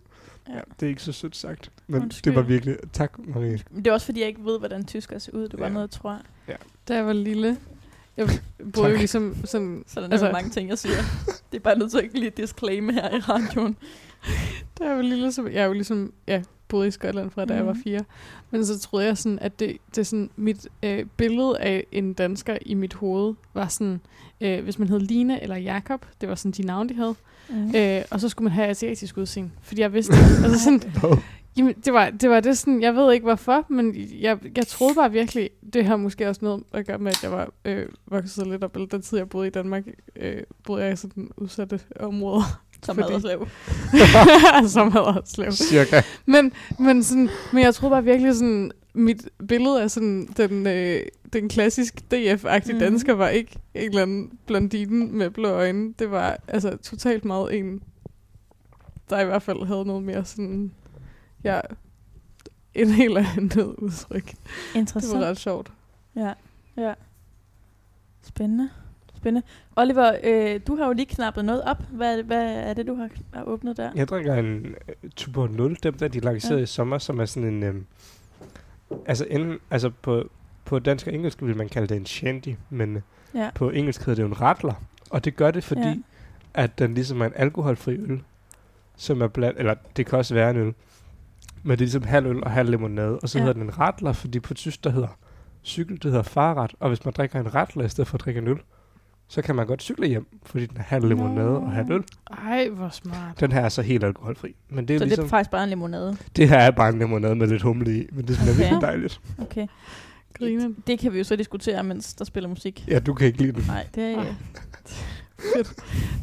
Ja, 0.53 0.59
det 0.79 0.85
er 0.85 0.89
ikke 0.89 1.01
så 1.01 1.11
sødt 1.11 1.35
sagt. 1.35 1.71
Men 1.87 2.01
Undskyld. 2.01 2.31
det 2.33 2.35
var 2.39 2.47
virkelig... 2.47 2.75
Tak, 2.93 3.11
Marie. 3.35 3.59
Men 3.71 3.85
det 3.85 3.87
er 3.87 3.93
også, 3.93 4.05
fordi 4.05 4.19
jeg 4.19 4.27
ikke 4.27 4.45
ved, 4.45 4.59
hvordan 4.59 4.85
tysker 4.85 5.19
ser 5.19 5.31
ud. 5.31 5.47
Det 5.47 5.59
var 5.59 5.65
Ja. 5.67 5.73
noget, 5.73 5.91
tror 5.91 6.19
jeg. 6.47 6.55
Da 6.87 6.95
jeg 6.95 7.05
var 7.05 7.13
lille, 7.13 7.57
jeg 8.17 8.29
boede 8.73 8.89
jo 8.89 8.95
ligesom 8.97 9.35
sådan 9.45 9.83
Så 9.87 9.99
der 9.99 10.07
er 10.07 10.11
Altså- 10.11 10.25
altså, 10.25 10.31
mange 10.37 10.49
ting, 10.49 10.69
jeg 10.69 10.77
siger. 10.77 10.95
det 11.51 11.57
er 11.57 11.61
bare 11.61 11.77
nødt 11.77 11.91
til 11.91 11.97
at 11.97 12.13
lige 12.13 12.29
disclaim 12.37 12.89
her 12.89 13.15
i 13.15 13.19
radioen. 13.19 13.77
Jeg 14.79 14.95
var 14.95 15.01
lille, 15.01 15.31
så 15.31 15.47
jeg 15.47 15.61
er 15.61 15.65
jo 15.65 15.73
ligesom, 15.73 16.13
ja, 16.27 16.41
boede 16.67 16.87
i 16.87 16.91
Skotland 16.91 17.31
fra 17.31 17.45
da 17.45 17.53
jeg 17.53 17.65
var 17.65 17.73
Mhm. 17.73 17.83
fire. 17.83 17.99
Men 18.51 18.65
så 18.65 18.79
troede 18.79 19.05
jeg 19.05 19.17
sådan, 19.17 19.39
at 19.39 19.59
det, 19.59 19.77
det 19.89 19.97
er 19.97 20.03
sådan, 20.03 20.29
mit 20.35 20.67
øh, 20.83 21.05
billede 21.17 21.59
af 21.59 21.85
en 21.91 22.13
dansker 22.13 22.57
i 22.65 22.73
mit 22.73 22.93
hoved 22.93 23.33
var 23.53 23.67
sådan, 23.67 24.01
øh, 24.41 24.63
hvis 24.63 24.79
man 24.79 24.87
hed 24.89 24.99
Line 24.99 25.43
eller 25.43 25.55
Jakob, 25.55 26.05
det 26.21 26.29
var 26.29 26.35
sådan 26.35 26.51
de 26.51 26.61
navne, 26.65 26.89
de 26.89 26.93
havde. 26.93 27.15
Mm. 27.49 27.75
Øh, 27.75 28.01
og 28.11 28.19
så 28.19 28.29
skulle 28.29 28.43
man 28.43 28.51
have 28.53 28.67
asiatisk 28.67 29.17
udseende, 29.17 29.49
fordi 29.61 29.81
jeg 29.81 29.93
vidste 29.93 30.13
altså 30.43 30.59
sådan, 30.63 30.81
jamen, 31.57 31.73
det 31.85 31.93
var, 31.93 32.09
det 32.09 32.29
var 32.29 32.39
det 32.39 32.57
sådan, 32.57 32.81
jeg 32.81 32.95
ved 32.95 33.13
ikke 33.13 33.23
hvorfor, 33.23 33.65
men 33.69 33.95
jeg, 34.19 34.37
jeg 34.57 34.67
troede 34.67 34.95
bare 34.95 35.11
virkelig, 35.11 35.49
det 35.73 35.85
har 35.85 35.95
måske 35.95 36.29
også 36.29 36.39
noget 36.45 36.63
at 36.73 36.85
gøre 36.87 36.97
med, 36.97 37.11
at 37.11 37.23
jeg 37.23 37.31
var 37.31 37.51
øh, 37.65 37.85
vokset 38.05 38.47
lidt 38.47 38.63
op, 38.63 38.75
eller 38.75 38.87
den 38.87 39.01
tid, 39.01 39.17
jeg 39.17 39.29
boede 39.29 39.47
i 39.47 39.51
Danmark, 39.51 39.83
øh, 40.15 40.43
boede 40.63 40.83
jeg 40.83 40.93
i 40.93 40.95
sådan 40.95 41.29
udsatte 41.37 41.79
områder. 41.99 42.62
Som 42.83 42.95
fordi- 42.95 43.07
Haderslev. 43.07 43.47
som 44.75 44.91
Haderslev. 44.91 45.51
Cirka. 45.51 46.01
Men, 46.25 46.51
men, 46.79 47.03
sådan, 47.03 47.29
men 47.53 47.63
jeg 47.63 47.75
troede 47.75 47.91
bare 47.93 48.03
virkelig 48.03 48.35
sådan, 48.35 48.71
mit 48.93 49.29
billede 49.47 49.81
af 49.83 49.91
sådan 49.91 50.27
den, 50.37 50.67
øh, 50.67 51.01
den 51.33 51.49
klassisk 51.49 51.95
DF-agtige 52.13 52.73
mm. 52.73 52.79
dansker 52.79 53.13
var 53.13 53.29
ikke 53.29 53.51
en 53.73 53.89
eller 53.89 54.01
anden 54.01 54.39
blondine 54.45 55.05
med 55.05 55.29
blå 55.29 55.49
øjne. 55.49 55.93
Det 55.99 56.11
var 56.11 56.37
altså 56.47 56.77
totalt 56.77 57.25
meget 57.25 57.57
en, 57.59 57.83
der 59.09 59.19
i 59.19 59.25
hvert 59.25 59.43
fald 59.43 59.65
havde 59.65 59.85
noget 59.85 60.03
mere 60.03 60.25
sådan, 60.25 60.71
ja, 61.43 61.59
en 62.75 62.89
helt 62.89 63.17
andet 63.17 63.63
udtryk. 63.77 64.25
Det 64.31 64.35
Interessant. 64.75 65.19
var 65.21 65.25
ret 65.27 65.39
sjovt. 65.39 65.71
Ja, 66.15 66.33
ja. 66.77 66.93
Spændende. 68.23 68.69
Spændende. 69.23 69.47
Oliver, 69.75 70.15
øh, 70.23 70.59
du 70.67 70.75
har 70.75 70.87
jo 70.87 70.93
lige 70.93 71.05
knappet 71.05 71.45
noget 71.45 71.63
op. 71.63 71.83
Hvad, 71.91 72.23
hvad 72.23 72.43
er 72.55 72.73
det, 72.73 72.87
du 72.87 72.95
har, 72.95 73.09
har 73.33 73.43
åbnet 73.43 73.77
der? 73.77 73.91
Jeg 73.95 74.07
drikker 74.07 74.33
en 74.35 74.75
uh, 75.03 75.45
2.0, 75.45 75.75
dem 75.83 75.93
der 75.93 76.07
de 76.07 76.19
lancerede 76.19 76.57
Ja. 76.57 76.63
i 76.63 76.65
sommer, 76.65 76.97
som 76.97 77.19
er 77.19 77.25
sådan 77.25 77.49
en... 77.63 77.63
Um, 77.69 77.85
altså, 79.05 79.25
enten, 79.29 79.57
altså 79.71 79.89
på, 80.01 80.29
på 80.65 80.79
dansk 80.79 81.07
og 81.07 81.13
engelsk 81.13 81.41
vil 81.41 81.57
man 81.57 81.69
kalde 81.69 81.87
det 81.87 81.97
en 81.97 82.05
shandy, 82.05 82.55
men 82.69 82.97
Ja. 83.35 83.49
på 83.55 83.69
engelsk 83.69 84.01
hedder 84.01 84.15
det 84.15 84.21
jo 84.23 84.27
en 84.27 84.41
rattler. 84.41 84.73
Og 85.09 85.25
det 85.25 85.35
gør 85.35 85.51
det, 85.51 85.63
fordi 85.63 85.81
Ja. 85.81 85.95
at 86.53 86.79
den 86.79 86.93
ligesom 86.93 87.21
er 87.21 87.25
en 87.25 87.33
alkoholfri 87.35 87.91
øl, 87.93 88.21
som 88.97 89.21
er 89.21 89.27
blandt, 89.27 89.59
eller 89.59 89.75
det 89.97 90.05
kan 90.05 90.17
også 90.17 90.33
være 90.33 90.49
en 90.49 90.57
øl, 90.57 90.73
men 91.63 91.71
det 91.71 91.73
er 91.73 91.77
ligesom 91.77 92.03
halv 92.03 92.25
øl 92.25 92.43
og 92.43 92.51
halv 92.51 92.69
limonade, 92.69 93.19
og 93.19 93.29
så 93.29 93.37
Ja. 93.37 93.41
hedder 93.43 93.53
den 93.53 93.63
en 93.63 93.79
ratler, 93.79 94.13
fordi 94.13 94.39
på 94.39 94.53
tysk, 94.53 94.83
der 94.83 94.89
hedder 94.89 95.17
cykel, 95.63 95.95
det 95.95 96.03
hedder 96.05 96.21
farret, 96.23 96.71
og 96.79 96.87
hvis 96.89 97.05
man 97.05 97.13
drikker 97.17 97.39
en 97.39 97.55
ratler 97.55 97.85
i 97.85 97.89
stedet 97.89 98.07
for 98.07 98.17
at 98.17 98.21
drikke 98.21 98.37
en 98.37 98.47
øl, 98.47 98.57
så 99.33 99.41
kan 99.41 99.55
man 99.55 99.67
godt 99.67 99.81
cykle 99.81 100.07
hjem, 100.07 100.27
fordi 100.45 100.65
den 100.65 100.77
halv 100.77 101.07
limonade 101.07 101.57
og 101.57 101.71
halv 101.71 101.91
øl. 101.91 102.03
Ej, 102.45 102.69
hvor 102.69 102.89
smart. 102.89 103.39
Den 103.39 103.51
her 103.51 103.61
er 103.61 103.69
så 103.69 103.81
helt 103.81 104.03
alkoholfri. 104.03 104.55
Men 104.69 104.87
det 104.87 104.93
er 104.93 104.99
Så 104.99 105.05
ligesom, 105.05 105.23
det 105.23 105.27
er 105.27 105.29
faktisk 105.35 105.51
bare 105.51 105.63
en 105.63 105.69
limonade. 105.69 106.17
det 106.35 106.49
her 106.49 106.57
er 106.57 106.71
bare 106.71 106.89
en 106.89 106.99
limonade 106.99 107.35
med 107.35 107.47
lidt 107.47 107.61
humle 107.61 107.97
i, 107.97 108.07
men 108.11 108.27
det 108.27 108.35
smager 108.35 108.51
Okay. 108.51 108.59
virkelig 108.61 108.81
dejligt. 108.81 109.21
Okay. 109.41 109.67
Griner. 110.33 110.69
Det 110.87 110.99
kan 110.99 111.13
vi 111.13 111.17
jo 111.17 111.23
så 111.23 111.35
diskutere, 111.35 111.83
mens 111.83 112.13
der 112.13 112.25
spiller 112.25 112.49
musik. 112.49 112.83
Ja, 112.87 112.99
du 112.99 113.13
kan 113.13 113.27
ikke 113.27 113.39
lide 113.41 113.51
den. 113.51 113.63
Nej, 113.67 113.87
det 113.95 114.03
er... 114.03 114.23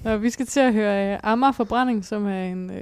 Nå, 0.05 0.17
vi 0.17 0.31
skal 0.31 0.47
til 0.47 0.61
at 0.61 0.73
høre 0.73 1.15
uh, 1.15 1.31
Amager 1.33 1.53
Forbrænding, 1.53 2.05
som 2.05 2.27
er 2.27 2.45
en... 2.45 2.71
Uh, 2.71 2.77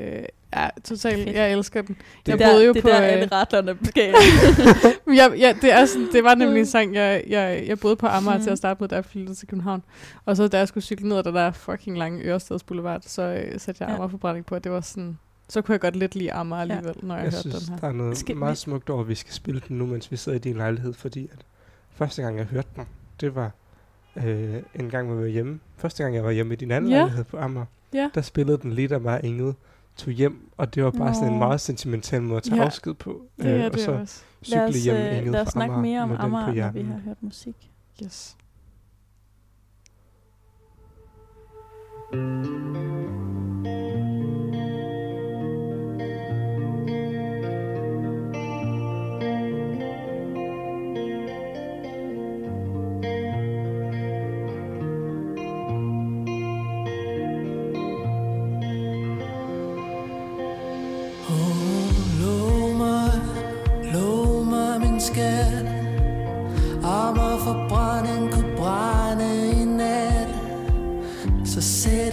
ja, 0.56 0.68
totalt... 0.84 1.34
Jeg 1.34 1.52
elsker 1.52 1.82
den. 1.82 1.96
Det, 2.26 2.32
Jeg 2.32 2.38
der, 2.38 2.50
boede 2.52 2.66
jo 2.66 2.72
det 2.72 2.82
på, 2.82 2.88
der 2.88 3.02
øh, 3.02 3.12
alle 3.12 3.28
retlerne 3.32 3.76
skal. 3.90 4.14
ja, 5.14 5.28
ja, 5.38 5.54
det, 5.62 5.72
er 5.72 5.84
sådan, 5.86 6.08
det 6.12 6.24
var 6.24 6.34
nemlig 6.34 6.60
en 6.60 6.66
sang, 6.66 6.94
jeg, 6.94 7.24
jeg, 7.28 7.64
jeg 7.66 7.78
boede 7.78 7.96
på 7.96 8.06
Amager 8.06 8.36
mm. 8.36 8.42
til 8.42 8.48
Mhm. 8.48 8.52
at 8.52 8.58
starte 8.58 8.80
med, 8.82 8.88
da 8.88 8.94
jeg 8.94 9.04
flyttede 9.04 9.34
til 9.38 9.48
København. 9.48 9.82
Og 10.24 10.36
så 10.36 10.48
da 10.48 10.58
jeg 10.58 10.68
skulle 10.68 10.84
cykle 10.84 11.08
ned 11.08 11.16
ad 11.18 11.22
den 11.22 11.34
der 11.34 11.50
fucking 11.52 11.98
lange 11.98 12.22
Ørestads 12.24 12.62
Boulevard, 12.62 13.00
så 13.06 13.22
øh, 13.22 13.60
satte 13.60 13.84
jeg 13.84 13.88
Ja. 13.90 13.94
Amager 13.94 14.08
Forbrænding 14.08 14.46
på, 14.46 14.54
og 14.54 14.64
det 14.64 14.72
var 14.72 14.80
sådan... 14.80 15.18
Så 15.48 15.62
kunne 15.62 15.72
jeg 15.72 15.80
godt 15.80 15.96
lidt 15.96 16.14
lide 16.14 16.32
Amager 16.32 16.58
Ja. 16.58 16.62
alligevel, 16.62 16.94
når 17.02 17.14
jeg, 17.14 17.24
Jeg 17.24 17.30
hørte 17.32 17.40
synes, 17.40 17.56
den 17.64 17.68
her. 17.74 17.80
der 17.80 17.88
er 17.88 17.92
noget 17.92 18.18
Skal 18.18 18.36
meget 18.36 18.58
smukt 18.58 18.90
over, 18.90 19.00
at 19.00 19.08
vi 19.08 19.14
skal 19.14 19.32
spille 19.34 19.62
den 19.68 19.78
nu, 19.78 19.86
mens 19.86 20.10
vi 20.10 20.16
sidder 20.16 20.36
i 20.36 20.40
din 20.40 20.56
lejlighed, 20.56 20.94
fordi 20.94 21.28
at 21.32 21.38
første 21.94 22.22
gang, 22.22 22.36
jeg 22.38 22.44
hørte 22.46 22.68
den, 22.76 22.84
det 23.20 23.34
var 23.34 23.50
øh, 24.24 24.62
en 24.74 24.90
gang, 24.90 25.10
vi 25.16 25.22
var 25.22 25.26
hjemme. 25.26 25.60
Første 25.76 26.02
gang, 26.02 26.14
jeg 26.14 26.24
var 26.24 26.30
hjemme 26.30 26.52
i 26.52 26.56
din 26.56 26.70
anden 26.70 26.90
Ja. 26.90 26.96
lejlighed 26.98 27.24
på 27.24 27.36
Amager, 27.38 27.66
Ja. 27.94 28.10
der 28.14 28.20
spillede 28.20 28.58
den 28.58 28.72
lige, 28.72 28.98
mig 28.98 29.14
og 29.14 29.24
Ingrid 29.24 29.52
tog 29.96 30.12
hjem, 30.12 30.50
og 30.56 30.74
det 30.74 30.84
var 30.84 30.90
bare 30.90 31.14
sådan 31.14 31.28
en 31.28 31.32
Nå. 31.32 31.38
meget 31.38 31.60
sentimental 31.60 32.22
måde 32.22 32.36
at 32.36 32.42
tage 32.42 32.56
Ja. 32.56 32.64
afsked 32.64 32.94
på. 32.94 33.22
Det 33.36 33.46
er 33.60 33.66
og 33.66 33.72
det 33.72 33.80
så 33.80 33.92
også. 33.92 34.22
cykle 34.42 34.56
lad 34.60 34.68
os, 34.68 34.84
hjem 34.84 34.96
øh, 34.96 35.16
Ingrid 35.18 35.32
lad 35.32 35.40
os 35.42 35.48
snakke 35.48 35.74
Amager 35.74 36.06
mere 36.06 36.20
om 36.20 36.26
Amager, 36.34 36.46
når 36.64 36.70
vi 36.72 36.82
har 36.82 37.00
hørt 37.04 37.16
musik. 37.22 37.70
Yes. 38.04 38.36
Åh, 42.12 43.87
Så 71.60 71.62
sæt 71.62 72.07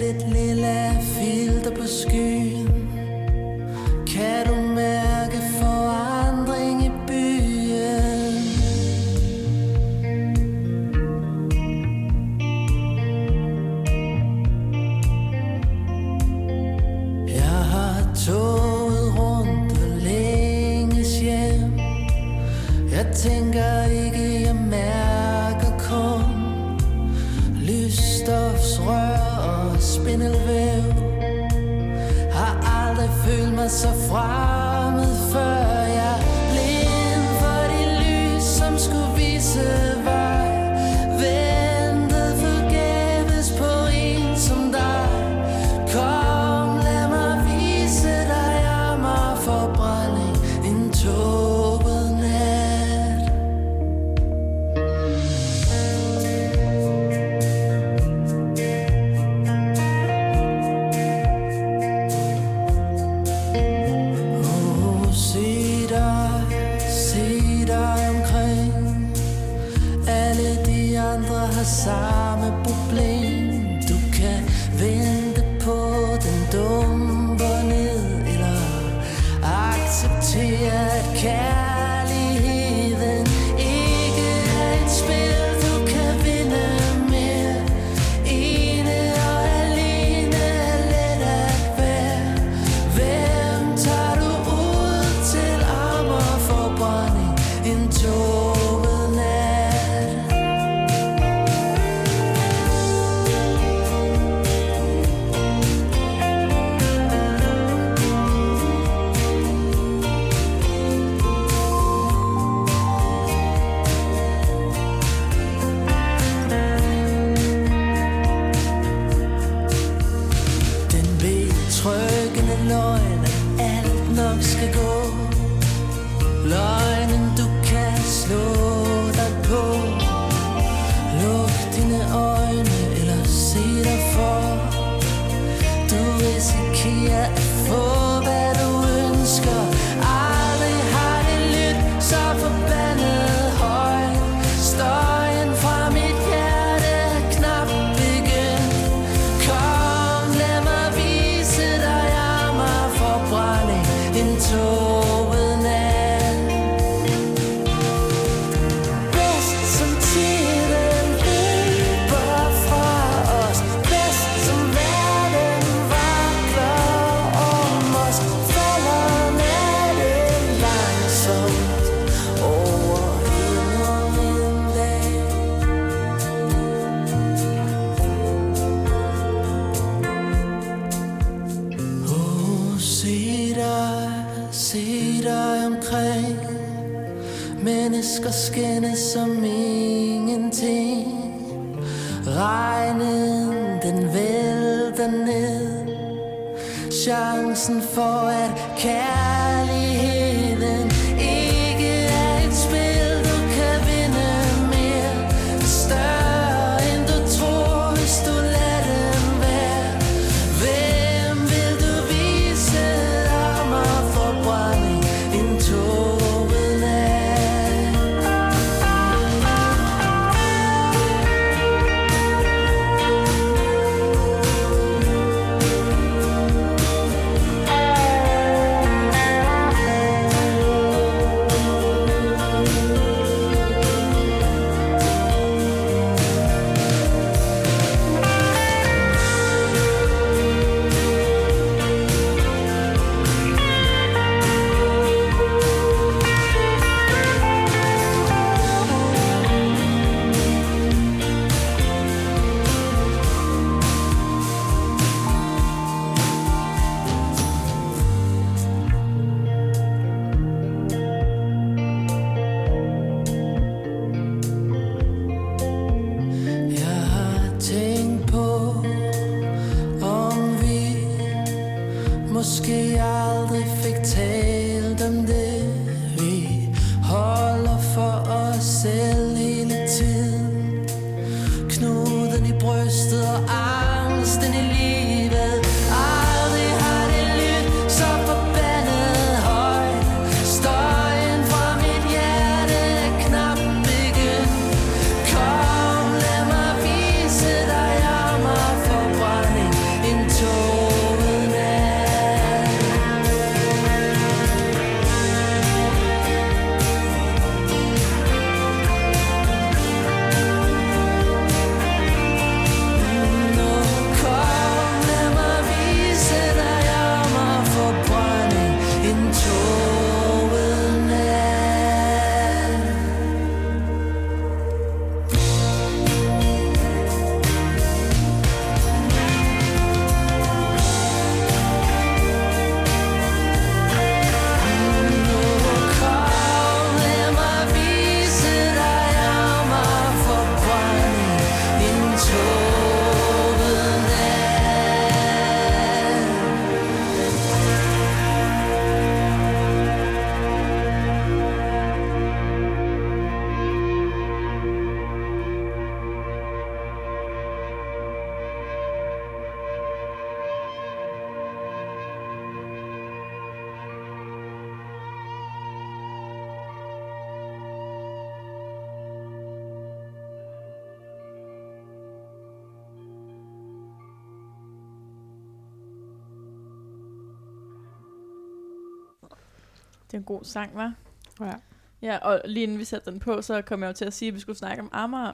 Det 380.16 380.20
er 380.20 380.24
en 380.24 380.38
god 380.38 380.43
sang, 380.43 380.76
var. 380.76 380.93
Ja. 381.41 381.53
Ja, 382.01 382.18
og 382.18 382.41
lige 382.45 382.63
inden 382.63 382.80
vi 382.80 382.86
satte 382.86 383.11
den 383.11 383.20
på, 383.20 383.41
så 383.41 383.61
kom 383.61 383.82
jeg 383.82 383.88
jo 383.88 383.93
til 383.93 384.05
at 384.05 384.13
sige, 384.13 384.28
at 384.28 384.36
vi 384.36 384.39
skulle 384.39 384.57
snakke 384.57 384.82
om 384.82 384.89
Amager. 384.91 385.32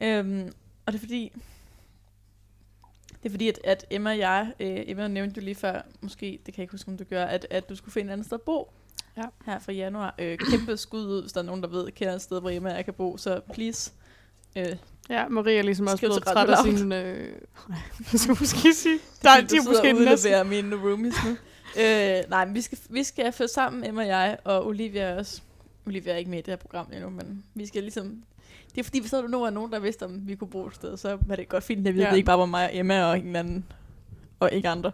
Øhm, 0.00 0.52
og 0.86 0.92
det 0.92 0.98
er 0.98 1.00
fordi, 1.00 1.32
det 3.22 3.28
er 3.28 3.30
fordi, 3.30 3.48
at, 3.48 3.60
at 3.64 3.86
Emma 3.90 4.10
og 4.10 4.18
jeg, 4.18 4.52
øh, 4.60 4.82
Emma 4.86 5.08
nævnte 5.08 5.40
jo 5.40 5.44
lige 5.44 5.54
før, 5.54 5.82
måske, 6.00 6.26
det 6.26 6.54
kan 6.54 6.54
jeg 6.56 6.62
ikke 6.62 6.72
huske, 6.72 6.90
om 6.90 6.96
du 6.96 7.04
gør, 7.04 7.24
at, 7.24 7.46
at 7.50 7.68
du 7.68 7.76
skulle 7.76 7.92
finde 7.92 8.08
et 8.08 8.12
andet 8.12 8.26
sted 8.26 8.38
at 8.38 8.42
bo. 8.42 8.72
Ja. 9.16 9.22
Her 9.46 9.58
fra 9.58 9.72
januar. 9.72 10.14
Øh, 10.18 10.38
kæmpe 10.38 10.76
skud 10.76 11.06
ud, 11.06 11.20
hvis 11.20 11.32
der 11.32 11.40
er 11.40 11.44
nogen, 11.44 11.62
der 11.62 11.68
ved, 11.68 11.90
kender 11.92 12.14
et 12.14 12.22
sted, 12.22 12.40
hvor 12.40 12.50
Emma 12.50 12.70
og 12.70 12.76
jeg 12.76 12.84
kan 12.84 12.94
bo, 12.94 13.16
så 13.16 13.40
please. 13.52 13.92
Øh, 14.56 14.76
Ja, 15.10 15.28
Maria 15.28 15.58
er 15.58 15.62
ligesom 15.62 15.86
også 15.86 15.98
blevet 15.98 16.22
træt 16.22 16.50
af 16.50 16.56
sin... 16.64 16.92
Øh, 16.92 17.32
skal 18.14 18.28
jeg 18.28 18.36
måske 18.40 18.74
sige? 18.74 18.98
Der, 19.22 19.28
Nej, 19.28 19.40
de 19.50 19.56
er 19.56 19.62
måske 19.68 19.92
næsten... 19.92 20.48
mine 20.48 20.76
roomies 20.76 21.14
nu. 21.26 21.36
Øh, 21.80 22.30
nej, 22.30 22.44
men 22.44 22.54
vi 22.54 22.60
skal, 22.60 22.78
vi 22.90 23.04
skal 23.04 23.32
føre 23.32 23.48
sammen, 23.48 23.84
Emma 23.84 24.02
og 24.02 24.08
jeg, 24.08 24.36
og 24.44 24.66
Olivia 24.66 25.16
også. 25.18 25.40
Olivia 25.86 26.12
er 26.12 26.16
ikke 26.16 26.30
med 26.30 26.38
i 26.38 26.42
det 26.42 26.48
her 26.48 26.56
program 26.56 26.86
endnu, 26.92 27.10
men 27.10 27.44
vi 27.54 27.66
skal 27.66 27.82
ligesom... 27.82 28.22
Det 28.74 28.80
er 28.80 28.84
fordi, 28.84 29.00
hvis 29.00 29.10
der 29.10 29.28
nu 29.28 29.40
var 29.40 29.50
nogen, 29.50 29.72
der 29.72 29.78
vidste, 29.78 30.04
om 30.04 30.20
vi 30.28 30.34
kunne 30.34 30.48
bo 30.50 30.66
et 30.66 30.74
sted, 30.74 30.96
så 30.96 31.18
var 31.26 31.36
det 31.36 31.48
godt 31.48 31.64
fint, 31.64 31.88
at 31.88 31.94
vi 31.94 32.00
Ja. 32.00 32.08
ja. 32.08 32.14
ikke 32.14 32.26
bare 32.26 32.38
var 32.38 32.46
mig 32.46 32.64
og 32.64 32.76
Emma 32.76 33.04
og 33.04 33.18
ingen 33.18 33.36
anden. 33.36 33.64
Og 34.40 34.52
ikke 34.52 34.68
andre. 34.68 34.92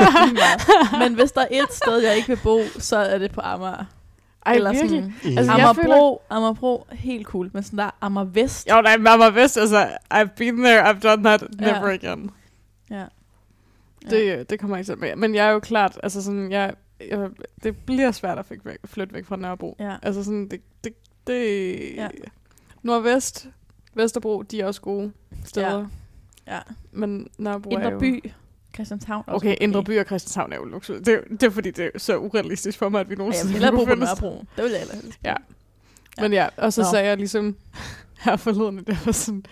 Men 1.02 1.14
hvis 1.14 1.32
der 1.32 1.40
er 1.40 1.46
et 1.50 1.72
sted, 1.72 1.98
jeg 1.98 2.16
ikke 2.16 2.28
vil 2.28 2.38
bo, 2.42 2.58
så 2.78 2.96
er 2.96 3.18
det 3.18 3.32
på 3.32 3.40
Amager. 3.44 3.84
Ej, 4.46 4.54
Eller 4.54 4.72
virkelig? 4.72 4.90
sådan, 5.22 5.32
I, 5.32 5.36
Altså, 5.36 5.52
jeg 5.56 5.64
Amagerbro, 5.68 6.22
Amagerbro, 6.30 6.86
helt 6.90 7.26
cool. 7.26 7.50
Men 7.52 7.62
sådan 7.62 7.78
der 7.78 7.90
Amager 8.00 8.24
Vest. 8.26 8.68
Jo, 8.70 8.80
nej, 8.80 8.96
Mama 8.96 9.28
Vest, 9.28 9.56
altså, 9.56 9.88
I've 10.14 10.34
been 10.36 10.56
there, 10.56 10.90
I've 10.90 11.00
done 11.00 11.24
that, 11.24 11.42
Ja. 11.60 11.72
never 11.72 11.90
again. 11.92 12.30
Ja. 12.90 13.04
Det, 14.10 14.50
det 14.50 14.60
kommer 14.60 14.76
ikke 14.76 14.88
til 14.92 14.98
med. 14.98 15.16
Men 15.16 15.34
jeg 15.34 15.46
er 15.46 15.50
jo 15.50 15.58
klart, 15.60 16.00
altså 16.02 16.22
sådan, 16.22 16.52
jeg, 16.52 16.74
jeg, 17.08 17.28
det 17.62 17.76
bliver 17.76 18.10
svært 18.12 18.38
at 18.38 18.46
fik 18.46 18.64
væk, 18.64 18.78
flytte 18.84 19.14
væk 19.14 19.24
fra 19.24 19.36
Nørrebro. 19.36 19.76
Ja. 19.80 19.96
Altså 20.02 20.24
sådan, 20.24 20.48
det, 20.48 20.60
det, 20.84 20.92
det 21.26 21.94
Ja. 21.96 22.08
Nordvest, 22.82 23.48
Vesterbro, 23.94 24.42
de 24.42 24.60
er 24.60 24.66
også 24.66 24.80
gode 24.80 25.12
steder. 25.44 25.86
Ja. 26.46 26.58
Men 26.92 27.28
Nørrebro 27.38 27.70
er 27.70 27.78
Indre 27.78 27.90
jo... 27.92 27.98
by. 27.98 28.30
Christianshavn. 28.74 29.24
er 29.26 29.32
også 29.32 29.46
Okay, 29.46 29.56
Indre 29.60 29.84
By 29.84 29.98
og 29.98 30.04
Christianshavn 30.06 30.52
er 30.52 30.56
jo 30.56 30.64
luksus. 30.64 30.96
Det, 31.04 31.14
er- 31.14 31.20
det 31.30 31.42
er 31.42 31.50
fordi, 31.50 31.70
det 31.70 31.90
er 31.94 31.98
så 31.98 32.18
urealistisk 32.18 32.78
for 32.78 32.88
mig, 32.88 33.00
at 33.00 33.10
vi 33.10 33.14
Ja, 33.14 33.16
jeg 33.16 33.18
nogensinde 33.18 33.52
vil 33.60 33.86
på 33.86 33.94
Nørrebro. 33.94 34.44
Det 34.56 34.64
vil 34.64 34.70
jeg 34.70 34.78
hellere 34.80 34.96
helst. 35.02 35.18
Ja. 35.24 35.34
Men 36.20 36.32
ja, 36.32 36.48
og 36.56 36.72
så 36.72 36.80
Nå. 36.82 36.86
sagde 36.90 37.06
jeg 37.08 37.16
ligesom 37.16 37.56
her 38.24 38.36
forleden, 38.36 38.76
det 38.84 39.06
var 39.06 39.12
sådan, 39.12 39.44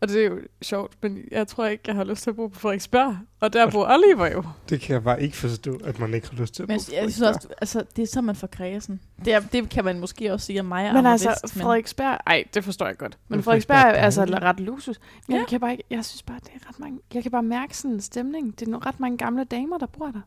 og 0.00 0.08
det 0.08 0.20
er 0.24 0.26
jo 0.28 0.38
sjovt, 0.62 0.92
men 1.02 1.18
jeg 1.30 1.48
tror 1.48 1.66
ikke, 1.66 1.82
jeg 1.86 1.94
har 1.94 2.04
lyst 2.04 2.22
til 2.22 2.30
at 2.30 2.36
bo 2.36 2.46
på 2.46 2.58
Frederiksberg. 2.58 3.18
Og 3.40 3.52
der 3.52 3.70
bor 3.70 3.86
Oliver 3.94 4.30
jo. 4.32 4.42
Det 4.68 4.80
kan 4.80 4.94
jeg 4.94 5.04
bare 5.04 5.22
ikke 5.22 5.36
forstå, 5.36 5.80
at 5.84 5.98
man 5.98 6.14
ikke 6.14 6.28
har 6.30 6.36
lyst 6.40 6.54
til 6.54 6.62
at 6.62 6.68
Men 6.68 6.78
bo 6.78 6.92
jeg, 6.94 7.02
jeg 7.02 7.12
synes 7.12 7.28
også, 7.28 7.48
altså, 7.60 7.84
det 7.96 8.02
er 8.02 8.06
så, 8.06 8.20
man 8.20 8.36
får 8.36 8.46
kredsen. 8.46 9.00
Det, 9.24 9.32
er, 9.32 9.40
det 9.40 9.68
kan 9.70 9.84
man 9.84 10.00
måske 10.00 10.32
også 10.32 10.46
sige 10.46 10.60
om 10.60 10.66
mig 10.66 10.88
og 10.88 10.94
Men 10.94 11.06
altså, 11.06 11.28
Vest, 11.42 11.56
men 11.56 11.62
Frederiksberg, 11.62 12.18
ej, 12.26 12.44
det 12.54 12.64
forstår 12.64 12.86
jeg 12.86 12.96
godt. 12.96 13.18
Men 13.28 13.36
Men 13.36 13.42
Frederiksberg 13.42 13.76
Frederiksberg 13.76 14.00
er 14.00 14.04
altså 14.04 14.24
ret 14.46 14.60
luksus. 14.60 15.00
Men 15.28 15.34
Ja. 15.34 15.40
jeg 15.40 15.48
kan 15.48 15.60
bare 15.60 15.72
ikke, 15.72 15.84
jeg 15.90 16.04
synes 16.04 16.22
bare, 16.22 16.38
det 16.44 16.50
er 16.54 16.68
ret 16.68 16.78
mange, 16.78 16.98
jeg 17.14 17.22
kan 17.22 17.32
bare 17.32 17.42
mærke 17.42 17.76
sådan 17.76 17.90
en 17.94 18.00
stemning. 18.00 18.58
Det 18.60 18.66
er 18.66 18.70
nogle 18.70 18.86
ret 18.86 19.00
mange 19.00 19.18
gamle 19.18 19.44
damer, 19.44 19.78
der 19.78 19.86
bor 19.86 20.06
der. 20.06 20.20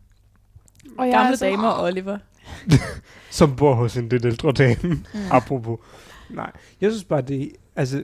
Og 0.98 1.06
jeg 1.08 1.14
gamle 1.14 1.38
sådan, 1.38 1.54
damer 1.54 1.68
og 1.70 1.84
Oliver. 1.84 2.18
Som 3.30 3.56
bor 3.56 3.74
hos 3.74 3.98
en 3.98 4.10
lidt 4.10 4.26
ældre 4.26 4.52
dame. 4.52 4.76
Mm. 4.84 5.20
Apropos. 5.32 5.80
Nej, 6.30 6.52
jeg 6.82 6.92
synes 6.92 7.04
bare, 7.04 7.22
det 7.22 7.42
er 7.44 7.48
altså, 7.76 8.04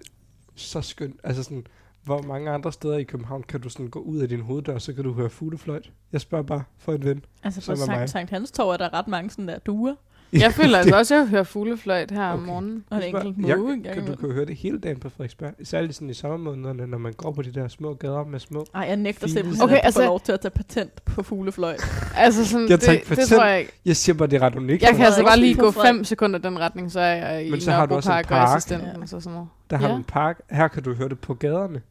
så 0.56 0.82
skønt. 0.82 1.20
Altså 1.24 1.44
sådan, 1.44 1.68
hvor 2.04 2.22
mange 2.22 2.52
andre 2.52 2.72
steder 2.72 2.98
i 2.98 3.04
København 3.04 3.44
kan 3.44 3.62
du 3.62 3.70
sådan 3.70 3.88
gå 3.88 4.00
ud 4.00 4.20
af 4.20 4.30
din 4.30 4.42
hoveddør, 4.42 4.78
så 4.78 4.94
kan 4.94 5.04
du 5.04 5.14
høre 5.14 5.30
fuglefløjt? 5.30 5.92
Jeg 6.12 6.22
spørger 6.22 6.44
bare 6.44 6.64
for 6.78 6.94
en 6.94 7.04
ven. 7.04 7.26
Altså 7.44 7.72
på. 7.72 7.76
Sankt, 7.76 8.10
Sankt 8.10 8.32
Hans 8.32 8.52
Torv 8.52 8.70
er 8.70 8.78
der 8.78 8.94
ret 8.94 9.08
mange 9.08 9.30
sådan 9.30 9.48
der 9.48 9.60
duer, 9.60 9.96
Jeg 10.34 10.54
føler 10.54 10.78
altså 10.78 10.98
også, 10.98 11.16
at 11.16 11.20
jeg 11.20 11.28
hører 11.28 11.44
fuglefløjt 11.44 12.12
her 12.12 12.24
om 12.28 12.40
Okay. 12.40 12.48
morgenen. 12.48 12.84
og 12.90 12.98
en 12.98 13.02
Jeg 13.04 13.10
enkelt 13.10 13.48
jeg- 13.48 13.58
måge 13.58 13.74
engang 13.74 13.96
Kan, 13.96 14.06
du 14.06 14.16
kan 14.16 14.32
høre 14.32 14.46
det 14.46 14.56
hele 14.56 14.80
dagen 14.80 15.00
på 15.00 15.10
Frederiksberg. 15.10 15.54
Særligt 15.64 15.96
sådan 15.96 16.10
i 16.10 16.14
sommermånederne, 16.14 16.88
når 16.88 16.98
man 16.98 17.14
går 17.14 17.32
på 17.32 17.42
de 17.42 17.52
der 17.52 17.68
små 17.68 17.94
gader 17.94 18.26
med 18.26 18.40
små. 18.40 18.66
Ej, 18.76 18.82
jeg 18.82 18.96
nægter 18.96 19.28
simpelthen, 19.28 19.64
Okay, 19.64 19.76
at 19.76 19.82
altså- 19.86 20.00
får 20.02 20.06
lov 20.08 20.20
til 20.20 20.32
at 20.32 20.40
tage 20.40 20.52
patent 20.52 21.06
på 21.06 21.24
fuglefløjt. 21.24 21.82
Altså 22.16 22.46
sådan, 22.46 22.62
Jeg 22.70 22.70
det, 22.70 22.82
tager 22.82 22.94
ikke 22.94 23.10
det 23.10 23.18
patent. 23.18 23.30
tror 23.30 23.46
jeg 23.46 23.60
ikke. 23.60 23.72
Jeg 23.86 23.96
siger 23.96 24.16
bare, 24.16 24.28
det 24.30 24.42
er 24.42 24.46
ret 24.46 24.56
unikt. 24.56 24.84
Jeg 24.84 24.96
kan 24.96 25.06
altså 25.06 25.24
bare 25.24 25.40
lige 25.40 25.56
gå 25.56 25.72
Frederik- 25.72 25.88
fem 25.88 26.04
sekunder 26.04 26.40
den 26.40 26.60
retning, 26.60 26.92
så 26.92 27.00
er 27.00 27.16
jeg 27.32 27.46
i 27.48 27.52
Men 27.52 27.62
så 27.62 27.72
har 27.72 27.86
du 27.86 27.96
også 27.96 28.10
en 28.12 28.14
Park 28.14 28.32
Ja. 28.32 28.54
og 28.56 28.62
så 28.62 29.20
sådan 29.20 29.34
noget. 29.34 29.48
Der 29.70 29.78
har 29.78 29.88
Ja. 29.88 29.92
du 29.94 29.98
en 29.98 30.04
park. 30.04 30.42
Her 30.52 30.68
kan 30.68 30.84
du 30.84 30.94
høre 30.94 31.10
det 31.10 31.20
på 31.20 31.34
gaderne. 31.34 31.82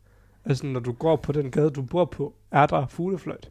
Altså, 0.46 0.66
når 0.66 0.80
du 0.80 0.92
går 0.92 1.16
på 1.16 1.32
den 1.32 1.50
gade, 1.50 1.70
du 1.70 1.82
bor 1.82 2.04
på, 2.04 2.34
er 2.52 2.66
der 2.66 2.86
fuglefløjt. 2.86 3.48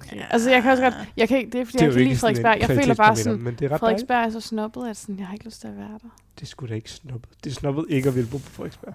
Okay. 0.00 0.22
Altså, 0.30 0.50
jeg 0.50 0.62
kan 0.62 0.70
også 0.70 0.82
godt... 0.82 0.94
Jeg 1.16 1.28
kan 1.28 1.38
ikke, 1.38 1.50
det 1.50 1.60
er, 1.60 1.64
fordi 1.64 1.78
Det 1.78 1.82
er 1.82 1.86
jeg 1.86 1.92
kan 1.92 1.98
lide 1.98 2.04
ikke 2.04 2.12
en 2.12 2.18
Frederiksberg. 2.18 2.58
Jeg 2.60 2.68
føler 2.68 2.94
bare 2.94 3.16
sådan... 3.16 3.38
Men 3.40 3.54
det 3.54 3.72
er. 3.72 3.78
Frederiksberg 3.78 4.24
er 4.26 4.30
så 4.30 4.40
snobbet, 4.40 4.88
at 4.88 4.96
sådan, 4.96 5.18
jeg 5.18 5.26
har 5.26 5.34
ikke 5.34 5.44
lyst 5.44 5.60
til 5.60 5.68
at 5.68 5.76
være 5.76 5.98
der. 6.02 6.08
Det 6.34 6.42
er 6.42 6.46
sgu 6.46 6.66
da 6.66 6.74
ikke 6.74 6.90
snobbet. 6.90 7.30
Det 7.44 7.50
er 7.50 7.54
snobbet 7.54 7.86
ikke 7.88 8.08
at 8.08 8.14
ville 8.14 8.30
bo 8.30 8.38
på 8.38 8.50
Frederiksberg. 8.50 8.94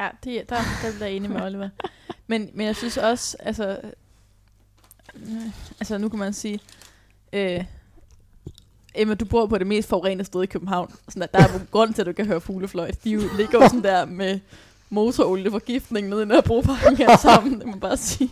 Ja, 0.00 0.08
det, 0.24 0.48
der, 0.48 0.56
der 0.56 0.92
bliver 0.94 1.06
jeg 1.06 1.16
enig 1.16 1.30
med 1.30 1.42
Oliver. 1.42 1.68
Men, 2.26 2.50
men 2.54 2.66
jeg 2.66 2.76
synes 2.76 2.96
også, 2.96 3.36
altså... 3.40 3.80
Øh, 5.14 5.46
altså, 5.80 5.98
nu 5.98 6.08
kan 6.08 6.18
man 6.18 6.32
sige... 6.32 6.60
Øh, 7.32 7.64
Emma, 8.94 9.14
du 9.14 9.24
bor 9.24 9.46
på 9.46 9.58
det 9.58 9.66
mest 9.66 9.88
forurenede 9.88 10.24
sted 10.24 10.42
i 10.42 10.46
København. 10.46 10.94
Sådan 11.08 11.22
at 11.22 11.34
der 11.34 11.38
er 11.38 11.58
en 11.58 11.68
grund 11.70 11.94
til, 11.94 12.02
at 12.02 12.06
du 12.06 12.12
kan 12.12 12.26
høre 12.26 12.40
fuglefløjt. 12.40 13.04
De 13.04 13.10
jo 13.10 13.20
ligger 13.36 13.62
jo 13.62 13.68
sådan 13.68 13.82
der 13.82 14.04
med 14.04 14.40
motorolieforgiftning 14.90 16.08
nede 16.08 16.22
i 16.22 16.24
Nørrebroparken 16.24 16.96
her 16.96 17.16
sammen, 17.16 17.58
det 17.58 17.66
må 17.66 17.72
jeg 17.72 17.80
bare 17.80 17.96
sige. 17.96 18.30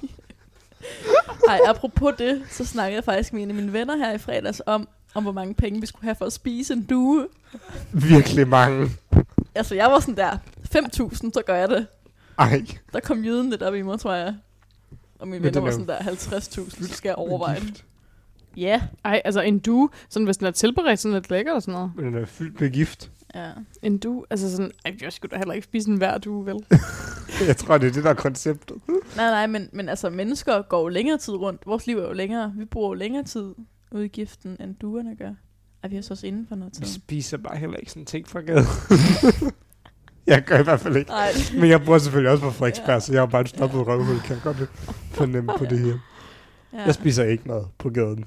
Ej, 1.49 1.61
apropos 1.66 2.14
det, 2.18 2.43
så 2.51 2.64
snakkede 2.64 2.97
jeg 2.97 3.05
faktisk 3.05 3.33
med 3.33 3.43
en 3.43 3.49
af 3.49 3.55
mine 3.55 3.72
venner 3.72 3.97
her 3.97 4.12
i 4.12 4.18
fredags 4.18 4.62
om, 4.66 4.89
om 5.14 5.22
hvor 5.22 5.33
mange 5.33 5.55
penge 5.55 5.81
vi 5.81 5.87
skulle 5.87 6.05
have 6.05 6.14
for 6.14 6.24
at 6.24 6.33
spise 6.33 6.74
en 6.74 6.83
due. 6.83 7.26
Virkelig 7.93 8.49
mange. 8.49 8.91
Altså, 9.55 9.74
jeg 9.74 9.87
var 9.87 10.01
sådan 10.01 10.16
der, 10.16 10.39
5.000, 10.76 11.16
så 11.33 11.43
gør 11.47 11.55
jeg 11.55 11.68
det. 11.68 11.87
Ej. 12.39 12.62
Der 12.93 13.01
kom 13.01 13.24
jyden 13.24 13.51
lidt 13.51 13.62
op 13.62 13.74
i 13.74 13.83
mig, 13.83 14.01
tror 14.01 14.14
jeg. 14.14 14.35
Og 15.18 15.29
mine 15.29 15.43
Men 15.43 15.55
venner 15.55 15.61
var 15.61 15.68
er 15.68 15.72
sådan 15.72 15.89
der, 15.89 15.99
50.000, 15.99 16.87
så 16.87 16.95
skal 16.95 17.09
jeg 17.09 17.16
overveje 17.16 17.61
det. 17.61 17.85
Ja. 18.57 18.83
Ej, 19.05 19.22
altså 19.24 19.41
en 19.41 19.59
du, 19.59 19.91
sådan 20.09 20.24
hvis 20.24 20.37
den 20.37 20.47
er 20.47 20.51
tilberedt 20.51 21.01
sådan 21.01 21.14
lidt 21.14 21.31
lækker 21.31 21.53
og 21.53 21.62
sådan 21.62 21.72
noget. 21.72 21.93
Men 21.97 22.05
den 22.05 22.14
er 22.14 22.26
fyldt 22.26 22.61
med 22.61 22.70
gift. 22.70 23.11
Ja. 23.35 23.51
En 23.83 23.99
du, 23.99 24.24
altså 24.31 24.51
sådan, 24.51 24.70
ej, 24.85 24.97
jeg 25.03 25.12
skulle 25.12 25.31
da 25.31 25.37
heller 25.37 25.55
ikke 25.55 25.64
spise 25.64 25.91
en 25.91 25.97
hver 25.97 26.18
du, 26.18 26.43
vel? 26.43 26.57
Jeg 27.49 27.57
tror, 27.57 27.79
det 27.79 27.89
er 27.89 27.93
det, 27.93 28.05
der 28.05 28.11
er 28.11 28.14
konceptet. 28.14 28.76
Nej, 29.16 29.31
nej, 29.31 29.47
men, 29.47 29.68
men 29.72 29.89
altså, 29.89 30.11
mennesker 30.11 30.62
går 30.62 30.81
jo 30.81 30.89
længere 30.89 31.18
tid 31.18 31.35
rundt. 31.35 31.62
Vores 31.66 31.87
liv 31.87 31.99
er 31.99 32.07
jo 32.07 32.12
længere. 32.12 32.53
Vi 32.57 32.64
bruger 32.64 32.89
jo 32.89 32.95
længere 32.95 33.24
tid 33.24 33.55
ude 33.93 34.05
i 34.05 34.09
giften, 34.09 34.57
end 34.61 34.74
duerne 34.74 35.16
gør. 35.16 35.31
Ej, 35.83 35.91
vi 35.91 35.97
er 35.97 36.01
så 36.01 36.14
også 36.14 36.26
inden 36.26 36.47
for 36.49 36.55
noget 36.57 36.72
Vi 36.81 36.85
tid. 36.85 36.95
spiser 36.95 37.37
bare 37.37 37.57
heller 37.57 37.76
ikke 37.76 37.91
sådan 37.91 38.07
ting 38.07 38.29
fra 38.29 38.41
gaden. 38.41 38.64
jeg 40.26 40.45
gør 40.45 40.59
i 40.59 40.62
hvert 40.62 40.81
fald 40.81 40.97
ikke. 40.97 41.11
Nej, 41.11 41.29
Men 41.61 41.70
jeg 41.70 41.85
bor 41.85 41.99
selvfølgelig 41.99 42.31
også 42.31 42.45
på 42.45 42.51
Frederiksberg, 42.51 42.89
Ja. 42.89 43.01
så 43.01 43.12
jeg 43.12 43.22
er 43.22 43.26
bare 43.26 43.41
en 43.41 43.47
stoppet 43.47 43.87
røvhul, 43.87 44.20
kan 44.20 44.35
jeg 44.35 44.43
godt 44.43 44.57
fornemme 45.11 45.53
på 45.59 45.64
det 45.64 45.79
her. 45.79 45.99
ja. 46.72 46.83
Jeg 46.85 46.95
spiser 46.95 47.24
ikke 47.24 47.45
mad 47.49 47.64
på 47.79 47.91
gaden. 47.91 48.24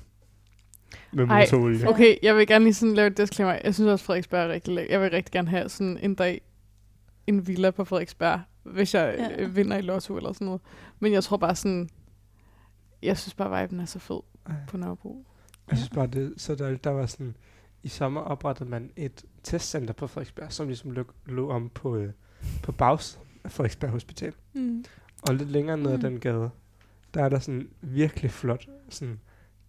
Med 1.13 1.25
motorolie. 1.25 1.89
Okay, 1.89 2.15
jeg 2.23 2.35
vil 2.35 2.47
gerne 2.47 2.65
lige 2.65 2.73
sådan 2.73 2.95
lave 2.95 3.07
et 3.07 3.17
disclaimer. 3.17 3.59
Jeg 3.63 3.73
synes 3.75 3.87
også, 3.89 4.05
Frederiksberg 4.05 4.43
er 4.43 4.49
rigtig 4.49 4.73
lækker. 4.73 4.93
Jeg 4.93 5.01
vil 5.01 5.11
rigtig 5.11 5.31
gerne 5.31 5.49
have 5.49 5.69
sådan 5.69 5.97
en 6.01 6.15
dag 6.15 6.41
en 7.27 7.47
villa 7.47 7.71
på 7.71 7.85
Frederiksberg, 7.85 8.41
hvis 8.63 8.93
jeg 8.93 9.15
Ja. 9.17 9.41
ja. 9.41 9.47
vinder 9.47 9.77
i 9.77 9.81
lotto 9.81 10.17
eller 10.17 10.33
sådan 10.33 10.45
noget. 10.45 10.61
Men 10.99 11.13
jeg 11.13 11.23
tror 11.23 11.37
bare 11.37 11.55
sådan, 11.55 11.89
jeg 13.01 13.17
synes 13.17 13.33
bare, 13.33 13.61
viben 13.61 13.79
er 13.79 13.85
så 13.85 13.99
fed 13.99 14.19
Ej. 14.47 14.53
på 14.67 14.77
Nørrebro. 14.77 15.25
Jeg 15.69 15.77
synes 15.77 15.89
bare, 15.89 16.07
det 16.07 16.33
så 16.37 16.55
der, 16.55 16.77
der 16.77 16.89
var 16.89 17.05
sådan... 17.05 17.35
I 17.83 17.87
sommer 17.87 18.21
oprettede 18.21 18.69
man 18.69 18.91
et 18.95 19.23
testcenter 19.43 19.93
på 19.93 20.07
Frederiksberg, 20.07 20.51
som 20.53 20.67
ligesom 20.67 20.91
lå, 20.91 21.03
lå 21.25 21.49
om 21.49 21.69
på, 21.69 21.95
øh, 21.95 22.09
på 22.63 22.71
bags 22.71 23.19
af 23.43 23.51
Frederiksberg 23.51 23.89
Hospital. 23.91 24.33
Mm. 24.53 24.85
Og 25.27 25.35
lidt 25.35 25.49
længere 25.51 25.77
ned 25.77 25.91
ad 25.91 25.97
Mm. 25.97 26.01
den 26.03 26.19
gade, 26.19 26.49
der 27.13 27.23
er 27.23 27.29
der 27.29 27.39
sådan 27.39 27.69
virkelig 27.81 28.31
flot, 28.31 28.67
sådan 28.89 29.19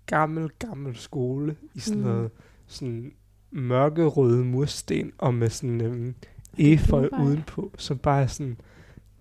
gammel, 0.07 0.50
gammel 0.59 0.96
skole 0.96 1.57
i 1.74 1.80
sådan 1.80 2.03
Mm. 2.03 2.09
noget 2.09 2.30
sådan 2.66 3.12
mørkerøde 3.50 4.44
mursten 4.44 5.12
og 5.18 5.34
med 5.34 5.50
sådan 5.50 5.80
øhm, 5.80 6.14
efeu 6.59 7.09
udenpå, 7.22 7.72
som 7.78 7.98
bare 7.98 8.22
er 8.22 8.26
sådan 8.26 8.57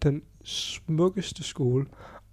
den 0.03 0.21
smukkeste 0.43 1.43
skole. 1.43 1.86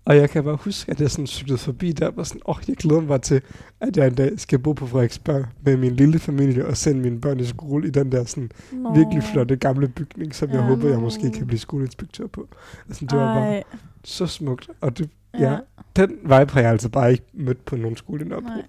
Og 0.05 0.17
jeg 0.17 0.31
kan 0.31 0.45
bare 0.45 0.57
huske, 0.57 0.91
at 0.91 1.01
jeg 1.01 1.11
sådan 1.11 1.27
cyklede 1.27 1.59
forbi 1.59 1.93
der, 1.93 2.07
og 2.07 2.17
var 2.17 2.23
sådan, 2.23 2.41
åh, 2.47 2.57
oh, 2.57 2.63
jeg 2.69 2.77
glæder 2.77 3.01
mig 3.01 3.23
til, 3.23 3.43
at 3.81 3.97
jeg 3.97 4.07
en 4.07 4.15
dag 4.15 4.41
skal 4.41 4.59
bo 4.59 4.73
på 4.73 4.87
Frederiksberg 4.87 5.45
med 5.63 5.77
min 5.77 5.97
lille 5.97 6.19
familie 6.19 6.67
og 6.67 6.77
sende 6.77 7.01
mine 7.01 7.21
børn 7.21 7.41
i 7.41 7.45
skole 7.45 7.89
i 7.89 7.91
den 7.91 8.13
der 8.13 8.25
sådan 8.25 8.51
Nå. 8.73 8.95
virkelig 8.95 9.23
flotte 9.23 9.57
gamle 9.57 9.89
bygning, 9.89 10.35
som 10.35 10.51
jeg 10.51 10.63
håber, 10.63 10.89
jeg 10.89 11.01
måske 11.01 11.31
kan 11.31 11.47
blive 11.47 11.59
skoleinspektør 11.59 12.27
på. 12.27 12.49
Altså, 12.89 13.05
det 13.05 13.19
var 13.19 13.35
bare 13.35 13.49
Ej, 13.57 13.63
så 14.05 14.27
smukt. 14.27 14.71
Og 14.81 14.99
det, 14.99 15.11
ja. 15.35 15.51
ja. 15.53 15.59
den 15.97 16.11
vibe 16.23 16.33
har 16.53 16.61
jeg 16.61 16.71
altså 16.71 16.89
bare 16.89 17.11
ikke 17.13 17.25
mødt 17.33 17.65
på 17.65 17.77
nogen 17.77 17.97
skole 17.97 18.25
i 18.25 18.29
Nørrebro. 18.29 18.49
Nej. 18.49 18.63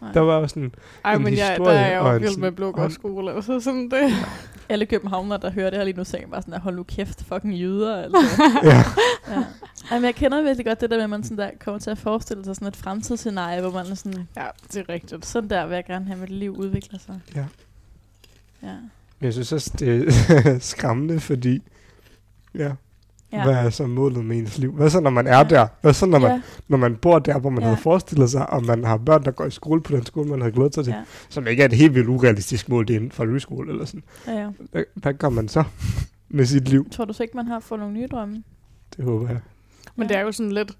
Nej. 0.00 0.12
Der 0.12 0.20
var 0.20 0.38
jo 0.38 0.48
sådan, 0.48 0.74
Ej, 1.04 1.14
En 1.14 1.22
men 1.22 1.36
jeg, 1.36 1.56
der 1.58 1.70
er 1.70 1.90
jeg 1.90 2.12
jo 2.12 2.18
vild 2.18 2.36
med 2.38 2.48
og 2.48 2.54
Blågård 2.54 2.84
en- 2.84 2.90
skole, 2.90 3.32
og 3.32 3.44
så 3.44 3.60
sådan 3.60 3.90
det. 3.90 4.12
Alle 4.68 4.86
københavnere, 4.86 5.38
der 5.42 5.50
hører 5.50 5.70
det 5.70 5.78
her 5.78 5.84
lige 5.84 5.96
nu, 5.96 6.04
sagde 6.04 6.26
bare 6.30 6.42
sådan, 6.42 6.54
der, 6.54 6.60
hold 6.60 6.76
nu 6.76 6.82
kæft, 6.82 7.24
fucking 7.24 7.54
jyder. 7.54 7.96
Altså. 8.02 8.18
ja, 8.62 8.82
ja. 9.28 9.44
Ej, 9.90 9.98
men 9.98 10.04
jeg 10.04 10.14
kender 10.14 10.42
virkelig 10.42 10.66
godt 10.66 10.80
det 10.80 10.90
der 10.90 10.96
med, 10.96 11.04
at 11.04 11.10
man 11.10 11.22
sådan 11.24 11.38
der 11.38 11.50
kommer 11.64 11.78
til 11.78 11.90
at 11.90 11.98
forestille 11.98 12.44
sig 12.44 12.54
sådan 12.56 12.68
et 12.68 12.76
fremtidsscenarie, 12.76 13.60
hvor 13.60 13.70
man 13.70 13.86
er 13.86 13.94
sådan, 13.94 14.28
Ja, 14.36 14.46
det 14.72 14.76
er 14.76 14.88
rigtigt. 14.88 15.26
sådan 15.26 15.50
der 15.50 15.66
vil 15.66 15.74
jeg 15.74 15.84
gerne 15.84 16.04
have, 16.04 16.14
at 16.14 16.20
mit 16.20 16.30
liv 16.30 16.56
udvikler 16.56 16.98
sig. 16.98 17.20
Ja. 17.34 17.44
Ja. 18.62 18.72
men 19.18 19.24
jeg 19.26 19.32
synes 19.32 19.52
også, 19.52 19.72
det 19.78 20.08
er 20.08 20.58
skræmmende, 20.72 21.20
fordi, 21.20 21.62
ja, 22.54 22.72
Ja. 23.32 23.36
ja. 23.38 23.44
hvad 23.44 23.54
er 23.54 23.70
så 23.70 23.86
målet 23.86 24.24
med 24.24 24.36
ens 24.38 24.58
liv? 24.58 24.72
Hvad 24.72 24.90
så, 24.90 25.00
når 25.00 25.10
man 25.10 25.26
er 25.26 25.42
der? 25.42 25.66
Hvad 25.80 25.92
så, 25.92 26.06
når 26.06 26.18
man, 26.18 26.30
ja. 26.30 26.40
når 26.68 26.76
man 26.76 26.96
bor 26.96 27.18
der, 27.18 27.38
hvor 27.38 27.50
man 27.50 27.60
Ja. 27.62 27.68
havde 27.68 27.80
forestillet 27.80 28.30
sig, 28.30 28.50
og 28.50 28.64
man 28.64 28.84
har 28.84 28.96
børn, 28.96 29.24
der 29.24 29.30
går 29.30 29.44
i 29.44 29.50
skole 29.50 29.82
på 29.82 29.92
den 29.96 30.06
skole, 30.06 30.30
man 30.30 30.40
havde 30.40 30.52
glædet 30.52 30.74
sig 30.74 30.84
til, 30.84 30.90
Ja. 30.92 31.02
som 31.28 31.46
ikke 31.46 31.62
er 31.62 31.66
et 31.66 31.72
helt 31.72 31.94
vildt 31.94 32.08
urealistisk 32.08 32.68
mål, 32.68 32.88
det 32.88 32.96
er 32.96 33.00
en 33.00 33.10
folkeskole 33.12 33.70
eller 33.72 33.84
sådan. 33.84 34.02
ja, 34.26 34.32
ja. 34.40 34.48
Hvad, 34.72 34.84
hvad 34.94 35.14
gør 35.14 35.28
man 35.28 35.48
så 35.48 35.64
med 36.28 36.44
sit 36.46 36.68
liv? 36.68 36.90
Tror 36.90 37.04
du 37.04 37.12
så 37.12 37.22
ikke, 37.22 37.36
man 37.36 37.46
har 37.46 37.60
fået 37.60 37.78
nogle 37.80 37.94
nye 37.94 38.06
drømme? 38.06 38.42
Det 38.96 39.04
håber 39.04 39.28
jeg. 39.28 39.40
Men 39.96 40.02
Ja. 40.04 40.08
det 40.08 40.16
er 40.20 40.24
jo 40.24 40.32
sådan 40.32 40.52
lidt... 40.52 40.72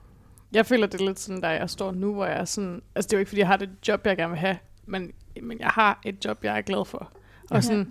Jeg 0.52 0.66
føler, 0.66 0.86
det 0.86 1.00
er 1.00 1.04
lidt 1.04 1.20
sådan, 1.20 1.42
der 1.42 1.50
jeg 1.50 1.70
står 1.70 1.92
nu, 1.92 2.12
hvor 2.14 2.26
jeg 2.26 2.40
er 2.40 2.44
sådan... 2.44 2.80
Altså, 2.94 3.08
det 3.08 3.12
er 3.12 3.16
jo 3.16 3.20
ikke, 3.20 3.28
fordi 3.28 3.40
jeg 3.40 3.48
har 3.48 3.56
det 3.56 3.68
job, 3.88 4.06
jeg 4.06 4.16
gerne 4.16 4.30
vil 4.30 4.38
have, 4.38 4.56
men, 4.86 5.10
men 5.42 5.58
jeg 5.60 5.68
har 5.68 6.00
et 6.04 6.24
job, 6.24 6.38
jeg 6.44 6.58
er 6.58 6.62
glad 6.62 6.84
for. 6.84 6.98
Og 7.50 7.56
Ja. 7.56 7.60
sådan... 7.60 7.88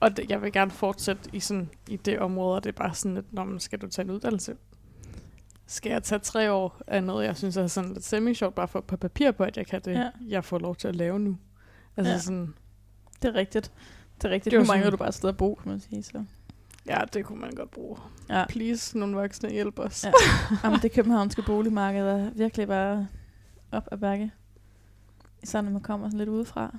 Og 0.00 0.16
det, 0.16 0.30
jeg 0.30 0.42
vil 0.42 0.52
gerne 0.52 0.70
fortsætte 0.70 1.30
i, 1.32 1.40
sådan, 1.40 1.70
i 1.88 1.96
det 1.96 2.18
område, 2.18 2.56
og 2.56 2.64
det 2.64 2.68
er 2.68 2.76
bare 2.76 2.94
sådan, 2.94 3.16
at 3.16 3.24
når 3.30 3.44
man 3.44 3.60
skal 3.60 3.78
du 3.80 3.86
tage 3.88 4.04
en 4.04 4.10
uddannelse, 4.10 4.56
skal 5.66 5.90
jeg 5.92 6.02
tage 6.02 6.18
tre 6.18 6.52
år 6.52 6.80
af 6.86 7.04
noget, 7.04 7.26
jeg 7.26 7.36
synes 7.36 7.56
er 7.56 7.66
sådan 7.66 7.92
lidt 7.92 8.04
semi-sjovt, 8.04 8.54
bare 8.54 8.68
for 8.68 8.80
på 8.80 8.96
papir 8.96 9.30
på, 9.30 9.42
at 9.44 9.56
jeg 9.56 9.66
kan 9.66 9.80
det, 9.84 9.92
Ja. 9.92 10.10
jeg 10.28 10.44
får 10.44 10.58
lov 10.58 10.76
til 10.76 10.88
at 10.88 10.96
lave 10.96 11.18
nu. 11.20 11.36
Altså 11.96 12.12
Ja. 12.12 12.18
sådan, 12.18 12.54
Det 13.22 13.28
er 13.28 13.34
rigtigt. 13.34 13.72
Det 14.16 14.24
er 14.24 14.30
rigtigt. 14.34 14.50
Det 14.50 14.56
er 14.56 14.60
nu 14.60 14.66
mangler 14.66 14.84
sådan- 14.84 14.90
du 14.90 14.96
bare 14.96 15.08
et 15.08 15.14
sted 15.14 15.28
at 15.28 15.36
bo, 15.36 15.54
kan 15.54 15.70
man 15.70 15.80
sige. 15.80 16.02
Så. 16.02 16.24
ja, 16.86 17.00
det 17.12 17.24
kunne 17.24 17.40
man 17.40 17.50
godt 17.50 17.70
bruge. 17.70 17.96
Ja. 18.28 18.44
Please, 18.48 18.98
nogle 18.98 19.16
voksne, 19.16 19.50
hjælp 19.50 19.78
os. 19.78 20.04
Ja. 20.04 20.12
Jamen, 20.64 20.78
det 20.82 20.92
københavnske 20.92 21.42
boligmarked 21.42 22.00
er 22.06 22.30
virkelig 22.30 22.68
bare 22.68 23.08
op 23.72 23.88
ad 23.92 23.98
bakke. 23.98 24.30
Især 25.42 25.60
når 25.60 25.70
man 25.70 25.80
kommer 25.80 26.06
sådan 26.08 26.18
lidt 26.18 26.28
udefra. 26.28 26.76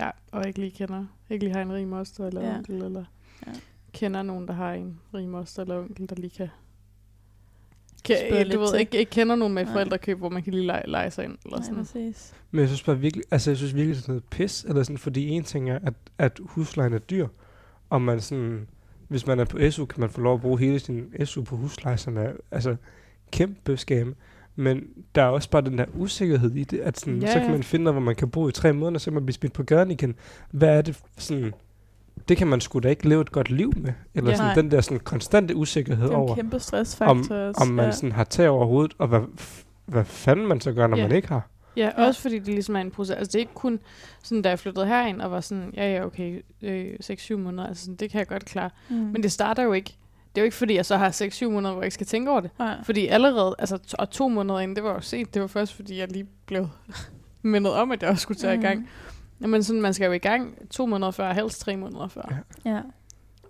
Ja, 0.00 0.10
og 0.32 0.46
ikke 0.46 0.58
lige 0.58 0.70
kender, 0.70 1.04
ikke 1.30 1.44
lige 1.44 1.54
har 1.54 1.62
en 1.62 1.72
rig 1.72 1.86
moster 1.88 2.26
eller 2.26 2.40
Ja. 2.48 2.56
onkel, 2.56 2.82
eller 2.82 3.04
Ja. 3.46 3.52
kender 3.92 4.22
nogen, 4.22 4.48
der 4.48 4.54
har 4.54 4.72
en 4.72 5.00
rig 5.14 5.28
moster 5.28 5.62
eller 5.62 5.78
onkel, 5.78 6.08
der 6.08 6.16
lige 6.16 6.30
kan... 6.30 6.48
kan 8.04 8.16
Spørge 8.28 8.44
du 8.52 8.58
ved, 8.60 8.70
til. 8.70 8.80
ikke, 8.80 8.98
ikke 8.98 9.10
kender 9.10 9.34
nogen 9.36 9.54
med 9.54 9.66
forældrekøb, 9.66 10.18
hvor 10.18 10.28
man 10.28 10.42
kan 10.42 10.54
lige 10.54 10.66
lege, 10.66 10.82
lege 10.90 11.10
sig 11.10 11.24
ind. 11.24 11.38
Eller 11.44 11.56
Nej, 11.58 11.64
sådan. 11.66 11.78
præcis. 11.78 12.34
Men 12.50 12.60
jeg 12.60 12.68
synes 12.68 12.82
bare 12.82 12.98
virkelig, 12.98 13.24
altså 13.30 13.50
jeg 13.50 13.56
synes 13.58 13.74
virkelig, 13.74 13.96
det 13.96 14.04
er 14.04 14.08
noget 14.08 14.24
pis, 14.24 14.64
eller 14.64 14.82
sådan, 14.82 14.98
fordi 14.98 15.28
en 15.28 15.42
ting 15.44 15.70
er, 15.70 15.78
at, 15.82 15.94
at 16.18 16.40
huslejen 16.44 16.92
er 16.92 16.98
dyr, 16.98 17.28
og 17.90 18.02
man 18.02 18.20
sådan, 18.20 18.66
hvis 19.08 19.26
man 19.26 19.40
er 19.40 19.44
på 19.44 19.70
SU, 19.70 19.84
kan 19.86 20.00
man 20.00 20.10
få 20.10 20.20
lov 20.20 20.34
at 20.34 20.40
bruge 20.40 20.58
hele 20.58 20.78
sin 20.78 21.26
SU 21.26 21.42
på 21.42 21.56
husleje, 21.56 21.96
som 21.96 22.16
er 22.16 22.32
altså 22.50 22.76
kæmpe 23.32 23.76
skam. 23.76 24.14
Men 24.56 24.82
der 25.14 25.22
er 25.22 25.26
også 25.26 25.50
bare 25.50 25.62
den 25.62 25.78
der 25.78 25.84
usikkerhed 25.94 26.50
i 26.54 26.64
det, 26.64 26.78
at 26.80 27.00
sådan, 27.00 27.22
Ja, 27.22 27.32
så 27.32 27.40
kan 27.40 27.50
man 27.50 27.62
finde, 27.62 27.90
hvor 27.92 28.00
man 28.00 28.14
kan 28.14 28.30
bo 28.30 28.48
i 28.48 28.52
tre 28.52 28.72
måneder, 28.72 28.98
så 28.98 29.04
kan 29.04 29.12
man 29.14 29.26
blive 29.26 29.34
smidt 29.34 29.52
på 29.52 29.62
gaden 29.62 29.90
igen. 29.90 30.14
Hvad 30.50 30.68
er 30.78 30.82
det 30.82 31.00
sådan, 31.18 31.52
det 32.28 32.36
kan 32.36 32.46
man 32.46 32.60
sgu 32.60 32.78
da 32.78 32.88
ikke 32.88 33.08
leve 33.08 33.20
et 33.20 33.32
godt 33.32 33.50
liv 33.50 33.72
med. 33.76 33.92
Eller 34.14 34.30
Ja. 34.30 34.36
sådan, 34.36 34.46
Nej. 34.48 34.54
den 34.54 34.70
der 34.70 34.80
sådan 34.80 35.00
konstante 35.00 35.56
usikkerhed 35.56 36.04
Det 36.04 36.10
er 36.12 36.16
en 36.16 36.20
over, 36.22 36.34
kæmpe 36.34 36.58
stressfaktor 36.58 37.34
også. 37.36 37.60
om 37.62 37.68
man 37.68 37.84
ja. 37.84 37.90
sådan 37.90 38.12
har 38.12 38.24
tag 38.24 38.48
over 38.48 38.66
hovedet, 38.66 38.94
og 38.98 39.08
hvad, 39.08 39.20
hvad 39.86 40.04
fanden 40.04 40.46
man 40.48 40.60
så 40.60 40.72
gør, 40.72 40.86
når 40.86 40.96
Ja. 40.96 41.02
man 41.08 41.16
ikke 41.16 41.28
har. 41.28 41.48
Ja, 41.76 41.90
Ja. 41.98 42.06
også 42.06 42.20
fordi 42.20 42.38
det 42.38 42.46
ligesom 42.48 42.76
er 42.76 42.80
en 42.80 42.90
proces. 42.90 43.10
Altså 43.16 43.26
det 43.32 43.34
er 43.34 43.40
ikke 43.40 43.54
kun 43.54 43.80
sådan, 44.22 44.42
da 44.42 44.48
jeg 44.48 44.58
flyttede 44.58 44.86
herind 44.86 45.20
og 45.20 45.30
var 45.30 45.40
sådan, 45.40 45.70
ja 45.76 45.92
ja, 45.94 46.04
okay, 46.06 46.42
øh, 46.62 46.86
6-7 47.02 47.36
måneder, 47.36 47.66
altså 47.68 47.84
sådan, 47.84 47.96
det 47.96 48.10
kan 48.10 48.18
jeg 48.18 48.26
godt 48.28 48.44
klare. 48.44 48.70
Mm. 48.90 48.96
Men 48.96 49.22
det 49.22 49.32
starter 49.32 49.62
jo 49.62 49.72
ikke, 49.72 49.96
det 50.34 50.40
er 50.40 50.42
jo 50.42 50.44
ikke 50.44 50.56
fordi, 50.56 50.74
jeg 50.74 50.86
så 50.86 50.96
har 50.96 51.10
6-7 51.10 51.48
måneder, 51.48 51.72
hvor 51.72 51.82
jeg 51.82 51.86
ikke 51.86 51.94
skal 51.94 52.06
tænke 52.06 52.30
over 52.30 52.40
det. 52.40 52.50
Nej. 52.58 52.76
Fordi 52.84 53.06
allerede, 53.06 53.54
altså 53.58 53.78
to, 53.78 53.96
og 53.98 54.10
to 54.10 54.28
måneder 54.28 54.60
inden, 54.60 54.76
det 54.76 54.84
var 54.84 54.92
jo 54.92 55.00
sent. 55.00 55.34
Det 55.34 55.42
var 55.42 55.48
først, 55.48 55.74
fordi 55.74 55.98
jeg 55.98 56.12
lige 56.12 56.26
blev 56.46 56.68
mindet 57.42 57.72
om, 57.72 57.90
at 57.92 58.02
jeg 58.02 58.10
også 58.10 58.22
skulle 58.22 58.38
tage 58.40 58.56
mm. 58.56 58.62
i 58.62 58.66
gang. 58.66 58.88
Men 59.38 59.62
sådan, 59.62 59.82
man 59.82 59.94
skal 59.94 60.06
jo 60.06 60.12
i 60.12 60.18
gang 60.18 60.70
to 60.70 60.86
måneder 60.86 61.10
før, 61.10 61.32
helst 61.32 61.60
tre 61.60 61.76
måneder 61.76 62.08
før. 62.08 62.42
Ja. 62.64 62.70
Ja. 62.74 62.80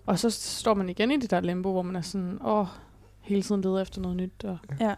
Og 0.05 0.19
så 0.19 0.29
står 0.29 0.73
man 0.73 0.89
igen 0.89 1.11
i 1.11 1.17
det 1.17 1.31
der 1.31 1.39
limbo, 1.39 1.71
hvor 1.71 1.81
man 1.81 1.95
er 1.95 2.01
sådan, 2.01 2.37
åh, 2.45 2.67
hele 3.21 3.41
tiden 3.41 3.61
leder 3.61 3.81
efter 3.81 4.01
noget 4.01 4.17
nyt, 4.17 4.43
og 4.43 4.57
Ja. 4.79 4.95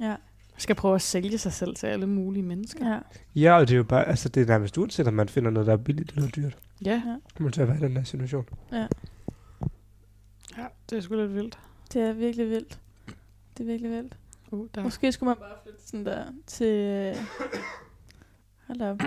Ja. 0.00 0.14
skal 0.56 0.76
prøve 0.76 0.94
at 0.94 1.02
sælge 1.02 1.38
sig 1.38 1.52
selv 1.52 1.74
til 1.76 1.86
alle 1.86 2.06
mulige 2.06 2.42
mennesker. 2.42 2.92
Ja. 2.92 2.98
Ja, 3.34 3.56
og 3.56 3.68
det 3.68 3.74
er 3.74 3.78
jo 3.78 3.84
bare, 3.84 4.08
altså 4.08 4.28
det 4.28 4.42
er 4.42 4.46
nærmest 4.46 4.78
uanset, 4.78 5.06
om 5.06 5.14
man 5.14 5.28
finder 5.28 5.50
noget, 5.50 5.66
der 5.66 5.72
er 5.72 5.76
billigt 5.76 6.12
eller 6.12 6.28
dyrt. 6.28 6.56
Ja, 6.84 7.02
Man 7.38 7.52
til 7.52 7.60
at 7.62 7.68
være 7.68 7.76
i 7.76 7.80
den 7.80 7.96
her 7.96 8.04
situation. 8.04 8.46
ja 8.72 8.86
det 10.90 10.96
er 10.98 11.00
sgu 11.00 11.14
lidt 11.16 11.34
vildt. 11.34 11.58
Det 11.92 12.02
er 12.02 12.12
virkelig 12.12 12.50
vildt. 12.50 12.78
Det 13.58 13.60
er 13.60 13.64
virkelig 13.66 13.90
vildt. 13.90 14.16
Uh, 14.50 14.66
der. 14.74 14.82
Måske 14.82 15.12
skulle 15.12 15.28
man 15.28 15.36
bare 15.36 15.56
flytte 15.62 15.80
sådan 15.86 16.06
der 16.06 16.24
til... 16.46 16.66
øh, 16.66 17.16
Hold 18.66 18.80
op. 18.80 19.00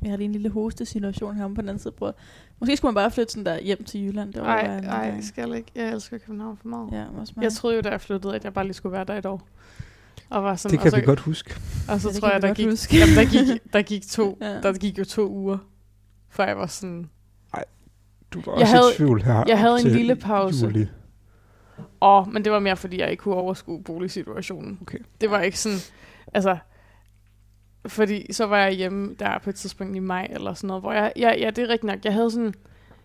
Vi 0.00 0.08
har 0.08 0.16
lige 0.16 0.24
en 0.24 0.32
lille 0.32 0.48
hostesituation 0.50 1.36
her 1.36 1.48
på 1.48 1.60
den 1.60 1.68
anden 1.68 1.78
side 1.82 1.94
af. 2.02 2.12
Måske 2.58 2.76
skulle 2.76 2.88
man 2.94 3.02
bare 3.02 3.10
flytte 3.10 3.32
sådan 3.32 3.46
der 3.46 3.60
hjem 3.60 3.84
til 3.84 4.04
Jylland. 4.06 4.32
Det 4.32 4.40
Ej, 4.40 4.44
overvejer 4.44 4.72
jeg 4.72 4.80
nogle 4.80 4.96
ej, 4.96 5.06
gange. 5.08 5.22
skal 5.26 5.48
jeg 5.48 5.56
ikke. 5.58 5.72
Jeg 5.74 5.92
elsker 5.92 6.18
København 6.18 6.56
for 6.56 6.68
meget. 6.68 6.92
Ja, 6.92 7.04
også 7.20 7.32
mig. 7.36 7.42
Jeg 7.42 7.52
troede 7.52 7.76
jo, 7.76 7.82
da 7.82 7.88
jeg 7.88 8.00
flyttede, 8.00 8.34
at 8.34 8.44
jeg 8.44 8.54
bare 8.54 8.64
lige 8.64 8.74
skulle 8.74 8.92
være 8.92 9.04
der 9.04 9.14
et 9.18 9.26
år. 9.26 9.48
Og, 10.30 10.44
var 10.44 10.56
sådan, 10.56 10.70
Det 10.72 10.78
og 10.78 10.82
kan 10.82 10.90
så, 10.90 10.96
vi 10.96 11.02
godt 11.02 11.20
huske. 11.20 11.56
Og 11.88 12.00
så 12.00 12.08
Ja, 12.08 12.18
tror 12.20 12.30
jeg, 12.30 12.42
der 12.42 12.54
gik, 12.54 12.66
jamen, 12.92 13.14
der, 13.16 13.24
gik, 13.30 13.72
der, 13.72 13.82
gik 13.82 14.06
to, 14.06 14.38
Ja. 14.40 14.60
der 14.60 14.72
gik 14.72 14.98
jo 14.98 15.04
to 15.04 15.28
uger, 15.28 15.58
før 16.28 16.44
jeg 16.46 16.56
var 16.58 16.66
sådan... 16.66 17.10
Du 18.30 18.42
var 18.46 18.52
Jeg 18.52 18.62
også 18.62 18.74
havde- 18.76 18.92
i 18.92 18.96
tvivl 18.96 19.22
her. 19.22 19.44
jeg 19.48 19.58
havde 19.58 19.76
en 19.80 19.86
lille 19.86 20.16
pause. 20.16 20.64
Juli. 20.66 20.86
Åh, 22.00 22.32
men 22.32 22.44
det 22.44 22.52
var 22.52 22.58
mere, 22.58 22.76
fordi 22.76 23.00
jeg 23.00 23.10
ikke 23.10 23.20
kunne 23.20 23.34
overskue 23.34 23.82
boligsituationen. 23.82 24.78
Okay. 24.82 24.98
Det 25.20 25.30
var 25.30 25.40
ikke 25.40 25.58
sådan... 25.58 25.78
Altså, 26.34 26.56
fordi 27.86 28.32
så 28.32 28.46
var 28.46 28.58
jeg 28.58 28.72
hjemme 28.72 29.14
der 29.18 29.38
på 29.38 29.50
et 29.50 29.56
tidspunkt 29.56 29.96
i 29.96 29.98
maj 29.98 30.28
eller 30.30 30.54
sådan 30.54 30.68
noget, 30.68 30.82
hvor 30.82 30.92
jeg... 30.92 31.12
Ja, 31.16 31.32
ja 31.38 31.50
det 31.50 31.58
er 31.58 31.68
rigtigt 31.68 31.84
nok. 31.84 32.04
Jeg 32.04 32.12
havde 32.12 32.30
sådan... 32.30 32.54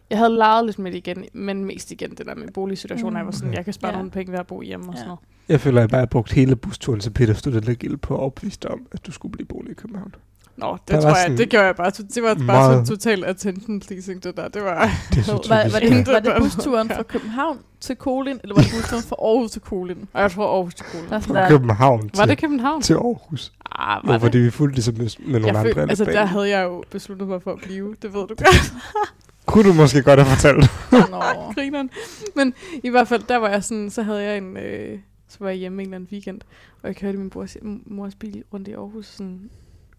Jeg 0.10 0.18
havde 0.18 0.36
leget 0.36 0.66
lidt 0.66 0.80
med 0.80 0.92
det 0.92 0.98
igen, 0.98 1.26
men 1.34 1.66
mest 1.66 1.92
igen 1.92 2.10
det 2.16 2.26
der 2.26 2.36
med 2.36 2.48
boligsituationen. 2.54 3.14
Mm. 3.14 3.18
Jeg 3.18 3.26
var 3.26 3.32
sådan, 3.32 3.54
jeg 3.54 3.64
kan 3.66 3.74
spare 3.74 3.92
Ja. 3.92 3.98
nogle 3.98 4.12
penge 4.12 4.32
ved 4.32 4.40
at 4.40 4.48
bo 4.48 4.62
hjemme 4.62 4.86
og 4.88 4.94
Ja. 4.94 4.98
sådan 4.98 5.08
noget. 5.08 5.20
Jeg 5.50 5.60
føler, 5.62 5.78
at 5.78 5.82
jeg 5.82 5.90
bare 5.90 6.00
har 6.02 6.06
brugt 6.06 6.32
hele 6.32 6.56
busturen 6.56 7.00
til 7.00 7.10
Peter 7.10 7.34
Studentergild 7.34 7.98
på 7.98 8.14
at 8.16 8.20
opvise 8.20 8.60
dig 8.64 8.72
om, 8.72 8.88
at 8.92 9.06
du 9.06 9.12
skulle 9.12 9.32
blive 9.32 9.46
boende 9.46 9.72
i 9.72 9.74
København. 9.74 10.16
Nå, 10.58 10.78
det 10.88 10.88
Der 10.96 11.02
tror 11.02 11.10
var 11.10 11.18
jeg, 11.28 11.38
det 11.38 11.50
gjorde 11.50 11.66
jeg 11.66 11.76
bare. 11.76 11.90
Det 11.90 12.24
var 12.24 12.34
bare 12.34 12.44
meget- 12.44 12.72
sådan 12.72 12.86
total 12.86 13.26
attention 13.26 13.80
pleasing, 13.80 14.24
det 14.24 14.38
der. 14.38 14.48
Det 14.48 14.64
var... 14.64 14.90
Det 15.14 15.26
så 15.26 15.32
Var-. 15.32 15.42
Var, 15.50 15.70
var, 15.72 15.80
det, 15.80 16.08
var 16.08 16.20
det 16.20 16.34
busturen 16.44 16.90
fra 16.90 17.04
København 17.04 17.60
til 17.82 17.96
Kolin, 17.96 18.40
eller 18.44 18.56
var 18.56 18.62
det 18.62 18.72
busturen 18.72 19.04
fra 19.04 19.16
Aarhus 19.20 19.52
til 19.52 19.62
Kolin? 19.62 20.08
Og 20.14 20.22
jeg 20.22 20.32
tror 20.32 20.56
Aarhus 20.56 20.74
til 20.76 20.86
sådan 21.10 21.22
Fra 21.22 21.48
København 21.50 22.02
Var 22.16 22.24
til, 22.24 22.30
det 22.30 22.38
København? 22.38 22.82
til 22.82 22.94
Aarhus. 22.94 23.52
Ah, 23.80 24.08
var 24.08 24.14
det? 24.14 24.22
fordi 24.22 24.38
vi 24.38 24.50
fulgte 24.52 24.76
ligesom 24.76 24.94
med, 24.98 25.10
med 25.20 25.40
nogle 25.40 25.48
jeg 25.48 25.56
andre. 25.56 25.74
føl, 25.74 25.90
altså, 25.90 26.06
der 26.06 26.26
havde 26.26 26.50
jeg 26.50 26.64
jo 26.64 26.84
besluttet 26.92 27.28
mig 27.28 27.42
for 27.42 27.52
at 27.52 27.60
blive. 27.64 27.96
Det 28.02 28.14
ved 28.14 28.22
du 28.28 28.36
godt. 28.36 28.74
Kunne 29.46 29.70
du 29.70 29.74
måske 29.74 30.02
godt 30.02 30.20
have 30.20 30.36
fortalt. 30.36 30.72
Nå. 30.92 31.18
Grineren. 31.56 31.90
Men 32.36 32.54
i 32.84 32.90
hvert 32.90 33.08
fald, 33.08 33.24
der 33.30 33.38
var 33.38 33.50
jeg 33.50 33.64
sådan, 33.64 33.90
så 33.90 34.04
havde 34.04 34.24
jeg 34.24 34.38
en, 34.38 34.58
øh, 34.58 35.00
så 35.30 35.38
var 35.40 35.50
jeg 35.50 35.58
hjemme 35.58 35.82
en 35.82 35.88
eller 35.88 35.96
anden 35.96 36.10
weekend, 36.12 36.42
og 36.82 36.88
jeg 36.88 36.96
kørte 36.96 37.18
min 37.18 37.30
brors, 37.30 37.58
mors 37.86 38.16
bil 38.16 38.44
rundt 38.54 38.68
i 38.68 38.72
Aarhus, 38.74 39.06
sådan, 39.08 39.50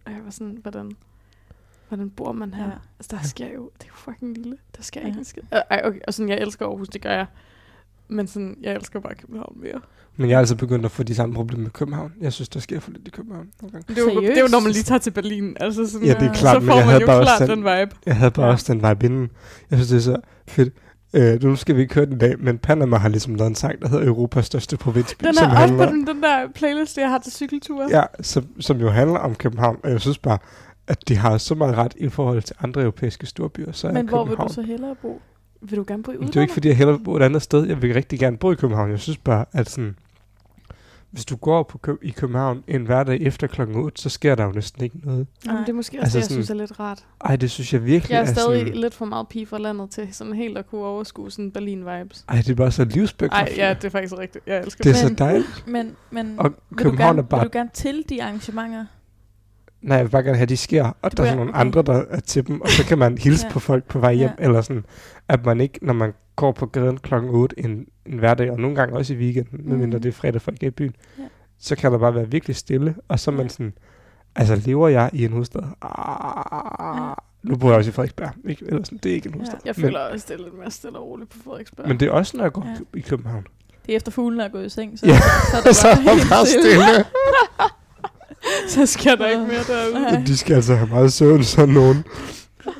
og 0.05 0.11
jeg 0.11 0.19
var 0.25 0.31
sådan, 0.31 0.57
hvordan, 0.61 0.91
hvordan 1.87 2.09
bor 2.09 2.31
man 2.31 2.53
her? 2.53 2.63
Ja. 2.65 2.71
Altså, 2.99 3.15
der 3.15 3.23
sker 3.23 3.47
jo, 3.55 3.69
det 3.77 3.83
er 3.83 3.87
jo 3.87 3.95
fucking 3.95 4.37
lille, 4.37 4.57
der 4.77 4.83
sker 4.83 5.01
Ja. 5.01 5.07
ikke 5.07 5.19
en 5.19 5.25
skid. 5.25 5.41
Øh, 5.53 5.59
Ej, 5.69 5.81
okay, 5.85 5.99
og 6.07 6.13
sådan, 6.13 6.29
jeg 6.29 6.37
elsker 6.37 6.65
Aarhus, 6.65 6.87
det 6.89 7.01
gør 7.01 7.11
jeg. 7.11 7.25
Men 8.07 8.27
sådan, 8.27 8.57
jeg 8.61 8.73
elsker 8.75 8.99
bare 8.99 9.15
København 9.15 9.57
mere. 9.61 9.81
Men 10.17 10.29
jeg 10.29 10.35
er 10.35 10.39
altså 10.39 10.55
begyndt 10.55 10.85
at 10.85 10.91
få 10.91 11.03
de 11.03 11.15
samme 11.15 11.35
problemer 11.35 11.63
med 11.63 11.71
København. 11.71 12.13
Jeg 12.21 12.33
synes, 12.33 12.49
der 12.49 12.59
sker 12.59 12.79
for 12.79 12.91
lidt 12.91 13.07
i 13.07 13.11
København 13.11 13.49
gange. 13.61 13.83
Det 13.87 13.97
er, 13.97 14.01
jo, 14.13 14.21
det 14.21 14.37
er 14.37 14.41
jo, 14.41 14.47
når 14.47 14.59
man 14.59 14.71
lige 14.71 14.83
tager 14.83 14.99
til 14.99 15.11
Berlin. 15.11 15.57
Altså 15.59 15.87
sådan, 15.87 16.07
Ja, 16.07 16.13
det 16.13 16.21
er 16.21 16.29
øh, 16.29 16.35
klart, 16.35 16.55
så 16.55 16.59
men 16.59 16.67
får 16.69 16.75
jeg 16.75 16.85
man 16.85 16.89
havde 16.89 17.01
jo 17.01 17.07
bare 17.07 17.23
klart 17.23 17.39
den- 17.41 17.49
den 17.49 17.59
vibe. 17.59 17.95
Jeg 18.05 18.15
havde 18.15 18.31
bare 18.31 18.45
ja. 18.45 18.51
også 18.51 18.73
den 18.73 18.89
vibe 18.89 19.05
inden. 19.05 19.29
Jeg 19.71 19.77
synes, 19.77 19.89
det 19.89 19.97
er 19.97 20.01
så 20.01 20.17
fedt. 20.47 20.73
Øh, 21.15 21.43
nu 21.43 21.55
skal 21.55 21.75
vi 21.75 21.81
ikke 21.81 21.95
høre 21.95 22.05
den 22.05 22.13
i 22.13 22.17
dag, 22.17 22.35
men 22.39 22.57
Panama 22.57 22.97
har 22.97 23.09
ligesom 23.09 23.35
lavet 23.35 23.49
en 23.49 23.55
sang, 23.55 23.81
der 23.81 23.89
hedder 23.89 24.07
Europas 24.07 24.45
største 24.45 24.77
provinsby. 24.77 25.25
Den 25.25 25.33
som 25.33 25.45
er 25.45 25.49
også 25.49 25.59
handler, 25.59 25.87
på 25.87 25.91
den, 25.91 26.07
den 26.07 26.23
der 26.23 26.47
playlist, 26.55 26.97
jeg 26.97 27.09
har 27.09 27.17
til 27.17 27.31
cykelture. 27.33 27.87
Ja, 27.89 28.03
som, 28.21 28.47
som 28.59 28.77
jo 28.79 28.89
handler 28.89 29.19
om 29.19 29.35
København. 29.35 29.77
Og 29.83 29.91
jeg 29.91 30.01
synes 30.01 30.17
bare, 30.17 30.37
at 30.87 31.07
de 31.09 31.15
har 31.15 31.37
så 31.37 31.55
meget 31.55 31.77
ret 31.77 31.93
i 31.97 32.09
forhold 32.09 32.41
til 32.41 32.55
andre 32.63 32.81
europæiske 32.81 33.25
storbyer. 33.25 33.71
Så 33.71 33.91
Men 33.91 34.09
hvor 34.09 34.25
vil 34.25 34.37
du 34.37 34.47
så 34.49 34.61
hellere 34.61 34.95
bo? 35.01 35.21
Vil 35.61 35.77
du 35.77 35.83
gerne 35.87 36.03
bo 36.03 36.11
i 36.11 36.15
Men 36.17 36.21
det 36.21 36.25
er 36.25 36.27
udlandet? 36.27 36.35
jo 36.35 36.41
ikke, 36.41 36.53
fordi 36.53 36.67
jeg 36.67 36.77
hellere 36.77 36.97
vil 36.97 37.03
bo 37.03 37.15
et 37.15 37.21
andet 37.23 37.41
sted. 37.41 37.65
Jeg 37.67 37.81
vil 37.81 37.93
rigtig 37.93 38.19
gerne 38.19 38.37
bo 38.37 38.51
i 38.51 38.55
København. 38.55 38.91
Jeg 38.91 38.99
synes 38.99 39.17
bare, 39.17 39.45
at 39.53 39.69
sådan, 39.69 39.95
hvis 41.15 41.25
du 41.25 41.35
går 41.35 41.63
på 41.63 41.77
Kø- 41.77 41.95
i 42.01 42.09
København 42.11 42.63
en 42.67 42.85
hverdag 42.85 43.21
efter 43.21 43.47
klokken 43.47 43.75
8, 43.75 44.01
så 44.01 44.09
sker 44.09 44.35
der 44.35 44.43
jo 44.45 44.51
næsten 44.51 44.83
ikke 44.83 44.97
noget. 45.03 45.27
Jamen, 45.45 45.61
det 45.61 45.69
er 45.69 45.73
måske 45.73 45.97
også 45.97 46.03
Altså 46.05 46.17
altså 46.17 46.29
det, 46.33 46.37
jeg 46.37 46.45
sådan- 46.45 46.57
synes 46.57 46.71
er 46.71 46.75
lidt 46.75 46.79
rart. 46.79 47.05
Ej, 47.25 47.35
det 47.35 47.51
synes 47.51 47.73
jeg 47.73 47.85
virkelig 47.85 48.13
Jeg 48.13 48.21
er 48.21 48.25
stadig 48.25 48.59
sådan, 48.67 48.73
lidt 48.81 48.93
for 48.93 49.05
meget 49.05 49.27
pige 49.27 49.45
fra 49.45 49.57
landet 49.57 49.89
til 49.89 50.07
sådan 50.11 50.33
helt 50.33 50.57
at 50.57 50.67
kunne 50.69 50.81
overskue 50.85 51.31
sådan 51.31 51.51
Berlin-vibes. 51.57 52.25
Ej, 52.29 52.35
det 52.35 52.49
er 52.49 52.55
bare 52.55 52.71
så 52.71 52.83
livsbækket. 52.85 53.35
Ej, 53.35 53.53
ja, 53.57 53.73
det 53.73 53.83
er 53.85 53.89
faktisk 53.89 54.17
rigtigt. 54.17 54.47
Jeg 54.47 54.57
elsker 54.63 54.83
Det 54.83 54.89
er 54.89 54.93
det. 54.93 55.01
så 55.01 55.07
Men- 55.07 55.17
dejligt. 55.17 55.63
Men, 55.67 55.95
men 56.11 56.35
Og 56.39 56.43
vil, 56.43 56.53
du 56.79 56.83
København 56.83 57.15
gerne, 57.15 57.19
er 57.25 57.29
bare... 57.29 57.41
vil 57.41 57.49
du 57.53 57.57
gerne 57.57 57.69
til 57.73 58.03
de 58.09 58.23
arrangementer? 58.23 58.85
Nej, 59.81 59.97
jeg 59.97 60.05
vil 60.05 60.11
bare 60.11 60.23
gerne 60.23 60.37
have, 60.37 60.43
at 60.43 60.49
de 60.49 60.57
sker, 60.57 60.83
og 61.01 61.11
Det 61.11 61.17
der 61.17 61.23
er 61.23 61.27
sådan 61.27 61.37
nogle 61.37 61.51
okay. 61.51 61.59
andre, 61.61 61.81
der 61.81 62.03
er 62.09 62.19
til 62.19 62.47
dem, 62.47 62.61
og 62.61 62.69
så 62.69 62.85
kan 62.85 62.97
man 62.97 63.17
hilse 63.17 63.45
Ja. 63.47 63.51
på 63.53 63.59
folk 63.59 63.83
på 63.87 63.99
vej 63.99 64.13
hjem, 64.13 64.29
Ja. 64.39 64.43
eller 64.43 64.61
sådan, 64.61 64.85
at 65.27 65.45
man 65.45 65.61
ikke, 65.61 65.79
når 65.81 65.93
man 65.93 66.13
går 66.35 66.51
på 66.51 66.65
gaden 66.65 66.97
klokken 66.97 67.29
8 67.31 67.59
en, 67.59 67.85
en 68.05 68.19
hverdag, 68.19 68.51
og 68.51 68.59
nogle 68.59 68.75
gange 68.75 68.95
også 68.95 69.13
i 69.13 69.17
weekenden, 69.17 69.59
Mm. 69.63 69.69
medmindre 69.69 69.99
det 69.99 70.05
er 70.09 70.13
fredag, 70.13 70.41
folk 70.41 70.63
er 70.63 70.67
i 70.67 70.71
byen, 70.71 70.95
Ja. 71.19 71.23
så 71.59 71.75
kan 71.75 71.91
der 71.91 71.97
bare 71.97 72.15
være 72.15 72.29
virkelig 72.31 72.55
stille, 72.55 72.95
og 73.07 73.19
så 73.19 73.31
er 73.31 73.35
man 73.35 73.45
Ja. 73.45 73.49
sådan, 73.49 73.73
altså 74.35 74.55
lever 74.55 74.87
jeg 74.87 75.09
i 75.13 75.25
en 75.25 75.31
hovedstad? 75.31 75.61
Ah, 75.81 77.15
nu 77.43 77.55
bor 77.57 77.67
jeg 77.69 77.77
også 77.77 77.89
i 77.89 77.93
Frederiksberg, 77.93 78.29
ikke? 78.49 78.65
Eller 78.67 78.83
sådan, 78.83 78.99
det 79.03 79.09
er 79.11 79.15
ikke 79.15 79.27
en 79.27 79.33
Ja. 79.33 79.37
hovedstad. 79.37 79.59
Jeg 79.65 79.73
men, 79.77 79.83
føler 79.85 79.99
også, 79.99 80.25
det 80.29 80.39
er 80.39 80.43
lidt 80.43 80.57
mere 80.59 80.71
stille 80.71 80.99
og 80.99 81.05
roligt 81.07 81.29
på 81.29 81.37
Frederiksberg. 81.45 81.87
men 81.87 81.99
det 81.99 82.05
er 82.07 82.11
også, 82.11 82.37
når 82.37 82.43
jeg 82.43 82.53
går 82.53 82.65
Ja. 82.93 82.99
i 82.99 83.01
København. 83.01 83.47
Det 83.85 83.91
er 83.91 83.95
efter 83.95 84.11
fuglene 84.11 84.43
er 84.43 84.49
gået 84.49 84.65
i 84.65 84.69
seng, 84.69 84.99
så, 84.99 85.05
Ja. 85.05 85.17
så, 85.51 85.57
er 85.57 85.61
det 85.67 85.75
så 85.75 85.87
er 85.87 85.95
der 85.95 86.01
helt 86.01 86.29
bare 86.29 86.45
stille. 86.45 87.05
så 88.73 88.85
sker 88.85 89.15
der 89.15 89.27
ikke 89.27 89.41
mere 89.41 89.63
derude. 89.67 89.93
Nej. 90.01 90.23
De 90.27 90.37
skal 90.37 90.53
altså 90.55 90.75
have 90.75 90.89
meget 90.89 91.13
søvn, 91.13 91.43
sådan 91.43 91.73
nogen. 91.73 92.03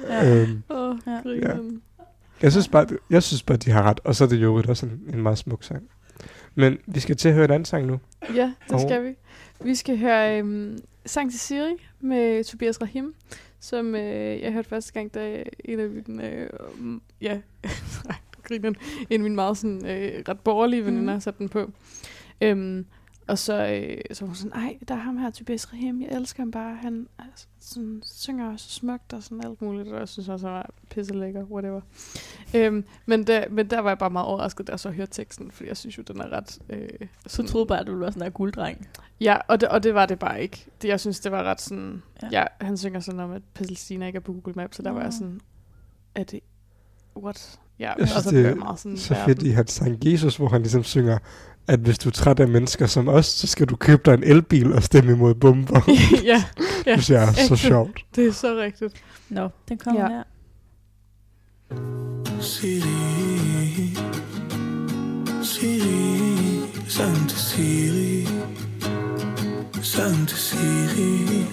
Ja. 0.09 0.35
Øhm, 0.41 0.63
Åh, 0.69 0.95
Ja. 1.07 1.51
Jeg 2.41 2.51
synes 2.51 2.67
bare, 2.67 2.87
jeg 3.09 3.23
synes 3.23 3.43
bare, 3.43 3.57
de 3.57 3.71
har 3.71 3.83
ret. 3.83 3.99
Og 4.03 4.15
så 4.15 4.23
er 4.23 4.27
det 4.27 4.41
jo 4.41 4.63
også 4.67 4.85
en, 4.85 5.01
en 5.13 5.21
meget 5.21 5.37
smuk 5.37 5.63
sang. 5.63 5.83
Men 6.55 6.77
vi 6.87 6.99
skal 6.99 7.15
til 7.17 7.27
at 7.29 7.35
høre 7.35 7.45
en 7.45 7.51
anden 7.51 7.65
sang 7.65 7.85
nu. 7.85 7.99
Ja, 8.35 8.53
det 8.67 8.73
Og- 8.73 8.81
skal 8.81 9.03
vi. 9.03 9.15
Vi 9.63 9.75
skal 9.75 9.99
høre 9.99 10.39
øhm, 10.39 10.77
Sang 11.05 11.31
til 11.31 11.39
Siri 11.39 11.73
med 11.99 12.43
Tobias 12.43 12.81
Rahim, 12.81 13.13
som 13.59 13.95
øh, 13.95 14.41
jeg 14.41 14.53
hørte 14.53 14.69
første 14.69 14.93
gang, 14.93 15.13
da 15.13 15.43
en 15.65 15.79
af 15.79 15.89
mine, 15.89 16.29
øh, 16.31 16.49
ja, 17.21 17.37
grineren, 18.43 18.75
en 19.09 19.13
af 19.13 19.19
mine 19.19 19.35
meget 19.35 19.57
sådan, 19.57 19.85
øh, 19.85 20.23
ret 20.29 20.39
borgerlige 20.39 20.85
veninder 20.85 21.13
Mhm. 21.13 21.21
satte 21.21 21.37
den 21.39 21.49
på. 21.49 21.71
Øhm, 22.41 22.85
og 23.27 23.37
så, 23.37 23.53
øh, 23.67 23.97
så 24.15 24.25
var 24.25 24.27
hun 24.27 24.35
sådan, 24.35 24.51
ej, 24.51 24.77
der 24.87 24.95
er 24.95 24.99
ham 24.99 25.17
her, 25.17 25.29
Tobias 25.29 25.73
Rahim, 25.73 26.01
jeg 26.01 26.09
elsker 26.09 26.41
ham 26.41 26.51
bare, 26.51 26.75
han 26.75 27.07
er 27.19 27.23
sådan, 27.59 28.01
synger 28.05 28.51
også 28.51 28.69
smukt 28.69 29.13
og 29.13 29.23
sådan 29.23 29.43
alt 29.45 29.61
muligt, 29.61 29.87
og 29.89 29.99
jeg 29.99 30.07
synes 30.09 30.29
også, 30.29 30.47
han 30.47 30.55
var 30.55 30.69
pisse 30.89 31.13
lækker, 31.13 31.43
whatever. 31.43 31.81
Øhm, 32.55 32.85
men, 33.05 33.27
der, 33.27 33.49
men 33.49 33.69
der 33.69 33.79
var 33.79 33.89
jeg 33.89 33.97
bare 33.97 34.09
meget 34.09 34.27
overrasket, 34.27 34.67
da 34.67 34.71
jeg 34.71 34.79
så 34.79 34.91
hørte 34.91 35.11
teksten, 35.11 35.51
fordi 35.51 35.69
jeg 35.69 35.77
synes 35.77 35.97
jo, 35.97 36.03
den 36.03 36.21
er 36.21 36.29
ret... 36.31 36.59
Øh, 36.69 36.89
Så 37.27 37.43
troede 37.43 37.65
bare, 37.65 37.79
at 37.79 37.87
du 37.87 37.91
ville 37.91 38.01
være 38.01 38.11
sådan 38.11 38.27
en 38.27 38.31
gulddreng. 38.31 38.87
Ja, 39.21 39.37
og 39.47 39.61
det, 39.61 39.69
og 39.69 39.83
det 39.83 39.93
var 39.93 40.05
det 40.05 40.19
bare 40.19 40.41
ikke. 40.41 40.65
Det, 40.81 40.87
jeg 40.87 40.99
synes, 40.99 41.19
det 41.19 41.31
var 41.31 41.43
ret 41.43 41.61
sådan... 41.61 42.03
Ja. 42.21 42.27
Ja, 42.31 42.45
han 42.61 42.77
synger 42.77 42.99
sådan 42.99 43.19
om, 43.19 43.31
at 43.31 43.41
Palæstina 43.53 44.05
ikke 44.07 44.17
er 44.17 44.21
på 44.21 44.33
Google 44.33 44.53
Maps, 44.55 44.75
så 44.77 44.81
der 44.83 44.91
var 44.91 44.99
jeg 44.99 45.09
Nå. 45.09 45.11
sådan... 45.11 45.41
Er 46.15 46.23
det... 46.23 46.39
What? 47.17 47.59
Ja, 47.79 47.91
Jeg 47.93 47.95
og 48.01 48.07
synes, 48.07 48.23
så 48.23 48.31
det 48.31 48.45
er 48.45 48.55
meget 48.55 48.79
sådan... 48.79 48.97
Så 48.97 49.15
fedt 49.25 49.41
i 49.43 49.49
hans 49.49 49.71
sang 49.71 49.97
Jesus, 50.05 50.37
hvor 50.37 50.49
han 50.49 50.61
ligesom 50.61 50.83
synger, 50.83 51.17
at 51.67 51.79
hvis 51.79 51.97
du 51.99 52.09
er 52.09 52.13
træt 52.13 52.39
af 52.39 52.47
mennesker 52.47 52.85
som 52.87 53.07
os, 53.07 53.25
så 53.25 53.47
skal 53.47 53.67
du 53.67 53.75
købe 53.75 54.01
dig 54.05 54.13
en 54.13 54.23
elbil 54.23 54.73
og 54.73 54.83
stemme 54.83 55.11
imod 55.11 55.33
bomber. 55.35 55.81
ja, 56.23 56.43
ja, 56.85 56.95
Det 56.95 57.09
er 57.09 57.31
så 57.47 57.55
sjovt. 57.55 58.05
det 58.15 58.27
er 58.27 58.31
så 58.33 58.55
rigtigt. 58.61 58.93
Nå, 59.29 59.49
den 59.69 59.77
kommer 59.77 60.01
Ja. 60.01 60.07
her. 60.07 60.23
Siri 62.41 63.97
Siri 65.43 66.61
Sang 66.87 67.29
til 67.29 67.39
Siri 67.39 68.27
Sang 69.81 70.27
til 70.27 70.37
Siri 70.37 71.45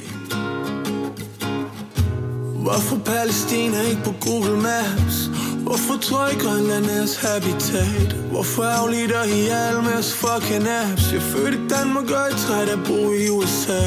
Hvorfor 2.62 2.96
Palæstina 3.04 3.80
ikke 3.90 4.02
på 4.04 4.12
Google 4.20 4.56
Maps? 4.62 5.30
Hvorfor 5.66 5.96
tror 5.96 6.26
I 6.26 6.34
Grønlandes 6.44 7.16
habitat? 7.16 8.12
Hvorfor 8.30 8.62
aflider 8.62 9.24
I 9.24 9.40
alle 9.48 10.02
fucking 10.02 10.68
apps? 10.68 11.12
Jeg 11.12 11.22
fødte 11.22 11.58
i 11.58 11.68
Danmark 11.68 12.04
og 12.04 12.10
jeg 12.10 12.30
er 12.32 12.36
træt 12.36 12.68
af 12.68 12.72
at 12.72 12.84
bo 12.86 13.12
i 13.12 13.28
USA 13.28 13.82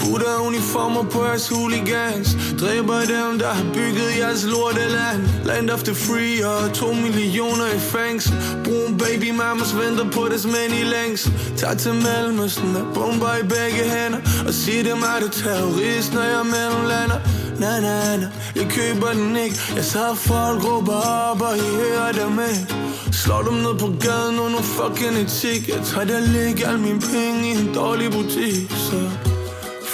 Putter 0.00 0.36
uniformer 0.48 1.02
på 1.02 1.24
jeres 1.24 1.48
hooligans. 1.48 2.28
Dræber 2.60 3.00
dem, 3.14 3.38
der 3.38 3.52
har 3.58 3.66
bygget 3.74 4.10
jeres 4.18 4.44
lorteland. 4.52 5.20
Land 5.44 5.70
of 5.70 5.82
the 5.82 5.94
free 5.94 6.46
og 6.48 6.72
to 6.72 6.92
millioner 6.92 7.66
i 7.76 7.78
fængsel. 7.78 8.32
Brun 8.64 8.98
baby 8.98 9.30
mamas 9.30 9.72
venter 9.80 10.06
på 10.16 10.22
deres 10.30 10.46
mænd 10.54 10.72
i 10.82 10.84
længsel. 10.94 11.32
Tag 11.56 11.78
til 11.78 11.94
Mellemøsten 11.94 12.76
og 12.76 12.86
bomber 12.94 13.34
i 13.42 13.44
begge 13.54 13.82
hænder. 13.94 14.20
Og 14.46 14.54
sig 14.54 14.84
dem, 14.84 15.00
er 15.10 15.18
du 15.22 15.28
terrorist, 15.28 16.14
når 16.14 16.26
jeg 16.34 16.44
mellemlander. 16.54 17.20
Na 17.62 17.80
na 17.80 18.16
na, 18.16 18.28
jeg 18.56 18.66
køber 18.76 19.12
den 19.12 19.36
ikke. 19.36 19.56
Jeg 19.76 19.84
så 19.84 20.14
folk 20.14 20.64
råber 20.64 21.00
op, 21.28 21.40
og 21.40 21.56
I 21.56 21.60
hører 21.60 22.12
dem 22.12 22.40
ikke. 22.50 22.74
Slår 23.12 23.42
dem 23.42 23.54
ned 23.54 23.74
på 23.78 23.88
gaden 24.00 24.38
under 24.38 24.62
fucking 24.62 25.16
etik. 25.16 25.68
Jeg 25.68 25.80
tager 25.84 26.06
der 26.06 26.20
ligge 26.20 26.66
al 26.66 26.78
min 26.78 27.00
penge 27.00 27.48
i 27.48 27.50
en 27.50 27.74
dårlig 27.74 28.10
butik 28.12 28.70
Så 28.70 28.96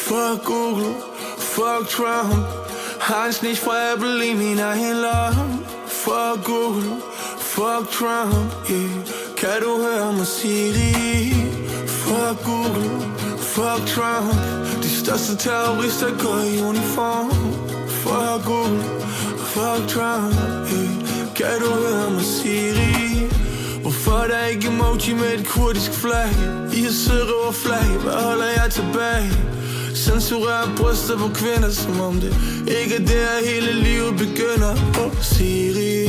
fuck 0.09 0.45
Google, 0.45 0.95
fuck 1.39 1.89
Trump 1.89 2.47
Hans 3.01 3.43
nicht 3.43 3.61
fra 3.61 3.93
Apple 3.93 4.27
i 4.27 4.35
min 4.35 4.59
egen 4.59 4.97
lomme 5.03 5.59
Fuck 5.87 6.45
Google, 6.45 7.03
fuck 7.39 7.91
Trump 7.91 8.71
yeah. 8.71 8.91
Kan 9.37 9.63
du 9.63 9.83
høre 9.83 10.13
mig 10.13 10.27
Siri? 10.27 11.35
Fuck 11.87 12.45
Google, 12.45 12.91
fuck 13.41 13.81
Trump 13.87 14.35
De 14.83 14.89
største 14.89 15.37
terrorister 15.37 16.11
går 16.23 16.41
i 16.55 16.63
uniform 16.63 17.31
Fuck 17.89 18.45
Google, 18.45 18.83
fuck 19.39 19.89
Trump 19.89 20.35
yeah. 20.73 21.35
Kan 21.35 21.61
du 21.61 21.71
høre 21.71 22.11
mig 22.11 22.25
Siri? 22.25 23.31
Hvorfor 23.83 24.13
er 24.13 24.29
der 24.29 24.45
ikke 24.47 24.69
emoji 24.69 25.13
med 25.15 25.35
et 25.39 25.47
kurdisk 25.47 25.93
flag? 25.93 26.31
I 26.73 26.81
har 26.81 26.93
sørøver 26.93 27.53
flag, 27.53 27.87
hvad 28.03 28.13
holder 28.13 28.47
jeg 28.47 28.71
tilbage? 28.71 29.56
Censurerer 29.97 30.77
bryster 30.77 31.19
på 31.19 31.29
kvinder, 31.35 31.71
som 31.71 32.01
om 32.01 32.15
det 32.21 32.33
ikke 32.81 32.95
er 32.95 33.07
der 33.07 33.51
hele 33.51 33.73
livet 33.73 34.13
begynder. 34.17 34.73
Oh, 35.05 35.13
Siri. 35.23 36.07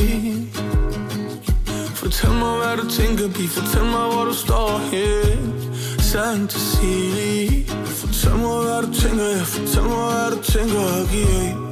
Fortæl 1.94 2.30
mig, 2.30 2.56
hvad 2.56 2.76
du 2.76 2.90
tænker, 2.90 3.28
bi. 3.28 3.46
Fortæl 3.46 3.84
mig, 3.84 4.12
hvor 4.12 4.24
du 4.24 4.34
står 4.34 4.80
hen 4.92 5.54
Sand 5.98 6.50
Siri. 6.50 7.66
Fortæl 7.84 8.36
mig, 8.36 8.62
hvad 8.62 8.82
du 8.82 9.00
tænker, 9.00 9.24
ja. 9.24 9.42
Fortæl 9.42 9.82
mig, 9.82 10.12
hvad 10.12 10.30
du 10.30 10.42
tænker, 10.42 10.82
yeah. 11.14 11.67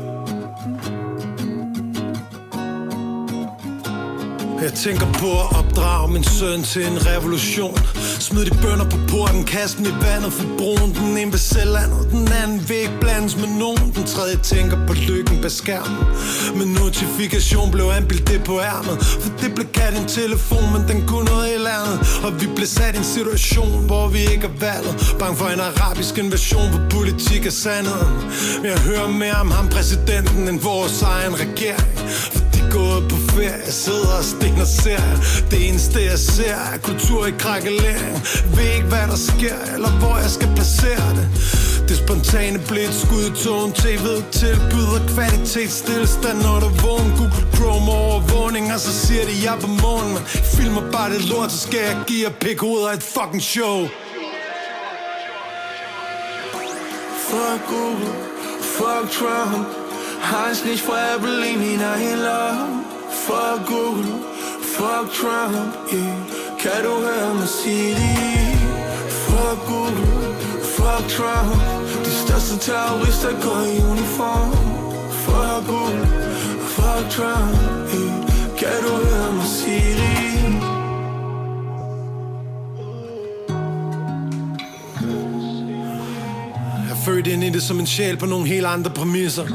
Jeg 4.66 4.74
tænker 4.74 5.06
på 5.12 5.30
at 5.43 5.47
opdrage 5.59 6.12
min 6.12 6.24
søn 6.24 6.62
til 6.62 6.86
en 6.86 6.98
revolution. 7.06 7.78
Smid 8.26 8.44
de 8.44 8.55
bønder 8.62 8.86
på 8.94 8.98
porten, 9.09 9.44
kast 9.44 9.78
dem 9.78 9.86
i 9.86 9.94
vandet 10.05 10.32
for 10.32 10.47
brun 10.59 10.88
Den 10.94 11.18
ene 11.18 11.32
ved 11.32 11.38
selvlandet, 11.38 12.10
den 12.10 12.28
anden 12.43 12.68
vil 12.68 12.76
ikke 12.76 12.98
blandes 13.01 13.36
med 13.36 13.48
nogen. 13.62 13.93
Den 13.97 14.05
tredje 14.05 14.36
tænker 14.36 14.86
på 14.86 14.93
lykken 14.93 15.40
bag 15.43 15.51
skærmen. 15.51 15.98
Men 16.59 16.68
notifikation 16.68 17.70
blev 17.70 17.84
anbildt 17.97 18.28
det 18.28 18.44
på 18.44 18.60
ærmet. 18.60 18.97
For 19.22 19.30
det 19.40 19.55
blev 19.55 19.66
kaldt 19.78 19.98
en 19.98 20.09
telefon, 20.09 20.66
men 20.74 20.82
den 20.90 21.06
kunne 21.09 21.24
noget 21.24 21.47
helt 21.52 21.68
andet. 21.78 21.98
Og 22.24 22.40
vi 22.40 22.47
blev 22.56 22.66
sat 22.66 22.94
i 22.94 22.98
en 22.98 23.05
situation, 23.05 23.86
hvor 23.86 24.09
vi 24.09 24.20
ikke 24.32 24.47
er 24.52 24.56
valget. 24.66 24.94
Bange 25.18 25.36
for 25.36 25.48
en 25.56 25.60
arabisk 25.60 26.18
invasion, 26.18 26.68
hvor 26.72 26.82
politik 26.97 27.47
er 27.47 27.56
sandheden. 27.64 28.14
Men 28.60 28.68
jeg 28.74 28.78
hører 28.78 29.09
mere 29.09 29.38
om 29.44 29.51
ham 29.51 29.68
præsidenten 29.68 30.48
end 30.48 30.60
vores 30.60 31.02
egen 31.02 31.34
regering. 31.44 31.88
For 32.34 32.47
gået 32.77 33.05
på 33.12 33.16
ferie, 33.32 33.62
Jeg 33.66 33.77
sidder 33.85 34.12
og 34.20 34.24
sten 34.32 34.59
og 34.66 34.70
ser. 34.82 35.05
Det 35.51 35.59
eneste 35.69 35.98
jeg 36.11 36.19
ser 36.19 36.57
er 36.74 36.78
kultur 36.89 37.27
i 37.27 37.35
krakkelering 37.44 38.15
Ved 38.57 38.69
ikke 38.77 38.89
hvad 38.93 39.07
der 39.12 39.20
sker, 39.31 39.59
eller 39.74 39.93
hvor 40.01 40.16
jeg 40.24 40.31
skal 40.36 40.48
placere 40.57 41.09
det. 41.19 41.27
Det 41.89 41.97
spontane 42.05 42.59
blev 42.70 42.85
et 42.90 42.97
skud 43.03 43.24
i 43.31 43.35
tågen 43.44 43.73
TV 43.82 44.07
tilbyder 44.43 45.01
kvalitetsstillestand 45.15 46.39
Når 46.47 46.59
der 46.65 46.73
vågen 46.85 47.11
Google 47.19 47.44
Chrome 47.55 47.90
overvågning 47.93 48.65
Og 48.74 48.81
så 48.86 48.93
siger 49.05 49.24
de 49.31 49.35
jeg 49.44 49.55
er 49.57 49.61
på 49.66 49.70
morgen 49.85 50.11
Men 50.15 50.24
filmer 50.57 50.85
bare 50.94 51.09
det 51.15 51.23
lort, 51.31 51.53
så 51.53 51.59
skal 51.66 51.81
jeg 51.89 51.97
give 52.07 52.23
jer 52.27 52.35
pik 52.43 52.61
hovedet 52.61 52.89
af 52.89 52.94
et 52.94 53.07
fucking 53.16 53.44
show. 53.55 53.77
Fuck 57.28 57.61
Google, 57.70 58.07
fuck 58.77 59.05
Trump. 59.19 59.85
Hans 60.20 60.64
nicht 60.64 60.82
forever 60.82 61.28
leave 61.28 61.59
me 61.59 61.66
min 61.66 61.80
egen 61.80 62.18
lomme 62.18 62.84
Fuck 63.26 63.66
Google, 63.66 64.12
fuck 64.76 65.06
Trump 65.12 65.72
yeah. 65.93 66.16
Kan 66.60 66.84
du 66.84 66.93
høre 67.06 67.34
mig 67.34 67.48
sige 67.48 67.94
det? 67.94 68.59
Fuck 69.09 69.59
Google, 69.66 70.06
fuck 70.76 71.05
Trump 71.16 71.60
De 72.05 72.10
største 72.10 72.70
terrorister 72.70 73.32
går 73.43 73.62
i 73.74 73.78
uniform 73.93 74.52
Fuck 75.24 75.66
Google, 75.68 76.06
fuck 76.74 77.10
Trump 77.10 77.94
yeah. 77.94 78.59
Kan 78.59 78.76
du 78.82 78.93
høre 79.06 79.32
mig 79.32 79.47
sige 79.47 79.94
det? 79.94 80.06
Født 87.05 87.26
ind 87.26 87.44
i 87.44 87.51
det 87.51 87.62
som 87.62 87.80
en 87.80 87.86
sjæl 87.86 88.16
på 88.16 88.26
nogle 88.26 88.47
helt 88.47 88.66
andre 88.66 88.90
præmisser 88.90 89.47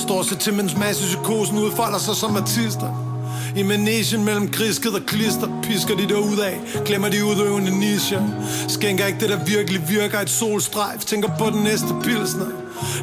Står 0.00 0.22
så 0.22 0.36
til, 0.36 0.54
mens 0.54 0.76
massepsykosen 0.76 1.58
udfolder 1.58 1.98
sig 1.98 2.16
som 2.16 2.36
artister. 2.36 3.10
I 3.56 3.62
manesien 3.62 4.24
mellem 4.24 4.50
krisket 4.50 4.94
og 4.94 5.00
klister 5.06 5.60
Pisker 5.62 5.96
de 5.96 6.08
derud 6.08 6.38
af 6.38 6.60
Glemmer 6.86 7.08
de 7.08 7.24
udøvende 7.24 7.78
nischer 7.78 8.22
Skænker 8.68 9.06
ikke 9.06 9.20
det 9.20 9.28
der 9.28 9.44
virkelig 9.44 9.88
virker. 9.88 10.20
Et 10.20 10.30
solstrejf. 10.30 11.04
Tænker 11.04 11.28
på 11.38 11.50
den 11.50 11.62
næste 11.62 11.86
pilsner. 12.02 12.46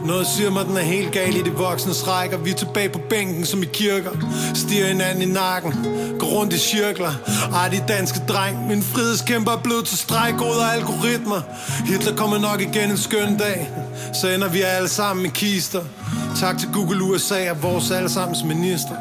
Noget 0.06 0.28
siger 0.28 0.50
mig, 0.50 0.66
den 0.66 0.78
er 0.78 0.82
helt 0.82 1.12
gal 1.12 1.36
i 1.36 1.42
de 1.42 1.52
voksnes 1.52 2.08
rækker. 2.08 2.38
Vi 2.38 2.50
er 2.50 2.56
tilbage 2.56 2.90
på 2.90 3.00
bænken 3.10 3.46
som 3.46 3.64
i 3.64 3.66
kirker. 3.74 4.12
Stiger 4.54 4.88
hinanden 4.88 5.30
i 5.30 5.34
nakken. 5.34 5.74
Går 6.20 6.28
rundt 6.28 6.54
i 6.54 6.58
cirkler. 6.58 7.14
Ej, 7.54 7.70
de 7.70 7.84
danske 7.88 8.20
dreng. 8.28 8.68
Min 8.68 8.84
frihedskæmper 8.84 9.52
er 9.52 9.62
blevet 9.62 9.86
til 9.86 9.98
stregkode 9.98 10.60
og 10.60 10.74
algoritmer. 10.74 11.42
Hitler 11.86 12.16
kommer 12.16 12.38
nok 12.38 12.62
igen 12.62 12.92
en 12.92 12.98
skøn 12.98 13.38
dag. 13.38 13.70
Så 14.22 14.28
ender 14.28 14.50
vi 14.50 14.62
alle 14.62 14.90
sammen 14.90 15.26
i 15.26 15.30
kister. 15.30 15.82
Tak 16.40 16.58
til 16.58 16.70
Google 16.74 17.04
USA 17.04 17.52
og 17.52 17.64
vores 17.64 17.92
allesammens 17.92 18.44
minister 18.44 18.96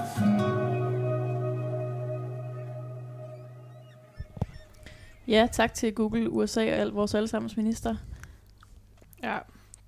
Ja, 5.29 5.49
tak 5.53 5.75
til 5.75 5.95
Google, 5.95 6.31
USA 6.31 6.61
og 6.61 6.79
al 6.79 6.89
vores 6.89 7.15
allesammens 7.15 7.57
minister. 7.57 7.97
Ja. 9.23 9.39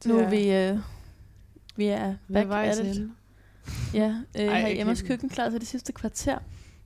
Nu 0.07 0.19
er 0.19 0.31
vi, 0.31 0.53
øh, 0.53 0.79
vi 1.77 1.87
er 1.87 2.15
Hvad 2.27 2.47
back 2.47 2.69
at 2.69 2.79
it. 2.79 2.87
hende? 2.87 3.11
Ja, 3.95 4.15
øh, 4.39 4.45
Ej, 4.45 4.61
har 4.61 4.69
jeg 4.69 4.81
Emmas 4.81 5.03
køkken 5.03 5.29
klar 5.29 5.51
til 5.51 5.61
det 5.61 5.69
sidste 5.69 5.93
kvarter. 5.93 6.39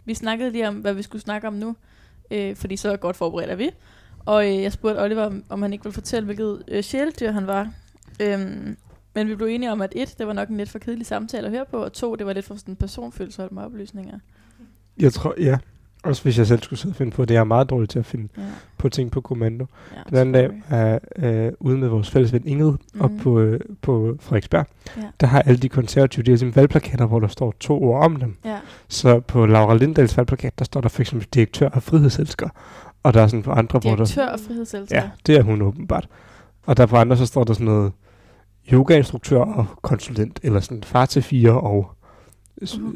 Vi 0.05 0.15
snakkede 0.15 0.51
lige 0.51 0.69
om, 0.69 0.75
hvad 0.75 0.95
vi 0.95 1.03
skulle 1.03 1.23
snakke 1.23 1.49
om 1.49 1.55
nu, 1.55 1.77
øh, 2.31 2.57
fordi 2.57 2.77
så 2.77 2.97
godt 2.97 3.17
forberedt 3.17 3.51
er 3.51 3.57
vi. 3.57 3.71
Og 4.27 4.47
øh, 4.49 4.63
jeg 4.63 4.73
spurgte 4.73 5.01
Oliver, 5.01 5.23
om, 5.27 5.45
om 5.49 5.63
han 5.63 5.73
ikke 5.73 5.85
ville 5.85 5.95
fortælle, 5.95 6.25
hvilket 6.25 6.63
øh, 6.69 6.83
sjældyr 6.83 7.33
han 7.33 7.47
var. 7.47 7.73
Øhm, 8.21 8.77
men 9.15 9.29
vi 9.29 9.35
blev 9.35 9.49
enige 9.49 9.73
om, 9.73 9.81
at 9.81 9.93
et, 9.97 10.15
det 10.19 10.27
var 10.27 10.33
nok 10.33 10.49
en 10.49 10.57
lidt 10.57 10.69
for 10.71 10.79
kedelig 10.79 11.07
samtale 11.07 11.47
at 11.47 11.53
høre 11.53 11.65
på, 11.71 11.77
og 11.77 11.93
to, 11.93 12.15
det 12.15 12.27
var 12.27 12.33
lidt 12.33 12.45
for 12.47 12.55
sådan 12.57 12.77
personfølsomme 12.77 13.65
oplysninger. 13.65 14.19
Jeg 15.01 15.13
tror, 15.13 15.35
ja. 15.39 15.59
Også 16.05 16.23
hvis 16.23 16.39
jeg 16.39 16.47
selv 16.47 16.63
skulle 16.63 16.79
sidde 16.81 16.93
og 16.93 16.97
finde 16.97 17.13
på 17.13 17.25
det. 17.25 17.35
Jeg 17.35 17.41
er 17.41 17.45
meget 17.45 17.71
dårlig 17.71 17.89
til 17.89 17.99
at 17.99 18.07
finde 18.07 18.29
Ja, 18.37 18.43
på 18.79 18.89
ting 18.89 19.11
på 19.11 19.21
kommando. 19.21 19.67
ja, 19.97 20.01
Den 20.11 20.17
anden 20.19 20.35
dag 20.35 20.51
er 20.69 20.99
øh, 21.47 21.53
ude 21.61 21.79
med 21.79 21.89
vores 21.89 22.11
fælles 22.11 22.33
ven 22.33 22.43
Ingrid 22.47 22.73
mm. 22.95 23.01
op 23.01 23.11
Mhm. 23.11 23.19
på, 23.21 23.41
øh, 23.41 23.61
på 23.83 24.17
Frederiksberg. 24.21 24.67
Ja. 24.97 25.03
Der 25.21 25.27
har 25.27 25.43
alle 25.43 25.59
de 25.61 25.69
konservative, 25.69 26.23
de 26.23 26.31
har 26.31 26.39
simpelthen 26.39 26.61
valgplakater, 26.61 27.07
hvor 27.07 27.21
der 27.21 27.29
står 27.29 27.55
to 27.61 27.83
ord 27.83 28.05
om 28.05 28.17
dem. 28.17 28.37
Ja, 28.45 28.59
Så 28.89 29.21
på 29.21 29.47
Laura 29.47 29.77
Lindahls 29.77 30.17
valgplakat, 30.17 30.59
der 30.59 30.65
står 30.65 30.81
der 30.81 30.89
for 30.89 31.01
eksempel 31.03 31.29
direktør 31.35 31.69
og 31.69 31.83
frihedselsker. 31.83 32.49
Og 33.03 33.15
der 33.15 33.23
er 33.23 33.27
sådan 33.27 33.43
på 33.43 33.53
andre, 33.53 33.79
hvor 33.79 33.91
der... 33.91 33.97
direktør 33.97 34.27
og 34.29 34.41
frihedselsker. 34.41 34.97
Ja, 34.97 35.11
det 35.27 35.37
er 35.37 35.43
hun 35.43 35.63
åbenbart. 35.63 36.09
Og 36.67 36.77
der 36.77 36.87
på 36.87 36.97
andre, 36.97 37.17
så 37.17 37.27
står 37.27 37.45
der 37.45 37.53
sådan 37.53 37.67
noget 37.67 37.93
yogainstruktør 38.73 39.41
og 39.41 39.67
konsulent, 39.83 40.41
eller 40.43 40.61
sådan 40.61 40.83
far 40.83 41.07
til 41.07 41.23
fire 41.23 41.61
og 41.61 41.91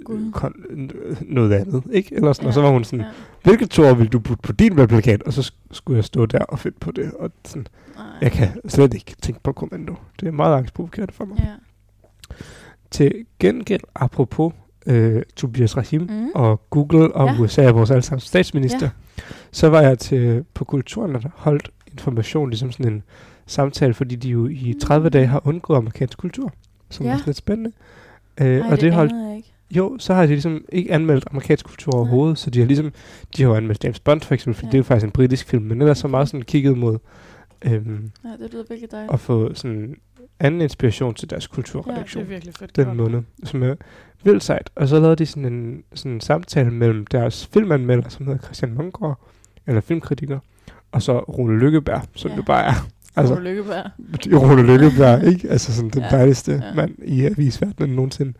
Gud. 0.05 0.32
kon- 0.36 1.24
noget 1.34 1.52
andet, 1.52 1.82
ikke? 1.93 2.14
Eller 2.14 2.32
sådan, 2.32 2.44
ja. 2.44 2.48
og 2.48 2.55
så 2.55 2.60
var 2.60 2.70
hun 2.70 2.84
sådan, 2.84 3.01
Ja. 3.01 3.06
hvilke 3.44 3.66
to 3.66 3.82
ord 3.82 3.97
vil 3.97 4.09
du 4.09 4.18
putte 4.18 4.43
på 4.43 4.52
din 4.52 4.76
valgplakat? 4.76 5.22
Og 5.22 5.32
så 5.32 5.40
sk- 5.40 5.68
skulle 5.74 5.97
jeg 5.97 6.05
stå 6.05 6.26
der 6.26 6.38
og 6.44 6.59
finde 6.59 6.76
på 6.80 6.90
det, 6.90 7.12
og 7.18 7.30
sådan, 7.44 7.66
Nej. 7.97 8.05
jeg 8.20 8.32
kan 8.32 8.48
slet 8.68 8.94
ikke 8.94 9.14
tænke 9.22 9.40
på 9.43 9.52
kommando. 9.52 9.94
Det 10.20 10.28
er 10.28 10.32
meget 10.32 10.56
angstprovokerende 10.56 11.14
for 11.14 11.24
mig. 11.24 11.36
Ja. 11.38 12.34
Til 12.90 13.24
gengæld, 13.38 13.80
apropos 13.94 14.52
øh, 14.86 15.22
Tobias 15.36 15.76
Rahim 15.76 16.01
Mm. 16.02 16.28
og 16.34 16.70
Google 16.70 17.12
og 17.14 17.28
Ja. 17.28 17.40
USA 17.40 17.70
vores 17.70 17.90
allesammens 17.90 18.24
statsminister, 18.24 18.88
ja. 19.18 19.22
så 19.52 19.68
var 19.68 19.80
jeg 19.80 19.98
til 19.98 20.44
på 20.55 20.64
Kulturen, 20.64 21.14
der 21.14 21.20
holdt 21.34 21.70
information, 21.93 22.51
ligesom 22.51 22.72
sådan 22.72 22.93
en 22.93 23.02
samtale, 23.47 23.94
fordi 23.94 24.16
de 24.16 24.28
jo 24.28 24.47
i 24.48 24.74
30 24.82 25.09
dage 25.09 25.27
har 25.27 25.47
undgået 25.47 25.77
amerikansk 25.78 26.18
kultur, 26.18 26.52
som 26.90 27.06
Ja. 27.06 27.12
ja. 27.12 27.18
er 27.18 27.23
lidt 27.27 27.36
spændende. 27.36 27.73
Øh, 28.40 28.47
Ej, 28.56 28.70
og 28.73 28.81
det 28.81 28.93
holdt, 28.93 29.12
anede 29.12 29.27
jeg 29.28 29.36
ikke. 29.36 29.52
jo, 29.70 29.97
så 29.98 30.14
har 30.14 30.23
de 30.23 30.28
ligesom 30.28 30.64
ikke 30.73 30.93
anmeldt 30.93 31.24
amerikansk 31.31 31.66
kultur 31.66 31.93
overhovedet, 31.94 32.39
så 32.39 32.51
de 32.51 32.59
har 32.59 32.66
ligesom, 32.66 32.93
de 33.36 33.43
har 33.43 33.51
jo 33.51 33.56
anmeldt 33.56 33.85
James 33.85 34.01
Bond 34.01 34.20
for 34.20 34.35
eksempel, 34.35 34.55
fordi 34.55 34.66
Ja. 34.66 34.68
ja. 34.68 34.70
det 34.70 34.74
er 34.74 34.78
jo 34.78 34.85
faktisk 34.85 35.05
en 35.06 35.10
britisk 35.12 35.48
film, 35.48 35.64
men 35.64 35.81
ellers 35.82 35.98
så 35.98 36.09
meget 36.09 36.28
sådan 36.28 36.43
kigget 36.43 36.78
mod 36.78 36.98
Øhm, 37.64 38.10
Ja, 38.24 38.28
det 38.44 38.52
lyder 38.52 38.64
virkelig 38.68 38.90
dejligt. 38.90 39.10
og 39.12 39.20
få 39.20 39.55
sådan 39.55 39.94
anden 40.40 40.60
inspiration 40.60 41.14
til 41.14 41.31
deres 41.31 41.44
Det 41.44 41.51
kulturredaktion. 41.52 42.23
er 42.23 42.27
virkelig 42.28 42.55
fedt. 42.55 42.77
den 42.77 42.85
gjort. 42.85 42.97
måned, 42.97 43.23
som 43.44 43.62
er 43.62 43.74
vildt 44.24 44.43
sejt. 44.44 44.70
Og 44.74 44.89
så 44.89 45.01
lavede 45.01 45.16
de 45.16 45.27
sådan 45.27 45.52
en, 45.52 45.82
sådan 45.94 46.12
en 46.12 46.20
samtale 46.20 46.70
mellem 46.70 47.06
deres 47.06 47.47
filmanmelder, 47.47 48.09
som 48.09 48.27
hedder 48.27 48.40
Christian 48.43 48.74
Munggaard, 48.74 49.20
eller 49.66 49.81
filmkritiker, 49.81 50.39
og 50.93 51.02
så 51.02 51.18
Rune 51.18 51.59
Lykkeberg, 51.59 52.02
som 52.14 52.31
Ja. 52.31 52.36
det 52.36 52.44
bare 52.44 52.64
er. 52.64 52.89
Altså, 53.16 53.34
Altså, 53.34 53.48
Lykkeberg. 53.48 53.84
Rune 54.51 54.62
Lykkeberg, 54.76 55.24
ikke? 55.24 55.51
Altså 55.51 55.72
sådan 55.74 55.90
den 55.90 56.02
Ja. 56.02 56.16
dejligste 56.16 56.52
Ja. 56.52 56.74
mand 56.74 56.90
i 57.05 57.24
avisverdenen 57.24 57.97
nogensinde. 57.97 58.32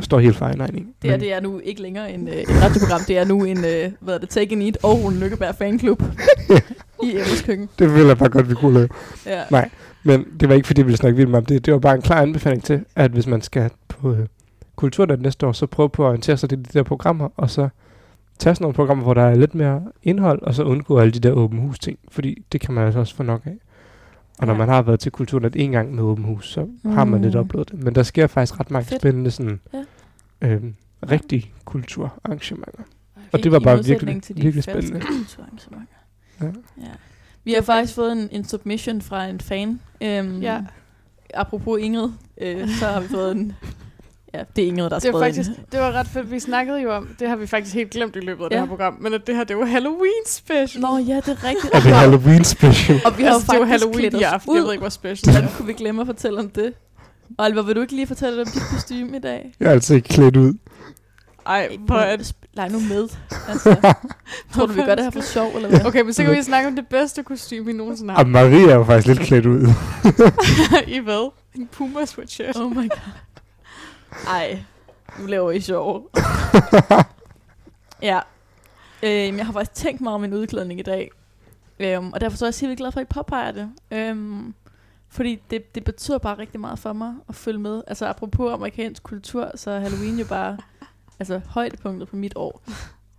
Står 0.00 0.18
helt 0.18 0.36
for 0.36 0.46
egen 0.46 0.60
regning. 0.60 0.94
Det 1.02 1.10
her, 1.10 1.16
det 1.16 1.32
er 1.32 1.40
nu 1.40 1.60
ikke 1.64 1.82
længere 1.82 2.12
en, 2.12 2.28
øh, 2.28 2.34
et 2.34 2.48
radioprogram. 2.62 3.00
Det 3.08 3.18
er 3.18 3.24
nu 3.24 3.44
en, 3.44 3.58
øh, 3.64 3.90
hvad 4.00 4.14
er 4.14 4.18
det, 4.18 4.28
Take 4.28 4.68
It 4.68 4.78
og 4.82 5.02
Rune 5.04 5.18
Lykkeberg 5.20 5.54
fanklub 5.54 6.02
i 7.02 7.10
Emmes 7.10 7.42
køkken. 7.46 7.68
det 7.78 7.94
vil 7.94 8.06
jeg 8.06 8.18
bare 8.18 8.28
godt, 8.28 8.48
vi 8.50 8.54
kunne 8.54 8.74
lave. 8.74 8.88
Ja. 9.26 9.42
Nej. 9.50 9.70
Men 10.04 10.24
det 10.40 10.48
var 10.48 10.54
ikke, 10.54 10.66
fordi 10.66 10.80
vi 10.80 10.86
ville 10.86 10.96
snakke 10.96 11.16
vildt 11.16 11.30
meget 11.30 11.42
om 11.42 11.46
det. 11.46 11.66
Det 11.66 11.72
var 11.72 11.78
bare 11.80 11.94
en 11.94 12.02
klar 12.02 12.20
anbefaling 12.22 12.64
til, 12.64 12.84
at 12.96 13.10
hvis 13.10 13.26
man 13.26 13.42
skal 13.42 13.70
på 13.88 14.12
øh, 14.12 14.26
Kulturnet 14.76 15.20
næste 15.20 15.46
år, 15.46 15.52
så 15.52 15.66
prøv 15.66 15.90
på 15.90 16.02
at 16.04 16.08
orientere 16.08 16.36
sig 16.36 16.48
til 16.48 16.58
de 16.58 16.64
der 16.72 16.82
programmer, 16.82 17.28
og 17.36 17.50
så 17.50 17.68
tage 18.38 18.54
sådan 18.54 18.64
nogle 18.64 18.74
programmer, 18.74 19.04
hvor 19.04 19.14
der 19.14 19.22
er 19.22 19.34
lidt 19.34 19.54
mere 19.54 19.82
indhold, 20.02 20.42
og 20.42 20.54
så 20.54 20.62
undgå 20.64 20.98
alle 20.98 21.12
de 21.12 21.18
der 21.20 21.32
åben 21.32 21.58
hus 21.58 21.78
ting, 21.78 21.98
fordi 22.08 22.44
det 22.52 22.60
kan 22.60 22.74
man 22.74 22.84
altså 22.84 22.98
også 23.00 23.14
få 23.14 23.22
nok 23.22 23.46
af. 23.46 23.56
Og 24.38 24.46
når 24.46 24.52
Ja. 24.54 24.58
man 24.58 24.68
har 24.68 24.82
været 24.82 25.00
til 25.00 25.12
Kulturnet 25.12 25.56
en 25.56 25.70
gang 25.72 25.94
med 25.94 26.02
åben 26.02 26.24
hus, 26.24 26.48
så 26.52 26.64
mm. 26.82 26.90
har 26.90 27.04
man 27.04 27.22
lidt 27.22 27.34
Mm. 27.34 27.40
oplevet 27.40 27.70
det. 27.70 27.82
Men 27.84 27.94
der 27.94 28.02
sker 28.02 28.26
faktisk 28.26 28.60
ret 28.60 28.70
mange 28.70 28.86
Fedt. 28.86 29.00
spændende 29.00 29.30
sådan, 29.30 29.60
Ja. 30.42 30.48
øhm, 30.48 30.74
rigtige 31.10 31.52
kulturarrangementer. 31.64 32.82
Og 33.32 33.42
det 33.42 33.52
var 33.52 33.58
bare 33.58 33.84
virkelig- 33.84 34.22
til 34.22 34.36
de 34.36 34.42
virkelig 34.42 34.62
spændende. 34.64 35.00
kulturarrangementer. 35.00 35.94
Ja. 36.40 36.46
Ja. 36.80 36.88
Vi 37.44 37.52
har 37.52 37.62
faktisk 37.62 37.94
fået 37.94 38.12
en, 38.12 38.28
en 38.32 38.44
submission 38.44 39.02
fra 39.02 39.26
en 39.26 39.40
fan. 39.40 39.80
Øhm, 40.00 40.40
Ja. 40.40 40.60
Apropos 41.34 41.80
Ingrid, 41.80 42.08
øh, 42.40 42.68
så 42.68 42.86
har 42.86 43.00
vi 43.00 43.08
fået 43.08 43.32
en... 43.36 43.52
Ja, 44.34 44.42
det 44.56 44.64
er 44.64 44.68
Ingrid, 44.68 44.84
der 44.90 44.94
har 44.94 45.00
Det 45.00 45.12
var, 45.12 45.20
faktisk, 45.20 45.50
ind. 45.50 45.56
det 45.72 45.80
var 45.80 45.92
ret 45.92 46.06
fedt. 46.06 46.30
Vi 46.30 46.40
snakkede 46.40 46.80
jo 46.80 46.94
om, 46.94 47.08
det 47.18 47.28
har 47.28 47.36
vi 47.36 47.46
faktisk 47.46 47.74
helt 47.74 47.90
glemt 47.90 48.16
i 48.16 48.20
løbet 48.20 48.44
af 48.44 48.48
ja. 48.50 48.54
Det 48.54 48.60
her 48.60 48.68
program, 48.68 48.96
men 49.00 49.14
at 49.14 49.26
det 49.26 49.36
her, 49.36 49.44
det 49.44 49.56
var 49.56 49.64
Halloween 49.64 50.24
special. 50.26 50.82
Nå 50.82 50.98
ja, 50.98 51.16
det 51.16 51.28
er 51.28 51.44
rigtigt. 51.44 51.74
Er 51.74 51.80
det 51.80 51.92
Halloween 51.92 52.44
special? 52.44 53.00
Og 53.04 53.18
vi 53.18 53.22
har 53.22 53.32
altså, 53.34 53.46
jo 53.48 53.52
det 53.52 53.60
var 53.60 53.66
faktisk 53.66 53.84
Halloween 53.86 54.10
klædt 54.10 54.14
i 54.14 54.24
aften. 54.24 54.54
Jeg 54.54 54.60
ud. 54.62 54.66
ved 54.66 54.72
ikke, 54.72 54.82
hvor 54.82 54.88
special. 54.88 55.32
Hvordan 55.32 55.50
kunne 55.56 55.66
vi 55.66 55.72
glemme 55.72 56.00
at 56.00 56.06
fortælle 56.06 56.38
om 56.38 56.50
det? 56.50 56.72
Og 57.38 57.44
Alva, 57.46 57.60
vil 57.62 57.76
du 57.76 57.80
ikke 57.80 57.94
lige 57.94 58.06
fortælle 58.06 58.40
om 58.42 58.48
dit 58.48 58.62
kostume 58.70 59.16
i 59.16 59.20
dag? 59.20 59.54
Jeg 59.60 59.68
er 59.68 59.72
altså 59.72 59.94
ikke 59.94 60.08
klædt 60.08 60.36
ud. 60.36 60.54
Ej, 61.46 61.76
hvor 61.86 61.96
er 61.96 62.16
det? 62.16 62.32
Leg 62.54 62.70
nu 62.70 62.80
med. 62.80 63.08
Altså, 63.48 63.74
tror 64.54 64.66
du, 64.66 64.72
vi 64.72 64.82
gør 64.82 64.94
det 64.94 65.04
her 65.04 65.10
for 65.10 65.20
sjov, 65.20 65.52
eller 65.56 65.68
hvad? 65.68 65.86
Okay, 65.86 66.00
men 66.02 66.12
så 66.12 66.24
kan 66.24 66.36
vi 66.36 66.42
snakke 66.42 66.68
om 66.68 66.76
det 66.76 66.86
bedste 66.86 67.22
kostume, 67.22 67.64
vi 67.66 67.72
nogensinde 67.72 68.14
har. 68.14 68.22
Og 68.22 68.28
Maria 68.28 68.70
er 68.70 68.74
jo 68.74 68.84
faktisk 68.84 69.06
lidt 69.06 69.20
klædt 69.20 69.46
ud. 69.46 69.60
I 70.96 70.98
hvad? 70.98 71.30
En 71.54 71.68
Puma 71.72 72.04
sweatshirt. 72.06 72.56
Oh 72.56 72.70
my 72.70 72.88
god. 72.88 72.98
Ej, 74.26 74.64
nu 75.18 75.26
laver 75.26 75.50
I 75.50 75.60
sjov. 75.60 76.10
ja. 78.02 78.20
Øhm, 79.02 79.36
jeg 79.36 79.46
har 79.46 79.52
faktisk 79.52 79.74
tænkt 79.74 80.00
mig 80.00 80.12
om 80.12 80.20
min 80.20 80.34
udklædning 80.34 80.80
i 80.80 80.82
dag. 80.82 81.10
Øhm, 81.78 82.12
og 82.12 82.20
derfor 82.20 82.36
så 82.36 82.44
er 82.44 82.46
jeg 82.46 82.54
simpelthen 82.54 82.84
glad 82.84 82.92
for, 82.92 83.00
at 83.00 83.06
I 83.06 83.12
påpeger 83.14 83.52
det. 83.52 83.72
Øhm, 83.90 84.54
fordi 85.08 85.42
det, 85.50 85.74
det 85.74 85.84
betyder 85.84 86.18
bare 86.18 86.38
rigtig 86.38 86.60
meget 86.60 86.78
for 86.78 86.92
mig 86.92 87.14
at 87.28 87.34
følge 87.34 87.58
med. 87.58 87.82
Altså 87.86 88.06
apropos 88.06 88.52
amerikansk 88.52 89.02
kultur, 89.02 89.50
så 89.54 89.70
er 89.70 89.80
Halloween 89.80 90.18
jo 90.18 90.26
bare 90.26 90.58
altså, 91.18 91.40
højdepunktet 91.46 92.08
på 92.08 92.16
mit 92.16 92.32
år. 92.36 92.62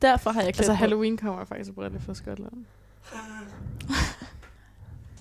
Derfor 0.02 0.32
har 0.32 0.42
jeg 0.42 0.54
klædt 0.54 0.60
Altså, 0.60 0.74
Halloween 0.74 1.18
kommer 1.18 1.46
faktisk 1.46 1.70
oprindeligt 1.70 2.04
fra 2.06 2.14
Skotland. 2.14 2.66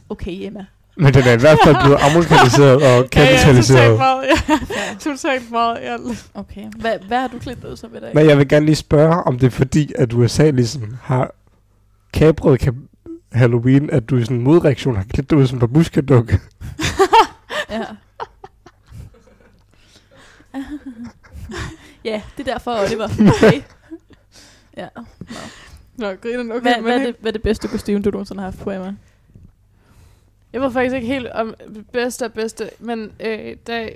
Okay, 0.09 0.47
Emma. 0.47 0.67
Men 0.97 1.15
den 1.15 1.23
er 1.23 1.33
i 1.33 1.37
hvert 1.41 1.59
fald 1.65 1.77
blevet 1.85 1.99
amerikaniseret 2.01 2.75
og 2.99 3.11
kapitaliseret. 3.11 3.79
Ja, 3.79 3.89
ja, 3.89 3.95
totalt 3.95 3.99
meget. 3.99 4.25
Ja. 4.71 4.95
totalt 5.01 5.51
meget. 5.51 5.79
Ja. 5.83 5.97
Okay. 6.41 6.65
Hvad, 6.81 6.99
hvad 7.09 7.21
har 7.21 7.29
du 7.29 7.39
klædt 7.39 7.63
dig 7.63 7.71
ud 7.71 7.77
som 7.77 7.97
i 7.97 8.01
dag? 8.01 8.11
Men 8.15 8.29
jeg 8.29 8.39
vil 8.39 8.49
gerne 8.49 8.67
lige 8.67 8.77
spørge, 8.77 9.15
om 9.23 9.39
det 9.39 9.47
er 9.47 9.51
fordi, 9.51 9.93
at 9.99 10.13
USA 10.13 10.51
ligesom 10.51 10.97
har 11.03 11.31
kapret 12.13 12.63
kap- 12.63 13.09
Halloween, 13.33 13.91
at 13.91 14.11
du 14.11 14.17
i 14.17 14.25
sådan 14.25 14.37
en 14.37 14.43
modreaktion 14.43 14.97
har 14.97 15.05
klædt 15.15 15.31
dig 15.31 15.39
ud 15.39 15.47
som 15.47 15.59
babushka-dukke. 15.59 16.39
Ja. 17.71 17.85
ja, 22.05 22.23
det 22.39 22.49
er 22.49 22.53
derfor, 22.53 22.71
Oliver. 22.87 23.09
Okay. 23.37 23.63
Ja. 24.77 24.89
Nå, 25.97 26.07
griner 26.15 26.55
okay. 26.55 26.61
Hvad, 26.63 26.75
men 26.75 26.83
hvad, 26.83 26.93
er 27.01 27.05
det, 27.05 27.15
hvad 27.21 27.31
er 27.31 27.33
det 27.33 27.43
bedste 27.43 27.69
kostume, 27.69 28.03
du 28.03 28.11
nogensinde 28.11 28.41
har 28.43 28.51
haft 28.51 28.59
på, 28.65 28.71
Emma? 28.71 28.95
Jeg 30.53 30.61
ved 30.61 30.71
faktisk 30.71 30.95
ikke 30.95 31.07
helt 31.07 31.27
om 31.27 31.55
bedste 31.93 32.25
og 32.25 32.33
bedste, 32.33 32.71
men 32.79 33.13
øh, 33.21 33.57
da 33.67 33.91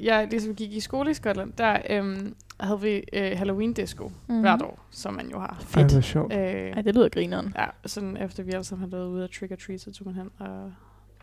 jeg 0.00 0.28
ligesom 0.30 0.54
gik 0.54 0.72
i 0.72 0.80
skole 0.80 1.10
i 1.10 1.14
Skotland, 1.14 1.52
der 1.52 1.78
øhm, 1.90 2.34
havde 2.60 2.80
vi 2.80 3.04
øh, 3.12 3.38
Halloween-disco 3.38 4.08
mm-hmm. 4.08 4.40
hvert 4.40 4.62
år, 4.62 4.86
som 4.90 5.14
man 5.14 5.28
jo 5.30 5.38
har. 5.38 5.62
Ej, 5.76 5.82
hvor 5.82 6.00
sjovt. 6.00 6.32
Øh, 6.32 6.38
Ej, 6.70 6.82
det 6.82 6.94
lyder 6.94 7.08
grineren. 7.08 7.54
ja, 7.58 7.66
sådan 7.86 8.16
efter 8.16 8.42
vi 8.42 8.50
alle 8.52 8.64
sammen 8.64 8.80
havde 8.80 8.92
været 8.92 9.08
ude 9.08 9.22
af 9.22 9.30
trick 9.30 9.52
or 9.52 9.56
treat, 9.56 9.80
så 9.80 9.92
tog 9.92 10.06
man 10.06 10.14
hen 10.14 10.30
og 10.38 10.72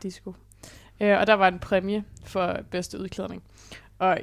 disco. 0.03 0.34
Øh, 1.02 1.18
og 1.19 1.27
der 1.27 1.34
var 1.34 1.48
en 1.48 1.60
præmie 1.60 2.03
for 2.26 2.57
bedste 2.72 2.99
udklædning. 2.99 3.44
Og 3.99 4.18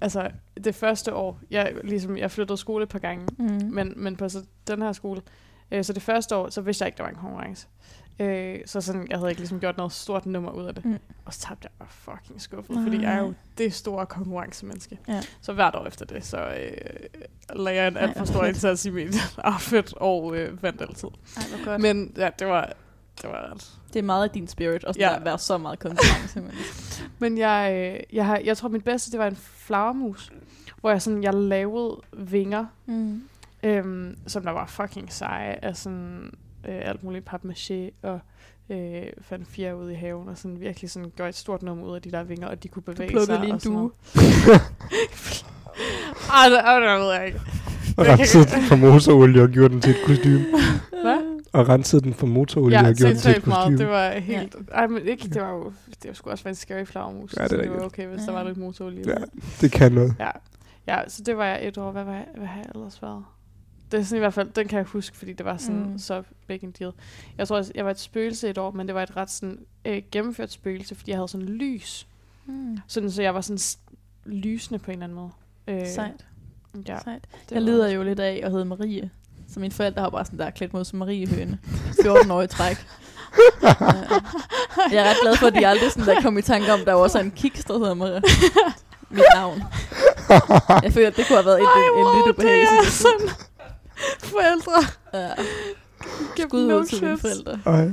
altså, 0.00 0.30
det 0.64 0.74
første 0.74 1.14
år, 1.14 1.40
jeg, 1.50 1.72
ligesom, 1.84 2.16
jeg 2.16 2.30
flyttede 2.30 2.56
skole 2.56 2.82
et 2.82 2.88
par 2.88 2.98
gange, 2.98 3.26
Mm. 3.38 3.60
men, 3.72 3.92
men 3.96 4.16
på 4.16 4.28
så 4.28 4.38
den 4.66 4.82
her 4.82 4.92
skole, 4.92 5.22
øh, 5.70 5.84
så 5.84 5.92
det 5.92 6.02
første 6.02 6.36
år, 6.36 6.48
så 6.50 6.60
vidste 6.60 6.82
jeg 6.82 6.88
ikke, 6.88 6.96
der 6.96 7.02
var 7.02 7.10
en 7.10 7.16
konkurrence. 7.16 7.66
Øh, 8.18 8.58
så 8.66 8.80
sådan, 8.80 9.06
jeg 9.10 9.18
havde 9.18 9.30
ikke 9.30 9.40
ligesom 9.40 9.60
gjort 9.60 9.76
noget 9.76 9.92
stort 9.92 10.26
nummer 10.26 10.50
ud 10.50 10.64
af 10.66 10.74
det. 10.74 10.84
Mm. 10.84 10.98
Og 11.24 11.34
så 11.34 11.40
tabte 11.40 11.68
jeg 11.68 11.70
bare 11.78 11.88
fucking 11.90 12.40
skuffet, 12.40 12.76
fordi 12.82 13.02
jeg 13.02 13.12
er 13.14 13.18
jo 13.18 13.26
Nej. 13.26 13.34
det 13.58 13.74
store 13.74 14.06
konkurrencemenneske. 14.06 14.98
Ja. 15.08 15.22
Så 15.40 15.52
hvert 15.52 15.74
år 15.74 15.86
efter 15.86 16.04
det, 16.04 16.24
så 16.26 16.38
øh, 16.38 16.76
lagde 17.56 17.78
jeg 17.80 17.88
en 17.88 17.96
alt 17.96 18.18
for 18.18 18.24
stor 18.24 18.44
indsats 18.44 18.84
i 18.86 18.90
mit 18.90 19.14
outfit 19.44 19.94
og 19.96 20.36
øh, 20.36 20.62
vandt 20.62 20.80
altid. 20.82 21.08
Ej, 21.36 21.42
godt. 21.64 21.80
Men, 21.82 22.12
ja, 22.16 22.30
det 22.38 22.46
var, 22.46 22.72
det 23.22 23.30
var 23.30 23.50
ret. 23.52 23.72
det 23.92 23.98
er 23.98 24.02
meget 24.02 24.24
af 24.24 24.30
din 24.30 24.48
spirit, 24.48 24.84
og 24.84 24.94
Ja. 24.98 25.16
at 25.16 25.24
være 25.24 25.38
så 25.38 25.58
meget 25.58 25.78
konkurrence. 25.78 26.42
Men. 27.18 27.38
Jeg, 27.38 27.72
øh, 27.94 28.16
jeg, 28.16 28.26
har, 28.26 28.40
jeg 28.44 28.56
tror, 28.56 28.68
mit 28.68 28.84
bedste, 28.84 29.10
det 29.12 29.18
var 29.18 29.26
en 29.26 29.36
flagermus, 29.36 30.32
hvor 30.80 30.90
jeg 30.90 31.02
sådan, 31.02 31.22
jeg 31.22 31.34
lavede 31.34 32.00
vinger, 32.12 32.66
Mm. 32.86 33.22
øhm, 33.62 34.16
som 34.26 34.42
der 34.42 34.50
var 34.50 34.66
fucking 34.66 35.12
seje 35.12 35.58
af 35.62 35.76
sådan 35.76 36.32
øh, 36.68 36.88
alt 36.88 37.04
muligt 37.04 37.28
papmaché 37.34 37.90
og 38.02 38.20
øh, 38.70 39.02
fandt 39.20 39.48
fjer 39.48 39.72
ude 39.74 39.92
i 39.92 39.96
haven 39.96 40.28
og 40.28 40.38
sådan 40.38 40.60
virkelig 40.60 40.90
sådan 40.90 41.12
gjorde 41.16 41.28
et 41.28 41.34
stort 41.34 41.62
nummer 41.62 41.86
ud 41.86 41.94
af 41.94 42.02
de 42.02 42.10
der 42.10 42.22
vinger, 42.22 42.48
og 42.48 42.62
de 42.62 42.68
kunne 42.68 42.82
Du 42.86 42.92
bevæge 42.92 43.10
plukkede 43.10 43.26
sig. 43.26 43.40
lige 43.40 43.48
en 43.48 43.54
og 43.54 43.60
sådan 43.60 43.78
due. 43.78 43.90
Ej, 46.30 46.48
det, 46.48 47.00
ved 47.00 47.12
jeg 47.12 47.26
ikke. 47.26 47.40
Og 47.96 48.06
rensede 48.06 48.44
den 48.44 48.62
for 48.62 48.76
motorolie 48.76 49.42
og 49.42 49.48
gjorde 49.48 49.74
den 49.74 49.80
til 49.80 49.90
et 49.90 49.96
kostume. 50.06 50.44
Hvad? 51.02 51.40
Og 51.52 51.68
rensede 51.68 52.02
den 52.02 52.14
for 52.14 52.26
motorolie 52.26 52.78
Ja, 52.80 52.88
og 52.88 52.94
gjorde 52.94 53.14
den 53.14 53.20
til 53.20 53.30
et 53.30 53.34
sindssygt 53.34 53.46
meget. 53.46 53.58
kostume. 53.64 53.78
Det 53.78 53.88
var 53.88 54.10
helt... 54.10 54.56
Ej, 54.72 54.86
men 54.86 55.06
ikke, 55.08 55.28
det 55.28 55.42
var 55.42 55.50
jo... 55.50 55.72
Det 56.02 56.16
skulle 56.16 56.34
også 56.34 56.44
være 56.44 56.50
en 56.50 56.54
scary 56.56 56.84
flagermus. 56.84 57.34
Ja, 57.36 57.44
det 57.44 57.44
er 57.44 57.48
så 57.48 57.56
det 57.56 57.62
rigtigt. 57.62 57.80
var 57.80 57.86
okay, 57.86 58.06
hvis 58.06 58.20
der 58.22 58.32
Ja. 58.32 58.38
var 58.38 58.44
lidt 58.48 58.58
motorolie. 58.58 59.02
Ja, 59.06 59.14
det. 59.14 59.28
det 59.60 59.72
kan 59.72 59.92
noget. 59.92 60.14
Ja. 60.20 60.30
ja, 60.86 60.98
så 61.08 61.22
det 61.22 61.36
var 61.36 61.44
jeg 61.44 61.66
et 61.68 61.78
år. 61.78 61.90
Hvad, 61.92 62.04
var 62.04 62.12
jeg, 62.12 62.26
hvad 62.36 62.46
har 62.46 62.56
jeg 62.56 62.66
ellers 62.74 63.02
været? 63.02 63.24
Det 63.92 64.00
er 64.00 64.04
sådan 64.04 64.16
i 64.16 64.18
hvert 64.18 64.34
fald, 64.34 64.50
den 64.50 64.68
kan 64.68 64.76
jeg 64.78 64.86
huske, 64.86 65.16
fordi 65.16 65.32
det 65.32 65.46
var 65.46 65.56
sådan 65.56 65.82
Mm. 65.90 65.98
så 65.98 66.22
big 66.46 66.64
en 66.64 66.70
deal. 66.78 66.92
Jeg 67.38 67.48
tror, 67.48 67.56
også, 67.56 67.72
jeg 67.74 67.84
var 67.84 67.90
et 67.90 68.00
spøgelse 68.00 68.48
et 68.50 68.58
år, 68.58 68.70
men 68.70 68.86
det 68.86 68.94
var 68.94 69.02
et 69.02 69.16
ret 69.16 69.30
sådan 69.30 69.58
øh, 69.84 70.02
gennemført 70.12 70.52
spøgelse, 70.52 70.94
fordi 70.94 71.10
jeg 71.10 71.18
havde 71.18 71.28
sådan 71.28 71.46
lys. 71.46 72.06
Mm. 72.46 72.78
Sådan, 72.86 73.10
så 73.10 73.22
jeg 73.22 73.34
var 73.34 73.40
sådan 73.40 73.58
lysende 74.24 74.78
på 74.78 74.90
en 74.90 74.92
eller 74.92 75.04
anden 75.04 75.16
måde. 75.16 75.30
Øh, 75.68 75.88
Sejt. 75.94 76.24
Ja, 76.88 76.98
Sejt. 77.04 77.24
Jeg 77.50 77.62
lider 77.62 77.88
jo 77.88 78.02
lidt 78.02 78.20
af 78.20 78.40
at 78.44 78.50
hedde 78.50 78.64
Marie. 78.64 79.10
Så 79.48 79.60
mine 79.60 79.72
forældre 79.72 80.02
har 80.02 80.10
bare 80.10 80.24
sådan 80.24 80.38
der 80.38 80.50
klædt 80.50 80.72
mod 80.72 80.84
som 80.84 80.98
Marie 80.98 81.26
Høne. 81.28 81.58
14 82.02 82.30
år 82.30 82.42
i 82.42 82.46
træk. 82.46 82.76
Ja. 83.62 83.68
Jeg 84.92 85.06
er 85.06 85.10
ret 85.10 85.16
glad 85.22 85.36
for, 85.36 85.46
at 85.46 85.54
de 85.54 85.66
aldrig 85.66 85.92
sådan 85.92 86.14
der 86.14 86.20
kom 86.22 86.38
i 86.38 86.42
tanke 86.42 86.72
om, 86.72 86.80
der 86.84 86.92
var 86.92 87.00
også 87.00 87.18
en 87.20 87.30
kiks, 87.30 87.64
der 87.64 87.78
hedder 87.78 87.94
Marie. 87.94 88.22
Mit 89.10 89.22
navn. 89.34 89.62
Jeg 90.84 90.92
føler, 90.92 91.08
at 91.08 91.16
det 91.16 91.26
kunne 91.28 91.36
have 91.36 91.46
været 91.46 91.58
en, 91.60 91.66
en, 91.66 92.06
en 92.06 92.16
lidt 92.16 92.28
ubehagelig 92.36 92.68
det 92.80 92.86
er 92.86 92.90
sådan. 92.90 93.28
Forældre. 94.32 94.72
Ja. 95.14 95.28
Skud 96.46 96.68
no 96.68 96.78
ud 96.78 96.84
til 96.84 97.04
mine 97.04 97.18
forældre. 97.18 97.58
Ej. 97.66 97.90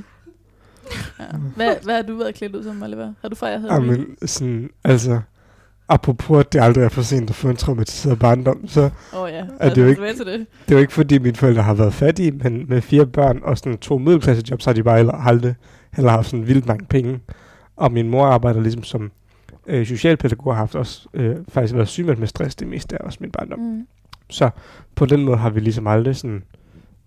Ja. 1.20 1.26
Hvad, 1.56 1.76
hvad 1.84 1.96
har 1.96 2.02
du 2.02 2.18
været 2.18 2.36
klædt 2.36 2.56
ud 2.56 2.64
som, 2.64 2.84
Oliver? 2.84 3.14
Har 3.22 3.30
du 3.30 3.36
fejret 3.36 3.62
Halloween? 3.62 3.92
Jamen, 3.92 4.28
sådan, 4.28 4.70
altså, 4.84 5.20
apropos, 5.90 6.40
at 6.40 6.54
det 6.54 6.62
aldrig 6.62 6.84
er 6.84 6.90
for 6.90 7.02
sent 7.02 7.30
at 7.30 7.36
få 7.36 7.50
en 7.50 7.56
traumatiseret 7.56 8.20
barndom, 8.20 8.68
så 8.68 8.90
oh, 9.14 9.30
ja, 9.32 9.46
Er 9.60 9.74
det 9.74 9.82
jo 9.82 9.88
ikke- 9.88 10.08
det. 10.08 10.26
det 10.26 10.46
er 10.68 10.76
jo 10.76 10.78
ikke 10.78 10.94
fordi 10.94 11.18
mine 11.18 11.36
forældre 11.36 11.64
har 11.64 11.74
været 11.74 11.94
fattige, 11.94 12.32
men 12.32 12.66
med 12.70 12.82
fire 12.82 13.06
børn 13.06 13.40
og 13.44 13.58
sådan 13.58 13.78
to 13.78 13.98
middelklassejobs, 13.98 14.64
så 14.64 14.70
har 14.70 14.74
de 14.76 14.84
bare 14.84 14.98
heller, 14.98 15.14
aldrig 15.28 15.56
heller 15.94 16.12
haft 16.12 16.30
sådan 16.30 16.48
vildt 16.48 16.66
mange 16.66 16.86
penge. 16.86 17.20
Og 17.76 17.92
min 17.92 18.10
mor 18.10 18.26
arbejder 18.26 18.62
ligesom 18.62 18.84
som 18.84 19.12
øh, 19.68 19.86
socialpædagog 19.86 20.48
og 20.48 20.54
har 20.56 20.60
haft 20.62 20.76
også 20.76 21.08
øh, 21.14 21.36
faktisk 21.50 21.74
været 21.74 21.88
sygemeldt 21.88 22.20
med 22.20 22.28
stress 22.28 22.56
det 22.56 22.68
meste 22.68 23.02
af 23.02 23.06
også 23.06 23.18
min 23.22 23.32
barndom. 23.32 23.60
Mm. 23.60 23.88
Så 24.32 24.50
på 24.96 25.06
den 25.06 25.26
måde 25.26 25.38
har 25.38 25.50
vi 25.50 25.60
ligesom 25.60 25.88
aldrig 25.88 26.16
sådan 26.16 26.44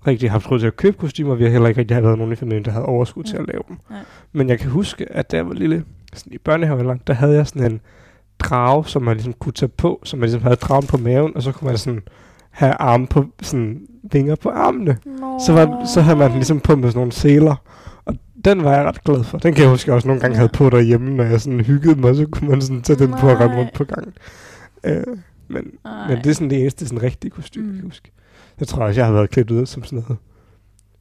rigtig 0.06 0.30
haft 0.30 0.50
råd 0.50 0.58
til 0.58 0.66
at 0.66 0.76
købe 0.76 0.96
kostymer. 0.98 1.34
Vi 1.34 1.44
har 1.44 1.50
heller 1.50 1.68
ikke 1.68 1.80
rigtig 1.80 2.02
været 2.02 2.18
nogen 2.18 2.32
i 2.32 2.36
familien, 2.36 2.64
der 2.64 2.70
havde 2.70 2.86
overskud 2.86 3.22
til 3.24 3.34
Ja. 3.34 3.42
at 3.42 3.48
lave 3.48 3.62
dem. 3.68 3.76
Nej. 3.90 3.98
Men 4.32 4.48
jeg 4.48 4.58
kan 4.58 4.70
huske, 4.70 5.12
at 5.12 5.30
da 5.30 5.36
jeg 5.36 5.46
var 5.48 5.54
lille, 5.54 5.84
sådan 6.14 6.32
i 6.32 6.38
børnehavealderen, 6.38 7.00
der 7.06 7.12
havde 7.14 7.34
jeg 7.34 7.46
sådan 7.46 7.72
en 7.72 7.80
drage, 8.38 8.84
som 8.86 9.02
man 9.02 9.16
ligesom 9.16 9.32
kunne 9.32 9.52
tage 9.52 9.68
på, 9.68 10.00
som 10.04 10.18
man 10.18 10.26
ligesom 10.26 10.42
havde 10.42 10.56
dragen 10.56 10.86
på 10.86 10.96
maven, 10.96 11.32
og 11.36 11.42
så 11.42 11.52
kunne 11.52 11.68
man 11.68 11.78
sådan 11.78 12.02
have 12.50 12.72
arme 12.72 13.06
på, 13.06 13.24
sådan 13.42 13.80
vinger 14.12 14.34
på 14.34 14.48
armene. 14.50 14.96
Nå. 15.20 15.38
Så, 15.46 15.52
var, 15.52 15.84
så 15.94 16.00
havde 16.00 16.18
man 16.18 16.32
ligesom 16.32 16.60
på 16.60 16.76
med 16.76 16.88
sådan 16.88 16.98
nogle 16.98 17.12
seler. 17.12 17.54
Og 18.04 18.14
den 18.44 18.64
var 18.64 18.74
jeg 18.76 18.84
ret 18.84 19.04
glad 19.04 19.24
for. 19.24 19.38
Den 19.38 19.54
kan 19.54 19.62
jeg 19.62 19.70
huske, 19.70 19.94
også 19.94 20.08
nogle 20.08 20.20
gange 20.20 20.34
Ja. 20.34 20.38
havde 20.38 20.52
på 20.54 20.70
derhjemme, 20.70 21.10
når 21.16 21.24
jeg 21.24 21.40
sådan 21.40 21.60
hyggede 21.60 22.00
mig, 22.00 22.16
så 22.16 22.26
kunne 22.26 22.50
man 22.50 22.62
sådan 22.62 22.82
tage 22.82 22.98
den 22.98 23.10
på 23.10 23.28
og 23.28 23.40
rende 23.40 23.56
rundt 23.56 23.72
på 23.72 23.84
gangen. 23.84 24.12
Øh, 24.84 25.04
men, 25.48 25.64
Ej. 25.84 26.08
men 26.08 26.18
det 26.18 26.26
er 26.30 26.34
sådan 26.34 26.50
det 26.50 26.60
eneste 26.60 26.86
sådan 26.86 27.02
rigtige 27.02 27.30
kostume, 27.30 27.66
mm. 27.66 27.70
jeg 27.72 27.74
Mm. 27.74 27.80
kan 27.80 27.88
huske. 27.90 28.10
Jeg 28.60 28.68
tror 28.68 28.84
også, 28.84 29.00
jeg 29.00 29.06
har 29.06 29.12
været 29.12 29.30
klædt 29.30 29.50
ud 29.50 29.66
som 29.66 29.84
sådan 29.84 29.98
noget 29.98 30.16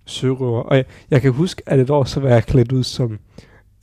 sørøver. 0.06 0.62
Og 0.62 0.76
jeg, 0.78 0.86
jeg 1.12 1.22
kan 1.22 1.32
huske, 1.32 1.62
at 1.66 1.80
et 1.80 1.90
år, 1.90 2.04
så 2.04 2.20
var 2.20 2.30
jeg 2.30 2.44
klædt 2.44 2.72
ud 2.72 2.84
som 2.84 3.20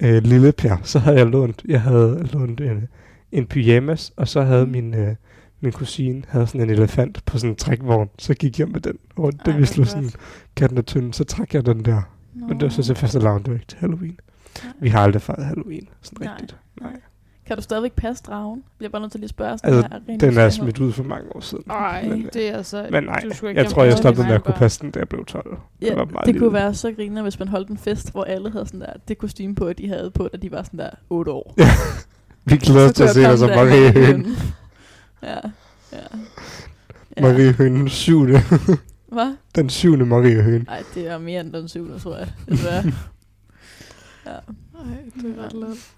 øh, 0.03 0.23
Lille 0.23 0.53
Per. 0.53 0.77
Så 0.83 0.99
havde 0.99 1.17
jeg 1.19 1.27
lånt, 1.27 1.63
jeg 1.69 1.81
havde 1.81 2.29
lånt 2.33 2.61
en, 2.61 2.89
en 3.33 3.47
pyjamas, 3.47 4.13
og 4.17 4.29
så 4.29 4.43
havde 4.43 4.67
Mm. 4.67 4.73
min, 4.73 4.95
øh, 4.95 5.15
min 5.61 5.73
kusine 5.73 6.23
havde 6.29 6.47
sådan 6.47 6.61
en 6.61 6.71
elefant 6.71 7.25
på 7.27 7.39
sådan 7.39 7.51
en 7.51 7.57
trækvogn. 7.57 8.09
Så 8.19 8.35
gik 8.35 8.59
jeg 8.61 8.69
med 8.69 8.81
den 8.81 8.99
rundt, 9.19 9.47
da 9.47 9.57
vi 9.57 9.65
slog 9.67 9.87
sådan 9.87 10.11
katten 10.57 10.79
og 10.79 10.87
tynden, 10.87 11.13
så 11.13 11.25
trak 11.25 11.55
jeg 11.55 11.67
den 11.67 11.85
der. 11.85 12.03
Nå. 12.35 12.47
Men 12.47 12.61
det 12.61 12.63
var 12.63 12.69
så 12.71 12.83
til 12.83 12.95
faste 12.97 13.19
lavn, 13.19 13.39
det 13.43 13.49
var 13.49 13.55
ikke 13.55 13.67
til 13.67 13.79
Halloween. 13.79 14.19
Nej. 14.65 14.73
Vi 14.81 14.89
har 14.89 15.01
aldrig 15.01 15.23
fejret 15.23 15.45
Halloween, 15.47 15.89
sådan 16.03 16.27
Nej. 16.27 16.33
rigtigt. 16.35 16.57
Nej. 16.81 16.91
Kan 17.51 17.57
du 17.57 17.63
stadigvæk 17.63 17.93
passe 17.93 18.25
dragen? 18.27 18.57
Jeg 18.57 18.79
bliver 18.79 18.91
bare 18.91 19.03
nødt 19.03 19.13
til 19.13 19.21
lige 19.21 19.27
at 19.27 19.31
spørge. 19.31 19.59
Altså, 19.63 19.89
her, 20.09 20.17
Den 20.19 20.39
er 20.39 20.51
smidt 20.51 20.79
ud 20.81 20.93
for 20.93 21.03
mange 21.05 21.37
år 21.37 21.41
siden. 21.41 21.65
Ej, 21.71 22.03
Men, 22.09 22.23
øh, 22.23 22.33
det 22.33 22.49
er 22.49 22.57
altså... 22.57 22.87
men 22.91 23.05
nej, 23.05 23.21
du 23.41 23.47
jeg 23.47 23.67
tror, 23.67 23.85
jeg 23.85 23.99
stoppede 23.99 24.27
med 24.27 24.35
at 24.35 24.45
kunne 24.45 24.55
passe 24.55 24.81
den, 24.81 24.91
da 24.91 24.99
jeg 24.99 25.09
blev 25.09 25.25
12. 25.25 25.59
Ja, 25.83 25.87
det 25.87 25.97
var 25.97 26.21
det 26.21 26.39
kunne 26.39 26.53
være 26.53 26.75
så 26.75 26.93
griner, 26.93 27.23
hvis 27.23 27.39
man 27.39 27.49
holdt 27.49 27.69
en 27.69 27.79
fest, 27.79 28.13
hvor 28.13 28.25
alle 28.25 28.51
havde 28.51 28.67
sådan 28.67 28.81
der, 28.81 28.93
det 29.09 29.19
kostume 29.19 29.55
på, 29.55 29.73
de 29.73 29.89
havde 29.89 30.11
på, 30.11 30.29
da 30.33 30.37
de 30.37 30.51
var 30.51 30.63
sådan 30.63 30.79
der 30.79 30.91
8 31.11 31.33
år. 31.33 31.55
Ja. 31.59 31.69
Vi 32.51 32.57
glæder 32.57 32.89
os 32.89 32.93
til 32.95 33.03
at 33.03 33.11
se 33.11 33.21
dig 33.21 33.39
som 33.39 33.49
Marie 33.49 33.93
Høen. 33.93 34.27
Ja, 35.23 35.29
ja. 35.93 35.99
ja. 37.17 37.23
Marie 37.23 37.53
Høen, 37.53 37.89
syvende. 37.89 38.41
Hvad? 39.13 39.37
Den 39.55 39.71
syvende 39.71 40.07
Marie 40.07 40.43
Høen. 40.43 40.63
Nej, 40.63 40.83
det 40.95 41.09
er 41.09 41.19
mere 41.19 41.41
end 41.41 41.53
den 41.53 41.69
syvende, 41.69 41.99
tror 41.99 42.17
jeg. 42.17 42.29
Desværre. 42.49 42.85
ja. 44.27 44.31
Ej, 44.31 44.41
det 45.23 45.39
er 45.39 45.45
ret 45.45 45.53
lavt. 45.53 45.95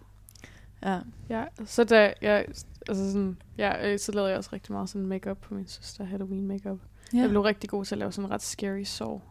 Ja. 0.83 1.01
Ja, 1.31 1.45
så 1.65 1.85
da 1.85 2.15
jeg... 2.23 2.47
Altså 2.89 3.13
sådan, 3.13 3.43
ja, 3.59 3.93
øh, 3.93 3.99
så 3.99 4.13
lavede 4.13 4.31
jeg 4.31 4.39
også 4.39 4.51
rigtig 4.53 4.73
meget 4.73 4.89
sådan 4.89 5.07
makeup 5.07 5.39
på 5.41 5.55
min 5.55 5.67
søster, 5.67 6.05
Halloween 6.05 6.47
makeup. 6.47 6.79
ja. 7.13 7.19
Jeg 7.19 7.29
blev 7.29 7.43
rigtig 7.43 7.71
god 7.71 7.85
til 7.85 7.95
at 7.95 7.99
lave 7.99 8.13
sådan 8.13 8.31
ret 8.31 8.43
scary 8.43 8.83
sår. 8.83 9.29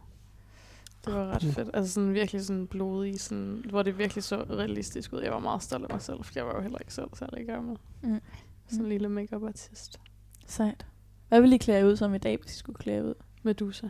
Det 1.04 1.14
var 1.14 1.26
ret 1.26 1.44
Mm. 1.44 1.50
fedt. 1.52 1.70
Altså 1.74 1.92
sådan 1.92 2.14
virkelig 2.14 2.44
sådan 2.46 2.66
blodig, 2.66 3.20
sådan, 3.20 3.64
hvor 3.70 3.82
det 3.82 3.98
virkelig 3.98 4.24
så 4.24 4.36
realistisk 4.50 5.12
ud. 5.12 5.20
Jeg 5.20 5.32
var 5.32 5.38
meget 5.38 5.62
stolt 5.62 5.84
af 5.84 5.90
mig 5.90 6.02
selv, 6.02 6.24
for 6.24 6.32
jeg 6.36 6.46
var 6.46 6.54
jo 6.54 6.60
heller 6.60 6.78
ikke 6.78 6.94
selv 6.94 7.08
særlig 7.14 7.46
gammel. 7.46 7.76
Mm. 8.02 8.20
Sådan 8.66 8.84
en 8.84 8.88
lille 8.88 9.08
makeup 9.08 9.42
artist. 9.44 10.00
Sejt. 10.46 10.86
Hvad 11.28 11.40
vil 11.40 11.52
I 11.52 11.56
klæde 11.56 11.86
ud 11.86 11.96
som 11.96 12.14
i 12.14 12.18
dag, 12.18 12.38
hvis 12.42 12.54
I 12.54 12.58
skulle 12.58 12.78
klæde 12.78 13.04
ud? 13.04 13.14
Medusa. 13.42 13.88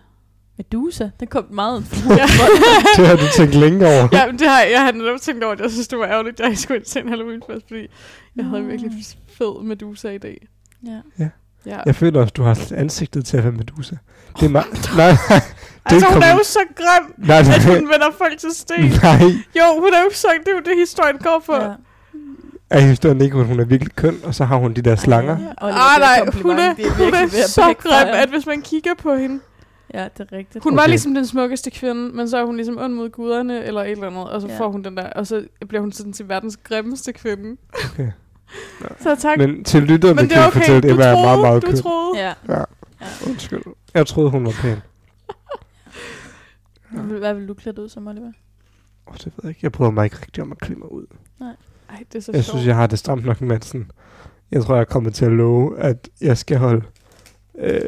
Medusa? 0.57 1.09
Den 1.20 1.29
kom 1.29 1.45
meget 1.51 1.85
Ja. 2.09 2.27
Det 2.97 3.07
har 3.07 3.16
du 3.16 3.23
tænkt 3.37 3.55
længe 3.55 3.87
over. 3.87 4.09
ja, 4.12 4.27
men 4.27 4.39
det 4.39 4.49
har 4.49 4.61
jeg, 4.61 4.70
jeg 4.73 4.81
har 4.85 4.93
netop 4.93 5.20
tænkt 5.20 5.45
over, 5.45 5.53
at 5.53 5.61
jeg 5.61 5.70
synes, 5.70 5.89
det 5.89 5.99
var 5.99 6.07
ærgerligt, 6.07 6.41
at 6.41 6.49
jeg 6.49 6.59
skulle 6.59 6.79
ind 6.79 6.85
til 6.87 7.03
en 7.03 7.09
Halloween-fest, 7.09 7.66
fordi 7.69 7.87
jeg 8.37 8.45
havde 8.45 8.61
en 8.62 8.69
virkelig 8.69 8.93
fed 9.39 9.62
Medusa-idé. 9.62 10.47
Ja. 10.87 11.24
Ja. 11.66 11.79
Jeg 11.87 11.97
føler 11.97 12.20
også, 12.20 12.33
du 12.37 12.43
har 12.43 12.73
ansigtet 12.77 13.24
til 13.24 13.37
at 13.37 13.45
være 13.45 13.53
Medusa. 13.53 13.97
Det 14.41 14.47
er 14.47 14.51
meget... 14.51 14.66
nej, 14.97 15.16
nej. 15.31 15.41
altså, 15.85 16.07
hun 16.07 16.12
kom- 16.15 16.23
er 16.23 16.33
jo 16.33 16.41
så 16.45 16.59
grim, 16.77 17.15
Nej, 17.29 17.39
at 17.39 17.47
nej. 17.47 17.59
hun 17.79 17.89
vender 17.89 18.11
folk 18.19 18.39
til 18.39 18.51
sten. 18.55 18.81
Nej. 19.03 19.20
Jo, 19.59 19.65
hun 19.81 19.93
er 19.95 20.01
jo 20.05 20.11
så... 20.12 20.29
Det 20.41 20.49
er 20.49 20.53
jo 20.55 20.61
det, 20.65 20.79
historien 20.79 21.19
går 21.19 21.43
på. 21.47 21.55
Ja. 21.55 21.73
Er 22.70 22.81
historien 22.81 23.20
ikke, 23.20 23.39
at 23.39 23.47
hun 23.47 23.61
er 23.61 23.65
virkelig 23.65 23.95
køn, 23.97 24.20
og 24.24 24.35
så 24.35 24.45
har 24.45 24.57
hun 24.57 24.73
de 24.73 24.83
der 24.83 24.97
slanger? 24.97 25.39
Ja, 25.39 25.66
Oliver, 25.66 25.79
Ah, 25.81 26.01
det 26.01 26.07
er 26.07 26.24
nej, 26.24 26.43
hun 26.43 26.59
er. 26.59 26.74
Det 26.74 26.91
hun 26.91 27.07
virkelig 27.07 27.39
er 27.41 27.45
at 27.45 27.51
så 27.51 27.74
grim, 27.79 28.09
at 28.15 28.29
hvis 28.29 28.47
man 28.47 28.62
kigger 28.62 28.91
på 29.03 29.15
hende... 29.15 29.41
Ja, 29.94 30.09
det 30.19 30.20
er 30.32 30.36
rigtigt. 30.36 30.64
Hun 30.64 30.73
okay. 30.73 30.82
var 30.82 30.86
ligesom 30.86 31.14
den 31.14 31.27
smukkeste 31.27 31.70
kvinde, 31.70 32.12
men 32.16 32.28
så 32.28 32.36
er 32.39 32.44
hun 32.44 32.56
ligesom 32.56 32.78
ond 32.78 32.93
mod 32.94 33.10
guderne, 33.10 33.64
eller 33.64 33.82
et 33.82 33.90
eller 33.90 34.06
andet, 34.06 34.31
og 34.31 34.40
så 34.40 34.48
Ja. 34.48 34.59
får 34.59 34.69
hun 34.70 34.85
den 34.85 34.97
der, 34.97 35.10
og 35.10 35.27
så 35.27 35.47
bliver 35.69 35.81
hun 35.81 35.93
sådan 35.93 36.12
til 36.12 36.28
verdens 36.28 36.56
grimmeste 36.56 37.12
kvinde. 37.12 37.56
Okay. 37.93 38.10
Så 39.01 39.16
tak. 39.19 39.39
Men, 39.39 39.64
til 39.64 39.82
lytterne 39.82 40.14
men 40.14 40.19
kan 40.19 40.28
det 40.28 40.36
er 40.36 40.40
jeg 40.40 40.48
okay, 40.48 40.59
fortælle, 40.60 40.77
at 40.77 40.82
du 40.82 40.89
Emma 40.89 41.05
er 41.05 41.12
meget, 41.12 41.24
troede, 41.24 41.43
meget 41.43 41.62
du 41.62 41.66
køn. 41.66 41.77
troede. 41.77 42.19
Ja. 42.20 42.32
Ja, 42.48 42.59
ja. 43.01 43.06
undskyld. 43.28 43.62
Jeg 43.94 44.06
troede, 44.06 44.31
hun 44.31 44.44
var 44.44 44.52
pæn. 44.62 44.77
Hvad 46.90 47.02
vil- 47.05 47.19
Hvad 47.19 47.35
vil 47.35 47.48
du 47.48 47.55
klæde 47.55 47.82
ud 47.82 47.89
som, 47.89 48.06
Oliver? 48.06 48.32
Oh, 49.06 49.14
det 49.14 49.24
ved 49.27 49.32
jeg 49.43 49.48
ikke. 49.48 49.60
Jeg 49.62 49.73
bryder 49.73 49.90
mig 49.90 50.05
ikke 50.05 50.16
rigtig 50.23 50.43
om 50.43 50.52
at 50.52 50.59
klæde 50.59 50.78
mig 50.78 50.93
ud. 50.93 51.06
Ej, 51.40 51.47
det 52.12 52.19
er 52.19 52.20
så 52.23 52.32
Jeg 52.35 52.44
sjovt. 52.44 52.55
synes, 52.56 52.66
jeg 52.66 52.77
har 52.77 52.86
det 52.86 52.98
stramt 52.98 53.24
nok 53.24 53.40
med 53.40 53.60
sådan... 53.60 53.90
Jeg 54.51 54.62
tror, 54.62 54.74
jeg 54.74 54.81
er 54.81 54.85
kommet 54.85 55.14
til 55.14 55.24
at 55.24 55.31
love, 55.32 55.78
at 55.78 56.09
jeg 56.20 56.39
skal 56.39 56.59
holde... 56.59 56.82
Øh, 57.59 57.81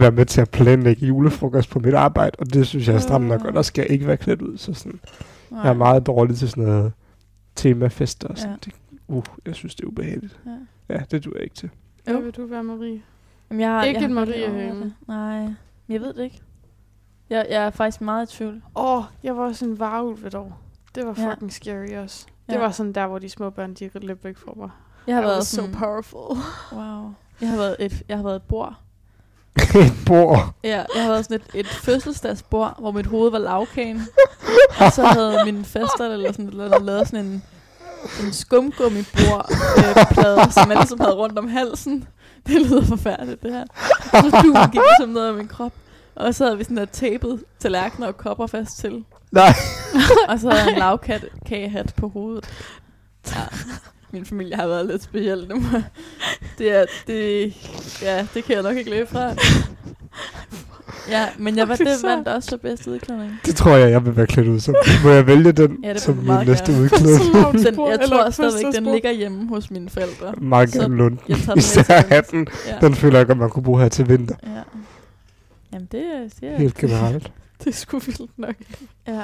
være 0.00 0.10
med 0.10 0.26
til 0.26 0.40
at 0.40 0.50
planlægge 0.50 1.06
julefrokost 1.06 1.70
på 1.70 1.78
mit 1.78 1.94
arbejde, 1.94 2.36
og 2.38 2.52
det 2.54 2.66
synes 2.66 2.88
jeg 2.88 2.94
er 2.94 2.98
stramt 3.00 3.26
nok, 3.26 3.44
og 3.44 3.52
der 3.52 3.62
skal 3.62 3.82
jeg 3.82 3.90
ikke 3.90 4.06
være 4.06 4.16
klædt 4.16 4.42
ud, 4.42 4.58
så 4.58 4.74
sådan... 4.74 5.00
Nej. 5.50 5.60
Jeg 5.60 5.68
er 5.70 5.74
meget 5.74 6.06
dårlig 6.06 6.36
til 6.36 6.48
sådan 6.50 6.64
noget 6.64 6.92
temafester 7.56 8.28
og 8.28 8.38
sådan. 8.38 8.50
Ja. 8.52 8.56
Det, 8.64 8.72
uh, 9.08 9.24
jeg 9.46 9.54
synes, 9.54 9.74
det 9.74 9.82
er 9.84 9.88
ubehageligt. 9.88 10.40
Ja. 10.46 10.94
Ja, 10.94 11.00
det 11.10 11.24
duer 11.24 11.34
jeg 11.34 11.42
ikke 11.42 11.54
til. 11.56 11.70
Hvad 12.04 12.22
vil 12.22 12.30
du 12.32 12.46
være, 12.46 12.62
Marie? 12.64 13.02
Jamen, 13.50 13.60
jeg 13.60 13.68
har, 13.70 13.82
Ikke 13.84 14.00
jeg 14.00 14.08
godt 14.10 14.28
Marie 14.28 14.50
Høgen. 14.50 14.82
det. 14.82 14.92
Nej, 15.08 15.46
jeg 15.88 16.00
ved 16.00 16.14
det 16.14 16.22
ikke. 16.24 16.40
Jeg, 17.30 17.46
jeg 17.50 17.64
er 17.66 17.70
faktisk 17.70 18.00
meget 18.00 18.32
i 18.32 18.36
tvivl. 18.36 18.62
Åh, 18.76 18.96
oh, 18.98 19.04
jeg 19.22 19.36
var 19.36 19.42
også 19.44 19.64
en 19.64 19.78
varulv 19.78 20.24
et 20.26 20.34
år. 20.34 20.60
Det 20.94 21.06
var 21.06 21.14
Ja. 21.18 21.30
fucking 21.32 21.52
scary 21.52 21.94
også. 21.96 22.26
Det 22.46 22.54
Ja. 22.54 22.58
var 22.58 22.70
sådan 22.70 22.92
der, 22.92 23.06
hvor 23.06 23.18
de 23.18 23.28
små 23.28 23.50
børn, 23.50 23.74
de 23.74 23.90
løb 23.94 24.24
væk 24.24 24.36
fra 24.36 24.52
mig. 24.56 24.70
Jeg 25.06 25.14
har 25.14 25.22
I 25.22 25.24
været 25.24 25.36
was 25.36 25.46
so 25.46 25.62
powerful. 25.72 26.36
wow. 26.72 27.12
Jeg 27.40 27.48
har 27.50 27.56
været 27.56 27.76
et, 27.80 28.02
jeg 28.08 28.16
har 28.16 28.24
været 28.24 28.36
et 28.36 28.42
bord. 28.42 28.74
Et 29.84 29.92
bord. 30.06 30.54
Ja, 30.64 30.84
jeg 30.94 31.02
har 31.02 31.10
været 31.10 31.24
sådan 31.24 31.40
et, 31.54 31.60
et 31.60 31.66
fødselsdagsbord, 31.66 32.76
hvor 32.78 32.90
mit 32.90 33.06
hoved 33.06 33.30
var 33.30 33.38
lavkagen. 33.38 34.08
og 34.80 34.92
så 34.92 35.06
havde 35.06 35.44
min 35.44 35.64
faster 35.64 36.12
eller 36.12 36.32
sådan 36.32 36.60
andet, 36.60 36.82
lavet 36.82 37.08
sådan 37.08 37.24
en, 37.24 37.42
en 38.24 38.32
skumgummibord 38.32 39.50
øh, 39.78 40.06
plade, 40.10 40.52
som 40.52 40.70
jeg 40.70 40.76
ligesom 40.78 41.00
havde 41.00 41.14
rundt 41.14 41.38
om 41.38 41.48
halsen. 41.48 42.08
Det 42.46 42.62
lyder 42.62 42.84
forfærdeligt, 42.84 43.42
det 43.42 43.52
her. 43.52 43.64
Og 44.12 44.30
så 44.30 44.42
du 44.42 44.70
gik 44.72 44.80
ligesom 44.98 45.08
ned 45.08 45.22
af 45.22 45.34
min 45.34 45.48
krop. 45.48 45.72
Og 46.14 46.34
så 46.34 46.44
havde 46.44 46.58
vi 46.58 46.64
sådan 46.64 46.76
der 46.76 46.84
tapet 46.84 47.44
tallerkener 47.58 48.06
og 48.06 48.16
kopper 48.16 48.46
fast 48.46 48.78
til. 48.78 49.04
Nej. 49.32 49.52
og 50.28 50.40
så 50.40 50.50
havde 50.50 50.62
jeg 50.62 50.72
en 50.72 50.78
lavkagehat 50.78 51.94
på 51.96 52.08
hovedet. 52.08 52.44
Ja, 53.34 53.42
min 54.10 54.24
familie 54.26 54.56
har 54.56 54.66
været 54.66 54.86
lidt 54.86 55.02
speciel 55.02 55.46
nu. 55.48 55.62
Det 56.58 56.72
er, 56.72 56.84
det, 57.06 57.54
ja, 58.02 58.26
det 58.34 58.44
kan 58.44 58.54
jeg 58.54 58.62
nok 58.62 58.76
ikke 58.76 58.90
løbe 58.90 59.06
fra. 59.10 59.34
Ja, 61.08 61.26
men 61.38 61.56
jeg 61.56 61.68
var 61.68 61.76
Det 61.76 61.86
er 61.88 62.08
vandt 62.08 62.28
også 62.28 62.48
så 62.50 62.56
bedste 62.56 62.90
udklædning. 62.90 63.40
Det 63.46 63.56
tror 63.56 63.76
jeg, 63.76 63.90
jeg 63.90 64.06
vil 64.06 64.16
være 64.16 64.26
klædt 64.26 64.48
ud 64.48 64.60
som. 64.60 64.74
Må 65.04 65.10
jeg 65.10 65.26
vælge 65.26 65.52
den 65.52 65.78
Ja, 65.84 65.92
det 65.92 66.00
som 66.00 66.16
min 66.16 66.46
næste 66.46 66.72
gerne. 66.72 66.84
udklædning? 66.84 67.64
Den, 67.66 67.86
jeg 67.86 67.92
eller 67.92 68.06
tror 68.06 68.30
stadigvæk, 68.30 68.74
den 68.74 68.84
ligger 68.92 69.10
hjemme 69.10 69.48
hos 69.48 69.70
mine 69.70 69.90
forældre. 69.90 70.34
Gerne 70.66 70.96
lund. 70.96 71.18
Især 71.56 72.08
hatten. 72.08 72.46
Ja. 72.66 72.86
Den 72.86 72.94
føler 72.94 73.18
jeg 73.18 73.26
godt, 73.26 73.38
man 73.38 73.50
kunne 73.50 73.62
bruge 73.62 73.80
her 73.80 73.88
til 73.88 74.08
vinter. 74.08 74.34
Ja. 74.42 74.62
Jamen, 75.72 75.88
det 75.92 76.00
er... 76.00 76.20
Det 76.40 76.48
er 76.52 76.56
Helt 76.58 76.74
generelt. 76.74 77.32
Det 77.58 77.66
er 77.66 77.72
sgu 77.72 77.98
vildt 77.98 78.38
nok. 78.38 78.54
Ja, 79.08 79.22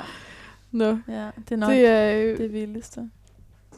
Nå, 0.72 0.84
ja, 1.08 1.26
det 1.48 1.52
er 1.52 1.56
nok 1.56 1.70
det 1.70 1.78
det, 1.78 1.86
er, 1.88 2.32
øh, 2.32 2.38
det 2.38 2.52
vildeste. 2.52 3.00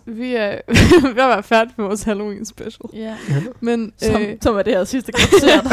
vi 0.21 0.35
er 0.35 0.59
ved 1.03 1.11
at 1.11 1.17
være 1.17 1.43
færdige 1.43 1.75
med 1.77 1.87
vores 1.87 2.03
Halloween 2.03 2.45
special. 2.45 2.91
Ja. 2.93 3.17
Men, 3.61 3.93
Som, 3.99 4.23
øh, 4.23 4.37
som 4.41 4.57
er 4.57 4.63
det 4.63 4.73
her 4.73 4.85
sidste 4.85 5.13
kvarter. 5.13 5.61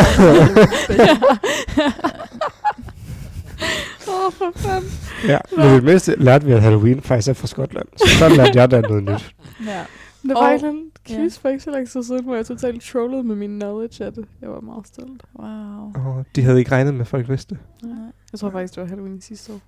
Åh, 4.08 4.26
oh, 4.26 4.32
for 4.34 4.52
fanden. 4.56 4.90
Ja, 5.28 5.38
men 5.58 5.66
det 5.66 5.84
mindste 5.84 6.16
lærte 6.24 6.46
vi, 6.46 6.52
at 6.52 6.62
Halloween 6.62 7.02
faktisk 7.02 7.28
er 7.30 7.34
fra 7.34 7.48
Skotland. 7.48 7.88
Så 7.98 8.06
der 8.20 8.36
lærte 8.36 8.60
jeg 8.60 8.72
da 8.72 8.82
noget 8.82 9.04
nyt. 9.04 9.36
ja. 9.68 9.84
Der 10.28 10.36
Og- 10.36 10.44
var 10.44 10.50
en 10.50 10.66
anden 10.66 10.92
ja. 11.10 11.16
quiz 11.16 11.38
for 11.40 11.50
ikke 11.50 11.64
så 11.64 11.72
lang 11.72 11.90
tid 11.90 12.04
siden, 12.04 12.24
hvor 12.24 12.36
jeg 12.36 12.46
totalt 12.46 12.84
trollede 12.84 13.24
med 13.24 13.36
min 13.36 13.60
knowledge 13.60 14.06
af 14.06 14.14
det. 14.14 14.26
Jeg 14.42 14.50
var 14.50 14.60
meget 14.62 14.88
stolt. 14.88 15.24
Wow. 15.40 15.92
Og 16.06 16.26
de 16.36 16.44
havde 16.44 16.60
ikke 16.60 16.72
regnet 16.72 16.94
med, 16.94 17.02
at 17.02 17.08
folk 17.08 17.30
vidste. 17.30 17.58
Nej, 17.84 17.94
Jeg 18.32 18.40
tror 18.40 18.50
faktisk, 18.52 18.76
det 18.76 18.82
var 18.84 18.90
Halloween 18.90 19.22
sidste 19.22 19.54
år. 19.54 19.60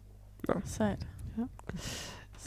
sejt. 0.65 0.99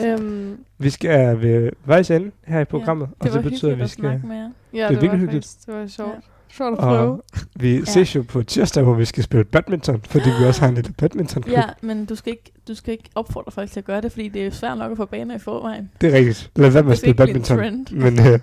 Øhm, 0.01 0.59
Vi 0.79 0.91
skal 0.91 1.41
ved 1.43 1.71
vejs 1.85 2.11
ende 2.11 2.31
her 2.45 2.61
i 2.61 2.65
programmet, 2.65 3.09
Det 3.23 3.31
og 3.31 3.43
det 3.43 3.51
betyder, 3.51 3.73
at 3.73 3.79
vi 3.79 3.83
at 3.83 3.91
skal... 3.91 4.03
snakke 4.03 4.27
med 4.27 4.37
jer. 4.37 4.51
ja, 4.75 4.79
Det 4.79 4.85
er 4.85 4.89
det, 4.89 4.97
var 4.97 5.01
virkelig 5.01 5.21
hyggeligt. 5.21 5.47
faktisk, 5.47 5.67
det 5.67 5.75
var 5.75 5.87
sjovt. 5.87 6.25
Sjovt 6.49 6.73
at 6.73 6.79
prøve. 6.79 7.11
Og 7.13 7.25
vi 7.55 7.85
ses 7.85 8.15
jo 8.17 8.23
på 8.29 8.43
tirsdag, 8.43 8.83
hvor 8.83 8.95
vi 8.95 9.05
skal 9.05 9.23
spille 9.25 9.45
badminton, 9.45 10.01
fordi 10.09 10.29
vi 10.41 10.45
også 10.47 10.61
har 10.61 10.69
en 10.69 10.75
lille 10.75 10.93
badminton 10.99 11.45
Ja, 11.49 11.63
men 11.81 12.05
du 12.05 12.15
skal, 12.15 12.31
ikke, 12.33 12.53
du 12.69 12.75
skal 12.75 12.93
ikke 12.93 13.05
opfordre 13.15 13.53
folk 13.53 13.71
til 13.71 13.81
at 13.81 13.85
gøre 13.85 14.01
det, 14.01 14.13
fordi 14.13 14.29
det 14.29 14.47
er 14.47 14.51
svært 14.51 14.79
nok 14.79 14.91
at 14.91 14.97
få 14.97 15.05
baner 15.05 15.35
i 15.35 15.39
forvejen. 15.39 15.91
Det 16.01 16.13
er 16.15 16.19
rigtigt. 16.19 16.51
Lad 16.57 16.71
være 16.71 16.83
med 16.83 16.93
at 16.93 16.99
spille 16.99 17.15
badminton. 17.15 17.65
en 17.65 17.87
Men, 17.91 18.27
øh, 18.27 18.39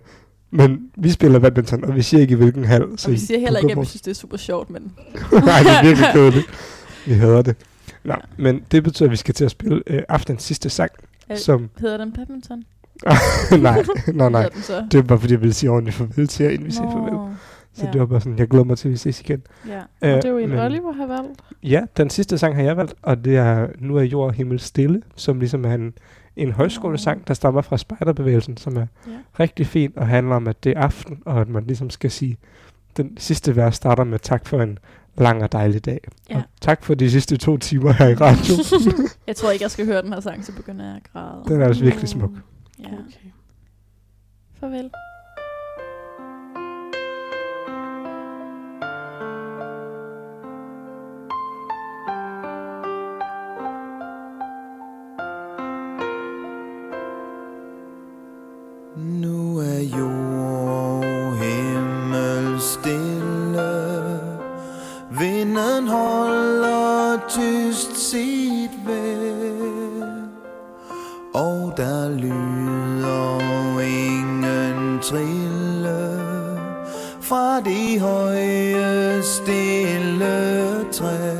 men 0.52 0.90
vi 0.98 1.10
spiller 1.12 1.40
badminton, 1.40 1.84
og 1.84 1.96
vi 1.96 2.02
siger 2.02 2.22
ikke 2.22 2.32
i 2.32 2.36
hvilken 2.38 2.64
hal. 2.66 2.84
Og 2.84 2.90
vi 3.08 3.18
siger 3.18 3.40
heller 3.40 3.60
ikke, 3.60 3.72
at 3.72 3.80
vi 3.80 3.86
synes, 3.86 4.02
det 4.02 4.12
er 4.12 4.16
super 4.16 4.38
sjovt, 4.38 4.70
men 4.70 4.82
Nej, 5.32 5.60
det 5.60 5.72
er 5.72 5.84
virkelig 5.84 6.08
kedeligt. 6.14 6.48
Vi 7.08 7.14
hader 7.14 7.42
det. 7.42 7.56
Nå, 8.04 8.14
men 8.38 8.64
det 8.72 8.84
betyder, 8.84 9.06
at 9.08 9.12
vi 9.12 9.16
skal 9.18 9.34
til 9.34 9.46
at 9.46 9.52
spille 9.52 9.84
øh, 9.88 10.02
aftens 10.10 10.44
sidste 10.44 10.70
sang, 10.70 10.92
Øh, 11.32 11.38
som... 11.38 11.70
Hedder 11.80 11.98
den 11.98 12.12
badminton? 12.14 12.64
nej, 13.62 13.84
nej, 14.14 14.30
nej. 14.30 14.50
Det 14.92 14.96
var 14.98 15.02
bare, 15.02 15.20
fordi 15.20 15.34
jeg 15.34 15.42
ville 15.42 15.54
sige 15.54 15.70
ordentligt 15.70 15.96
farvel 15.96 16.28
til 16.28 16.44
jer, 16.44 16.50
inden 16.52 16.66
vi 16.68 16.72
siger 16.72 16.92
farvel. 16.92 17.36
Så 17.76 17.88
det 17.94 18.00
var 18.02 18.06
bare 18.08 18.22
sådan, 18.22 18.40
jeg 18.40 18.48
glæder 18.48 18.66
mig 18.66 18.78
til, 18.78 18.88
at 18.88 18.92
vi 18.92 18.98
ses 18.98 19.20
igen. 19.22 19.42
Ja. 19.68 19.78
Øh, 20.02 20.16
det 20.16 20.26
er 20.26 20.30
jo 20.30 20.38
en, 20.38 20.50
men- 20.50 20.60
Oliver 20.60 20.92
har 20.92 21.08
valgt. 21.08 21.42
Ja, 21.64 21.82
den 21.98 22.10
sidste 22.10 22.38
sang 22.38 22.56
har 22.56 22.64
jeg 22.64 22.78
valgt, 22.78 22.94
og 23.02 23.26
det 23.26 23.38
er 23.38 23.68
Nu 23.80 23.96
er 23.98 24.02
jord 24.04 24.28
og 24.28 24.34
himmel 24.34 24.60
stille, 24.60 25.02
som 25.16 25.40
ligesom 25.40 25.66
er 25.66 25.74
en, 25.74 25.94
en 26.36 26.52
højskolesang, 26.52 27.28
der 27.28 27.34
stammer 27.34 27.62
fra 27.62 27.78
spejderbevægelsen, 27.78 28.58
som 28.58 28.78
er 28.78 28.86
Ja. 29.08 29.12
rigtig 29.40 29.68
fin 29.68 29.94
og 29.96 30.08
handler 30.08 30.36
om, 30.36 30.48
at 30.48 30.64
det 30.64 30.74
er 30.78 30.82
aften, 30.82 31.20
og 31.26 31.42
at 31.42 31.50
man 31.50 31.64
ligesom 31.68 31.90
skal 31.90 32.12
sige, 32.12 32.38
den 32.98 33.18
sidste 33.18 33.56
vers 33.56 33.76
starter 33.76 34.04
med 34.04 34.20
tak 34.20 34.48
for 34.48 34.62
en 34.62 34.78
lang 35.18 35.44
og 35.44 35.52
dejlig 35.52 35.86
dag. 35.86 36.00
Ja. 36.30 36.38
Og 36.38 36.44
tak 36.62 36.84
for 36.84 36.94
de 36.94 37.12
sidste 37.12 37.38
to 37.38 37.58
timer 37.58 37.92
her 37.92 38.08
i 38.08 38.14
radio. 38.16 38.54
Jeg 39.28 39.36
tror 39.36 39.52
ikke, 39.52 39.64
jeg 39.64 39.72
skal 39.72 39.86
høre 39.86 40.02
den 40.02 40.14
her 40.14 40.20
sang, 40.20 40.46
så 40.46 40.52
begynder 40.56 40.86
jeg 40.86 40.96
at 40.96 41.04
græde. 41.14 41.44
den 41.48 41.62
er 41.62 41.66
altså 41.66 41.84
virkelig 41.84 42.10
smuk. 42.10 42.32
Ja. 42.80 42.86
Okay. 42.86 43.30
Farvel. 44.60 44.90
Vinden 65.54 65.88
holder 65.88 67.20
tyst 67.30 68.10
sit 68.10 68.72
vejr 68.86 70.24
Og 71.34 71.74
der 71.78 72.10
lyder 72.10 73.80
ingen 73.80 75.00
trille 75.02 76.20
Fra 77.22 77.60
de 77.60 78.00
høje 78.00 79.24
stille 79.24 80.86
træ. 80.92 81.36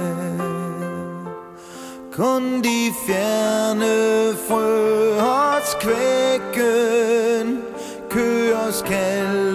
Kun 2.12 2.62
de 2.62 2.94
fjerne 3.08 4.34
frøhårds 4.48 5.76
kvækken 5.82 7.62
Køres 8.10 8.82
kalden 8.82 9.53